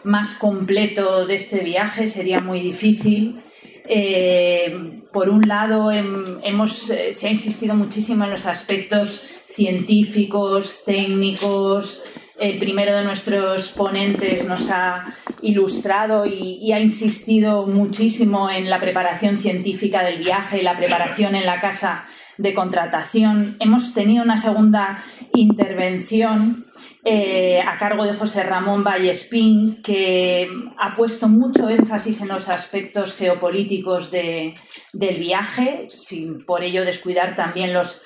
más 0.03 0.35
completo 0.37 1.27
de 1.27 1.35
este 1.35 1.59
viaje, 1.59 2.07
sería 2.07 2.41
muy 2.41 2.61
difícil. 2.61 3.43
Eh, 3.89 5.03
por 5.13 5.29
un 5.29 5.49
lado, 5.49 5.91
hemos, 5.91 6.91
eh, 6.91 7.15
se 7.15 7.29
ha 7.29 7.31
insistido 7.31 7.75
muchísimo 7.75 8.25
en 8.25 8.31
los 8.31 8.47
aspectos 8.47 9.23
científicos, 9.47 10.83
técnicos. 10.85 12.03
El 12.39 12.59
primero 12.59 12.95
de 12.95 13.05
nuestros 13.05 13.69
ponentes 13.69 14.45
nos 14.45 14.71
ha 14.71 15.15
ilustrado 15.41 16.27
y, 16.27 16.59
y, 16.61 16.73
ha 16.73 16.81
insistido 16.81 17.67
muchísimo 17.67 18.51
en 18.51 18.69
la 18.69 18.81
preparación 18.81 19.39
científica 19.39 20.03
del 20.03 20.19
viaje, 20.19 20.63
la 20.63 20.77
preparación 20.77 21.35
en 21.35 21.47
la 21.47 21.61
casa 21.61 22.07
de 22.37 22.53
contratación. 22.53 23.57
Hemos 23.61 23.95
tenido 23.95 24.23
una 24.23 24.37
segunda 24.37 25.03
intervención 25.33 26.66
eh, 27.09 27.61
a 27.61 27.79
cargo 27.79 28.05
de 28.05 28.15
José 28.15 28.43
Ramón 28.43 28.83
Vallespín, 28.83 29.81
que 29.81 30.49
ha 30.77 30.93
puesto 30.93 31.29
mucho 31.29 31.69
énfasis 31.69 32.21
en 32.21 32.27
los 32.27 32.49
aspectos 32.49 33.15
geopolíticos 33.15 34.11
del 34.11 34.55
viaje, 34.93 35.87
sin 35.89 36.45
por 36.45 36.65
ello 36.65 36.85
descuidar 36.85 37.37
también 37.37 37.73
los 37.73 38.03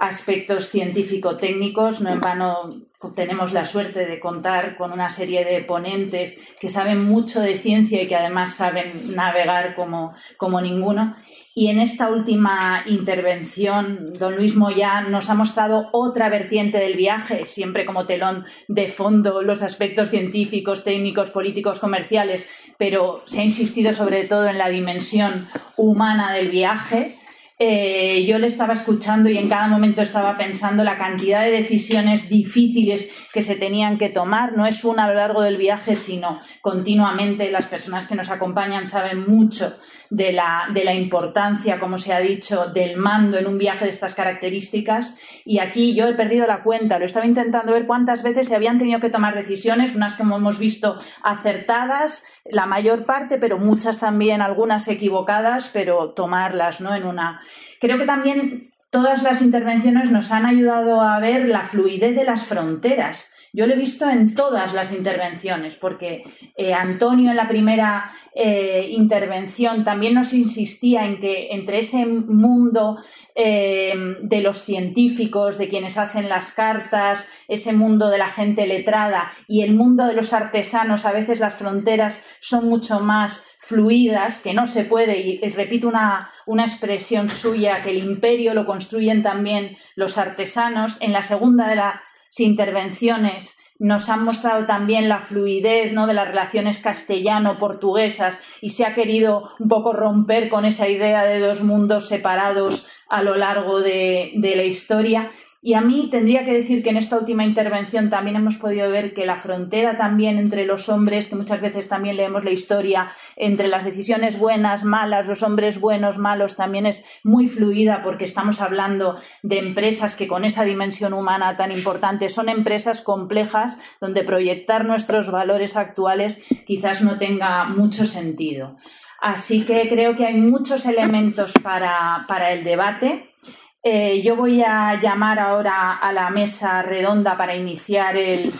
aspectos 0.00 0.68
científico-técnicos. 0.68 2.00
No 2.00 2.10
en 2.10 2.20
vano 2.20 2.70
tenemos 3.14 3.52
la 3.52 3.64
suerte 3.64 4.04
de 4.04 4.18
contar 4.18 4.76
con 4.76 4.90
una 4.90 5.10
serie 5.10 5.44
de 5.44 5.62
ponentes 5.62 6.36
que 6.58 6.68
saben 6.68 7.04
mucho 7.04 7.40
de 7.40 7.56
ciencia 7.56 8.02
y 8.02 8.08
que 8.08 8.16
además 8.16 8.56
saben 8.56 9.14
navegar 9.14 9.76
como, 9.76 10.12
como 10.36 10.60
ninguno. 10.60 11.14
Y 11.60 11.68
en 11.68 11.78
esta 11.78 12.08
última 12.08 12.84
intervención, 12.86 14.14
don 14.18 14.34
Luis 14.34 14.56
Moya 14.56 15.02
nos 15.02 15.28
ha 15.28 15.34
mostrado 15.34 15.90
otra 15.92 16.30
vertiente 16.30 16.78
del 16.78 16.96
viaje, 16.96 17.44
siempre 17.44 17.84
como 17.84 18.06
telón 18.06 18.46
de 18.66 18.88
fondo, 18.88 19.42
los 19.42 19.62
aspectos 19.62 20.08
científicos, 20.08 20.84
técnicos, 20.84 21.28
políticos, 21.28 21.78
comerciales, 21.78 22.48
pero 22.78 23.22
se 23.26 23.40
ha 23.40 23.44
insistido 23.44 23.92
sobre 23.92 24.24
todo 24.24 24.48
en 24.48 24.56
la 24.56 24.70
dimensión 24.70 25.48
humana 25.76 26.32
del 26.32 26.48
viaje. 26.48 27.16
Eh, 27.58 28.24
yo 28.26 28.38
le 28.38 28.46
estaba 28.46 28.72
escuchando 28.72 29.28
y 29.28 29.36
en 29.36 29.50
cada 29.50 29.68
momento 29.68 30.00
estaba 30.00 30.38
pensando 30.38 30.82
la 30.82 30.96
cantidad 30.96 31.44
de 31.44 31.50
decisiones 31.50 32.30
difíciles 32.30 33.10
que 33.34 33.42
se 33.42 33.54
tenían 33.54 33.98
que 33.98 34.08
tomar. 34.08 34.56
No 34.56 34.64
es 34.64 34.82
una 34.82 35.04
a 35.04 35.08
lo 35.08 35.14
largo 35.16 35.42
del 35.42 35.58
viaje, 35.58 35.94
sino 35.94 36.40
continuamente. 36.62 37.50
Las 37.50 37.66
personas 37.66 38.06
que 38.06 38.14
nos 38.14 38.30
acompañan 38.30 38.86
saben 38.86 39.28
mucho 39.28 39.74
de 40.10 40.32
la, 40.32 40.68
de 40.74 40.84
la 40.84 40.92
importancia, 40.92 41.78
como 41.78 41.96
se 41.96 42.12
ha 42.12 42.18
dicho, 42.18 42.66
del 42.66 42.96
mando 42.96 43.38
en 43.38 43.46
un 43.46 43.58
viaje 43.58 43.84
de 43.84 43.90
estas 43.90 44.14
características. 44.14 45.16
Y 45.44 45.60
aquí 45.60 45.94
yo 45.94 46.08
he 46.08 46.14
perdido 46.14 46.48
la 46.48 46.64
cuenta, 46.64 46.98
lo 46.98 47.04
estaba 47.04 47.26
intentando 47.26 47.72
ver 47.72 47.86
cuántas 47.86 48.24
veces 48.24 48.48
se 48.48 48.56
habían 48.56 48.76
tenido 48.76 48.98
que 48.98 49.08
tomar 49.08 49.36
decisiones, 49.36 49.94
unas 49.94 50.16
que 50.16 50.22
hemos 50.22 50.58
visto 50.58 50.98
acertadas, 51.22 52.24
la 52.44 52.66
mayor 52.66 53.06
parte, 53.06 53.38
pero 53.38 53.58
muchas 53.58 54.00
también, 54.00 54.42
algunas 54.42 54.88
equivocadas, 54.88 55.70
pero 55.72 56.10
tomarlas 56.10 56.80
¿no? 56.80 56.94
en 56.94 57.06
una. 57.06 57.40
Creo 57.80 57.96
que 57.96 58.06
también 58.06 58.72
todas 58.90 59.22
las 59.22 59.40
intervenciones 59.40 60.10
nos 60.10 60.32
han 60.32 60.44
ayudado 60.44 61.00
a 61.00 61.20
ver 61.20 61.48
la 61.48 61.62
fluidez 61.62 62.16
de 62.16 62.24
las 62.24 62.44
fronteras 62.44 63.32
yo 63.52 63.66
lo 63.66 63.74
he 63.74 63.76
visto 63.76 64.08
en 64.08 64.34
todas 64.34 64.74
las 64.74 64.92
intervenciones, 64.92 65.74
porque 65.74 66.24
eh, 66.56 66.72
Antonio 66.72 67.30
en 67.30 67.36
la 67.36 67.48
primera 67.48 68.12
eh, 68.34 68.88
intervención 68.90 69.82
también 69.82 70.14
nos 70.14 70.32
insistía 70.32 71.04
en 71.04 71.18
que 71.18 71.48
entre 71.50 71.78
ese 71.78 72.06
mundo 72.06 72.98
eh, 73.34 74.16
de 74.22 74.40
los 74.40 74.62
científicos, 74.62 75.58
de 75.58 75.68
quienes 75.68 75.98
hacen 75.98 76.28
las 76.28 76.52
cartas, 76.52 77.28
ese 77.48 77.72
mundo 77.72 78.08
de 78.08 78.18
la 78.18 78.28
gente 78.28 78.66
letrada 78.66 79.32
y 79.48 79.62
el 79.62 79.74
mundo 79.74 80.06
de 80.06 80.14
los 80.14 80.32
artesanos, 80.32 81.04
a 81.04 81.12
veces 81.12 81.40
las 81.40 81.54
fronteras 81.54 82.24
son 82.38 82.68
mucho 82.68 83.00
más 83.00 83.46
fluidas, 83.58 84.40
que 84.40 84.54
no 84.54 84.66
se 84.66 84.84
puede, 84.84 85.18
y 85.18 85.40
repito 85.50 85.86
una, 85.86 86.30
una 86.46 86.64
expresión 86.64 87.28
suya, 87.28 87.82
que 87.82 87.90
el 87.90 87.98
imperio 87.98 88.54
lo 88.54 88.66
construyen 88.66 89.22
también 89.22 89.76
los 89.94 90.18
artesanos. 90.18 91.00
En 91.00 91.12
la 91.12 91.22
segunda 91.22 91.68
de 91.68 91.76
la 91.76 92.02
intervenciones 92.38 93.58
nos 93.80 94.10
han 94.10 94.24
mostrado 94.24 94.66
también 94.66 95.08
la 95.08 95.20
fluidez 95.20 95.92
¿no? 95.92 96.06
de 96.06 96.12
las 96.12 96.28
relaciones 96.28 96.80
castellano-portuguesas 96.80 98.38
y 98.60 98.68
se 98.68 98.84
ha 98.84 98.94
querido 98.94 99.50
un 99.58 99.68
poco 99.68 99.94
romper 99.94 100.50
con 100.50 100.66
esa 100.66 100.86
idea 100.86 101.22
de 101.24 101.40
dos 101.40 101.62
mundos 101.62 102.06
separados 102.06 102.86
a 103.08 103.22
lo 103.22 103.36
largo 103.36 103.80
de, 103.80 104.32
de 104.36 104.54
la 104.54 104.64
historia. 104.64 105.30
Y 105.62 105.74
a 105.74 105.82
mí 105.82 106.08
tendría 106.10 106.42
que 106.42 106.54
decir 106.54 106.82
que 106.82 106.88
en 106.88 106.96
esta 106.96 107.18
última 107.18 107.44
intervención 107.44 108.08
también 108.08 108.36
hemos 108.36 108.56
podido 108.56 108.90
ver 108.90 109.12
que 109.12 109.26
la 109.26 109.36
frontera 109.36 109.94
también 109.94 110.38
entre 110.38 110.64
los 110.64 110.88
hombres, 110.88 111.26
que 111.26 111.36
muchas 111.36 111.60
veces 111.60 111.86
también 111.86 112.16
leemos 112.16 112.44
la 112.44 112.50
historia, 112.50 113.10
entre 113.36 113.68
las 113.68 113.84
decisiones 113.84 114.38
buenas, 114.38 114.84
malas, 114.84 115.28
los 115.28 115.42
hombres 115.42 115.78
buenos, 115.78 116.16
malos, 116.16 116.56
también 116.56 116.86
es 116.86 117.04
muy 117.24 117.46
fluida 117.46 118.00
porque 118.02 118.24
estamos 118.24 118.62
hablando 118.62 119.16
de 119.42 119.58
empresas 119.58 120.16
que 120.16 120.26
con 120.26 120.46
esa 120.46 120.64
dimensión 120.64 121.12
humana 121.12 121.56
tan 121.56 121.72
importante 121.72 122.30
son 122.30 122.48
empresas 122.48 123.02
complejas 123.02 123.76
donde 124.00 124.24
proyectar 124.24 124.86
nuestros 124.86 125.30
valores 125.30 125.76
actuales 125.76 126.42
quizás 126.66 127.02
no 127.02 127.18
tenga 127.18 127.66
mucho 127.66 128.06
sentido. 128.06 128.78
Así 129.20 129.66
que 129.66 129.86
creo 129.88 130.16
que 130.16 130.24
hay 130.24 130.38
muchos 130.38 130.86
elementos 130.86 131.52
para, 131.62 132.24
para 132.26 132.52
el 132.52 132.64
debate. 132.64 133.34
Eh, 133.82 134.20
yo 134.22 134.36
voy 134.36 134.62
a 134.62 135.00
llamar 135.00 135.38
ahora 135.38 135.96
a 135.96 136.12
la 136.12 136.28
mesa 136.28 136.82
redonda 136.82 137.36
para 137.38 137.56
iniciar 137.56 138.14
el, 138.16 138.52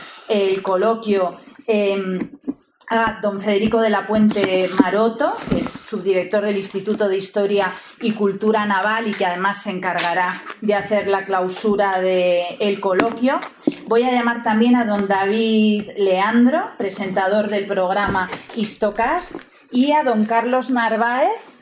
coloquio 0.62 1.38
em, 1.66 2.38
a 2.88 3.18
don 3.20 3.38
Federico 3.38 3.80
de 3.80 3.90
la 3.90 4.06
Puente 4.06 4.70
Maroto, 4.80 5.26
que 5.50 5.58
es 5.58 5.68
subdirector 5.68 6.44
del 6.44 6.56
Instituto 6.56 7.06
de 7.06 7.18
Historia 7.18 7.70
y 8.00 8.12
Cultura 8.12 8.64
Naval 8.64 9.08
y 9.08 9.10
que 9.10 9.26
además 9.26 9.62
se 9.62 9.70
encargará 9.70 10.40
de 10.62 10.74
hacer 10.74 11.06
la 11.06 11.26
clausura 11.26 12.00
del 12.00 12.80
coloquio. 12.80 13.40
Voy 13.88 14.04
a 14.04 14.12
llamar 14.12 14.42
también 14.42 14.74
a 14.74 14.86
don 14.86 15.06
David 15.06 15.90
Leandro, 15.98 16.70
presentador 16.78 17.50
del 17.50 17.66
programa 17.66 18.30
Histocast, 18.56 19.36
y 19.70 19.92
a 19.92 20.02
don 20.02 20.24
Carlos 20.24 20.70
Narváez, 20.70 21.59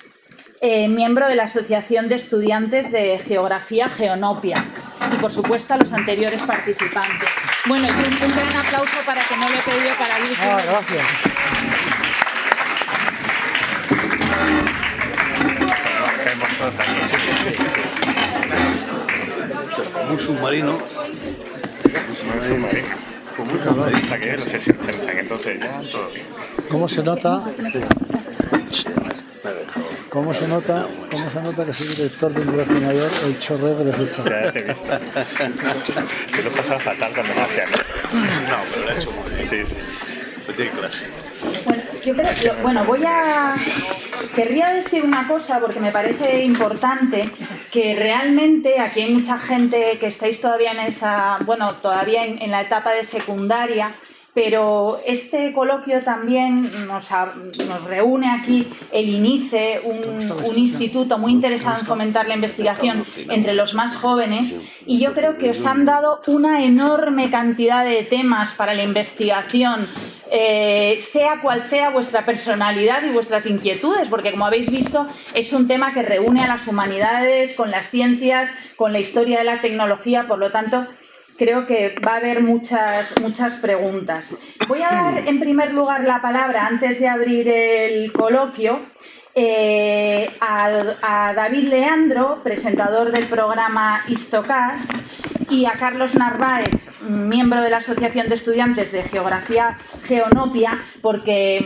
eh, 0.61 0.89
miembro 0.89 1.29
de 1.29 1.37
la 1.37 1.45
Asociación 1.45 2.09
de 2.09 2.17
Estudiantes 2.17 2.91
de 2.91 3.19
Geografía 3.19 3.89
Geonopia 3.89 4.65
y, 5.13 5.17
por 5.17 5.31
supuesto, 5.31 5.75
a 5.75 5.77
los 5.77 5.93
anteriores 5.93 6.41
participantes. 6.43 7.29
Bueno, 7.67 7.87
y 7.87 7.91
un, 7.91 8.35
gran 8.35 8.67
aplauso 8.67 8.99
para 9.07 9.23
que 9.25 9.37
no 9.37 9.49
lo 9.49 9.55
he 9.55 9.63
pedido 9.63 9.95
para 9.97 10.19
YouTube. 10.19 10.37
Ah, 10.43 10.63
gracias. 10.67 11.07
Como 19.93 20.13
un 20.13 20.19
submarino. 20.21 20.79
Como 20.79 22.41
un 22.41 22.49
submarino. 22.49 22.89
Como 23.37 23.53
un 23.53 23.65
submarino. 23.65 24.19
que 24.19 24.33
los 24.33 24.45
60, 24.45 25.13
entonces 25.13 25.61
ya 25.61 25.81
todo 25.93 26.11
bien. 26.11 26.27
¿Cómo 26.69 26.89
se 26.89 27.03
nota? 27.03 27.43
¿Cómo 30.09 30.35
se 30.35 30.49
nota, 30.49 30.87
cómo 31.11 31.31
se 31.31 31.43
nota 31.43 31.65
que 31.65 31.73
soy 31.73 31.89
director 31.89 32.33
de 32.33 32.41
un 32.41 32.57
refinador 32.57 33.11
el 33.27 33.39
chorreo 33.39 33.79
que 33.79 33.85
les 33.85 33.99
he 33.99 34.03
hecho? 34.05 34.25
Ya 34.25 34.53
te 34.53 34.59
he 34.59 34.73
visto. 34.73 34.89
Que 36.35 36.43
lo 36.43 36.51
pasaba 36.51 36.81
fatal 36.81 37.13
cuando 37.15 37.35
me 37.35 37.43
hacían. 37.43 37.71
No, 37.71 38.57
pero 38.73 38.85
lo 38.85 38.91
ha 38.91 38.95
hecho 38.95 39.13
muy 39.13 39.31
bien. 39.31 39.49
Sí, 39.49 39.65
sí. 39.65 40.53
Tiene 40.57 40.71
clase. 40.73 41.07
Bueno, 41.65 41.83
yo 42.05 42.15
creo, 42.15 42.55
bueno, 42.63 42.85
voy 42.85 43.05
a. 43.07 43.55
Querría 44.35 44.71
decir 44.71 45.05
una 45.05 45.29
cosa 45.29 45.61
porque 45.61 45.79
me 45.79 45.93
parece 45.93 46.43
importante 46.43 47.31
que 47.71 47.95
realmente 47.95 48.81
aquí 48.81 49.03
hay 49.03 49.15
mucha 49.15 49.39
gente 49.39 49.99
que 50.01 50.07
estáis 50.07 50.41
todavía 50.41 50.73
en 50.73 50.81
esa, 50.81 51.39
bueno, 51.45 51.75
todavía 51.75 52.25
en, 52.25 52.41
en 52.43 52.51
la 52.51 52.63
etapa 52.63 52.93
de 52.93 53.05
secundaria 53.05 53.93
pero 54.41 55.01
este 55.05 55.53
coloquio 55.53 56.01
también 56.01 56.71
nos, 56.87 57.11
reúne 57.89 58.31
aquí 58.31 58.69
el 58.93 59.09
INICE, 59.09 59.81
un, 59.83 60.57
instituto 60.57 61.19
muy 61.19 61.33
interesado 61.33 61.81
en 61.81 61.85
fomentar 61.85 62.29
la 62.29 62.35
investigación 62.35 63.05
entre 63.31 63.53
los 63.53 63.75
más 63.75 63.97
jóvenes, 63.97 64.61
y 64.87 65.01
yo 65.01 65.13
creo 65.13 65.39
que 65.39 65.51
os 65.51 65.67
han 65.67 65.85
dado 65.85 66.21
una 66.29 66.63
enorme 66.63 67.31
cantidad 67.31 67.85
de 67.85 68.05
temas 68.05 68.53
para 68.53 68.75
la 68.75 68.85
investigación, 68.85 69.89
eh, 70.31 70.99
sea 71.01 71.41
cual 71.41 71.63
sea 71.63 71.91
vuestra 71.91 72.25
personalidad 72.25 73.03
y 73.03 73.11
vuestras 73.11 73.45
inquietudes, 73.45 74.07
porque 74.07 74.31
como 74.31 74.47
habéis 74.47 74.71
visto 74.71 75.09
es 75.35 75.53
un 75.53 75.67
tema 75.67 75.93
que 75.93 76.03
reúne 76.03 76.45
a 76.45 76.47
las 76.47 76.65
humanidades 76.69 77.57
con 77.57 77.73
las 77.73 77.91
ciencias, 77.91 78.51
con 78.77 78.93
la 78.93 79.01
historia 79.01 79.39
de 79.39 79.45
la 79.45 79.61
tecnología, 79.61 80.29
por 80.29 80.39
lo 80.39 80.53
tanto 80.53 80.87
creo 81.39 81.67
que 81.67 81.95
va 82.07 82.15
a 82.15 82.17
haber 82.17 82.43
muchas, 82.43 83.15
muchas 83.21 83.55
preguntas. 83.55 84.37
Voy 84.67 84.83
a 84.83 84.91
dar 84.91 85.29
en 85.29 85.41
primer 85.41 85.73
lugar 85.73 86.05
la 86.05 86.21
palabra, 86.21 86.67
antes 86.67 86.99
de 87.01 87.09
abrir 87.09 87.49
el 87.49 88.13
coloquio, 88.13 88.81
eh, 89.35 90.29
a, 90.41 91.33
David 91.35 91.69
Leandro, 91.69 92.41
presentador 92.43 93.13
del 93.13 93.27
programa 93.27 94.03
Histocast, 94.09 94.93
y 95.49 95.65
a 95.65 95.73
Carlos 95.73 96.15
Narváez, 96.15 96.69
miembro 97.01 97.63
de 97.63 97.71
la 97.71 97.79
Asociación 97.79 98.29
de 98.29 98.35
Estudiantes 98.35 98.93
de 98.93 99.05
Geografía 99.05 99.79
Geonopia, 100.07 100.83
porque 101.01 101.65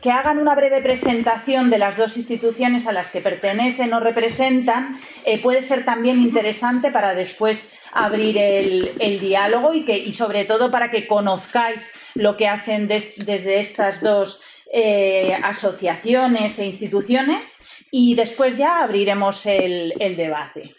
que 0.00 0.10
hagan 0.10 0.38
una 0.38 0.54
breve 0.54 0.80
presentación 0.80 1.70
de 1.70 1.78
las 1.78 1.96
dos 1.96 2.16
instituciones 2.16 2.86
a 2.86 2.92
las 2.92 3.10
que 3.10 3.20
pertenecen 3.20 3.92
o 3.92 4.00
representan 4.00 4.98
eh, 5.24 5.40
puede 5.40 5.62
ser 5.62 5.84
también 5.84 6.18
interesante 6.18 6.90
para 6.90 7.14
después 7.14 7.70
abrir 7.92 8.36
el, 8.38 9.20
diálogo 9.20 9.74
y, 9.74 9.84
que, 9.84 9.96
y 9.96 10.12
sobre 10.12 10.44
todo 10.44 10.70
para 10.70 10.90
que 10.90 11.06
conozcáis 11.06 11.90
lo 12.14 12.36
que 12.36 12.48
hacen 12.48 12.88
desde 12.88 13.58
estas 13.58 14.00
dos 14.02 14.42
eh, 14.72 15.34
asociaciones 15.42 16.58
e 16.58 16.66
instituciones 16.66 17.56
y 17.90 18.14
después 18.14 18.58
ya 18.58 18.82
abriremos 18.82 19.46
el, 19.46 19.94
debate. 20.16 20.74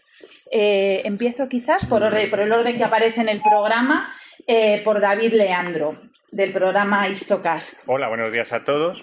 Eh, 0.52 1.02
empiezo 1.06 1.48
quizás 1.48 1.86
por, 1.86 2.02
por, 2.30 2.40
el 2.40 2.52
orden 2.52 2.78
que 2.78 2.84
aparece 2.84 3.22
en 3.22 3.30
el 3.30 3.42
programa 3.42 4.14
eh, 4.46 4.82
por 4.84 5.00
David 5.00 5.34
Leandro 5.34 5.98
del 6.32 6.54
programa 6.54 7.08
Histocast. 7.08 7.84
Hola, 7.88 8.08
buenos 8.10 8.34
días 8.34 8.54
a 8.54 8.64
todos. 8.64 9.02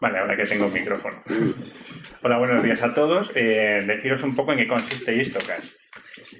Vale, 0.00 0.18
ahora 0.18 0.36
que 0.36 0.44
tengo 0.44 0.68
micrófono. 0.68 1.22
Hola, 2.22 2.38
buenos 2.38 2.62
días 2.62 2.82
a 2.82 2.92
todos. 2.92 3.30
Eh, 3.34 3.82
deciros 3.86 4.22
un 4.22 4.34
poco 4.34 4.52
en 4.52 4.58
qué 4.58 4.68
consiste 4.68 5.14
Histocast. 5.14 5.74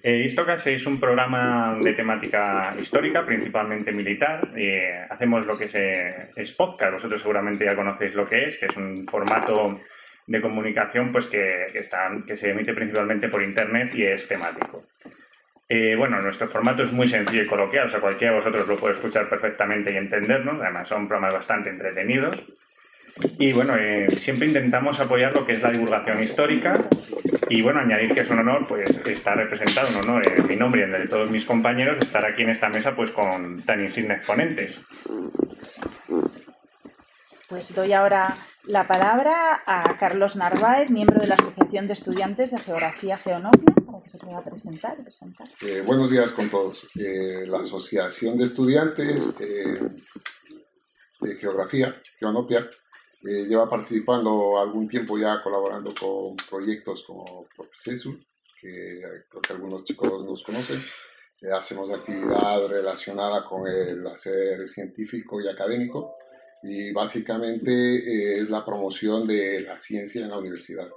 Eh, 0.03 0.27
es 0.67 0.87
un 0.87 1.01
programa 1.01 1.79
de 1.83 1.95
temática 1.95 2.75
histórica, 2.79 3.25
principalmente 3.25 3.93
militar. 3.93 4.51
Eh, 4.57 5.07
hacemos 5.09 5.47
lo 5.47 5.57
que 5.57 5.65
es, 6.37 6.53
podcast. 6.53 6.95
Vosotros 6.95 7.21
seguramente 7.21 7.65
ya 7.65 7.75
conocéis 7.75 8.15
lo 8.15 8.27
que 8.27 8.45
es, 8.45 8.59
que 8.59 8.67
es 8.67 8.77
un 8.77 9.07
formato 9.07 9.79
de 10.27 10.41
comunicación 10.41 11.11
pues 11.11 11.27
que, 11.27 11.67
está, 11.75 12.11
que 12.27 12.37
se 12.37 12.51
emite 12.51 12.75
principalmente 12.75 13.29
por 13.29 13.43
internet 13.43 13.95
y 13.95 14.03
es 14.03 14.29
temático. 14.29 14.85
bueno, 15.97 16.21
nuestro 16.21 16.49
formato 16.49 16.83
es 16.83 16.93
muy 16.93 17.09
sencillo 17.09 17.45
y 17.45 17.47
coloquial, 17.47 17.87
o 17.87 17.91
sea, 17.91 18.01
cualquiera 18.01 18.33
de 18.33 18.41
vosotros 18.41 18.69
lo 18.69 18.77
puede 18.77 18.95
escuchar 18.95 19.29
perfectamente 19.31 19.93
y 19.93 19.97
entendernos. 19.97 20.61
Además, 20.61 20.89
son 20.89 21.09
programas 21.09 21.35
bastante 21.35 21.71
entretenidos. 21.71 22.45
Y 23.39 23.53
bueno, 23.53 23.77
eh, 23.77 24.09
siempre 24.19 24.47
intentamos 24.47 25.01
apoyar 25.01 25.33
lo 25.33 25.47
que 25.47 25.55
es 25.55 25.63
la 25.63 25.71
divulgación 25.71 26.23
histórica 26.23 26.83
y 27.49 27.63
bueno, 27.63 27.81
añadir 27.81 28.13
que 28.13 28.21
es 28.21 28.31
un 28.31 28.41
honor 28.41 28.67
pues 28.67 28.91
estar 29.07 29.37
representado, 29.37 29.89
un 29.89 30.09
honor 30.09 30.29
en 30.29 30.47
mi 30.47 30.57
nombre 30.57 30.83
y 30.83 30.85
en 30.85 30.95
el 30.95 31.03
de 31.03 31.09
todos 31.09 31.31
mis 31.31 31.45
compañeros, 31.45 31.97
estar 32.01 32.25
aquí 32.27 32.43
en 32.43 32.51
esta 32.51 32.69
mesa 32.69 32.95
pues 32.95 33.11
con 33.11 33.63
tan 33.63 33.83
insignes 33.83 34.25
ponentes. 34.25 34.81
pues 37.49 37.75
doy 37.75 37.93
ahora 37.93 38.37
la 38.65 38.87
palabra 38.87 39.61
a 39.65 39.97
Carlos 39.97 40.37
Narváez, 40.37 40.91
miembro 40.91 41.21
de 41.21 41.29
la 41.29 41.37
Asociación 41.37 41.87
de 41.87 41.93
Estudiantes 41.93 42.51
de 42.51 42.59
Geografía 42.59 43.17
Geonopia, 43.17 43.75
para 43.87 44.03
que 44.03 44.11
se 44.11 44.19
pueda 44.19 44.43
presentar. 44.43 44.97
presentar. 44.97 45.47
Eh, 45.63 45.83
buenos 45.87 46.11
días 46.11 46.33
con 46.33 46.51
todos. 46.51 46.89
Eh, 46.97 47.47
la 47.47 47.61
Asociación 47.61 48.37
de 48.37 48.45
Estudiantes 48.45 49.31
eh, 49.41 49.81
de 51.21 51.37
Geografía 51.37 51.95
Geonopia 52.19 52.69
lleva 53.27 53.69
participando 53.69 54.59
algún 54.59 54.89
tiempo 54.89 55.19
ya 55.19 55.43
colaborando 55.43 55.93
con 55.99 56.37
proyectos 56.49 57.05
como 57.05 57.47
Procesul, 57.57 58.25
que 58.61 59.01
creo 59.29 59.43
que 59.43 59.53
algunos 59.53 59.85
chicos 59.85 60.25
nos 60.25 60.43
conocen. 60.43 60.81
hacemos 61.53 61.91
actividad 61.91 62.67
relacionada 62.69 63.45
con 63.45 63.67
el 63.67 64.07
hacer 64.07 64.69
científico 64.69 65.41
y 65.41 65.49
académico 65.49 66.17
y 66.63 66.93
básicamente 66.93 67.71
eh, 67.73 68.41
es 68.41 68.51
la 68.51 68.65
promoción 68.65 69.27
de 69.27 69.61
la 69.61 69.79
ciencia 69.79 70.23
en 70.23 70.31
la 70.31 70.39
universidad. 70.39 70.89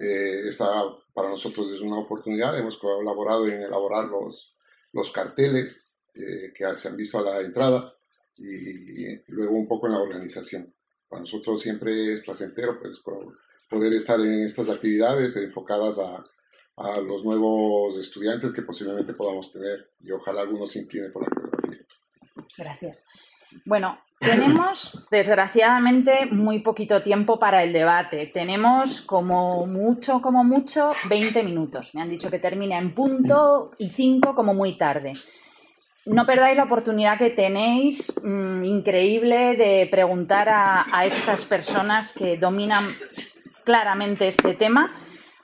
Eh, 0.00 0.48
esta 0.48 0.66
para 1.12 1.28
nosotros 1.28 1.70
es 1.70 1.80
una 1.80 1.98
oportunidad, 1.98 2.58
hemos 2.58 2.78
colaborado 2.78 3.46
en 3.46 3.62
elaborar 3.62 4.06
los, 4.06 4.56
los 4.92 5.12
carteles 5.12 5.92
eh, 6.14 6.52
que 6.54 6.64
se 6.76 6.88
han 6.88 6.96
visto 6.96 7.18
a 7.18 7.22
la 7.22 7.40
entrada 7.40 7.94
y, 8.36 9.16
luego 9.28 9.54
un 9.54 9.68
poco 9.68 9.86
en 9.86 9.92
la 9.92 10.00
organización. 10.00 10.73
Para 11.14 11.22
nosotros 11.22 11.60
siempre 11.60 12.14
es 12.14 12.24
placentero 12.24 12.76
pues, 12.80 13.00
poder 13.70 13.92
estar 13.92 14.18
en 14.18 14.42
estas 14.42 14.68
actividades 14.68 15.36
enfocadas 15.36 16.00
a, 16.00 16.24
a 16.76 17.00
los 17.00 17.24
nuevos 17.24 17.96
estudiantes 17.96 18.52
que 18.52 18.62
posiblemente 18.62 19.14
podamos 19.14 19.52
tener 19.52 19.92
y 20.00 20.10
ojalá 20.10 20.40
algunos 20.40 20.72
se 20.72 20.80
inclinen 20.80 21.12
por 21.12 21.22
la 21.22 21.28
geografía. 21.32 21.86
Gracias. 22.58 23.04
Bueno, 23.64 24.00
tenemos, 24.18 25.06
desgraciadamente, 25.08 26.26
muy 26.32 26.58
poquito 26.64 27.00
tiempo 27.00 27.38
para 27.38 27.62
el 27.62 27.72
debate. 27.72 28.28
Tenemos 28.34 29.00
como 29.02 29.66
mucho, 29.66 30.20
como 30.20 30.42
mucho, 30.42 30.94
20 31.08 31.44
minutos. 31.44 31.94
Me 31.94 32.02
han 32.02 32.10
dicho 32.10 32.28
que 32.28 32.40
termina 32.40 32.76
en 32.76 32.92
punto 32.92 33.70
y 33.78 33.88
5 33.90 34.34
como 34.34 34.52
muy 34.52 34.76
tarde. 34.76 35.12
No 36.06 36.26
perdáis 36.26 36.56
la 36.56 36.64
oportunidad 36.64 37.18
que 37.18 37.30
tenéis, 37.30 38.12
mm, 38.22 38.64
increíble, 38.64 39.56
de 39.56 39.88
preguntar 39.90 40.48
a 40.50 41.06
estas 41.06 41.44
personas 41.44 42.12
que 42.12 42.36
dominan 42.36 42.94
claramente 43.64 44.28
este 44.28 44.54
tema 44.54 44.92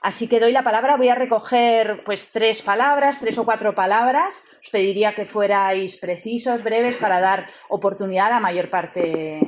Así 0.01 0.27
que 0.27 0.39
doy 0.39 0.51
la 0.51 0.63
palabra, 0.63 0.97
voy 0.97 1.09
a 1.09 1.15
recoger 1.15 2.03
pues 2.03 2.31
tres 2.31 2.63
palabras, 2.63 3.19
tres 3.19 3.37
o 3.37 3.45
cuatro 3.45 3.75
palabras. 3.75 4.43
Os 4.63 4.69
pediría 4.71 5.13
que 5.13 5.25
fuerais 5.25 5.95
precisos, 5.97 6.63
breves, 6.63 6.97
para 6.97 7.19
dar 7.19 7.47
oportunidad 7.69 8.25
a 8.27 8.29
la 8.31 8.39
mayor 8.39 8.71
parte 8.71 9.39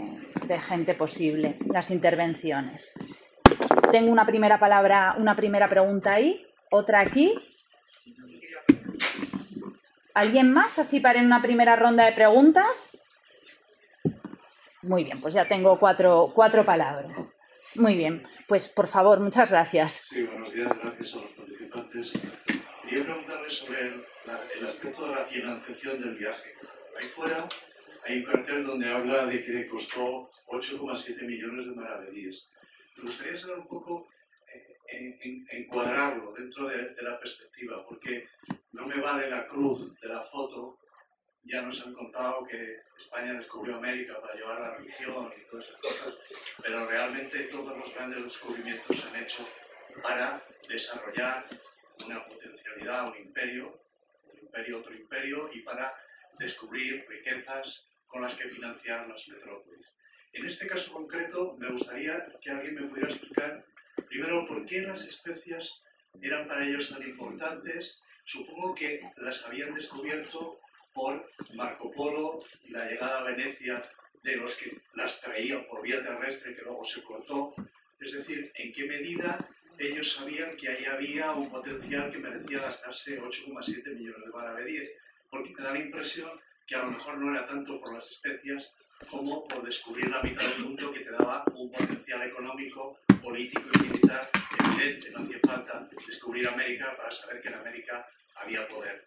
de 0.48 0.60
gente 0.60 0.94
posible 0.94 1.58
las 1.74 1.90
intervenciones. 1.90 2.94
Tengo 3.92 4.12
una 4.12 4.28
primera 4.28 4.60
palabra, 4.60 5.16
una 5.18 5.36
primera 5.36 5.68
pregunta 5.68 6.14
ahí, 6.14 6.46
otra 6.70 7.00
aquí. 7.00 7.34
¿Alguien 10.14 10.52
más 10.52 10.78
así 10.80 11.00
para 11.00 11.20
en 11.20 11.26
una 11.26 11.42
primera 11.42 11.76
ronda 11.76 12.06
de 12.06 12.12
preguntas? 12.12 12.96
Muy 14.84 15.04
bien, 15.06 15.20
pues 15.22 15.34
ya 15.34 15.48
tengo 15.48 15.80
cuatro, 15.80 16.32
cuatro 16.36 16.64
palabras. 16.66 17.12
Muy 17.76 17.96
bien, 17.96 18.28
pues 18.48 18.68
por 18.68 18.88
favor, 18.88 19.20
muchas 19.20 19.50
gracias. 19.50 20.06
Sí, 20.10 20.24
buenos 20.24 20.54
días, 20.54 20.70
gracias 20.82 21.14
a 21.14 21.18
los 21.18 21.32
participantes. 21.32 22.14
Quería 22.84 23.06
preguntarles 23.06 23.54
sobre 23.54 23.80
el, 23.82 24.68
aspecto 24.68 25.08
de 25.08 25.16
la 25.16 25.26
financiación 25.26 26.02
del 26.02 26.16
viaje. 26.16 26.54
Ahí 27.00 27.08
fuera 27.08 27.48
hay 28.06 28.18
un 28.18 28.24
cartel 28.26 28.66
donde 28.66 28.90
habla 28.90 29.26
de 29.26 29.44
que 29.44 29.68
costó 29.68 30.30
8,7 30.48 31.26
millones 31.26 31.66
de 31.68 31.72
maravedíes. 31.72 32.50
Me 32.98 33.04
gustaría 33.04 33.36
saber 33.38 33.60
un 33.60 33.68
poco, 33.68 34.10
eh, 34.92 35.46
encuadrarlo 35.52 36.34
dentro 36.38 36.68
de, 36.68 36.96
la 37.02 37.18
perspectiva, 37.20 37.86
porque 37.88 38.28
no 38.74 38.88
me 38.88 39.00
vale 39.00 39.30
la 39.30 39.48
cruz 39.48 40.00
de 40.00 40.08
la 40.08 40.24
foto 40.24 40.80
ya 41.46 41.62
nos 41.62 41.86
han 41.86 41.94
contado 41.94 42.46
que 42.46 42.78
España 42.98 43.34
descubrió 43.34 43.76
América 43.76 44.20
para 44.22 44.34
llevar 44.34 44.62
la 44.62 44.76
religión 44.78 45.32
y 45.38 45.50
todas 45.50 45.68
esas 45.68 45.82
cosas, 45.82 46.16
pero 46.62 46.88
realmente 46.88 47.44
todos 47.46 47.78
los 47.78 47.94
grandes 47.94 48.24
descubrimientos 48.24 48.96
se 48.96 49.08
han 49.08 49.24
hecho 49.24 49.46
para 50.02 50.42
desarrollar 50.68 51.46
una 52.06 52.26
potencialidad, 52.26 53.10
un 53.10 53.18
imperio, 53.18 53.82
un 54.32 54.40
imperio, 54.40 54.80
otro 54.80 54.96
imperio, 54.96 55.50
y 55.54 55.60
para 55.62 55.94
descubrir 56.40 57.06
riquezas 57.10 57.88
con 58.08 58.22
las 58.22 58.36
que 58.36 58.50
financiar 58.50 59.08
las 59.08 59.28
metrópolis. 59.28 59.86
En 60.32 60.48
este 60.48 60.66
caso 60.66 60.94
concreto, 60.94 61.56
me 61.60 61.70
gustaría 61.72 62.26
que 62.42 62.52
alguien 62.52 62.76
me 62.76 62.88
pudiera 62.88 63.10
explicar, 63.10 63.66
primero, 64.08 64.48
por 64.48 64.66
qué 64.66 64.82
las 64.82 65.06
especias 65.06 65.84
eran 66.22 66.48
para 66.48 66.66
ellos 66.66 66.90
tan 66.90 67.04
importantes. 67.04 68.02
Supongo 68.24 68.74
que 68.74 69.02
las 69.18 69.44
habían 69.46 69.74
descubierto 69.74 70.60
por 70.94 71.30
Marco 71.56 71.92
Polo 71.92 72.38
y 72.64 72.72
la 72.72 72.86
llegada 72.86 73.20
a 73.20 73.24
Venecia 73.24 73.82
de 74.22 74.36
los 74.38 74.56
que 74.56 74.78
las 74.94 75.20
traían 75.20 75.66
por 75.66 75.82
vía 75.82 76.02
terrestre 76.02 76.56
que 76.56 76.62
luego 76.62 76.86
se 76.86 77.04
cortó. 77.04 77.54
Es 78.00 78.14
decir, 78.14 78.52
en 78.56 78.74
qué 78.74 78.86
medida 78.86 79.38
ellos 79.78 80.14
sabían 80.14 80.56
que 80.56 80.70
ahí 80.70 80.86
había 80.86 81.32
un 81.32 81.50
potencial 81.50 82.12
que 82.12 82.20
merecía 82.20 82.62
gastarse 82.62 83.20
8,7 83.20 83.96
millones 83.96 84.26
de 84.26 84.32
maravedíes, 84.32 84.92
porque 85.30 85.54
me 85.54 85.64
da 85.64 85.74
la 85.74 85.80
impresión 85.80 86.30
que 86.66 86.76
a 86.76 86.84
lo 86.84 86.92
mejor 86.92 87.18
no 87.18 87.32
era 87.32 87.46
tanto 87.48 87.80
por 87.80 87.94
las 87.96 88.10
especias 88.10 88.74
como 89.10 89.44
por 89.46 89.64
descubrir 89.64 90.10
la 90.10 90.22
mitad 90.22 90.44
del 90.44 90.60
mundo 90.60 90.92
que 90.94 91.02
te 91.02 91.12
daba 91.12 91.44
un 91.54 91.72
potencial 91.72 92.22
económico, 92.22 93.00
político 93.24 93.70
y 93.76 93.84
militar 93.84 94.30
evidente. 94.66 95.10
No 95.12 95.24
hacía 95.24 95.40
falta 95.40 95.90
descubrir 96.08 96.48
América 96.48 96.96
para 96.98 97.12
saber 97.12 97.42
que 97.42 97.48
en 97.48 97.56
América 97.56 98.06
había 98.36 98.68
poder 98.68 99.06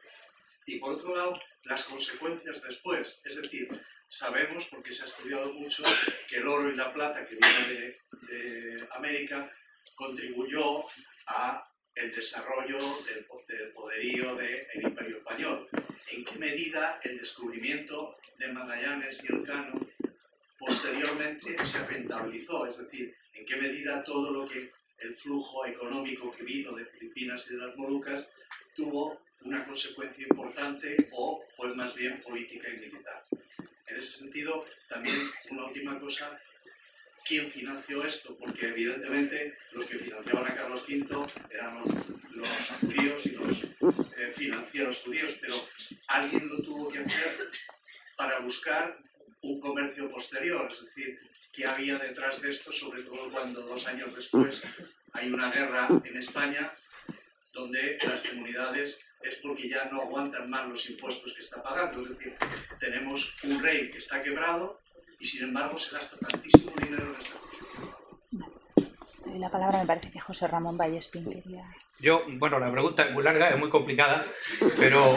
y 0.67 0.79
por 0.79 0.95
otro 0.95 1.17
lado 1.17 1.39
las 1.65 1.85
consecuencias 1.85 2.61
después. 2.63 3.21
Es 3.25 3.41
decir, 3.41 3.69
sabemos, 4.09 4.67
porque 4.67 4.93
se 4.93 5.05
ha 5.05 5.07
estudiado 5.07 5.53
mucho, 5.55 5.83
que 6.29 6.37
el 6.37 6.49
oro 6.49 6.69
y 6.71 6.77
la 6.77 6.93
plata 6.93 7.25
que 7.25 7.37
viene 7.37 7.97
de, 8.29 8.75
América 8.91 9.51
contribuyó 9.95 10.83
a 11.29 11.65
el 11.95 12.15
desarrollo 12.15 12.77
del, 13.05 13.25
poderío 13.73 14.35
del 14.35 14.83
Imperio 14.83 15.19
Español. 15.19 15.67
¿En 16.11 16.25
qué 16.25 16.39
medida 16.39 17.01
el 17.03 17.19
descubrimiento 17.19 18.17
de 18.39 18.49
Magallanes 18.49 19.23
y 19.25 19.33
Elcano 19.33 19.81
posteriormente 20.59 21.65
se 21.65 21.87
rentabilizó? 21.87 22.67
Es 22.67 22.79
decir, 22.79 23.15
¿en 23.37 23.47
qué 23.47 23.57
medida 23.57 24.03
todo 24.03 24.31
lo 24.31 24.49
que 24.49 24.73
el 24.99 25.17
flujo 25.17 25.67
económico 25.67 26.33
que 26.33 26.43
vino 26.43 26.75
de 26.75 26.87
Filipinas 26.87 27.47
y 27.49 27.55
de 27.55 27.67
las 27.67 27.77
Molucas 27.77 28.27
tuvo 28.75 29.21
una 29.43 29.65
consecuencia 29.65 30.27
importante 30.29 30.97
o 31.13 31.45
fue 31.57 31.75
más 31.75 31.95
bien 31.95 32.21
política 32.23 32.69
y 32.69 32.79
militar. 32.79 33.25
En 33.89 33.97
ese 33.97 34.19
sentido, 34.19 34.65
también 34.89 35.17
una 35.51 35.67
última 35.67 35.99
cosa, 36.01 36.39
¿quién 37.25 37.51
financió 37.53 38.05
esto? 38.05 38.37
Porque 38.37 38.69
evidentemente 38.69 39.57
los 39.73 39.87
que 39.87 39.99
financiaban 39.99 40.51
a 40.51 40.55
Carlos 40.55 40.85
V 40.89 41.27
eran 41.51 41.79
los, 41.79 42.71
judíos 42.81 43.27
y 43.27 43.31
los 43.31 43.65
eh, 44.19 44.33
financieros 44.35 45.03
judíos, 45.03 45.37
pero 45.41 45.57
alguien 46.09 46.49
lo 46.49 46.59
tuvo 46.61 46.91
que 46.91 46.99
hacer 46.99 47.51
para 48.17 48.41
buscar 48.41 48.99
un 49.43 49.61
comercio 49.61 50.11
posterior, 50.11 50.69
es 50.73 50.81
decir, 50.83 51.19
qué 51.57 51.67
había 51.67 51.99
detrás 51.99 52.41
de 52.43 52.51
esto, 52.51 52.71
sobre 52.71 53.03
todo 53.03 53.31
cuando 53.31 53.63
dos 53.63 53.89
años 53.89 54.15
después 54.15 54.63
hay 55.13 55.33
una 55.33 55.51
guerra 55.51 55.89
en 56.05 56.17
España 56.19 56.71
donde 57.55 57.99
las 58.07 58.21
comunidades 58.21 59.01
es 59.23 59.37
porque 59.37 59.67
ya 59.71 59.87
no 59.87 60.03
aguantan 60.03 60.51
más 60.51 60.69
los 60.69 60.91
impuestos 60.91 61.33
que 61.33 61.41
está 61.41 61.63
pagando. 61.63 62.03
Es 62.03 62.11
decir, 62.11 62.37
tenemos 62.79 63.35
un 63.45 63.63
rey 63.63 63.91
que 63.91 63.99
está 63.99 64.23
quebrado 64.23 64.83
y 65.19 65.25
sin 65.25 65.45
embargo 65.45 65.79
se 65.79 65.95
gasta 65.95 66.19
tantísimo 66.19 66.73
dinero 66.83 67.15
en 67.15 67.21
esta 67.21 67.39
cosa. 67.39 67.66
La 69.39 69.51
palabra 69.51 69.81
me 69.81 69.87
parece 69.87 70.11
que 70.11 70.21
José 70.21 70.47
Ramón 70.47 70.79
Valles 70.79 71.09
quería. 71.09 71.65
Yo, 71.99 72.23
bueno, 72.39 72.59
la 72.59 72.71
pregunta 72.71 73.05
es 73.05 73.13
muy 73.13 73.23
larga, 73.23 73.51
es 73.51 73.59
muy 73.59 73.69
complicada, 73.69 74.27
pero, 74.79 75.17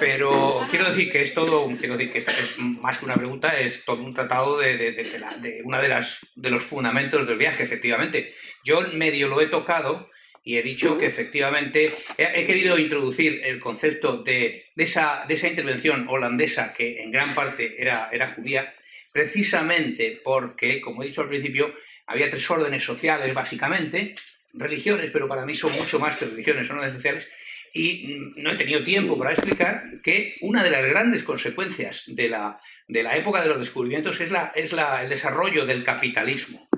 pero 0.00 0.66
quiero 0.70 0.88
decir 0.88 1.10
que 1.10 1.22
es 1.22 1.32
todo, 1.32 1.66
quiero 1.78 1.96
decir 1.96 2.12
que 2.12 2.18
esta 2.18 2.32
es 2.32 2.58
más 2.58 2.98
que 2.98 3.04
una 3.04 3.16
pregunta, 3.16 3.58
es 3.58 3.84
todo 3.84 4.02
un 4.02 4.14
tratado 4.14 4.58
de, 4.58 4.76
de, 4.76 4.92
de, 4.92 5.62
una 5.64 5.80
de 5.80 5.88
las 5.88 6.26
de 6.34 6.50
los 6.50 6.62
fundamentos 6.62 7.26
del 7.26 7.36
viaje, 7.36 7.62
efectivamente. 7.62 8.32
Yo 8.64 8.80
medio 8.92 9.28
lo 9.28 9.40
he 9.40 9.46
tocado 9.46 10.06
y 10.44 10.56
he 10.56 10.62
dicho 10.62 10.98
que 10.98 11.06
efectivamente 11.06 11.94
he, 12.16 12.44
querido 12.44 12.78
introducir 12.78 13.40
el 13.44 13.60
concepto 13.60 14.22
de, 14.22 14.66
esa, 14.76 15.24
de, 15.28 15.34
esa, 15.34 15.48
intervención 15.48 16.06
holandesa 16.08 16.72
que 16.72 17.02
en 17.02 17.12
gran 17.12 17.34
parte 17.34 17.80
era, 17.80 18.08
era 18.10 18.28
judía, 18.28 18.74
precisamente 19.12 20.20
porque, 20.24 20.80
como 20.80 21.02
he 21.02 21.06
dicho 21.06 21.20
al 21.20 21.28
principio, 21.28 21.72
había 22.12 22.30
tres 22.30 22.48
órdenes 22.50 22.84
sociales 22.84 23.32
básicamente, 23.34 24.14
religiones, 24.52 25.10
pero 25.10 25.26
para 25.26 25.46
mí 25.46 25.54
son 25.54 25.72
mucho 25.72 25.98
más 25.98 26.16
que 26.16 26.26
religiones, 26.26 26.66
son 26.66 26.76
órdenes 26.76 26.96
sociales, 26.96 27.28
y 27.72 28.06
mm, 28.06 28.42
no 28.42 28.52
he 28.52 28.56
tenido 28.56 28.82
tiempo 28.84 29.18
para 29.18 29.32
explicar 29.32 29.84
que 30.02 30.36
una 30.42 30.62
de 30.62 30.70
las 30.70 30.84
grandes 30.84 31.22
consecuencias 31.22 32.04
de 32.06 32.28
la, 32.28 32.60
de 32.86 33.02
la 33.02 33.16
época 33.16 33.42
de 33.42 33.48
los 33.48 33.58
descubrimientos 33.58 34.20
es, 34.20 34.30
la, 34.30 34.52
es 34.54 34.72
la, 34.72 35.02
el 35.02 35.08
desarrollo 35.08 35.64
del 35.64 35.84
capitalismo. 35.84 36.68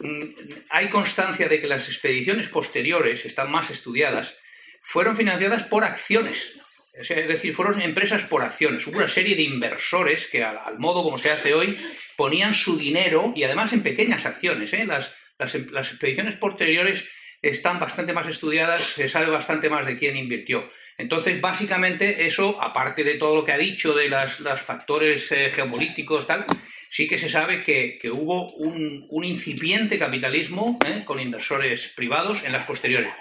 Mm, 0.00 0.24
hay 0.70 0.88
constancia 0.90 1.48
de 1.48 1.60
que 1.60 1.66
las 1.66 1.88
expediciones 1.88 2.48
posteriores, 2.48 3.24
están 3.24 3.50
más 3.50 3.70
estudiadas, 3.70 4.36
fueron 4.82 5.16
financiadas 5.16 5.64
por 5.64 5.84
acciones. 5.84 6.56
Es 6.96 7.28
decir, 7.28 7.52
fueron 7.52 7.80
empresas 7.82 8.22
por 8.24 8.42
acciones. 8.42 8.86
Hubo 8.86 8.98
una 8.98 9.08
serie 9.08 9.34
de 9.34 9.42
inversores 9.42 10.26
que, 10.26 10.44
al, 10.44 10.78
modo 10.78 11.02
como 11.02 11.18
se 11.18 11.30
hace 11.30 11.52
hoy, 11.52 11.76
ponían 12.16 12.54
su 12.54 12.78
dinero 12.78 13.32
y 13.34 13.42
además 13.42 13.72
en 13.72 13.82
pequeñas 13.82 14.26
acciones. 14.26 14.72
¿eh? 14.72 14.84
Las, 14.84 15.12
las, 15.38 15.54
las 15.72 15.90
expediciones 15.90 16.36
posteriores 16.36 17.04
están 17.42 17.78
bastante 17.78 18.12
más 18.12 18.26
estudiadas, 18.26 18.82
se 18.82 19.08
sabe 19.08 19.26
bastante 19.30 19.68
más 19.68 19.86
de 19.86 19.98
quién 19.98 20.16
invirtió. 20.16 20.70
Entonces, 20.96 21.40
básicamente, 21.40 22.26
eso, 22.26 22.62
aparte 22.62 23.02
de 23.02 23.14
todo 23.14 23.34
lo 23.34 23.44
que 23.44 23.52
ha 23.52 23.58
dicho 23.58 23.94
de 23.94 24.08
los 24.08 24.60
factores 24.60 25.30
eh, 25.32 25.50
geopolíticos, 25.52 26.26
tal, 26.26 26.46
sí 26.90 27.08
que 27.08 27.18
se 27.18 27.28
sabe 27.28 27.62
que, 27.64 27.98
hubo 28.10 28.52
un, 28.54 29.24
incipiente 29.24 29.98
capitalismo 29.98 30.78
eh, 30.86 31.02
con 31.04 31.18
inversores 31.18 31.92
privados 31.96 32.42
en 32.44 32.52
las 32.52 32.64
posteriores. 32.64 33.12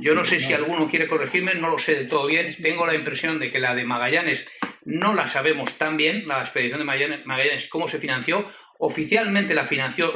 Yo 0.00 0.14
no 0.14 0.24
sé 0.24 0.38
si 0.38 0.52
alguno 0.52 0.88
quiere 0.88 1.06
corregirme, 1.06 1.54
no 1.54 1.70
lo 1.70 1.78
sé 1.78 1.94
de 1.94 2.04
todo 2.04 2.26
bien. 2.26 2.56
Tengo 2.62 2.86
la 2.86 2.94
impresión 2.94 3.38
de 3.38 3.50
que 3.50 3.58
la 3.58 3.74
de 3.74 3.84
Magallanes 3.84 4.44
no 4.84 5.14
la 5.14 5.26
sabemos 5.26 5.76
tan 5.76 5.96
bien, 5.96 6.26
la 6.26 6.40
expedición 6.40 6.78
de 6.78 7.22
Magallanes, 7.24 7.68
cómo 7.68 7.88
se 7.88 7.98
financió. 7.98 8.46
Oficialmente 8.78 9.54
la 9.54 9.66
financió 9.66 10.14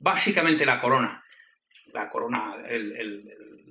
básicamente 0.00 0.64
la 0.64 0.80
corona 0.80 1.22
la 1.92 2.08
corona, 2.08 2.56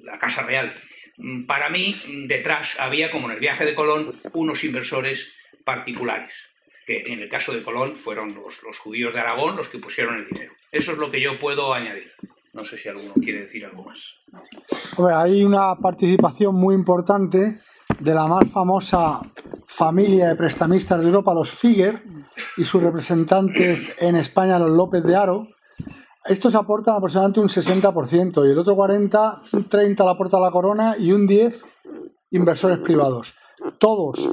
la 0.03 0.17
Casa 0.17 0.43
Real. 0.43 0.73
Mm, 1.17 1.45
para 1.45 1.69
mí, 1.69 1.95
detrás 2.27 2.79
había, 2.79 3.09
como 3.09 3.27
en 3.27 3.35
el 3.35 3.39
viaje 3.39 3.65
de 3.65 3.75
Colón, 3.75 4.19
unos 4.33 4.63
inversores 4.63 5.33
particulares, 5.63 6.49
que 6.85 7.03
en 7.07 7.19
el 7.21 7.29
caso 7.29 7.53
de 7.53 7.63
Colón 7.63 7.95
fueron 7.95 8.33
los, 8.33 8.61
los 8.63 8.79
judíos 8.79 9.13
de 9.13 9.19
Aragón 9.19 9.57
los 9.57 9.69
que 9.69 9.79
pusieron 9.79 10.17
el 10.17 10.27
dinero. 10.27 10.53
Eso 10.71 10.91
es 10.93 10.97
lo 10.97 11.11
que 11.11 11.21
yo 11.21 11.39
puedo 11.39 11.73
añadir. 11.73 12.11
No 12.57 12.65
sé 12.65 12.75
si 12.75 12.89
alguno 12.89 13.13
quiere 13.13 13.41
decir 13.41 13.63
algo 13.65 13.83
más. 13.83 14.15
hay 15.15 15.43
una 15.43 15.75
participación 15.75 16.55
muy 16.55 16.73
importante 16.73 17.59
de 17.99 18.13
la 18.15 18.25
más 18.25 18.49
famosa 18.49 19.19
familia 19.67 20.29
de 20.29 20.35
prestamistas 20.35 20.99
de 20.99 21.05
Europa, 21.05 21.35
los 21.35 21.51
Figuer, 21.51 22.01
y 22.57 22.65
sus 22.65 22.81
representantes 22.81 23.95
en 23.99 24.15
España, 24.15 24.57
los 24.57 24.71
López 24.71 25.03
de 25.03 25.15
Aro, 25.15 25.47
estos 26.25 26.55
aportan 26.55 26.95
aproximadamente 26.95 27.41
un 27.41 27.47
60% 27.47 28.47
y 28.47 28.51
el 28.51 28.57
otro 28.57 28.75
40, 28.75 29.35
un 29.53 29.69
30 29.69 30.03
la 30.03 30.11
aporta 30.11 30.39
la 30.39 30.49
corona 30.49 30.95
y 30.97 31.11
un 31.11 31.27
10 31.27 31.63
inversores 32.31 32.79
privados. 32.79 33.35
Todos 33.77 34.31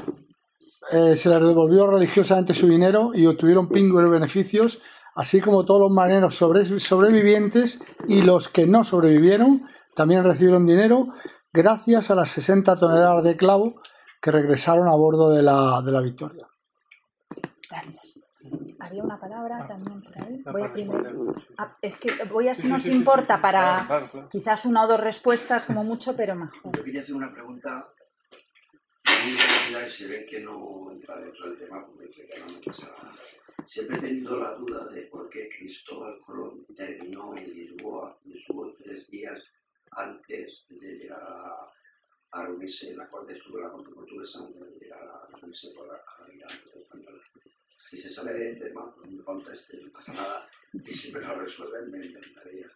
eh, 0.92 1.14
se 1.14 1.28
les 1.28 1.40
devolvió 1.40 1.86
religiosamente 1.88 2.54
su 2.54 2.68
dinero 2.68 3.10
y 3.14 3.26
obtuvieron 3.26 3.68
pingües 3.68 4.08
beneficios, 4.08 4.80
así 5.14 5.40
como 5.40 5.64
todos 5.64 5.80
los 5.80 5.90
marineros 5.90 6.36
sobrevivientes 6.36 7.82
y 8.08 8.22
los 8.22 8.48
que 8.48 8.66
no 8.66 8.84
sobrevivieron 8.84 9.62
también 9.94 10.24
recibieron 10.24 10.66
dinero 10.66 11.14
gracias 11.52 12.10
a 12.10 12.14
las 12.14 12.30
60 12.30 12.76
toneladas 12.76 13.22
de 13.22 13.36
clavo 13.36 13.80
que 14.20 14.30
regresaron 14.30 14.88
a 14.88 14.94
bordo 14.94 15.30
de 15.30 15.42
la, 15.42 15.82
de 15.82 15.92
la 15.92 16.00
Victoria. 16.00 16.46
Gracias. 17.70 18.20
Había 18.80 19.02
una 19.02 19.18
palabra 19.18 19.66
también 19.66 20.02
por 20.02 20.18
ahí. 20.18 20.42
Voy 20.44 20.62
a 20.62 20.72
primero. 20.72 21.34
Ah, 21.56 21.76
es 21.80 21.98
que 21.98 22.10
voy 22.30 22.48
a 22.48 22.54
si 22.54 22.68
nos 22.68 22.86
importa 22.86 23.40
para 23.40 24.10
quizás 24.30 24.64
una 24.66 24.84
o 24.84 24.88
dos 24.88 25.00
respuestas 25.00 25.64
como 25.64 25.84
mucho, 25.84 26.14
pero 26.14 26.34
mejor. 26.34 26.76
Yo 26.76 26.82
quería 26.82 27.00
hacer 27.00 27.14
una 27.14 27.32
pregunta 27.32 27.86
y 29.26 29.90
se 29.90 30.06
ve 30.06 30.26
que 30.26 30.40
no 30.40 30.90
entra 30.92 31.20
dentro 31.20 31.48
del 31.48 31.58
tema 31.58 31.86
porque 31.86 32.06
dice 32.06 32.26
que 32.26 32.40
no 32.40 32.46
me 32.46 32.60
pasa 32.60 32.86
nada. 32.86 33.16
Siempre 33.66 33.96
he 33.96 34.00
tenido 34.00 34.38
la 34.38 34.54
duda 34.54 34.86
de 34.88 35.02
por 35.02 35.28
qué 35.30 35.48
Cristóbal 35.48 36.18
Colón 36.20 36.66
terminó 36.76 37.36
en 37.36 37.54
Lisboa 37.54 38.18
y 38.24 38.34
estuvo 38.34 38.70
tres 38.74 39.08
días 39.08 39.42
antes 39.92 40.66
de 40.68 40.98
llegar 40.98 41.22
a, 41.22 41.66
a 42.32 42.46
reunirse 42.46 42.90
en 42.90 42.98
la 42.98 43.08
cual 43.08 43.30
estuvo 43.30 43.60
la 43.60 43.70
Corte 43.70 43.90
Portuguesa 43.90 44.40
antes 44.40 44.60
de 44.60 44.78
llegar 44.78 45.02
a 45.02 45.36
reunirse 45.36 45.74
con 45.74 45.88
la, 45.88 45.94
a 45.94 46.78
Española 46.78 47.22
si 47.94 47.98
se 47.98 48.10
sale 48.10 48.32
de 48.32 48.56
tema, 48.56 48.92
pues 48.92 49.10
no 49.10 49.24
conteste, 49.24 49.78
no 49.82 49.92
pasa 49.92 50.12
nada, 50.12 50.48
y 50.72 50.92
si 50.92 51.12
me 51.12 51.20
lo 51.20 51.34
resuelven, 51.36 51.90
me 51.90 52.06
encantaría. 52.06 52.66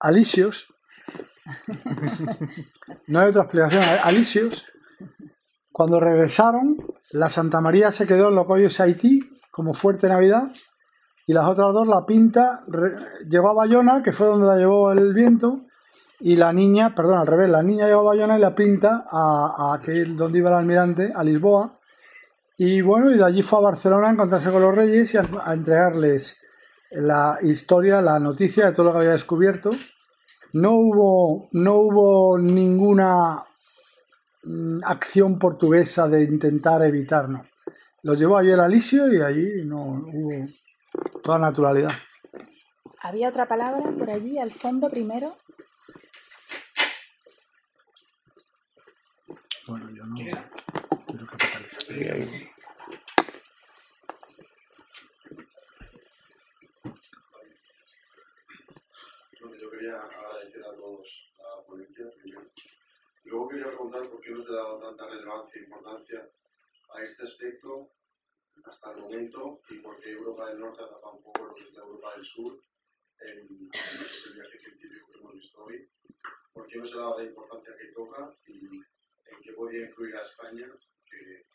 Alisios. 0.00 0.72
no 3.06 3.20
hay 3.20 3.28
otra 3.28 3.42
explicación. 3.42 3.82
Alisios, 4.02 4.64
cuando 5.76 6.00
regresaron, 6.00 6.78
la 7.10 7.28
Santa 7.28 7.60
María 7.60 7.92
se 7.92 8.06
quedó 8.06 8.30
en 8.30 8.34
Locoyos 8.34 8.80
Haití 8.80 9.20
como 9.50 9.74
fuerte 9.74 10.08
Navidad 10.08 10.44
y 11.26 11.34
las 11.34 11.46
otras 11.46 11.74
dos, 11.74 11.86
la 11.86 12.06
pinta, 12.06 12.64
llegó 13.28 13.50
a 13.50 13.52
Bayona, 13.52 14.02
que 14.02 14.12
fue 14.12 14.26
donde 14.26 14.46
la 14.46 14.56
llevó 14.56 14.90
el 14.90 15.12
viento, 15.12 15.66
y 16.18 16.36
la 16.36 16.50
niña, 16.54 16.94
perdón, 16.94 17.18
al 17.18 17.26
revés, 17.26 17.50
la 17.50 17.62
niña 17.62 17.88
llegó 17.88 18.00
a 18.00 18.14
Bayona 18.14 18.38
y 18.38 18.40
la 18.40 18.54
pinta 18.54 19.04
a, 19.12 19.54
a 19.54 19.74
aquel 19.74 20.16
donde 20.16 20.38
iba 20.38 20.48
el 20.48 20.56
almirante, 20.56 21.12
a 21.14 21.22
Lisboa, 21.22 21.78
y 22.56 22.80
bueno, 22.80 23.10
y 23.10 23.18
de 23.18 23.24
allí 23.24 23.42
fue 23.42 23.58
a 23.58 23.62
Barcelona 23.64 24.08
a 24.08 24.12
encontrarse 24.12 24.50
con 24.50 24.62
los 24.62 24.74
reyes 24.74 25.12
y 25.12 25.18
a, 25.18 25.52
entregarles 25.52 26.38
la 26.92 27.36
historia, 27.42 28.00
la 28.00 28.18
noticia 28.18 28.64
de 28.64 28.72
todo 28.72 28.86
lo 28.86 28.92
que 28.92 28.98
había 29.00 29.10
descubierto. 29.10 29.68
No 30.54 30.70
hubo, 30.72 31.48
no 31.52 31.74
hubo 31.74 32.38
ninguna 32.38 33.44
acción 34.84 35.38
portuguesa 35.38 36.08
de 36.08 36.24
intentar 36.24 36.82
evitarlo. 36.82 37.46
Lo 38.02 38.14
llevó 38.14 38.38
allí 38.38 38.50
el 38.50 38.60
Alisio 38.60 39.12
y 39.12 39.20
allí 39.20 39.64
no 39.64 39.82
hubo 39.82 40.48
toda 41.22 41.38
naturalidad. 41.38 41.92
¿Había 43.00 43.28
otra 43.28 43.46
palabra 43.46 43.90
por 43.90 44.10
allí, 44.10 44.38
al 44.38 44.52
fondo 44.52 44.88
primero? 44.88 45.36
Bueno, 49.66 49.90
yo 49.90 50.04
no 50.06 50.16
yo 59.58 59.70
quería 59.70 59.94
agradecer 59.94 60.64
a 60.64 60.76
todos 60.76 61.32
la 61.38 61.46
primero. 62.22 62.75
Luego 63.26 63.48
quería 63.48 63.66
preguntar 63.66 64.08
por 64.08 64.20
qué 64.20 64.30
no 64.30 64.44
te 64.44 64.52
ha 64.52 64.56
dado 64.56 64.78
tanta 64.78 65.08
relevancia 65.08 65.60
e 65.60 65.64
importancia 65.64 66.30
a 66.94 67.02
este 67.02 67.24
aspecto 67.24 67.90
hasta 68.64 68.92
el 68.92 69.00
momento 69.00 69.60
y 69.68 69.78
por 69.80 69.98
qué 69.98 70.10
Europa 70.12 70.48
del 70.48 70.60
Norte 70.60 70.82
ha 70.84 70.88
tapado 70.88 71.16
un 71.16 71.22
poco 71.24 71.46
lo 71.46 71.54
que 71.56 71.64
es 71.64 71.72
la 71.72 71.82
Europa 71.82 72.14
del 72.14 72.24
Sur 72.24 72.62
en, 73.18 73.68
ese 73.96 74.30
viaje 74.30 74.60
científico 74.60 75.10
que 75.10 75.18
hemos 75.18 75.34
visto 75.34 75.64
hoy. 75.64 75.90
¿Por 76.52 76.68
qué 76.68 76.78
no 76.78 76.86
se 76.86 76.94
ha 76.94 76.98
dado 76.98 77.18
la 77.18 77.24
importancia 77.24 77.76
que 77.76 77.86
toca 77.88 78.32
y 78.46 78.66
en 78.66 79.42
qué 79.42 79.52
podría 79.54 79.86
influir 79.86 80.16
a 80.16 80.22
España 80.22 80.72
que 81.10 81.46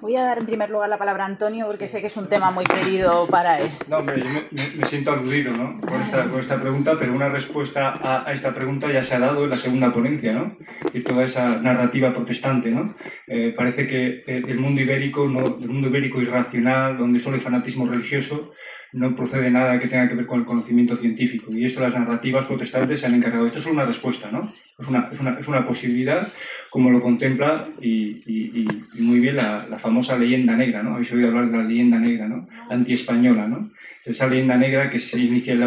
Voy 0.00 0.14
a 0.16 0.22
dar 0.22 0.38
en 0.38 0.46
primer 0.46 0.70
lugar 0.70 0.88
la 0.88 0.96
palabra 0.96 1.24
a 1.24 1.26
Antonio 1.26 1.66
porque 1.66 1.88
sé 1.88 2.00
que 2.00 2.06
es 2.06 2.16
un 2.16 2.28
tema 2.28 2.52
muy 2.52 2.64
querido 2.64 3.26
para 3.26 3.58
él. 3.58 3.70
No, 3.88 4.00
me, 4.02 4.14
me, 4.52 4.86
siento 4.86 5.12
aludido 5.12 5.52
¿no? 5.52 5.80
con, 5.80 6.00
esta, 6.00 6.28
esta 6.38 6.60
pregunta, 6.60 6.92
pero 6.98 7.12
una 7.12 7.28
respuesta 7.28 7.98
a, 8.00 8.32
esta 8.32 8.54
pregunta 8.54 8.92
ya 8.92 9.02
se 9.02 9.16
ha 9.16 9.18
dado 9.18 9.42
en 9.42 9.50
la 9.50 9.56
segunda 9.56 9.92
ponencia, 9.92 10.32
¿no? 10.32 10.56
Y 10.92 11.00
toda 11.00 11.24
esa 11.24 11.48
narrativa 11.60 12.14
protestante, 12.14 12.70
¿no? 12.70 12.94
Eh, 13.26 13.52
parece 13.56 13.88
que 13.88 14.22
eh, 14.26 14.42
el 14.46 14.60
mundo 14.60 14.80
ibérico, 14.80 15.26
no, 15.28 15.46
el 15.46 15.68
mundo 15.68 15.88
ibérico 15.88 16.22
irracional, 16.22 16.96
donde 16.96 17.18
solo 17.18 17.34
hay 17.34 17.42
fanatismo 17.42 17.86
religioso, 17.86 18.52
no 18.92 19.14
procede 19.14 19.50
nada 19.50 19.78
que 19.78 19.88
tenga 19.88 20.08
que 20.08 20.14
ver 20.14 20.26
con 20.26 20.40
el 20.40 20.46
conocimiento 20.46 20.96
científico. 20.96 21.52
Y 21.52 21.64
esto 21.64 21.80
las 21.80 21.92
narrativas 21.92 22.46
protestantes 22.46 23.00
se 23.00 23.06
han 23.06 23.14
encargado. 23.14 23.46
Esto 23.46 23.58
es 23.58 23.66
una 23.66 23.84
respuesta, 23.84 24.30
¿no? 24.30 24.54
Es 24.78 24.88
una, 24.88 25.08
es 25.12 25.20
una, 25.20 25.38
es 25.38 25.48
una 25.48 25.66
posibilidad, 25.66 26.32
como 26.70 26.90
lo 26.90 27.02
contempla 27.02 27.68
y, 27.80 28.66
muy 28.94 29.20
bien 29.20 29.36
la, 29.36 29.66
famosa 29.78 30.18
leyenda 30.18 30.56
negra, 30.56 30.82
¿no? 30.82 30.94
Habéis 30.94 31.12
oído 31.12 31.28
hablar 31.28 31.50
de 31.50 31.58
la 31.58 31.64
leyenda 31.64 31.98
negra, 31.98 32.28
¿no? 32.28 32.48
La 32.68 32.76
antiespañola, 32.76 33.46
¿no? 33.46 33.70
Esa 34.04 34.26
leyenda 34.26 34.56
negra 34.56 34.90
que 34.90 34.98
se 35.00 35.18
inicia 35.18 35.52
en 35.52 35.60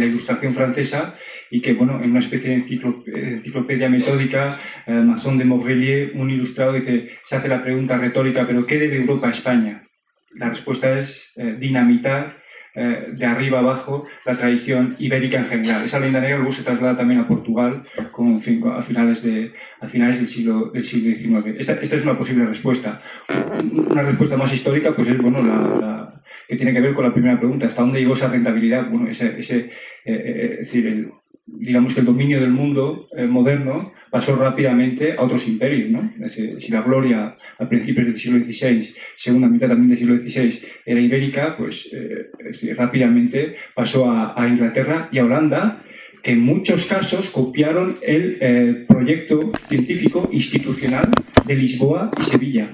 la, 0.00 0.06
ilustración 0.06 0.54
francesa 0.54 1.16
y 1.50 1.60
que, 1.60 1.72
bueno, 1.72 2.00
en 2.02 2.10
una 2.10 2.20
especie 2.20 2.50
de 2.50 3.34
enciclopedia 3.34 3.88
metódica, 3.88 4.60
eh, 4.86 4.92
Masson 4.92 5.38
de 5.38 5.44
Morvellier, 5.44 6.12
un 6.14 6.30
ilustrado, 6.30 6.74
dice, 6.74 7.16
se 7.24 7.36
hace 7.36 7.48
la 7.48 7.62
pregunta 7.62 7.96
retórica, 7.96 8.46
¿pero 8.46 8.64
qué 8.64 8.78
debe 8.78 8.96
Europa 8.96 9.28
a 9.28 9.32
España? 9.32 9.88
La 10.34 10.50
respuesta 10.50 10.98
es 10.98 11.32
eh, 11.36 11.56
dinamitar 11.58 12.43
eh, 12.76 13.12
de 13.12 13.24
arriba 13.24 13.60
abajo 13.60 14.06
la 14.24 14.34
tradición 14.34 14.96
ibérica 14.98 15.38
en 15.38 15.46
general. 15.46 15.84
Esa 15.84 15.98
leyenda 15.98 16.20
negra 16.20 16.38
luego 16.38 16.52
se 16.52 16.64
traslada 16.64 16.96
también 16.96 17.20
a 17.20 17.28
Portugal 17.28 17.84
con, 18.10 18.36
a, 18.36 18.82
finales 18.82 19.22
de, 19.22 19.52
a 19.80 19.86
finales 19.86 20.18
del 20.18 20.28
siglo, 20.28 20.70
del 20.72 20.84
siglo 20.84 21.16
XIX. 21.16 21.56
Esta, 21.58 21.74
esta, 21.74 21.96
es 21.96 22.02
una 22.02 22.18
posible 22.18 22.46
respuesta. 22.46 23.00
Una 23.72 24.02
respuesta 24.02 24.36
más 24.36 24.52
histórica 24.52 24.90
pues 24.90 25.08
es 25.08 25.18
bueno, 25.18 25.42
la, 25.42 26.22
que 26.48 26.56
tiene 26.56 26.72
que 26.72 26.80
ver 26.80 26.94
con 26.94 27.04
la 27.04 27.12
primera 27.12 27.38
pregunta. 27.38 27.66
¿Hasta 27.66 27.82
dónde 27.82 28.00
llegó 28.00 28.14
esa 28.14 28.28
rentabilidad? 28.28 28.90
Bueno, 28.90 29.08
ese, 29.08 29.38
ese 29.38 29.58
eh, 29.58 29.70
eh, 30.04 30.56
es 30.60 30.72
decir, 30.72 31.10
digamos 31.46 31.94
que 31.94 32.00
el 32.00 32.06
dominio 32.06 32.40
del 32.40 32.50
mundo 32.50 33.08
eh, 33.16 33.26
moderno 33.26 33.92
pasó 34.10 34.36
rápidamente 34.36 35.14
a 35.14 35.22
otros 35.22 35.46
imperios. 35.46 35.90
¿no? 35.90 36.10
Si 36.30 36.70
la 36.70 36.82
gloria 36.82 37.36
a 37.58 37.68
principios 37.68 38.06
del 38.06 38.18
siglo 38.18 38.44
XVI, 38.44 38.94
segunda 39.16 39.48
mitad 39.48 39.68
también 39.68 39.90
del 39.90 39.98
siglo 39.98 40.16
XVI, 40.16 40.66
era 40.86 41.00
ibérica, 41.00 41.56
pues 41.56 41.90
eh, 41.92 42.30
rápidamente 42.74 43.56
pasó 43.74 44.10
a, 44.10 44.48
Inglaterra 44.48 45.08
y 45.10 45.18
a 45.18 45.24
Holanda, 45.24 45.82
en 46.24 46.40
muchos 46.40 46.86
casos 46.86 47.30
copiaron 47.30 47.98
el 48.02 48.38
eh, 48.40 48.84
proyecto 48.88 49.52
científico 49.68 50.28
institucional 50.32 51.10
de 51.46 51.54
Lisboa 51.54 52.10
y 52.18 52.22
Sevilla. 52.24 52.68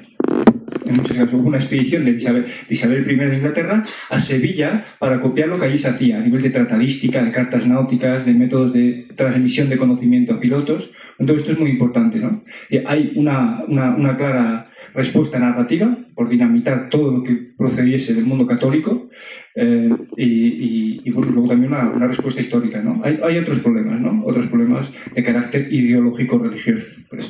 En 0.86 0.96
muchos 0.96 1.16
casos 1.16 1.34
hubo 1.34 1.48
una 1.48 1.58
expedición 1.58 2.04
de 2.04 2.12
Isabel, 2.12 2.46
I 2.68 3.14
de 3.16 3.36
Inglaterra 3.36 3.84
a 4.08 4.18
Sevilla 4.20 4.84
para 4.98 5.20
copiar 5.20 5.48
lo 5.48 5.58
que 5.58 5.66
allí 5.66 5.78
se 5.78 5.88
hacía 5.88 6.18
a 6.18 6.20
nivel 6.20 6.42
de 6.42 6.50
tratadística, 6.50 7.22
de 7.22 7.32
cartas 7.32 7.66
náuticas, 7.66 8.24
de 8.24 8.32
métodos 8.32 8.72
de 8.72 9.08
transmisión 9.16 9.68
de 9.68 9.76
conocimiento 9.76 10.34
a 10.34 10.40
pilotos. 10.40 10.90
Entonces 11.18 11.42
esto 11.42 11.52
es 11.54 11.58
muy 11.58 11.70
importante. 11.70 12.18
¿no? 12.18 12.44
Hay 12.86 13.12
una, 13.16 13.64
una 13.66 14.16
clara 14.16 14.64
respuesta 14.94 15.38
narrativa 15.38 15.96
por 16.14 16.28
dinamitar 16.28 16.88
todo 16.90 17.10
lo 17.12 17.24
que 17.24 17.52
procediese 17.56 18.14
del 18.14 18.24
mundo 18.24 18.46
católico 18.46 19.08
eh, 19.54 19.90
y, 20.16 20.24
y, 20.24 21.00
y, 21.04 21.10
bueno, 21.10 21.32
luego 21.32 21.48
también 21.48 21.72
una, 21.72 21.90
una 21.90 22.06
respuesta 22.06 22.40
histórica. 22.40 22.80
¿no? 22.80 23.00
Hay, 23.04 23.20
hay, 23.22 23.38
otros 23.38 23.60
problemas, 23.60 24.00
¿no? 24.00 24.24
otros 24.24 24.46
problemas 24.46 24.90
de 25.14 25.24
carácter 25.24 25.72
ideológico 25.72 26.38
religioso. 26.38 26.86
Pero 27.10 27.22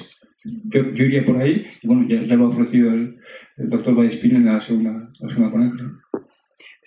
yo, 0.45 0.93
yo, 0.93 1.05
iría 1.05 1.24
por 1.24 1.41
ahí 1.41 1.66
y 1.82 1.87
bueno, 1.87 2.07
ya, 2.09 2.23
ya 2.23 2.37
lo 2.37 2.47
ha 2.47 2.49
ofrecido 2.49 2.93
el, 2.93 3.19
el 3.57 3.69
doctor 3.69 3.95
Vallespín 3.95 4.37
en 4.37 4.47
la 4.47 4.61
segunda, 4.61 5.11
la 5.19 5.28
segunda 5.28 5.51
ponencia. 5.51 5.87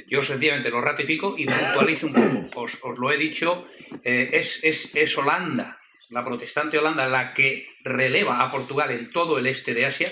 Yo 0.08 0.24
sencillamente 0.24 0.70
lo 0.70 0.82
ratifico 0.82 1.36
y 1.38 1.45
puntualizo 1.45 2.08
un 2.08 2.14
poco. 2.14 2.45
Os, 2.64 2.80
os 2.84 3.00
lo 3.00 3.12
he 3.12 3.18
dicho, 3.18 3.66
eh, 4.04 4.30
es, 4.34 4.64
es, 4.64 4.94
es 4.95 5.18
Holanda, 5.18 5.80
la 6.10 6.24
protestante 6.24 6.78
Holanda, 6.78 7.08
la 7.08 7.34
que 7.34 7.66
releva 7.84 8.41
a 8.41 8.52
Portugal 8.52 8.91
en 8.91 9.10
todo 9.10 9.40
el 9.40 9.48
este 9.48 9.74
de 9.74 9.86
Asia 9.86 10.08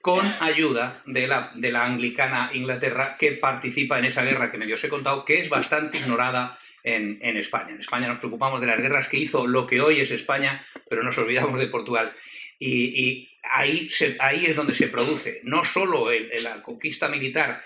con 0.00 0.26
ayuda 0.40 1.02
de 1.06 1.26
la, 1.26 1.52
de 1.54 1.72
la 1.72 1.84
anglicana 1.84 2.50
Inglaterra 2.54 3.16
que 3.18 3.32
participa 3.32 3.98
en 3.98 4.06
esa 4.06 4.22
guerra 4.22 4.50
que 4.50 4.58
medio 4.58 4.74
os 4.74 4.84
he 4.84 4.88
contado, 4.88 5.24
que 5.24 5.40
es 5.40 5.48
bastante 5.48 5.98
ignorada 5.98 6.58
en, 6.82 7.18
en, 7.20 7.36
España. 7.36 7.70
En 7.70 7.80
España 7.80 8.08
nos 8.08 8.18
preocupamos 8.18 8.60
de 8.60 8.66
las 8.66 8.80
guerras 8.80 9.08
que 9.08 9.18
hizo 9.18 9.46
lo 9.46 9.66
que 9.66 9.80
hoy 9.80 10.00
es 10.00 10.10
España, 10.10 10.64
pero 10.88 11.02
nos 11.02 11.18
olvidamos 11.18 11.58
de 11.60 11.66
Portugal. 11.66 12.12
Y, 12.58 13.28
ahí, 13.42 13.88
ahí 14.18 14.46
es 14.46 14.56
donde 14.56 14.74
se 14.74 14.88
produce 14.88 15.40
no 15.44 15.64
solo 15.64 16.10
el, 16.10 16.30
la 16.42 16.62
conquista 16.62 17.08
militar, 17.08 17.62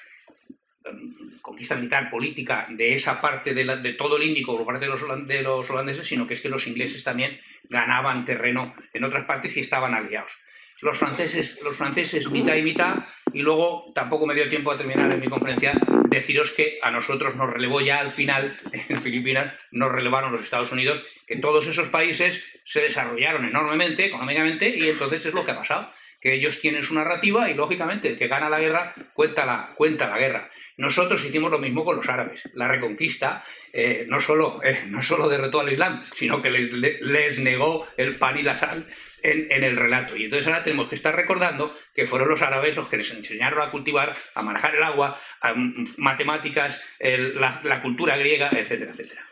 conquista 1.41 1.77
militar 1.77 2.11
política 2.11 2.67
de 2.71 2.95
esa 2.95 3.21
parte 3.21 3.55
de, 3.55 3.65
la, 3.65 3.77
de 3.77 3.93
todo 3.93 4.17
el 4.17 4.25
Índico 4.25 4.57
por 4.57 4.67
parte 4.67 4.87
de 4.87 4.91
los, 4.91 5.27
de 5.27 5.43
los 5.43 5.71
holandeses, 5.71 6.07
sino 6.07 6.27
que 6.27 6.35
es 6.35 6.41
que 6.41 6.49
los 6.49 6.67
ingleses 6.67 7.05
también 7.05 7.39
ganaban 7.69 8.25
terreno 8.25 8.75
en 8.93 9.05
otras 9.05 9.25
partes 9.25 9.57
y 9.57 9.61
estaban 9.61 9.95
aliados 9.95 10.33
los 10.81 10.99
franceses, 10.99 11.61
los 11.63 11.77
franceses 11.77 12.31
mitad 12.31 12.57
y 12.57 12.63
mitad, 12.63 12.97
y 13.33 13.41
luego 13.41 13.93
tampoco 13.95 14.27
me 14.27 14.35
dio 14.35 14.49
tiempo 14.49 14.71
a 14.71 14.77
terminar 14.77 15.11
en 15.11 15.21
mi 15.21 15.29
conferencia 15.29 15.73
deciros 16.09 16.53
que 16.53 16.79
a 16.83 16.91
nosotros 16.91 17.35
nos 17.37 17.51
relevó 17.51 17.81
ya 17.81 17.99
al 17.99 18.11
final, 18.11 18.57
en 18.89 19.01
Filipinas, 19.01 19.55
nos 19.71 19.93
relevaron 19.93 20.33
los 20.33 20.43
Estados 20.43 20.73
Unidos, 20.73 21.03
que 21.27 21.37
todos 21.37 21.67
esos 21.67 21.89
países 21.89 22.45
se 22.65 22.81
desarrollaron 22.81 23.45
enormemente, 23.45 24.07
económicamente, 24.07 24.69
y 24.69 24.89
entonces 24.89 25.27
es 25.27 25.35
lo 25.35 25.45
que 25.45 25.53
ha 25.53 25.57
pasado, 25.57 25.91
que 26.25 26.33
ellos 26.33 26.59
tienen 26.59 26.83
su 26.83 26.95
narrativa 26.95 27.51
y 27.51 27.55
lógicamente 27.55 28.09
el 28.09 28.17
que 28.17 28.29
gana 28.29 28.49
la 28.49 28.59
guerra 28.59 28.95
cuenta 29.13 29.45
la, 29.45 29.75
cuenta 29.75 30.09
la 30.09 30.17
guerra. 30.17 30.51
Nosotros 30.79 31.23
hicimos 31.23 31.51
lo 31.51 31.59
mismo 31.59 31.85
con 31.85 31.97
los 31.97 32.09
árabes. 32.09 32.49
La 32.55 32.67
reconquista 32.67 33.45
eh, 33.75 34.07
no, 34.09 34.19
solo, 34.21 34.59
eh, 34.65 34.85
no 34.87 35.03
solo 35.03 35.29
derrotó 35.29 35.61
al 35.61 35.71
Islam, 35.71 36.07
sino 36.15 36.41
que 36.41 36.49
les, 36.49 36.73
les 36.73 37.39
negó 37.41 37.87
el 37.99 38.17
pan 38.17 38.39
y 38.39 38.43
la 38.43 38.57
sal 38.57 38.87
en, 39.23 39.63
el 39.63 39.77
relato. 39.77 40.17
Y 40.17 40.25
entonces 40.25 40.47
ahora 40.47 40.65
tenemos 40.65 40.89
que 40.89 40.95
estar 40.95 41.15
recordando 41.15 41.75
que 41.95 42.07
fueron 42.07 42.31
los 42.31 42.41
árabes 42.41 42.75
los 42.75 42.89
que 42.89 42.97
les 42.97 43.11
enseñaron 43.11 43.61
a 43.61 43.71
cultivar, 43.71 44.17
a 44.35 44.43
manejar 44.43 44.75
el 44.77 44.83
agua, 44.83 45.21
a 45.43 45.53
matemáticas, 45.99 46.81
el, 46.99 47.39
la, 47.39 47.61
la, 47.65 47.83
cultura 47.83 48.17
griega, 48.17 48.49
etcétera, 48.51 48.93
etcétera. 48.93 49.23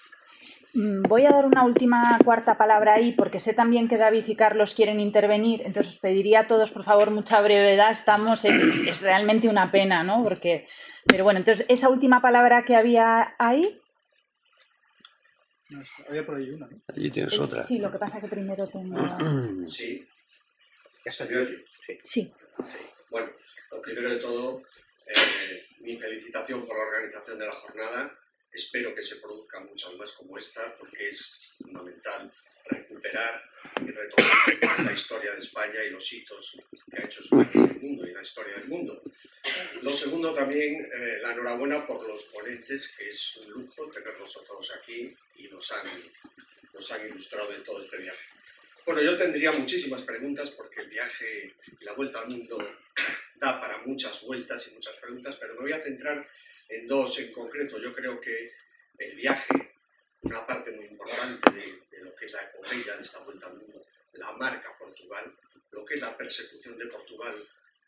Mm, 0.75 1.03
voy 1.03 1.27
a 1.27 1.31
dar 1.31 1.45
una 1.45 1.65
última 1.65 2.19
cuarta 2.25 2.57
palabra 2.57 2.95
ahí 2.95 3.13
porque 3.13 3.41
sé 3.41 3.53
también 3.53 3.89
que 3.89 3.99
David 3.99 4.25
y 4.27 4.37
Carlos 4.37 4.75
quieren 4.75 5.01
intervenir, 5.01 5.63
entonces 5.63 5.95
os 5.95 6.01
pediría 6.01 6.41
a 6.41 6.47
todos, 6.47 6.71
por 6.71 6.85
favor, 6.85 7.11
mucha 7.11 7.41
brevedad. 7.41 7.91
Estamos, 7.93 8.45
es, 8.45 8.55
es 8.87 9.03
realmente 9.03 9.49
una 9.49 9.71
pena, 9.71 10.03
¿no? 10.03 10.23
Porque, 10.23 10.67
pero 11.07 11.25
bueno, 11.25 11.41
entonces 11.41 11.67
esa 11.69 11.89
última 11.91 12.23
palabra 12.23 12.65
que 12.65 12.75
había 12.75 13.35
ahí, 13.39 13.79
había 16.09 16.25
por 16.25 16.37
ahí 16.37 16.51
una, 16.51 16.67
¿no? 16.67 16.81
Allí 16.89 17.11
tienes 17.11 17.39
otra. 17.39 17.63
Sí, 17.65 17.79
lo 17.79 17.91
que 17.91 17.99
pasa 17.99 18.19
es 18.19 18.25
que 18.25 18.31
primero 18.31 18.69
tengo... 18.69 18.97
Sí. 19.67 20.07
¿Ya 21.05 21.11
Sí. 21.11 21.99
sí. 22.05 22.33
Bueno, 23.11 23.29
lo 23.73 23.83
primero 23.83 24.11
de 24.11 24.17
todo, 24.17 24.63
eh, 25.07 25.67
mi 25.81 25.93
felicitación 25.93 26.65
por 26.65 26.77
la 26.77 26.85
organización 26.85 27.39
de 27.39 27.47
la 27.47 27.53
jornada. 27.53 28.19
Espero 28.53 28.95
que 28.95 29.03
se 29.03 29.17
produzcan 29.17 29.67
muchas 29.67 29.95
más 29.95 30.13
como 30.13 30.37
esta, 30.37 30.77
porque 30.77 31.09
es 31.09 31.51
fundamental 31.59 32.31
recuperar 32.67 33.43
y 33.81 33.91
retomar 33.91 34.85
la 34.85 34.93
historia 34.93 35.33
de 35.33 35.41
España 35.41 35.83
y 35.85 35.91
los 35.91 36.13
hitos 36.13 36.59
que 36.91 37.03
ha 37.03 37.07
hecho 37.07 37.23
España 37.23 37.51
en 37.55 37.71
el 37.71 37.81
mundo 37.81 38.07
y 38.07 38.13
la 38.13 38.23
historia 38.23 38.55
del 38.55 38.69
mundo. 38.69 39.03
Lo 39.83 39.93
segundo 39.93 40.33
también, 40.35 40.85
eh, 40.85 41.19
la 41.21 41.33
enhorabuena 41.33 41.87
por 41.87 42.07
los 42.07 42.25
ponentes, 42.27 42.91
que 42.97 43.09
es 43.09 43.39
un 43.39 43.51
lujo 43.53 43.91
tenerlos 43.91 44.37
a 44.37 44.45
todos 44.45 44.71
aquí 44.77 45.17
y 45.37 45.49
nos 45.49 45.73
han, 45.73 45.87
nos 46.75 46.93
han 46.93 47.07
ilustrado 47.07 47.53
en 47.53 47.65
todo 47.65 47.83
este 47.83 47.97
viaje. 47.97 48.23
Bueno, 48.85 49.01
yo 49.01 49.17
tendría 49.17 49.53
muchísimas 49.53 50.03
preguntas 50.03 50.51
porque 50.51 50.81
el 50.81 50.89
viaje 50.89 51.55
y 51.81 51.85
la 51.85 51.93
vuelta 51.93 52.21
al 52.21 52.29
mundo 52.29 52.59
da 53.37 53.61
para 53.61 53.79
muchas 53.79 54.21
vueltas 54.23 54.69
y 54.69 54.75
muchas 54.75 54.95
preguntas, 54.97 55.37
pero 55.41 55.55
me 55.55 55.63
voy 55.63 55.73
a 55.73 55.83
centrar 55.83 56.29
en 56.73 56.89
dos 56.89 57.19
en 57.19 57.33
concreto. 57.33 57.79
Yo 57.79 57.95
creo 57.95 58.21
que 58.21 58.53
el 58.99 59.17
viaje, 59.17 59.75
una 60.23 60.47
parte 60.47 60.73
muy 60.73 60.87
importante 60.87 61.51
de, 61.53 61.99
lo 62.03 62.15
que 62.15 62.27
es 62.27 62.33
la 62.33 62.43
epopeya 62.43 62.97
de 62.97 63.03
esta 63.03 63.21
vuelta 63.21 63.47
al 63.47 63.57
mundo, 63.57 63.85
la 64.15 64.33
marca 64.33 64.77
Portugal, 64.79 65.33
lo 65.71 65.85
que 65.85 65.95
es 65.95 66.01
la 66.01 66.17
persecución 66.17 66.79
de 66.79 66.87
Portugal, 66.87 67.35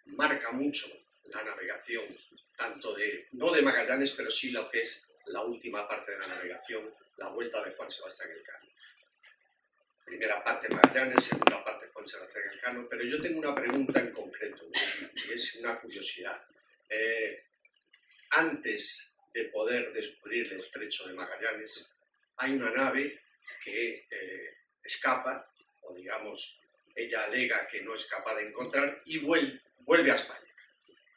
marca 0.06 0.52
mucho 0.52 0.86
la 1.24 1.42
navegación, 1.42 2.04
tanto 2.56 2.94
de, 2.94 3.28
no 3.32 3.50
de 3.50 3.62
Magallanes, 3.62 4.12
pero 4.12 4.30
sí 4.30 4.50
lo 4.50 4.70
que 4.70 4.82
es 4.82 5.06
la 5.26 5.42
última 5.42 5.88
parte 5.88 6.12
de 6.12 6.18
la 6.18 6.28
navegación, 6.28 6.90
la 7.16 7.28
vuelta 7.28 7.64
de 7.64 7.72
Juan 7.72 7.90
Sebastián 7.90 8.30
Elcano. 8.30 8.68
Primera 10.04 10.44
parte 10.44 10.68
Magallanes, 10.68 11.24
segunda 11.24 11.64
parte 11.64 11.88
Juan 11.88 12.06
Sebastián 12.06 12.44
Elcano, 12.52 12.86
pero 12.88 13.04
yo 13.04 13.20
tengo 13.22 13.38
una 13.38 13.54
pregunta 13.54 14.00
en 14.00 14.12
concreto, 14.12 14.68
y 15.14 15.32
es 15.32 15.56
una 15.56 15.80
curiosidad. 15.80 16.44
Eh, 16.88 17.44
antes 18.30 19.16
de 19.32 19.44
poder 19.44 19.92
descubrir 19.92 20.52
el 20.52 20.58
estrecho 20.58 21.06
de 21.06 21.14
Magallanes, 21.14 21.94
hay 22.36 22.52
una 22.52 22.70
nave 22.70 23.20
que 23.62 24.06
eh, 24.10 24.46
escapa, 24.82 25.50
o 25.82 25.94
digamos, 25.94 26.60
ella 26.94 27.24
alega 27.24 27.66
que 27.66 27.82
no 27.82 27.94
es 27.94 28.06
capaz 28.06 28.36
de 28.36 28.48
encontrar, 28.48 29.02
y 29.06 29.18
vuelve, 29.18 29.60
vuelve 29.80 30.10
a 30.10 30.14
España. 30.14 30.40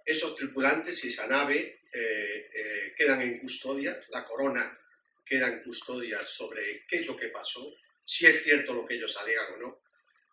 Esos 0.06 0.36
tripulantes 0.36 1.04
y 1.04 1.10
esa 1.10 1.28
nave 1.28 1.82
eh, 1.94 2.50
eh, 2.54 2.94
quedan 2.98 3.22
en 3.22 3.40
custodia, 3.40 4.00
la 4.10 4.26
corona 4.26 4.78
queda 5.26 5.48
en 5.48 5.64
custodia 5.64 6.20
sobre 6.20 6.86
qué 6.88 6.98
es 6.98 7.08
lo 7.08 7.18
que 7.18 7.28
pasó, 7.28 7.74
si 8.06 8.26
es 8.26 8.44
cierto 8.44 8.74
lo 8.74 8.86
que 8.86 8.96
ellos 8.96 9.18
alegan 9.18 9.54
o 9.54 9.58
no, 9.58 9.82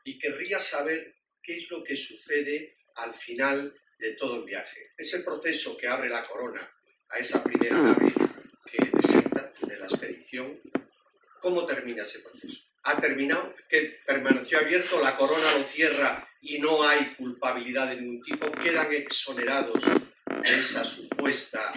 y 0.04 0.18
querría 0.18 0.60
saber 0.60 1.16
qué 1.42 1.58
es 1.58 1.70
lo 1.70 1.82
que 1.82 1.96
sucede 1.96 2.76
al 2.94 3.14
final 3.14 3.74
de 3.98 4.12
todo 4.12 4.36
el 4.36 4.44
viaje. 4.44 4.92
Ese 4.96 5.20
proceso 5.20 5.76
que 5.76 5.88
abre 5.88 6.08
la 6.08 6.22
corona 6.22 6.68
a 7.08 7.18
esa 7.18 7.42
primera 7.42 7.76
nave 7.76 8.12
que 8.70 8.90
deserta 8.92 9.52
de 9.60 9.76
la 9.78 9.86
expedición, 9.86 10.60
¿cómo 11.40 11.66
termina 11.66 12.02
ese 12.02 12.20
proceso? 12.20 12.60
¿Ha 12.84 13.00
terminado? 13.00 13.54
¿Que 13.68 13.96
permaneció 14.06 14.58
abierto? 14.58 15.00
¿La 15.00 15.16
corona 15.16 15.56
lo 15.56 15.64
cierra 15.64 16.28
y 16.44 16.58
no 16.58 16.86
hay 16.86 17.14
culpabilidad 17.14 17.88
de 17.88 18.00
ningún 18.00 18.22
tipo, 18.22 18.52
quedan 18.52 18.92
exonerados 18.92 19.82
de 19.82 20.58
esa 20.60 20.84
supuesta 20.84 21.72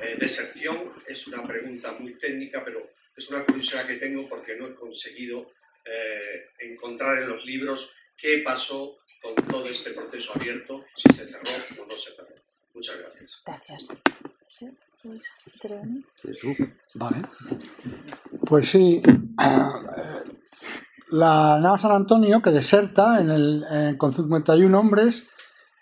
eh, 0.00 0.16
deserción. 0.16 0.92
Es 1.08 1.26
una 1.26 1.44
pregunta 1.44 1.92
muy 1.92 2.16
técnica, 2.18 2.64
pero 2.64 2.88
es 3.16 3.28
una 3.30 3.44
curiosidad 3.44 3.86
que 3.86 3.96
tengo 3.96 4.28
porque 4.28 4.56
no 4.56 4.68
he 4.68 4.74
conseguido 4.74 5.52
eh, 5.84 6.46
encontrar 6.60 7.22
en 7.22 7.30
los 7.30 7.44
libros 7.44 7.92
qué 8.16 8.38
pasó 8.38 9.00
con 9.22 9.34
todo 9.46 9.66
este 9.66 9.92
proceso 9.92 10.32
abierto, 10.34 10.84
si 10.96 11.14
se 11.14 11.26
cerró 11.26 11.82
o 11.82 11.86
no 11.86 11.96
se 11.96 12.10
cerró. 12.14 12.34
Muchas 12.74 12.98
gracias. 12.98 13.42
Gracias. 13.46 13.88
¿Sí? 14.48 14.68
Pues, 15.02 15.38
vale. 16.94 17.22
Pues 18.46 18.68
sí. 18.68 19.00
la 21.08 21.58
nave 21.60 21.78
San 21.78 21.92
Antonio, 21.92 22.40
que 22.40 22.50
deserta 22.50 23.20
en 23.20 23.30
el, 23.30 23.64
en, 23.70 23.96
con 23.96 24.12
51 24.12 24.78
hombres 24.78 25.28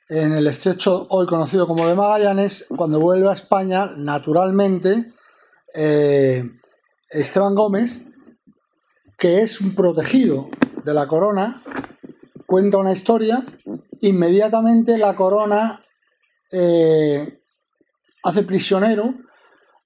en 0.08 0.32
el 0.32 0.46
estrecho 0.46 1.06
hoy 1.10 1.26
conocido 1.26 1.66
como 1.66 1.86
de 1.86 1.94
Magallanes, 1.94 2.66
cuando 2.76 2.98
vuelve 2.98 3.28
a 3.28 3.34
España, 3.34 3.90
naturalmente, 3.96 5.12
eh, 5.72 6.50
Esteban 7.10 7.54
Gómez 7.54 8.10
que 9.20 9.42
es 9.42 9.60
un 9.60 9.74
protegido 9.74 10.48
de 10.82 10.94
la 10.94 11.06
corona, 11.06 11.62
cuenta 12.50 12.78
una 12.78 12.92
historia, 12.92 13.44
inmediatamente 14.00 14.98
la 14.98 15.14
corona 15.14 15.84
eh, 16.50 17.42
hace 18.24 18.42
prisionero 18.42 19.14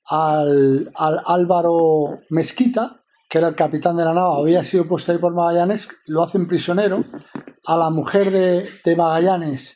al, 0.06 0.90
al 0.94 1.20
Álvaro 1.26 2.20
Mezquita, 2.30 3.02
que 3.28 3.36
era 3.36 3.48
el 3.48 3.54
capitán 3.54 3.98
de 3.98 4.06
la 4.06 4.14
nave, 4.14 4.40
había 4.40 4.64
sido 4.64 4.88
puesto 4.88 5.12
ahí 5.12 5.18
por 5.18 5.34
Magallanes, 5.34 5.90
lo 6.06 6.22
hacen 6.22 6.48
prisionero, 6.48 7.04
a 7.66 7.76
la 7.76 7.90
mujer 7.90 8.30
de, 8.30 8.66
de 8.82 8.96
Magallanes 8.96 9.74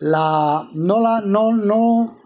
la, 0.00 0.68
no, 0.74 0.98
la, 0.98 1.20
no, 1.20 1.52
no, 1.52 2.18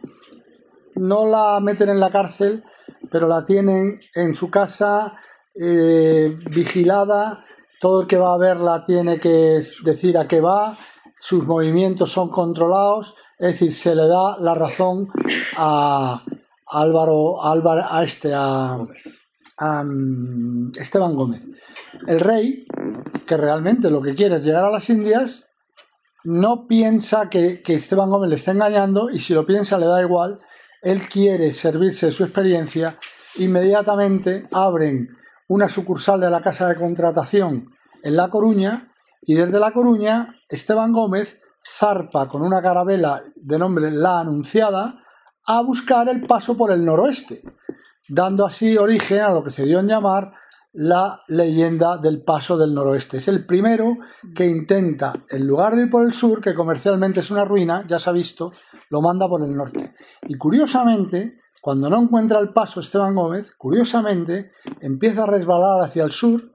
no 0.95 1.27
la 1.27 1.61
meten 1.61 1.91
en 1.91 2.01
la 2.01 2.11
cárcel, 2.11 2.65
pero 3.11 3.29
la 3.29 3.45
tienen 3.45 4.01
en 4.15 4.35
su 4.35 4.51
casa 4.51 5.19
eh, 5.55 6.35
vigilada, 6.51 7.45
todo 7.83 8.03
el 8.03 8.07
que 8.07 8.17
va 8.17 8.35
a 8.35 8.39
verla 8.39 8.85
tiene 8.85 9.19
que 9.19 9.59
decir 9.83 10.17
a 10.17 10.29
qué 10.29 10.41
va, 10.41 10.77
sus 11.19 11.45
movimientos 11.45 12.13
son 12.13 12.31
controlados, 12.31 13.17
es 13.41 13.55
decir, 13.55 13.73
se 13.73 13.97
le 13.97 14.07
da 14.07 14.37
la 14.39 14.55
razón 14.55 15.09
a, 15.57 16.23
Álvaro, 16.65 17.45
a 17.45 18.05
este, 18.05 18.33
a, 18.33 18.79
a 19.57 19.85
mm, 19.85 20.71
Esteban 20.79 21.17
Gómez. 21.17 21.43
El 22.07 22.21
rey, 22.21 22.67
que 23.27 23.37
realmente 23.37 23.91
lo 23.91 24.01
que 24.01 24.15
quiere 24.15 24.37
es 24.37 24.45
llegar 24.45 24.65
a 24.65 24.71
las 24.71 24.89
Indias, 24.89 25.51
no 26.23 26.69
piensa 26.69 27.29
que, 27.29 27.63
que 27.63 27.75
Esteban 27.75 28.11
Gómez 28.11 28.31
le 28.31 28.37
está 28.37 28.53
engañando 28.53 29.11
y 29.11 29.19
si 29.19 29.35
lo 29.35 29.45
piensa 29.45 29.77
le 29.77 29.87
da 29.87 30.01
igual. 30.01 30.39
Él 30.83 31.09
quiere 31.09 31.53
servirse 31.53 32.07
de 32.07 32.13
su 32.13 32.23
experiencia. 32.23 32.97
Inmediatamente 33.39 34.45
abren 34.53 35.17
una 35.49 35.69
sucursal 35.69 36.21
de 36.21 36.31
la 36.31 36.41
casa 36.41 36.69
de 36.69 36.77
contratación 36.77 37.71
en 38.03 38.17
La 38.17 38.29
Coruña 38.29 38.93
y 39.23 39.35
desde 39.35 39.61
La 39.61 39.73
Coruña 39.73 40.37
Esteban 40.49 40.93
Gómez 40.93 41.41
zarpa 41.65 42.29
con 42.29 42.43
una 42.43 42.61
carabela 42.61 43.23
de 43.37 43.59
nombre 43.59 43.91
La 43.91 44.21
Anunciada 44.21 45.03
a 45.47 45.63
buscar 45.63 46.09
el 46.09 46.23
paso 46.23 46.57
por 46.57 46.71
el 46.73 46.85
noroeste, 46.85 47.43
dando 48.09 48.47
así 48.47 48.77
origen 48.77 49.21
a 49.21 49.31
lo 49.31 49.43
que 49.43 49.51
se 49.51 49.65
dio 49.65 49.81
en 49.81 49.89
llamar 49.89 50.33
la 50.73 51.21
leyenda 51.29 51.99
del 51.99 52.23
paso 52.23 52.57
del 52.57 52.75
noroeste. 52.75 53.19
Es 53.19 53.29
el 53.29 53.45
primero 53.45 53.99
que 54.35 54.47
intenta, 54.47 55.13
en 55.29 55.47
lugar 55.47 55.77
de 55.77 55.83
ir 55.83 55.91
por 55.91 56.05
el 56.05 56.13
sur, 56.13 56.41
que 56.41 56.55
comercialmente 56.55 57.21
es 57.21 57.31
una 57.31 57.45
ruina, 57.45 57.85
ya 57.87 57.99
se 57.99 58.09
ha 58.09 58.13
visto, 58.13 58.53
lo 58.91 59.03
manda 59.03 59.29
por 59.29 59.43
el 59.45 59.55
norte. 59.55 59.95
Y 60.27 60.37
curiosamente, 60.37 61.42
cuando 61.63 61.89
no 61.89 62.03
encuentra 62.03 62.41
el 62.41 62.49
paso 62.49 62.81
Esteban 62.81 63.15
Gómez, 63.15 63.55
curiosamente, 63.57 64.51
empieza 64.81 65.23
a 65.23 65.27
resbalar 65.27 65.81
hacia 65.81 66.03
el 66.03 66.11
sur 66.11 66.51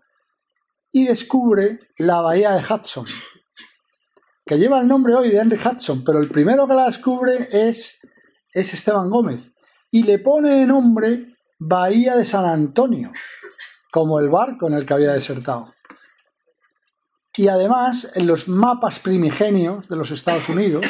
y 0.91 1.05
descubre 1.05 1.79
la 1.97 2.19
bahía 2.19 2.51
de 2.51 2.61
Hudson, 2.61 3.05
que 4.45 4.57
lleva 4.57 4.81
el 4.81 4.87
nombre 4.89 5.15
hoy 5.15 5.29
de 5.31 5.37
Henry 5.37 5.57
Hudson, 5.57 6.03
pero 6.03 6.19
el 6.19 6.27
primero 6.27 6.67
que 6.67 6.73
la 6.73 6.87
descubre 6.87 7.47
es, 7.49 8.05
es 8.51 8.73
Esteban 8.73 9.09
Gómez 9.09 9.49
y 9.91 10.03
le 10.03 10.19
pone 10.19 10.49
de 10.59 10.65
nombre 10.67 11.37
Bahía 11.57 12.17
de 12.17 12.25
San 12.25 12.43
Antonio 12.43 13.13
como 13.89 14.19
el 14.19 14.27
barco 14.27 14.67
en 14.67 14.73
el 14.73 14.85
que 14.85 14.93
había 14.93 15.13
desertado. 15.13 15.73
Y 17.37 17.47
además, 17.47 18.11
en 18.13 18.27
los 18.27 18.49
mapas 18.49 18.99
primigenios 18.99 19.87
de 19.87 19.95
los 19.95 20.11
Estados 20.11 20.49
Unidos, 20.49 20.85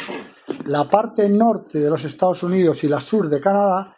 la 0.66 0.90
parte 0.90 1.28
norte 1.28 1.78
de 1.78 1.88
los 1.88 2.04
Estados 2.04 2.42
Unidos 2.42 2.82
y 2.82 2.88
la 2.88 3.00
sur 3.00 3.28
de 3.28 3.40
Canadá 3.40 3.94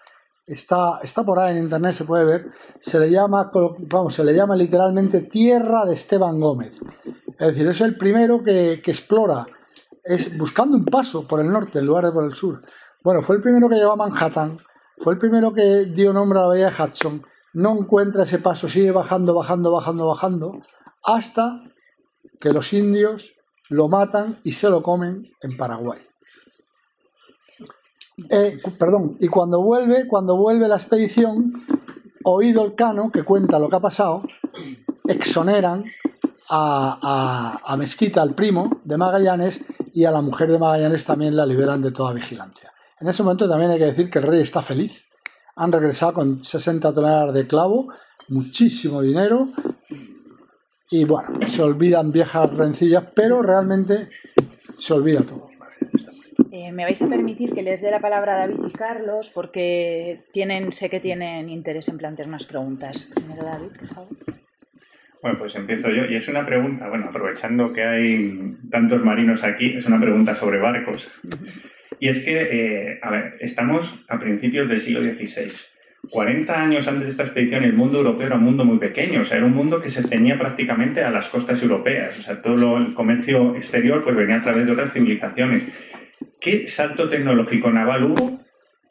está, 0.52 1.00
está 1.02 1.24
por 1.24 1.38
ahí 1.38 1.56
en 1.56 1.64
internet, 1.64 1.94
se 1.94 2.04
puede 2.04 2.24
ver, 2.24 2.50
se 2.80 2.98
le 2.98 3.10
llama, 3.10 3.50
vamos, 3.80 4.14
se 4.14 4.24
le 4.24 4.34
llama 4.34 4.56
literalmente 4.56 5.22
Tierra 5.22 5.84
de 5.84 5.94
Esteban 5.94 6.40
Gómez. 6.40 6.78
Es 7.38 7.48
decir, 7.48 7.68
es 7.68 7.80
el 7.80 7.96
primero 7.96 8.42
que, 8.42 8.80
que 8.82 8.90
explora, 8.90 9.46
es 10.04 10.36
buscando 10.36 10.76
un 10.76 10.84
paso 10.84 11.26
por 11.26 11.40
el 11.40 11.50
norte 11.50 11.78
en 11.78 11.86
lugar 11.86 12.06
de 12.06 12.12
por 12.12 12.24
el 12.24 12.32
sur. 12.32 12.62
Bueno, 13.02 13.22
fue 13.22 13.36
el 13.36 13.42
primero 13.42 13.68
que 13.68 13.76
llegó 13.76 13.92
a 13.92 13.96
Manhattan, 13.96 14.58
fue 14.98 15.14
el 15.14 15.18
primero 15.18 15.54
que 15.54 15.86
dio 15.86 16.12
nombre 16.12 16.38
a 16.38 16.42
la 16.42 16.48
bahía 16.48 16.70
de 16.70 16.82
Hudson, 16.82 17.22
no 17.54 17.78
encuentra 17.78 18.24
ese 18.24 18.38
paso, 18.38 18.68
sigue 18.68 18.90
bajando, 18.90 19.34
bajando, 19.34 19.72
bajando, 19.72 20.06
bajando, 20.06 20.62
hasta 21.02 21.62
que 22.40 22.52
los 22.52 22.72
indios 22.72 23.34
lo 23.68 23.88
matan 23.88 24.40
y 24.44 24.52
se 24.52 24.68
lo 24.68 24.82
comen 24.82 25.30
en 25.40 25.56
Paraguay. 25.56 26.09
Eh, 28.28 28.58
perdón, 28.78 29.16
y 29.20 29.28
cuando 29.28 29.62
vuelve, 29.62 30.06
cuando 30.06 30.36
vuelve 30.36 30.68
la 30.68 30.76
expedición, 30.76 31.64
oído 32.24 32.64
el 32.64 32.74
cano 32.74 33.10
que 33.10 33.22
cuenta 33.22 33.58
lo 33.58 33.68
que 33.68 33.76
ha 33.76 33.80
pasado, 33.80 34.22
exoneran 35.06 35.84
a, 36.48 37.58
a, 37.64 37.76
Mezquita, 37.76 38.22
al 38.22 38.34
primo 38.34 38.64
de 38.84 38.96
Magallanes, 38.96 39.64
y 39.92 40.04
a 40.04 40.10
la 40.10 40.20
mujer 40.20 40.50
de 40.50 40.58
Magallanes 40.58 41.04
también 41.04 41.36
la 41.36 41.46
liberan 41.46 41.82
de 41.82 41.92
toda 41.92 42.12
vigilancia. 42.12 42.72
En 43.00 43.08
ese 43.08 43.22
momento 43.22 43.48
también 43.48 43.70
hay 43.70 43.78
que 43.78 43.86
decir 43.86 44.10
que 44.10 44.18
el 44.18 44.24
rey 44.24 44.42
está 44.42 44.62
feliz, 44.62 45.04
han 45.56 45.72
regresado 45.72 46.14
con 46.14 46.42
60 46.42 46.92
toneladas 46.92 47.34
de 47.34 47.46
clavo, 47.46 47.88
muchísimo 48.28 49.02
dinero 49.02 49.48
y 50.90 51.04
bueno, 51.04 51.28
se 51.46 51.62
olvidan 51.62 52.10
viejas 52.10 52.52
rencillas, 52.52 53.04
pero 53.14 53.42
realmente 53.42 54.08
se 54.76 54.92
olvida 54.92 55.22
todo. 55.22 55.49
Eh, 56.52 56.72
me 56.72 56.84
vais 56.84 57.00
a 57.02 57.08
permitir 57.08 57.52
que 57.52 57.62
les 57.62 57.80
dé 57.80 57.90
la 57.90 58.00
palabra 58.00 58.34
a 58.34 58.38
David 58.46 58.60
y 58.66 58.72
Carlos 58.72 59.30
porque 59.32 60.18
tienen, 60.32 60.72
sé 60.72 60.90
que 60.90 61.00
tienen 61.00 61.48
interés 61.48 61.88
en 61.88 61.98
plantear 61.98 62.28
unas 62.28 62.46
preguntas. 62.46 63.08
David, 63.40 63.70
por 63.78 63.88
favor. 63.88 64.08
Bueno, 65.22 65.38
pues 65.38 65.54
empiezo 65.56 65.90
yo. 65.90 66.06
Y 66.06 66.16
es 66.16 66.28
una 66.28 66.46
pregunta, 66.46 66.88
bueno, 66.88 67.06
aprovechando 67.08 67.72
que 67.72 67.82
hay 67.82 68.56
tantos 68.70 69.04
marinos 69.04 69.44
aquí, 69.44 69.76
es 69.76 69.86
una 69.86 70.00
pregunta 70.00 70.34
sobre 70.34 70.58
barcos. 70.58 71.08
Y 71.98 72.08
es 72.08 72.18
que, 72.24 72.40
eh, 72.40 72.98
a 73.02 73.10
ver, 73.10 73.36
estamos 73.40 73.94
a 74.08 74.18
principios 74.18 74.68
del 74.68 74.80
siglo 74.80 75.02
XVI. 75.02 75.50
40 76.08 76.54
años 76.54 76.88
antes 76.88 77.02
de 77.02 77.08
esta 77.10 77.24
expedición 77.24 77.62
el 77.62 77.74
mundo 77.74 77.98
europeo 77.98 78.26
era 78.26 78.36
un 78.36 78.44
mundo 78.44 78.64
muy 78.64 78.78
pequeño, 78.78 79.20
o 79.20 79.24
sea, 79.24 79.36
era 79.36 79.46
un 79.46 79.52
mundo 79.52 79.80
que 79.80 79.90
se 79.90 80.02
ceñía 80.02 80.38
prácticamente 80.38 81.04
a 81.04 81.10
las 81.10 81.28
costas 81.28 81.62
europeas, 81.62 82.18
o 82.18 82.22
sea, 82.22 82.40
todo 82.40 82.78
el 82.78 82.94
comercio 82.94 83.54
exterior 83.54 84.02
pues 84.02 84.16
venía 84.16 84.36
a 84.36 84.40
través 84.40 84.64
de 84.64 84.72
otras 84.72 84.92
civilizaciones. 84.94 85.64
¿Qué 86.40 86.66
salto 86.66 87.08
tecnológico 87.08 87.70
naval 87.70 88.04
hubo 88.04 88.40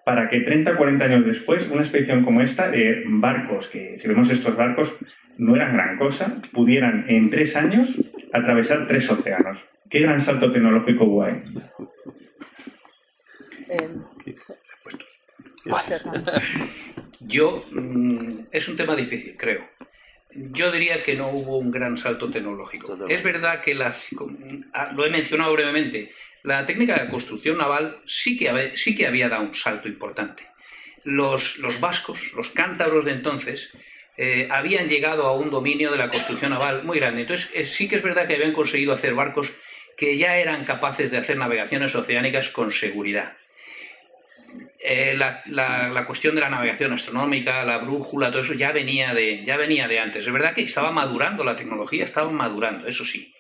para 0.06 0.28
que 0.30 0.40
30 0.42 0.76
40 0.76 1.06
años 1.06 1.26
después 1.26 1.68
una 1.70 1.82
expedición 1.82 2.24
como 2.24 2.42
esta, 2.42 2.70
de 2.70 3.04
barcos, 3.06 3.68
que 3.68 3.98
si 3.98 4.08
vemos 4.08 4.30
estos 4.30 4.56
barcos 4.56 4.96
no 5.38 5.56
eran 5.56 5.74
gran 5.74 5.98
cosa, 5.98 6.42
pudieran 6.52 7.06
en 7.08 7.30
tres 7.30 7.56
años 7.56 7.94
atravesar 8.34 8.88
tres 8.88 9.10
océanos? 9.10 9.64
¿Qué 9.90 10.00
gran 10.00 10.22
salto 10.22 10.52
tecnológico 10.52 11.06
hubo 11.06 11.24
ahí? 11.24 11.44
Yo, 17.22 17.66
mm, 17.72 18.40
es 18.52 18.68
un 18.68 18.76
tema 18.76 18.96
difícil, 18.96 19.36
creo. 19.38 19.62
Yo 20.32 20.72
diría 20.72 21.02
que 21.04 21.16
no 21.16 21.30
hubo 21.30 21.58
un 21.58 21.72
gran 21.72 21.98
salto 21.98 22.30
tecnológico. 22.30 22.98
Es 23.08 23.24
verdad 23.24 23.62
que 23.62 23.78
ah, 24.74 24.92
lo 24.96 25.06
he 25.06 25.10
mencionado 25.10 25.52
brevemente, 25.54 26.12
la 26.44 26.66
técnica 26.66 27.04
de 27.04 27.10
construcción 27.10 27.58
naval 27.58 28.02
sí 28.06 28.38
que, 28.38 28.74
sí 28.76 28.96
que 28.96 29.08
había 29.08 29.28
dado 29.28 29.44
un 29.44 29.56
salto 29.56 29.88
importante. 29.88 30.48
Los, 31.04 31.58
los 31.58 31.80
vascos, 31.80 32.34
los 32.34 32.50
cántabros 32.50 33.06
de 33.06 33.12
entonces, 33.12 33.72
eh, 34.18 34.48
habían 34.52 34.88
llegado 34.88 35.26
a 35.26 35.34
un 35.34 35.50
dominio 35.50 35.92
de 35.92 35.98
la 35.98 36.10
construcción 36.10 36.52
naval 36.52 36.84
muy 36.84 37.00
grande. 37.00 37.22
Entonces, 37.22 37.50
eh, 37.54 37.66
sí 37.66 37.88
que 37.88 37.96
es 37.96 38.04
verdad 38.04 38.28
que 38.28 38.36
habían 38.36 38.54
conseguido 38.54 38.94
hacer 38.94 39.16
barcos 39.16 39.52
que 39.98 40.18
ya 40.18 40.38
eran 40.38 40.66
capaces 40.66 41.10
de 41.10 41.18
hacer 41.18 41.38
navegaciones 41.38 41.96
oceánicas 41.96 42.50
con 42.50 42.72
seguridad. 42.72 43.38
Eh, 44.82 45.16
la, 45.18 46.06
cuestión 46.08 46.36
de 46.36 46.42
la 46.42 46.50
navegación 46.50 46.94
astronómica, 46.94 47.66
la 47.66 47.80
brújula, 47.80 48.32
todo 48.32 48.42
eso 48.42 48.54
ya 48.54 48.72
venía, 48.72 49.14
de, 49.14 49.44
ya 49.44 49.58
venía 49.58 49.88
de 49.88 50.00
antes. 50.00 50.26
Es 50.26 50.32
verdad 50.32 50.54
que 50.54 50.62
estaba 50.62 50.92
madurando 50.92 51.44
la 51.44 51.56
tecnología, 51.56 52.06
estaba 52.06 52.32
madurando, 52.32 52.88
eso 52.88 53.04
sí. 53.04 53.34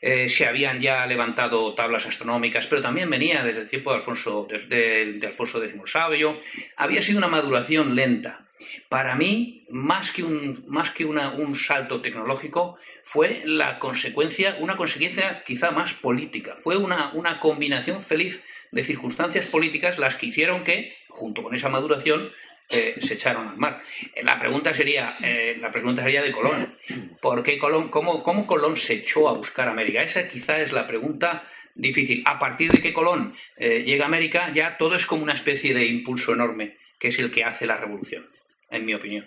Eh, 0.00 0.28
se 0.28 0.46
habían 0.46 0.80
ya 0.80 1.06
levantado 1.06 1.74
tablas 1.74 2.06
astronómicas, 2.06 2.66
pero 2.66 2.80
también 2.80 3.10
venía 3.10 3.42
desde 3.42 3.62
el 3.62 3.68
tiempo 3.68 3.90
de 3.90 3.96
Alfonso, 3.96 4.46
de, 4.48 5.20
Alfonso 5.26 5.62
X 5.62 5.76
Sabio. 5.86 6.40
Había 6.76 7.02
sido 7.02 7.18
una 7.18 7.28
maduración 7.28 7.94
lenta. 7.94 8.46
Para 8.88 9.16
mí, 9.16 9.66
más 9.68 10.10
que 10.10 10.22
un, 10.22 10.64
más 10.66 10.90
que 10.90 11.04
un 11.04 11.56
salto 11.56 12.00
tecnológico, 12.00 12.78
fue 13.02 13.42
la 13.44 13.78
consecuencia, 13.78 14.56
una 14.60 14.76
consecuencia 14.76 15.42
quizá 15.44 15.70
más 15.72 15.92
política. 15.92 16.54
Fue 16.56 16.76
una, 16.76 17.10
una 17.12 17.38
combinación 17.38 18.00
feliz 18.00 18.42
de 18.70 18.82
circunstancias 18.82 19.46
políticas 19.46 19.98
las 19.98 20.16
que 20.16 20.26
hicieron 20.26 20.64
que, 20.64 20.94
junto 21.08 21.42
con 21.42 21.54
esa 21.54 21.68
maduración, 21.68 22.30
eh, 22.68 22.96
se 23.00 23.14
echaron 23.14 23.46
al 23.46 23.56
mar. 23.58 23.78
Eh, 24.14 24.24
la 24.24 24.40
pregunta 24.40 24.74
sería, 24.74 25.16
eh, 25.22 25.56
la 25.60 25.70
pregunta 25.70 26.02
sería 26.02 26.20
de 26.22 26.32
Colón. 26.32 26.74
¿Por 27.20 27.42
qué 27.42 27.58
Colón, 27.58 27.88
cómo, 27.88 28.24
cómo, 28.24 28.46
Colón 28.46 28.76
se 28.76 28.94
echó 28.94 29.28
a 29.28 29.34
buscar 29.34 29.68
América? 29.68 30.02
Esa 30.02 30.26
quizá 30.26 30.58
es 30.58 30.72
la 30.72 30.86
pregunta 30.86 31.44
difícil. 31.76 32.24
A 32.26 32.40
partir 32.40 32.72
de 32.72 32.80
que 32.80 32.92
Colón 32.92 33.34
llega 33.58 34.04
a 34.04 34.08
América, 34.08 34.50
ya 34.52 34.76
todo 34.78 34.96
es 34.96 35.06
como 35.06 35.22
una 35.22 35.34
especie 35.34 35.74
de 35.74 35.86
impulso 35.86 36.32
enorme, 36.32 36.76
que 36.98 37.08
es 37.08 37.18
el 37.18 37.30
que 37.30 37.44
hace 37.44 37.66
la 37.66 37.76
revolución, 37.76 38.24
en 38.70 38.84
mi 38.84 38.94
opinión. 38.94 39.26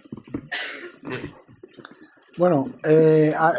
Bueno, 2.36 2.74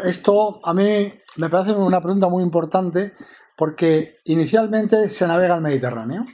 esto 0.05 0.59
a 0.63 0.73
mí 0.73 1.13
me 1.37 1.49
parece 1.49 1.71
una 1.71 2.01
pregunta 2.01 2.27
muy 2.27 2.43
importante 2.43 3.13
porque 3.61 4.15
inicialmente 4.25 5.07
se 5.07 5.27
navega 5.27 5.53
el 5.53 5.61
Mediterráneo. 5.61 6.25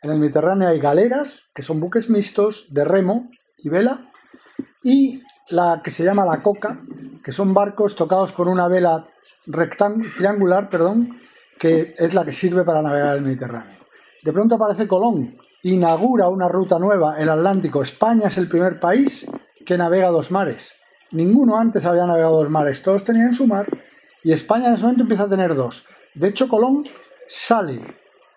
En 0.00 0.12
el 0.12 0.18
Mediterráneo 0.18 0.66
hay 0.66 0.80
galeras, 0.80 1.50
que 1.54 1.60
son 1.60 1.78
buques 1.78 2.08
mixtos 2.08 2.68
de 2.70 2.86
remo 2.86 3.28
y 3.58 3.68
vela, 3.68 4.10
y 4.82 5.22
la 5.50 5.82
que 5.84 5.90
se 5.90 6.04
llama 6.04 6.24
la 6.24 6.42
coca, 6.42 6.80
que 7.22 7.32
son 7.32 7.52
barcos 7.52 7.94
tocados 7.96 8.32
con 8.32 8.48
una 8.48 8.66
vela 8.66 9.06
triangular, 10.16 10.70
perdón, 10.70 11.20
que 11.58 11.94
es 11.98 12.14
la 12.14 12.24
que 12.24 12.32
sirve 12.32 12.64
para 12.64 12.80
navegar 12.80 13.18
el 13.18 13.24
Mediterráneo. 13.24 13.76
De 14.22 14.32
pronto 14.32 14.54
aparece 14.54 14.88
Colón, 14.88 15.36
inaugura 15.62 16.28
una 16.28 16.48
ruta 16.48 16.78
nueva, 16.78 17.20
el 17.20 17.28
Atlántico. 17.28 17.82
España 17.82 18.28
es 18.28 18.38
el 18.38 18.48
primer 18.48 18.80
país 18.80 19.30
que 19.66 19.76
navega 19.76 20.08
dos 20.08 20.30
mares. 20.30 20.72
Ninguno 21.12 21.58
antes 21.58 21.84
había 21.84 22.06
navegado 22.06 22.38
dos 22.38 22.48
mares, 22.48 22.82
todos 22.82 23.04
tenían 23.04 23.34
su 23.34 23.46
mar 23.46 23.66
y 24.24 24.32
España 24.32 24.68
en 24.68 24.74
ese 24.74 24.84
momento 24.84 25.02
empieza 25.02 25.24
a 25.24 25.28
tener 25.28 25.54
dos. 25.54 25.84
De 26.14 26.28
hecho, 26.28 26.48
Colón 26.48 26.84
sale 27.26 27.80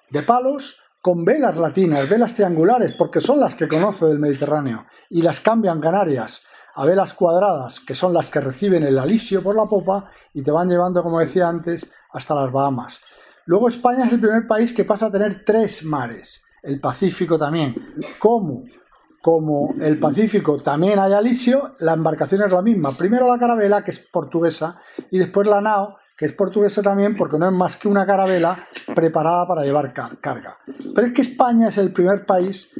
de 0.09 0.21
palos 0.21 0.79
con 1.01 1.25
velas 1.25 1.57
latinas, 1.57 2.07
velas 2.07 2.33
triangulares, 2.33 2.93
porque 2.97 3.19
son 3.19 3.39
las 3.39 3.55
que 3.55 3.67
conoce 3.67 4.05
del 4.05 4.19
Mediterráneo 4.19 4.85
y 5.09 5.21
las 5.21 5.39
cambian 5.39 5.81
Canarias 5.81 6.43
a 6.75 6.85
velas 6.85 7.13
cuadradas, 7.13 7.79
que 7.79 7.93
son 7.93 8.13
las 8.13 8.29
que 8.29 8.39
reciben 8.39 8.83
el 8.83 8.97
alisio 8.97 9.43
por 9.43 9.55
la 9.55 9.65
popa 9.65 10.05
y 10.33 10.41
te 10.41 10.51
van 10.51 10.69
llevando, 10.69 11.03
como 11.03 11.19
decía 11.19 11.47
antes, 11.47 11.91
hasta 12.11 12.35
las 12.35 12.51
Bahamas. 12.51 13.01
Luego 13.45 13.67
España 13.67 14.05
es 14.05 14.13
el 14.13 14.21
primer 14.21 14.47
país 14.47 14.71
que 14.73 14.85
pasa 14.85 15.07
a 15.07 15.11
tener 15.11 15.43
tres 15.45 15.83
mares, 15.83 16.43
el 16.61 16.79
Pacífico 16.79 17.37
también. 17.37 17.75
Como 18.17 19.73
el 19.79 19.99
Pacífico 19.99 20.61
también 20.61 20.99
hay 20.99 21.13
alisio, 21.13 21.75
la 21.79 21.93
embarcación 21.93 22.43
es 22.43 22.51
la 22.51 22.61
misma. 22.61 22.91
Primero 22.97 23.27
la 23.27 23.37
carabela, 23.37 23.83
que 23.83 23.91
es 23.91 23.99
portuguesa, 23.99 24.81
y 25.11 25.17
después 25.17 25.47
la 25.47 25.61
nao, 25.61 25.97
es 26.25 26.33
portuguesa 26.33 26.81
también, 26.81 27.15
porque 27.15 27.37
no 27.37 27.47
es 27.47 27.53
más 27.53 27.75
que 27.77 27.87
una 27.87 28.05
carabela 28.05 28.67
preparada 28.95 29.47
para 29.47 29.63
llevar 29.63 29.93
car- 29.93 30.17
carga. 30.19 30.57
Pero 30.93 31.07
es 31.07 31.13
que 31.13 31.21
España 31.21 31.67
es 31.69 31.77
el 31.77 31.91
primer 31.91 32.25
país 32.25 32.71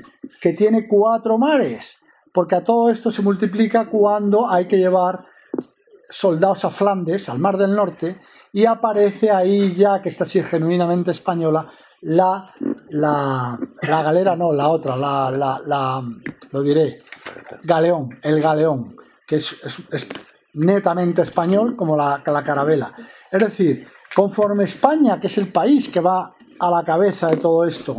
que 0.42 0.54
tiene 0.54 0.88
cuatro 0.88 1.38
mares, 1.38 2.00
porque 2.34 2.56
a 2.56 2.64
todo 2.64 2.90
esto 2.90 3.12
se 3.12 3.22
multiplica 3.22 3.88
cuando 3.88 4.50
hay 4.50 4.66
que 4.68 4.78
llevar 4.78 5.26
soldados 6.10 6.66
a 6.66 6.70
Flandes, 6.70 7.30
al 7.30 7.40
Mar 7.40 7.58
del 7.58 7.76
Norte, 7.76 8.20
y 8.52 8.66
aparece 8.66 9.32
ahí 9.32 9.74
ya, 9.74 10.02
que 10.02 10.10
esta 10.10 10.26
sí 10.26 10.40
es 10.40 10.46
genuinamente 10.46 11.12
española, 11.12 11.68
la, 12.02 12.44
la, 12.90 13.58
la 13.82 14.04
galera, 14.04 14.36
no, 14.36 14.52
la 14.52 14.68
otra, 14.70 14.96
la, 14.96 15.32
la, 15.32 16.04
lo 16.52 16.62
diré, 16.62 17.00
galeón, 17.64 18.10
el 18.22 18.42
galeón, 18.42 18.96
que 19.26 19.38
es, 19.38 19.54
es- 19.64 19.84
es 19.92 20.08
netamente 20.54 21.24
español 21.24 21.76
como 21.76 21.98
la, 21.98 22.22
la 22.26 22.44
carabela. 22.44 22.92
Es 23.34 23.40
decir, 23.40 23.88
conforme 24.16 24.66
España, 24.66 25.20
que 25.20 25.26
es 25.26 25.40
el 25.40 25.48
país 25.48 25.90
que 25.90 26.00
va 26.00 26.36
a 26.60 26.70
la 26.70 26.84
cabeza 26.84 27.30
de 27.30 27.38
todo 27.38 27.66
esto, 27.66 27.98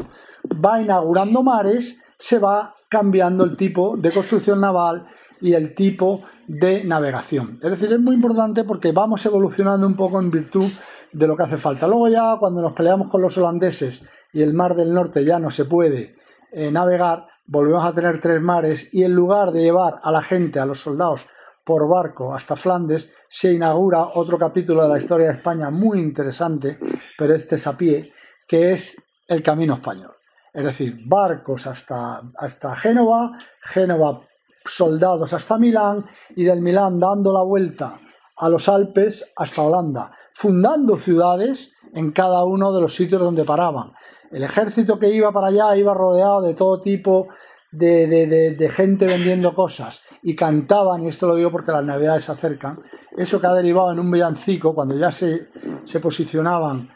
va 0.65 0.81
inaugurando 0.81 1.43
mares, 1.43 2.01
se 2.17 2.39
va 2.39 2.73
cambiando 2.89 3.43
el 3.43 3.57
tipo 3.57 3.97
de 3.97 4.13
construcción 4.13 4.61
naval 4.61 5.09
y 5.41 5.55
el 5.55 5.75
tipo 5.75 6.21
de 6.47 6.85
navegación. 6.85 7.59
Es 7.61 7.69
decir, 7.69 7.93
es 7.93 7.99
muy 7.99 8.15
importante 8.15 8.63
porque 8.63 8.93
vamos 8.93 9.27
evolucionando 9.27 9.89
un 9.89 9.97
poco 9.97 10.21
en 10.21 10.31
virtud 10.31 10.71
de 11.13 11.27
lo 11.27 11.37
que 11.37 11.43
hace 11.43 11.57
falta. 11.57 11.89
Luego 11.89 12.07
ya 12.07 12.37
cuando 12.39 12.63
nos 12.63 12.73
peleamos 12.73 13.11
con 13.11 13.21
los 13.21 13.37
holandeses 13.37 14.07
y 14.33 14.41
el 14.41 14.55
mar 14.55 14.77
del 14.77 14.95
norte 14.95 15.25
ya 15.25 15.41
no 15.41 15.51
se 15.51 15.65
puede 15.65 16.15
eh, 16.53 16.71
navegar, 16.71 17.27
volvemos 17.49 17.85
a 17.85 17.93
tener 17.93 18.21
tres 18.21 18.41
mares 18.41 18.95
y 18.95 19.03
en 19.03 19.13
lugar 19.13 19.51
de 19.51 19.63
llevar 19.63 19.99
a 20.01 20.13
la 20.13 20.23
gente, 20.23 20.61
a 20.61 20.65
los 20.65 20.79
soldados, 20.79 21.27
por 21.65 21.89
barco 21.89 22.35
hasta 22.35 22.57
Flandes, 22.57 23.13
se 23.29 23.53
inaugura 23.53 24.09
otro 24.15 24.37
capítulo 24.39 24.83
de 24.83 24.89
la 24.89 24.99
historia 24.99 25.29
de 25.29 25.35
España 25.35 25.71
muy 25.71 26.01
interesante, 26.01 26.79
pero 27.17 27.35
este 27.35 27.55
es 27.55 27.67
a 27.67 27.77
pie, 27.77 28.05
que 28.47 28.73
es 28.73 28.97
el 29.27 29.43
Camino 29.43 29.75
Español. 29.75 30.13
Es 30.53 30.65
decir, 30.65 31.01
barcos 31.07 31.67
hasta, 31.67 32.23
hasta 32.37 32.77
Génova, 32.77 33.39
Génova 33.63 34.21
soldados 34.67 35.33
hasta 35.33 35.59
Milán 35.59 36.05
y 36.37 36.45
del 36.45 36.61
Milán 36.61 36.99
dando 36.99 37.33
la 37.33 37.43
vuelta 37.43 37.99
a 38.37 38.49
los 38.49 38.69
Alpes 38.69 39.33
hasta 39.37 39.63
Holanda, 39.63 40.13
fundando 40.33 40.97
ciudades 40.97 41.75
en 41.93 42.13
cada 42.13 42.45
uno 42.45 42.73
de 42.73 42.81
los 42.81 42.95
sitios 42.95 43.21
donde 43.21 43.45
paraban. 43.45 43.93
El 44.31 44.43
ejército 44.43 44.99
que 44.99 45.11
iba 45.11 45.33
para 45.33 45.49
allá 45.49 45.77
iba 45.77 45.95
rodeado 45.95 46.43
de 46.43 46.55
todo 46.55 46.81
tipo 46.81 47.29
de, 47.77 48.07
de- 48.07 48.51
de- 48.55 48.69
gente 48.69 49.07
vendiendo 49.07 49.55
cosas 49.55 50.03
y 50.23 50.35
cantaban, 50.35 51.05
y 51.05 51.09
esto 51.09 51.27
lo 51.29 51.37
digo 51.37 51.51
porque 51.51 51.73
las 51.73 51.85
navidades 51.85 52.25
se 52.25 52.33
acercan, 52.33 52.81
eso 53.17 53.41
que 53.41 53.47
ha 53.47 53.53
derivado 53.55 53.93
en 53.93 53.99
un 54.01 54.11
villancico, 54.11 54.75
cuando 54.75 54.97
ya 54.97 55.11
se, 55.13 55.49
se 55.85 56.01
posicionaban, 56.01 56.89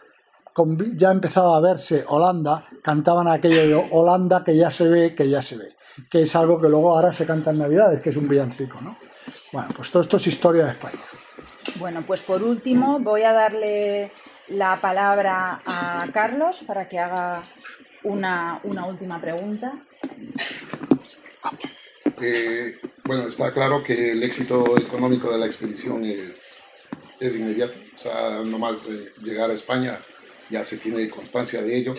con 0.53 0.77
ya 0.99 1.11
empezaba 1.11 1.57
a 1.57 1.61
verse 1.61 2.05
Holanda, 2.09 2.67
cantaban 2.83 3.29
aquello 3.29 3.67
de 3.69 3.89
Holanda 3.93 4.43
que 4.45 4.57
ya 4.57 4.71
se 4.71 4.89
ve, 4.89 5.15
que 5.15 5.29
ya 5.29 5.41
se 5.43 5.57
ve, 5.57 5.77
que 6.11 6.23
es 6.23 6.35
algo 6.35 6.59
que 6.61 6.69
luego 6.69 6.97
ahora 6.97 7.13
se 7.13 7.27
canta 7.27 7.51
en 7.51 7.59
navidades, 7.59 8.01
que 8.01 8.11
es 8.11 8.17
un 8.17 8.29
villancico, 8.29 8.81
¿no? 8.81 8.97
Bueno, 9.53 9.69
pues 9.77 9.91
todo 9.91 10.03
esto 10.03 10.17
es 10.17 10.27
historia 10.27 10.65
de 10.65 10.71
España. 10.73 11.01
Bueno, 11.79 12.03
pues 12.07 12.23
por 12.23 12.43
último 12.43 12.99
voy 12.99 13.23
a 13.23 13.33
darle 13.33 14.11
la 14.49 14.77
palabra 14.81 15.61
a 15.67 16.07
Carlos 16.13 16.63
para 16.67 16.89
que 16.89 16.99
haga 16.99 17.43
una, 18.09 18.61
una 18.65 18.87
última 18.87 19.21
pregunta. 19.21 19.85
Eh, 22.21 22.79
bueno, 23.05 23.29
está 23.29 23.53
claro 23.53 23.83
que 23.83 24.13
el 24.13 24.23
éxito 24.23 24.77
económico 24.79 25.31
de 25.31 25.39
la 25.39 25.47
expedición 25.47 26.05
es, 26.05 26.55
es 27.21 27.37
inmediato. 27.37 27.75
O 27.95 27.99
sea, 27.99 28.41
nomás 28.45 28.87
eh, 28.87 29.13
llegar 29.23 29.51
a 29.51 29.55
España 29.55 30.01
ya 30.51 30.65
se 30.65 30.79
tiene 30.79 31.09
constancia 31.09 31.63
de 31.63 31.77
ello. 31.77 31.95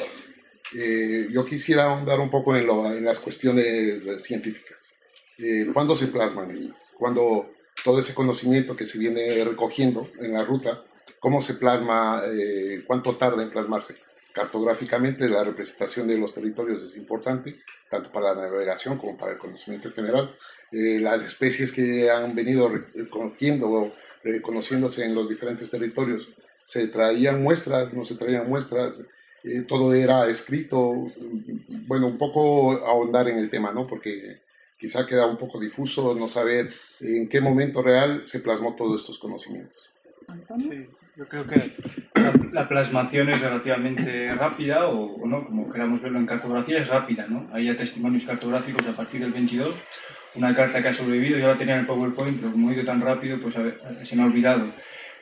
Eh, 0.76 1.28
yo 1.32 1.46
quisiera 1.46 1.86
ahondar 1.86 2.20
un 2.20 2.30
poco 2.30 2.56
en, 2.56 2.68
lo- 2.68 2.92
en 2.94 3.06
las 3.06 3.20
cuestiones 3.20 4.06
eh, 4.06 4.20
científicas. 4.20 4.94
Eh, 5.38 5.68
¿Cuándo 5.74 5.96
se 5.96 6.08
plasman 6.08 6.52
estas? 6.52 6.92
¿Cuándo 6.98 7.52
todo 7.84 8.00
ese 8.00 8.14
conocimiento 8.14 8.76
que 8.76 8.86
se 8.86 8.98
viene 8.98 9.44
recogiendo 9.46 10.10
en 10.20 10.34
la 10.34 10.44
ruta, 10.44 10.84
cómo 11.20 11.42
se 11.42 11.54
plasma, 11.54 12.24
eh, 12.30 12.84
cuánto 12.86 13.16
tarda 13.16 13.42
en 13.42 13.50
plasmarse? 13.50 13.96
Cartográficamente 14.34 15.28
la 15.28 15.44
representación 15.44 16.08
de 16.08 16.18
los 16.18 16.34
territorios 16.34 16.82
es 16.84 16.96
importante, 16.96 17.60
tanto 17.90 18.12
para 18.12 18.36
la 18.36 18.44
navegación 18.44 18.98
como 18.98 19.18
para 19.18 19.34
el 19.34 19.38
conocimiento 19.38 19.92
general. 19.92 20.36
Eh, 20.72 21.00
las 21.02 21.22
especies 21.24 21.72
que 21.72 22.10
han 22.12 22.36
venido 22.36 22.66
o 22.68 23.92
reconociéndose 24.24 25.06
en 25.06 25.16
los 25.16 25.30
diferentes 25.30 25.72
territorios, 25.72 26.30
se 26.66 26.88
traían 26.88 27.42
muestras, 27.42 27.94
no 27.94 28.06
se 28.06 28.16
traían 28.16 28.48
muestras, 28.48 29.02
eh, 29.44 29.64
todo 29.68 29.94
era 29.94 30.28
escrito. 30.28 31.08
Bueno, 31.88 32.08
un 32.08 32.18
poco 32.18 32.74
ahondar 32.86 33.28
en 33.28 33.40
el 33.40 33.50
tema, 33.50 33.72
¿no? 33.72 33.88
Porque 33.88 34.36
quizá 34.80 35.06
queda 35.06 35.26
un 35.26 35.38
poco 35.38 35.60
difuso 35.60 36.14
no 36.14 36.30
saber 36.30 36.72
en 37.00 37.28
qué 37.28 37.42
momento 37.42 37.82
real 37.82 38.24
se 38.28 38.40
plasmó 38.40 38.76
todos 38.76 39.02
estos 39.02 39.18
conocimientos. 39.18 39.90
Sí, 40.60 40.88
yo 41.20 41.28
creo 41.28 41.46
que 41.46 41.60
la, 42.16 42.34
la 42.54 42.70
plasmación 42.70 43.30
es 43.30 43.42
relativamente 43.42 44.34
rápida, 44.36 44.88
o, 44.88 45.22
o 45.22 45.28
no, 45.28 45.46
como 45.46 45.70
queramos 45.70 46.02
verlo 46.02 46.18
en 46.18 46.26
cartografía, 46.26 46.80
es 46.80 46.88
rápida, 46.88 47.28
¿no? 47.28 47.50
Hay 47.52 47.66
ya 47.66 47.76
testimonios 47.76 48.24
cartográficos 48.24 48.88
a 48.88 48.94
partir 48.94 49.20
del 49.20 49.34
22, 49.34 49.76
una 50.36 50.56
carta 50.56 50.82
que 50.82 50.88
ha 50.88 50.94
sobrevivido, 50.94 51.38
yo 51.38 51.48
la 51.48 51.58
tenía 51.58 51.74
en 51.74 51.82
el 51.82 51.88
PowerPoint, 51.88 52.40
pero 52.40 52.54
como 52.54 52.72
he 52.72 52.76
ido 52.76 52.86
tan 52.86 53.02
rápido, 53.02 53.38
pues 53.42 53.58
a 53.58 53.64
ver, 53.64 53.82
se 54.04 54.16
me 54.16 54.24
ha 54.24 54.28
olvidado. 54.28 54.72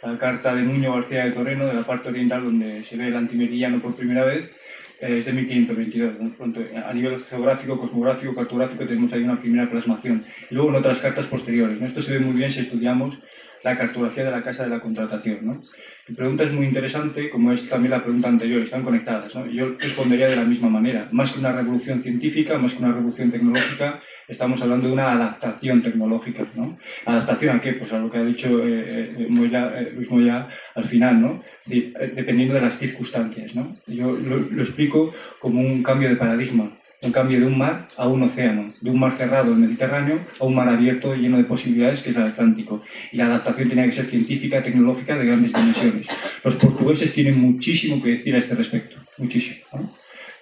La 0.03 0.19
carta 0.19 0.53
de 0.53 0.61
Nuño 0.61 0.93
García 0.93 1.25
de 1.25 1.31
Toreno, 1.31 1.65
de 1.65 1.73
la 1.73 1.81
parte 1.81 2.09
oriental, 2.09 2.43
donde 2.43 2.83
se 2.83 2.95
ve 2.95 3.07
el 3.07 3.15
antimeridiano 3.15 3.81
por 3.81 3.95
primera 3.95 4.23
vez, 4.23 4.55
eh, 5.01 5.17
es 5.17 5.25
de 5.25 5.33
1522. 5.33 6.19
¿no? 6.19 6.29
Pronto, 6.35 6.61
a 6.85 6.93
nivel 6.93 7.25
geográfico, 7.25 7.79
cosmográfico, 7.79 8.35
cartográfico, 8.35 8.85
tenemos 8.85 9.11
ahí 9.13 9.23
una 9.23 9.41
primera 9.41 9.67
plasmación. 9.67 10.23
Y 10.51 10.53
luego 10.53 10.69
en 10.69 10.75
otras 10.75 10.99
cartas 10.99 11.25
posteriores. 11.25 11.81
¿no? 11.81 11.87
Esto 11.87 12.03
se 12.03 12.13
ve 12.13 12.19
muy 12.19 12.37
bien 12.37 12.51
si 12.51 12.59
estudiamos 12.59 13.17
la 13.63 13.77
cartografía 13.77 14.23
de 14.23 14.31
la 14.31 14.43
Casa 14.43 14.63
de 14.63 14.69
la 14.69 14.79
Contratación. 14.79 15.39
¿no? 15.41 15.63
Pregunta 16.15 16.43
es 16.43 16.51
muy 16.51 16.65
interesante, 16.65 17.29
como 17.29 17.51
es 17.51 17.67
también 17.67 17.91
la 17.91 18.03
pregunta 18.03 18.29
anterior, 18.29 18.61
están 18.61 18.83
conectadas. 18.83 19.35
¿no? 19.35 19.45
Yo 19.47 19.75
respondería 19.77 20.29
de 20.29 20.35
la 20.35 20.43
misma 20.43 20.69
manera. 20.69 21.09
Más 21.11 21.31
que 21.31 21.39
una 21.39 21.51
revolución 21.51 22.01
científica, 22.01 22.57
más 22.57 22.73
que 22.73 22.83
una 22.83 22.93
revolución 22.93 23.31
tecnológica, 23.31 24.01
estamos 24.27 24.61
hablando 24.61 24.87
de 24.87 24.93
una 24.93 25.11
adaptación 25.11 25.81
tecnológica. 25.81 26.47
¿no? 26.55 26.77
¿Adaptación 27.05 27.57
a 27.57 27.61
qué? 27.61 27.73
Pues 27.73 27.91
a 27.93 27.99
lo 27.99 28.09
que 28.09 28.17
ha 28.17 28.23
dicho 28.23 28.65
eh, 28.65 29.15
eh, 29.17 29.27
Moya, 29.29 29.79
eh, 29.79 29.91
Luis 29.95 30.09
Moya 30.09 30.47
al 30.75 30.85
final, 30.85 31.21
¿no? 31.21 31.43
Eh, 31.69 31.93
dependiendo 32.15 32.53
de 32.55 32.61
las 32.61 32.77
circunstancias. 32.77 33.55
¿no? 33.55 33.77
Yo 33.87 34.11
lo 34.11 34.61
explico 34.61 35.13
como 35.39 35.61
un 35.61 35.83
cambio 35.83 36.09
de 36.09 36.15
paradigma 36.15 36.77
un 37.03 37.11
cambio 37.11 37.39
de 37.39 37.45
un 37.45 37.57
mar 37.57 37.89
a 37.95 38.07
un 38.07 38.23
océano, 38.23 38.73
de 38.81 38.89
un 38.89 38.99
mar 38.99 39.13
cerrado, 39.13 39.53
el 39.53 39.59
Mediterráneo, 39.59 40.19
a 40.39 40.45
un 40.45 40.55
mar 40.55 40.67
abierto 40.67 41.15
lleno 41.15 41.37
de 41.37 41.43
posibilidades, 41.43 42.01
que 42.01 42.09
es 42.09 42.15
el 42.15 42.23
Atlántico. 42.23 42.81
Y 43.11 43.17
la 43.17 43.27
adaptación 43.27 43.69
tenía 43.69 43.85
que 43.85 43.91
ser 43.91 44.05
científica, 44.05 44.63
tecnológica, 44.63 45.15
de 45.15 45.25
grandes 45.25 45.53
dimensiones. 45.53 46.07
Los 46.43 46.55
portugueses 46.55 47.13
tienen 47.13 47.39
muchísimo 47.39 48.01
que 48.01 48.11
decir 48.11 48.35
a 48.35 48.39
este 48.39 48.55
respecto, 48.55 48.97
muchísimo. 49.17 49.93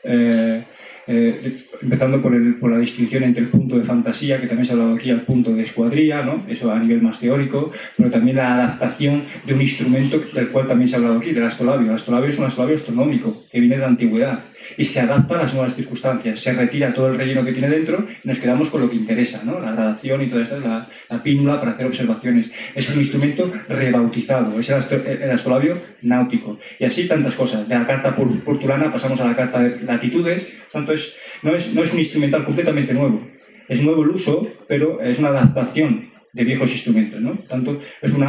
Eh, 0.03 0.64
eh, 1.07 1.57
empezando 1.84 2.19
por, 2.19 2.34
la 2.72 2.80
distinción 2.80 3.23
entre 3.23 3.44
el 3.44 3.49
punto 3.49 3.77
de 3.77 3.84
fantasía, 3.84 4.41
que 4.41 4.48
también 4.48 4.65
se 4.65 4.72
ha 4.72 4.76
hablado 4.76 4.95
aquí, 4.95 5.11
al 5.11 5.22
punto 5.22 5.53
de 5.53 5.61
escuadría, 5.61 6.23
¿no? 6.23 6.45
eso 6.48 6.72
a 6.72 6.80
nivel 6.80 7.02
más 7.02 7.19
teórico, 7.19 7.72
pero 7.95 8.10
también 8.10 8.38
la 8.38 8.56
adaptación 8.56 9.26
de 9.45 9.53
un 9.53 9.61
instrumento 9.61 10.19
del 10.34 10.49
cual 10.49 10.68
también 10.68 10.88
se 10.88 10.95
ha 10.95 10.98
hablado 10.98 11.19
aquí, 11.19 11.32
del 11.32 11.44
astrolabio. 11.44 11.90
El 11.90 11.95
astrolabio 11.95 12.30
es 12.30 12.40
un 12.40 12.45
astrolabio 12.45 12.77
astronómico 12.77 13.44
que 13.52 13.60
viene 13.60 13.76
de 13.76 13.82
la 13.82 13.88
antigüedad 13.88 14.40
y 14.78 14.86
se 14.86 15.00
adapta 15.00 15.36
a 15.36 15.44
las 15.44 15.54
nuevas 15.54 15.76
circunstancias. 15.76 16.40
Se 16.40 16.54
retira 16.54 16.94
todo 16.94 17.08
el 17.08 17.18
relleno 17.18 17.44
que 17.44 17.52
tiene 17.52 17.70
dentro 17.70 18.06
y 18.24 18.28
nos 18.28 18.40
quedamos 18.40 18.70
con 18.70 18.82
lo 18.82 18.90
que 18.90 18.96
interesa, 18.96 19.44
¿no? 19.44 19.60
la 19.60 19.72
gradación 19.72 20.22
y 20.22 20.28
toda 20.28 20.42
esta, 20.42 20.58
la, 20.58 20.90
la 21.10 21.24
pínula 21.24 21.60
para 21.60 21.72
hacer 21.72 21.86
observaciones. 21.86 22.52
Es 22.74 22.90
un 22.90 23.00
instrumento 23.00 23.52
rebautizado, 23.68 24.60
es 24.60 24.70
el, 24.70 25.32
astrolabio 25.32 25.82
náutico. 26.02 26.60
Y 26.80 26.86
así 26.86 27.08
tantas 27.08 27.36
cosas. 27.36 27.68
De 27.68 27.76
la 27.76 27.86
carta 27.86 28.16
portulana 28.16 28.92
pasamos 28.92 29.20
a 29.22 29.28
la 29.28 29.36
carta 29.36 29.60
de 29.60 29.82
latitudes, 29.84 30.48
tanto 30.72 30.94
es, 30.94 31.16
no, 31.44 31.56
es, 31.56 31.74
no 31.74 31.84
es 31.84 31.94
un 31.94 32.00
instrumental 32.00 32.44
completamente 32.44 32.94
nuevo. 32.94 33.28
Es 33.68 33.82
nuevo 33.82 34.04
el 34.04 34.10
uso, 34.10 34.48
pero 34.68 35.02
es 35.02 35.18
una 35.18 35.30
adaptación 35.30 36.12
de 36.34 36.44
viejos 36.44 36.72
instrumentos. 36.72 37.20
¿no? 37.22 37.40
Tanto 37.48 37.80
es 38.02 38.12
una 38.12 38.28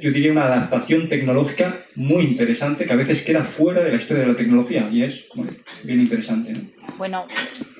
yo 0.00 0.10
diría 0.10 0.32
una 0.32 0.46
adaptación 0.46 1.08
tecnológica 1.08 1.86
muy 1.94 2.24
interesante 2.24 2.84
que 2.84 2.92
a 2.92 2.96
veces 2.96 3.22
queda 3.22 3.44
fuera 3.44 3.82
de 3.82 3.90
la 3.90 3.96
historia 3.96 4.24
de 4.24 4.32
la 4.32 4.36
tecnología 4.36 4.88
y 4.90 5.02
es 5.02 5.26
bien 5.82 6.00
interesante. 6.00 6.54
Bueno, 6.96 7.26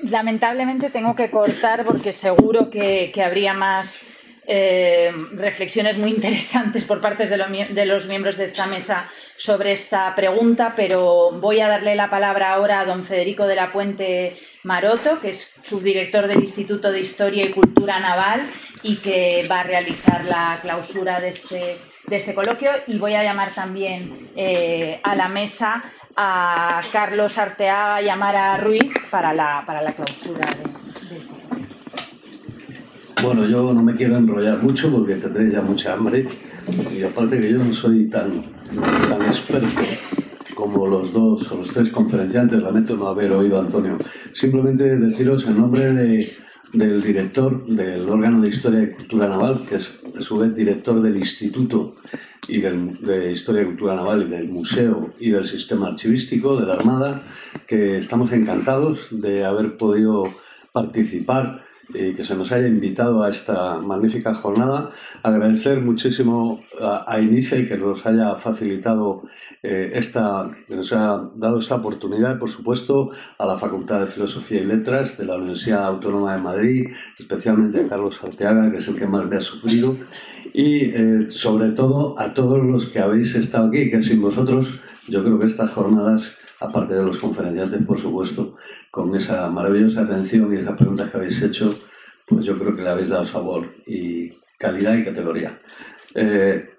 lamentablemente 0.03 0.91
tengo 0.91 1.15
que 1.15 1.31
cortar 1.31 1.85
porque 1.85 2.13
seguro 2.13 2.71
que, 2.71 3.13
habría 3.25 3.53
más 3.53 4.01
eh, 4.47 5.13
reflexiones 5.33 5.99
muy 5.99 6.11
interesantes 6.11 6.85
por 6.85 7.01
parte 7.01 7.27
de, 7.27 7.67
de 7.75 7.87
los 7.87 8.07
miembros 8.07 8.37
de 8.37 8.45
esta 8.45 8.67
mesa 8.67 9.11
sobre 9.37 9.73
esta 9.73 10.15
pregunta, 10.15 10.73
pero 10.75 11.31
voy 11.41 11.61
a 11.61 11.69
darle 11.69 11.95
la 11.95 12.11
palabra 12.11 12.55
ahora 12.55 12.81
a 12.81 12.85
don 12.85 13.05
Federico 13.05 13.47
de 13.47 13.55
la 13.55 13.71
Puente 13.73 14.37
Maroto, 14.65 15.21
que 15.21 15.31
es 15.31 15.55
subdirector 15.65 16.27
del 16.27 16.43
Instituto 16.43 16.91
de 16.91 17.01
Historia 17.01 17.45
y 17.47 17.51
Cultura 17.51 18.01
Naval 18.01 18.47
y 18.83 18.97
que 18.97 19.47
va 19.51 19.61
a 19.61 19.63
realizar 19.63 20.25
la 20.25 20.59
clausura 20.61 21.21
de 21.21 21.29
este 21.29 21.77
de 22.09 22.17
este 22.17 22.35
coloquio 22.35 22.71
y 22.87 22.99
voy 22.99 23.15
a 23.15 23.23
llamar 23.23 23.55
también 23.55 24.31
eh, 24.37 25.01
a 25.03 25.15
la 25.15 25.29
mesa 25.29 25.85
a 26.17 26.81
Carlos 26.93 27.39
Arteaga 27.39 28.03
y 28.03 28.09
a 28.09 28.17
Mara 28.17 28.57
Ruiz 28.57 28.93
para 29.11 29.33
la, 29.33 29.63
para 29.67 29.83
la 29.83 29.93
clausura 29.93 30.49
de, 30.51 30.63
este 31.15 31.27
Bueno, 33.23 33.47
yo 33.47 33.73
no 33.73 33.83
me 33.83 33.95
quiero 33.95 34.17
enrollar 34.17 34.59
mucho 34.59 34.91
porque 34.91 35.17
tendré 35.17 35.51
ya 35.51 35.61
mucha 35.61 35.93
hambre 35.93 36.27
y 36.93 37.03
aparte 37.03 37.41
que 37.41 37.53
yo 37.53 37.59
no 37.59 37.73
soy 37.73 38.09
tan, 38.09 38.45
tan 39.09 39.23
experto 39.23 39.81
como 40.55 40.89
los 40.89 41.13
dos 41.13 41.53
o 41.53 41.59
los 41.59 41.73
tres 41.73 41.91
conferenciantes, 41.91 42.61
lamento 42.61 42.97
no 42.97 43.07
haber 43.07 43.31
oído 43.31 43.59
a 43.59 43.61
Antonio. 43.61 43.97
Simplemente 44.33 44.97
deciros 44.97 45.47
en 45.47 45.57
nombre 45.57 45.93
de 45.93 46.37
del 46.73 47.01
director 47.01 47.67
del 47.67 48.09
órgano 48.09 48.41
de 48.41 48.49
Historia 48.49 48.83
y 48.83 48.91
Cultura 48.93 49.29
Naval, 49.29 49.67
que 49.69 49.77
es 49.77 49.99
a 50.17 50.21
su 50.21 50.39
vez 50.39 50.55
director 50.55 51.01
del 51.01 51.17
Instituto 51.17 51.97
y 52.47 52.61
de 52.61 53.33
Historia 53.33 53.63
y 53.63 53.67
Cultura 53.67 53.95
Naval 53.95 54.23
y 54.23 54.31
del 54.31 54.49
Museo 54.49 55.15
y 55.19 55.31
del 55.31 55.47
Sistema 55.47 55.89
Archivístico 55.89 56.59
de 56.61 56.67
la 56.67 56.75
Armada, 56.75 57.23
que 57.67 57.99
estamos 57.99 58.33
encantados 58.33 59.09
de 59.11 59.45
haber 59.45 59.77
podido 59.77 60.29
participar 60.73 61.65
y 61.91 62.15
que 62.15 62.25
se 62.25 62.35
nos 62.35 62.53
haya 62.53 62.69
invitado 62.69 63.23
a 63.23 63.31
esta 63.31 63.79
magnífica 63.79 64.35
jornada. 64.35 64.91
Agradecer 65.23 65.81
muchísimo 65.81 66.63
a, 66.81 67.05
a 67.07 67.21
Inicia 67.21 67.59
y 67.59 67.67
que 67.67 67.79
nos 67.79 68.05
haya 68.05 68.35
facilitado 68.35 69.25
eh, 69.63 69.91
esta, 69.95 70.51
que 70.67 70.77
nos 70.77 70.93
ha 70.93 71.31
dado 71.35 71.59
esta 71.59 71.77
oportunidad, 71.77 72.39
por 72.39 72.51
supuesto, 72.51 73.11
a 73.39 73.47
la 73.47 73.57
Facultad 73.57 74.01
de 74.01 74.07
Filosofía 74.07 74.61
y 74.61 74.65
Letras 74.65 75.19
de 75.19 75.25
la 75.25 75.37
Universidad 75.37 75.87
Autónoma 75.87 76.37
de 76.37 76.43
Madrid, 76.43 76.87
especialmente 77.19 77.81
a 77.81 77.87
Carlos 77.87 78.23
Arteaga, 78.23 78.71
que 78.71 78.79
es 78.79 78.89
el 78.89 78.97
que 78.97 79.07
más 79.07 79.27
me 79.27 79.37
ha 79.37 79.41
sufrido, 79.41 79.97
y 80.55 80.91
eh, 80.91 81.27
sobre 81.31 81.71
todo 81.71 82.19
a 82.19 82.35
todos 82.35 82.65
los 82.65 82.87
que 82.87 83.01
habéis 83.01 83.35
estado 83.35 83.69
aquí, 83.69 83.91
que 83.91 84.03
sin 84.03 84.21
vosotros 84.21 84.81
yo 85.09 85.25
creo 85.25 85.39
que 85.39 85.47
estas 85.47 85.71
jornadas 85.71 86.39
aparte 86.61 86.95
de 86.95 87.03
los 87.03 87.19
conferenciantes, 87.19 87.85
por 87.85 87.99
supuesto, 87.99 88.57
con 88.91 89.15
esa 89.15 89.49
maravillosa 89.49 90.03
atención 90.03 90.53
y 90.53 90.59
esas 90.59 90.77
preguntas 90.77 91.11
que 91.11 91.17
habéis 91.17 91.41
hecho, 91.43 91.75
pues 92.27 92.45
yo 92.45 92.59
creo 92.59 92.75
que 92.75 92.83
le 92.83 92.89
habéis 92.91 93.09
dado 93.09 93.25
sabor 93.25 93.75
y 93.87 94.33
calidad 94.59 94.95
y 94.95 95.05
categoría. 95.05 95.59
Eh, 96.15 96.71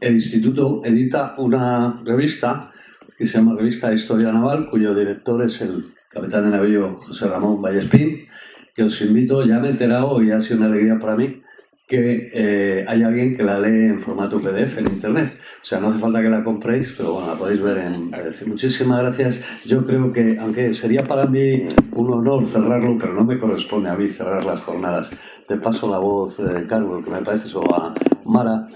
el 0.00 0.14
instituto 0.14 0.80
edita 0.84 1.34
una 1.38 2.02
revista 2.04 2.72
que 3.16 3.26
se 3.26 3.38
llama 3.38 3.54
Revista 3.54 3.92
Historia 3.92 4.32
Naval, 4.32 4.68
cuyo 4.70 4.94
director 4.94 5.42
es 5.42 5.60
el 5.60 5.92
capitán 6.10 6.44
de 6.44 6.56
navío 6.56 6.98
José 7.06 7.28
Ramón 7.28 7.60
Vallespín, 7.60 8.26
que 8.74 8.82
os 8.82 9.00
invito, 9.02 9.44
ya 9.44 9.58
me 9.58 9.68
he 9.68 9.70
enterado 9.72 10.22
y 10.22 10.30
ha 10.30 10.40
sido 10.40 10.56
una 10.56 10.66
alegría 10.66 10.98
para 10.98 11.16
mí, 11.16 11.42
que 11.86 12.30
eh, 12.32 12.84
hay 12.86 13.02
alguien 13.02 13.36
que 13.36 13.42
la 13.42 13.58
lee 13.58 13.86
en 13.86 14.00
formato 14.00 14.40
PDF 14.40 14.78
en 14.78 14.86
internet. 14.86 15.38
O 15.60 15.64
sea, 15.66 15.80
no 15.80 15.88
hace 15.88 15.98
falta 15.98 16.22
que 16.22 16.28
la 16.28 16.44
compréis, 16.44 16.94
pero 16.96 17.14
bueno, 17.14 17.28
la 17.28 17.34
podéis 17.34 17.60
ver 17.60 17.78
en 17.78 18.10
PDF. 18.10 18.46
Muchísimas 18.46 19.00
gracias. 19.00 19.40
Yo 19.66 19.84
creo 19.84 20.12
que, 20.12 20.38
aunque 20.38 20.72
sería 20.72 21.02
para 21.02 21.26
mí 21.26 21.66
un 21.92 22.12
honor 22.12 22.46
cerrarlo, 22.46 22.96
pero 22.98 23.12
no 23.12 23.24
me 23.24 23.38
corresponde 23.38 23.90
a 23.90 23.96
mí 23.96 24.08
cerrar 24.08 24.44
las 24.44 24.60
jornadas. 24.60 25.10
Te 25.48 25.56
paso 25.56 25.90
la 25.90 25.98
voz, 25.98 26.38
eh, 26.38 26.64
Carlos, 26.68 27.04
que 27.04 27.10
me 27.10 27.22
parece, 27.22 27.48
eso 27.48 27.62
a 27.74 27.92
Mara. 28.24 28.68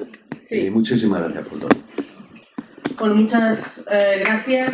Y 0.50 0.70
muchísimas 0.70 1.20
gracias 1.20 1.46
por 1.46 1.60
todo. 1.60 1.70
Bueno, 2.98 3.14
muchas 3.16 3.82
eh, 3.90 4.22
gracias. 4.24 4.72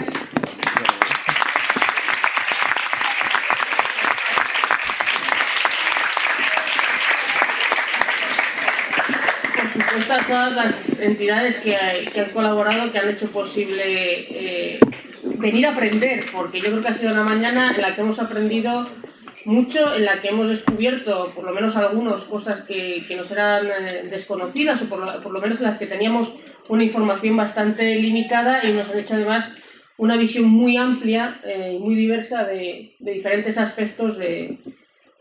a 10.10 10.26
todas 10.26 10.52
las 10.52 11.00
entidades 11.00 11.56
que, 11.58 11.76
han 11.76 12.30
colaborado, 12.32 12.90
que 12.90 12.98
han 12.98 13.08
hecho 13.10 13.30
posible 13.30 13.82
eh, 13.84 14.80
venir 15.38 15.66
a 15.66 15.72
aprender, 15.72 16.26
porque 16.32 16.60
yo 16.60 16.66
creo 16.66 16.82
que 16.82 16.88
ha 16.88 16.94
sido 16.94 17.12
una 17.12 17.22
mañana 17.22 17.72
en 17.74 17.80
la 17.80 17.94
que 17.94 18.00
hemos 18.00 18.18
aprendido 18.18 18.84
mucho, 19.44 19.94
en 19.94 20.04
la 20.04 20.20
que 20.20 20.28
hemos 20.28 20.48
descubierto, 20.48 21.32
por 21.34 21.44
lo 21.44 21.52
menos 21.52 21.76
algunas 21.76 22.24
cosas 22.24 22.62
que, 22.62 23.04
nos 23.16 23.30
eran 23.30 23.66
eh, 23.66 24.02
desconocidas, 24.10 24.82
o 24.82 24.86
por 24.86 25.32
lo, 25.32 25.40
menos 25.40 25.58
en 25.58 25.66
las 25.66 25.78
que 25.78 25.86
teníamos 25.86 26.34
una 26.68 26.84
información 26.84 27.36
bastante 27.36 27.94
limitada 27.96 28.64
y 28.64 28.72
nos 28.72 28.88
han 28.88 28.98
hecho 28.98 29.14
además 29.14 29.52
una 29.96 30.16
visión 30.16 30.48
muy 30.48 30.76
amplia 30.76 31.40
eh, 31.44 31.72
y 31.74 31.78
muy 31.78 31.94
diversa 31.94 32.44
de 32.44 32.94
diferentes 33.00 33.58
aspectos 33.58 34.16
de, 34.16 34.58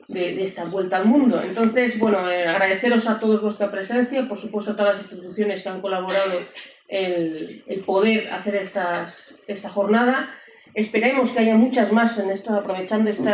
de, 0.10 0.44
esta 0.44 0.66
vuelta 0.66 0.98
al 0.98 1.06
mundo. 1.06 1.41
Entonces, 1.41 1.98
bueno, 1.98 2.30
eh, 2.30 2.48
agradeceros 2.48 3.08
a 3.08 3.20
todos 3.20 3.41
vuestra 3.41 3.72
presencia, 3.72 4.28
por 4.28 4.38
supuesto 4.38 4.72
a 4.72 4.76
todas 4.76 4.98
las 4.98 5.06
instituciones 5.06 5.62
que 5.62 5.70
han 5.70 5.82
colaborado 5.82 6.41
en 6.88 7.64
el 7.68 7.80
poder 7.82 8.34
hacer 8.34 8.56
estas, 8.56 9.36
esta 9.48 9.70
jornada. 9.70 10.36
Esperemos 10.74 11.32
que 11.32 11.40
haya 11.40 11.56
muchas 11.56 11.91
más 11.91 12.18
en 12.18 12.30
esto, 12.30 12.54
aprovechando 12.54 13.10
este 13.10 13.32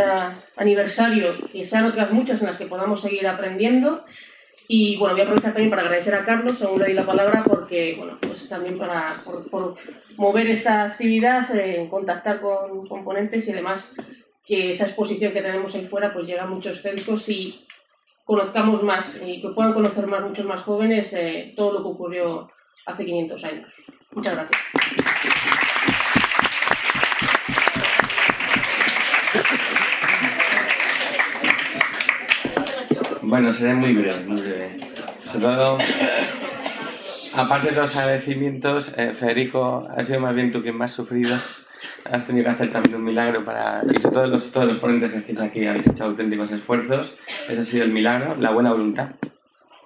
aniversario, 0.55 1.33
que 1.51 1.65
sean 1.65 1.85
otras 1.85 2.11
muchas 2.11 2.41
en 2.41 2.47
las 2.47 2.57
que 2.57 2.65
podamos 2.65 3.01
seguir 3.01 3.27
aprendiendo. 3.27 4.05
Y 4.67 4.97
bueno, 4.97 5.13
voy 5.13 5.21
a 5.21 5.23
aprovechar 5.25 5.53
también 5.53 5.69
para 5.69 5.83
agradecer 5.83 6.15
a 6.15 6.25
Carlos, 6.25 6.57
según 6.57 6.81
le 6.81 6.87
di 6.87 6.93
la 6.93 7.03
palabra, 7.03 7.43
porque, 7.45 7.95
bueno, 7.97 8.17
pues 8.19 8.49
también 8.49 8.79
para, 8.79 9.21
por, 9.23 9.75
mover 10.17 10.47
esta 10.47 10.83
actividad, 10.83 11.53
eh, 11.55 11.87
contactar 11.89 12.41
con 12.41 12.87
componentes 12.87 13.47
y 13.47 13.51
además 13.51 13.91
que 14.45 14.71
esa 14.71 14.85
exposición 14.85 15.33
que 15.33 15.41
tenemos 15.41 15.73
ahí 15.75 15.87
fuera 15.87 16.13
pues 16.13 16.27
llega 16.27 16.43
a 16.43 16.47
muchos 16.47 16.81
centros 16.81 17.27
y 17.29 17.65
conozcamos 18.23 18.83
más 18.83 19.19
y 19.23 19.41
que 19.41 19.49
puedan 19.49 19.73
conocer 19.73 20.07
más 20.07 20.21
muchos 20.21 20.45
más 20.45 20.61
jóvenes 20.61 21.11
eh, 21.13 21.53
todo 21.55 21.73
lo 21.73 21.83
que 21.83 21.89
ocurrió 21.89 22.49
hace 22.85 23.05
500 23.05 23.43
años. 23.43 23.73
Muchas 24.11 24.35
gracias. 24.35 25.44
Bueno, 33.35 33.51
seré 33.51 33.73
muy 33.73 33.93
breve, 33.93 34.23
muy 34.23 34.39
breve. 34.39 34.77
Sobre 35.25 35.43
todo, 35.43 35.77
aparte 37.35 37.71
de 37.71 37.75
los 37.75 37.93
agradecimientos, 37.97 38.93
eh, 38.95 39.11
Federico, 39.13 39.85
ha 39.93 40.03
sido 40.03 40.21
más 40.21 40.33
bien 40.33 40.53
tú 40.53 40.61
quien 40.61 40.77
más 40.77 40.93
sufrido 40.93 41.35
has 42.09 42.25
tenido 42.25 42.45
que 42.45 42.51
hacer 42.51 42.71
también 42.71 42.95
un 42.95 43.03
milagro 43.03 43.43
para... 43.43 43.81
Y 43.93 43.99
sobre 43.99 44.15
todo 44.15 44.27
los, 44.27 44.51
todos 44.53 44.67
los 44.67 44.77
ponentes 44.77 45.11
que 45.11 45.17
estéis 45.17 45.41
aquí 45.41 45.67
habéis 45.67 45.85
hecho 45.85 46.05
auténticos 46.05 46.49
esfuerzos. 46.51 47.17
Ese 47.49 47.59
ha 47.59 47.65
sido 47.65 47.83
el 47.83 47.91
milagro, 47.91 48.37
la 48.37 48.51
buena 48.51 48.71
voluntad. 48.71 49.09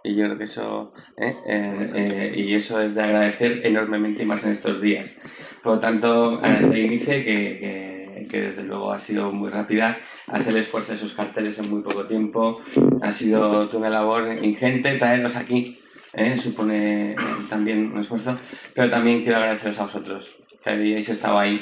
Y 0.03 0.13
yo 0.13 0.25
creo 0.25 0.37
que 0.37 0.43
eso... 0.43 0.93
¿eh? 1.17 1.35
Eh, 1.47 1.91
eh, 1.95 2.33
y 2.37 2.53
eso 2.53 2.79
es 2.79 2.93
de 2.93 3.01
agradecer 3.01 3.65
enormemente 3.65 4.21
y 4.21 4.27
más 4.27 4.45
en 4.45 4.51
estos 4.51 4.79
días. 4.79 5.17
Por 5.63 5.73
lo 5.73 5.79
tanto, 5.79 6.35
agradecer 6.35 6.71
a 6.71 6.77
Inice 6.77 7.23
que, 7.23 7.57
que, 7.59 7.98
eh, 8.19 8.27
que, 8.27 8.41
desde 8.41 8.63
luego 8.63 8.91
ha 8.91 8.99
sido 8.99 9.31
muy 9.31 9.49
rápida. 9.49 9.97
Hacer 10.27 10.53
el 10.53 10.59
esfuerzo 10.59 10.91
de 10.91 10.97
esos 10.97 11.13
carteles 11.13 11.57
en 11.59 11.69
muy 11.69 11.81
poco 11.81 12.05
tiempo 12.05 12.61
ha 13.01 13.11
sido 13.11 13.69
una 13.73 13.89
labor 13.89 14.43
ingente. 14.43 14.97
Traerlos 14.97 15.35
aquí 15.35 15.79
¿eh? 16.13 16.37
supone 16.37 17.11
eh, 17.11 17.15
también 17.49 17.91
un 17.91 18.01
esfuerzo, 18.01 18.37
pero 18.73 18.89
también 18.89 19.23
quiero 19.23 19.37
agradeceros 19.37 19.79
a 19.79 19.83
vosotros 19.83 20.35
que 20.63 20.69
habéis 20.69 21.09
estado 21.09 21.39
ahí. 21.39 21.61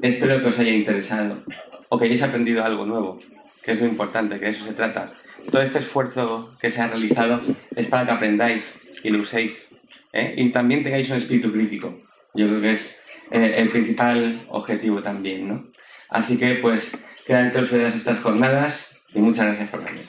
Espero 0.00 0.40
que 0.40 0.46
os 0.46 0.58
haya 0.58 0.72
interesado 0.72 1.42
o 1.88 1.98
que 1.98 2.04
hayáis 2.04 2.22
aprendido 2.22 2.64
algo 2.64 2.84
nuevo, 2.84 3.18
que 3.64 3.72
es 3.72 3.80
lo 3.80 3.86
importante, 3.86 4.38
que 4.38 4.46
de 4.46 4.50
eso 4.50 4.64
se 4.64 4.74
trata. 4.74 5.12
Todo 5.50 5.62
este 5.62 5.78
esfuerzo 5.78 6.54
que 6.60 6.70
se 6.70 6.80
ha 6.80 6.88
realizado 6.88 7.40
es 7.74 7.86
para 7.86 8.04
que 8.04 8.12
aprendáis 8.12 8.72
y 9.02 9.10
lo 9.10 9.20
uséis 9.20 9.70
¿eh? 10.12 10.34
y 10.36 10.50
también 10.50 10.82
tengáis 10.82 11.08
un 11.10 11.16
espíritu 11.16 11.52
crítico. 11.52 12.00
Yo 12.34 12.48
creo 12.48 12.60
que 12.60 12.72
es 12.72 12.98
eh, 13.30 13.54
el 13.56 13.70
principal 13.70 14.44
objetivo 14.48 15.02
también, 15.02 15.48
¿no? 15.48 15.75
Así 16.10 16.38
que 16.38 16.54
pues 16.56 16.92
quedan 17.26 17.50
clausuradas 17.50 17.94
estas 17.94 18.20
jornadas 18.20 18.96
y 19.14 19.20
muchas 19.20 19.46
gracias 19.46 19.70
por 19.70 19.84
venir. 19.84 20.06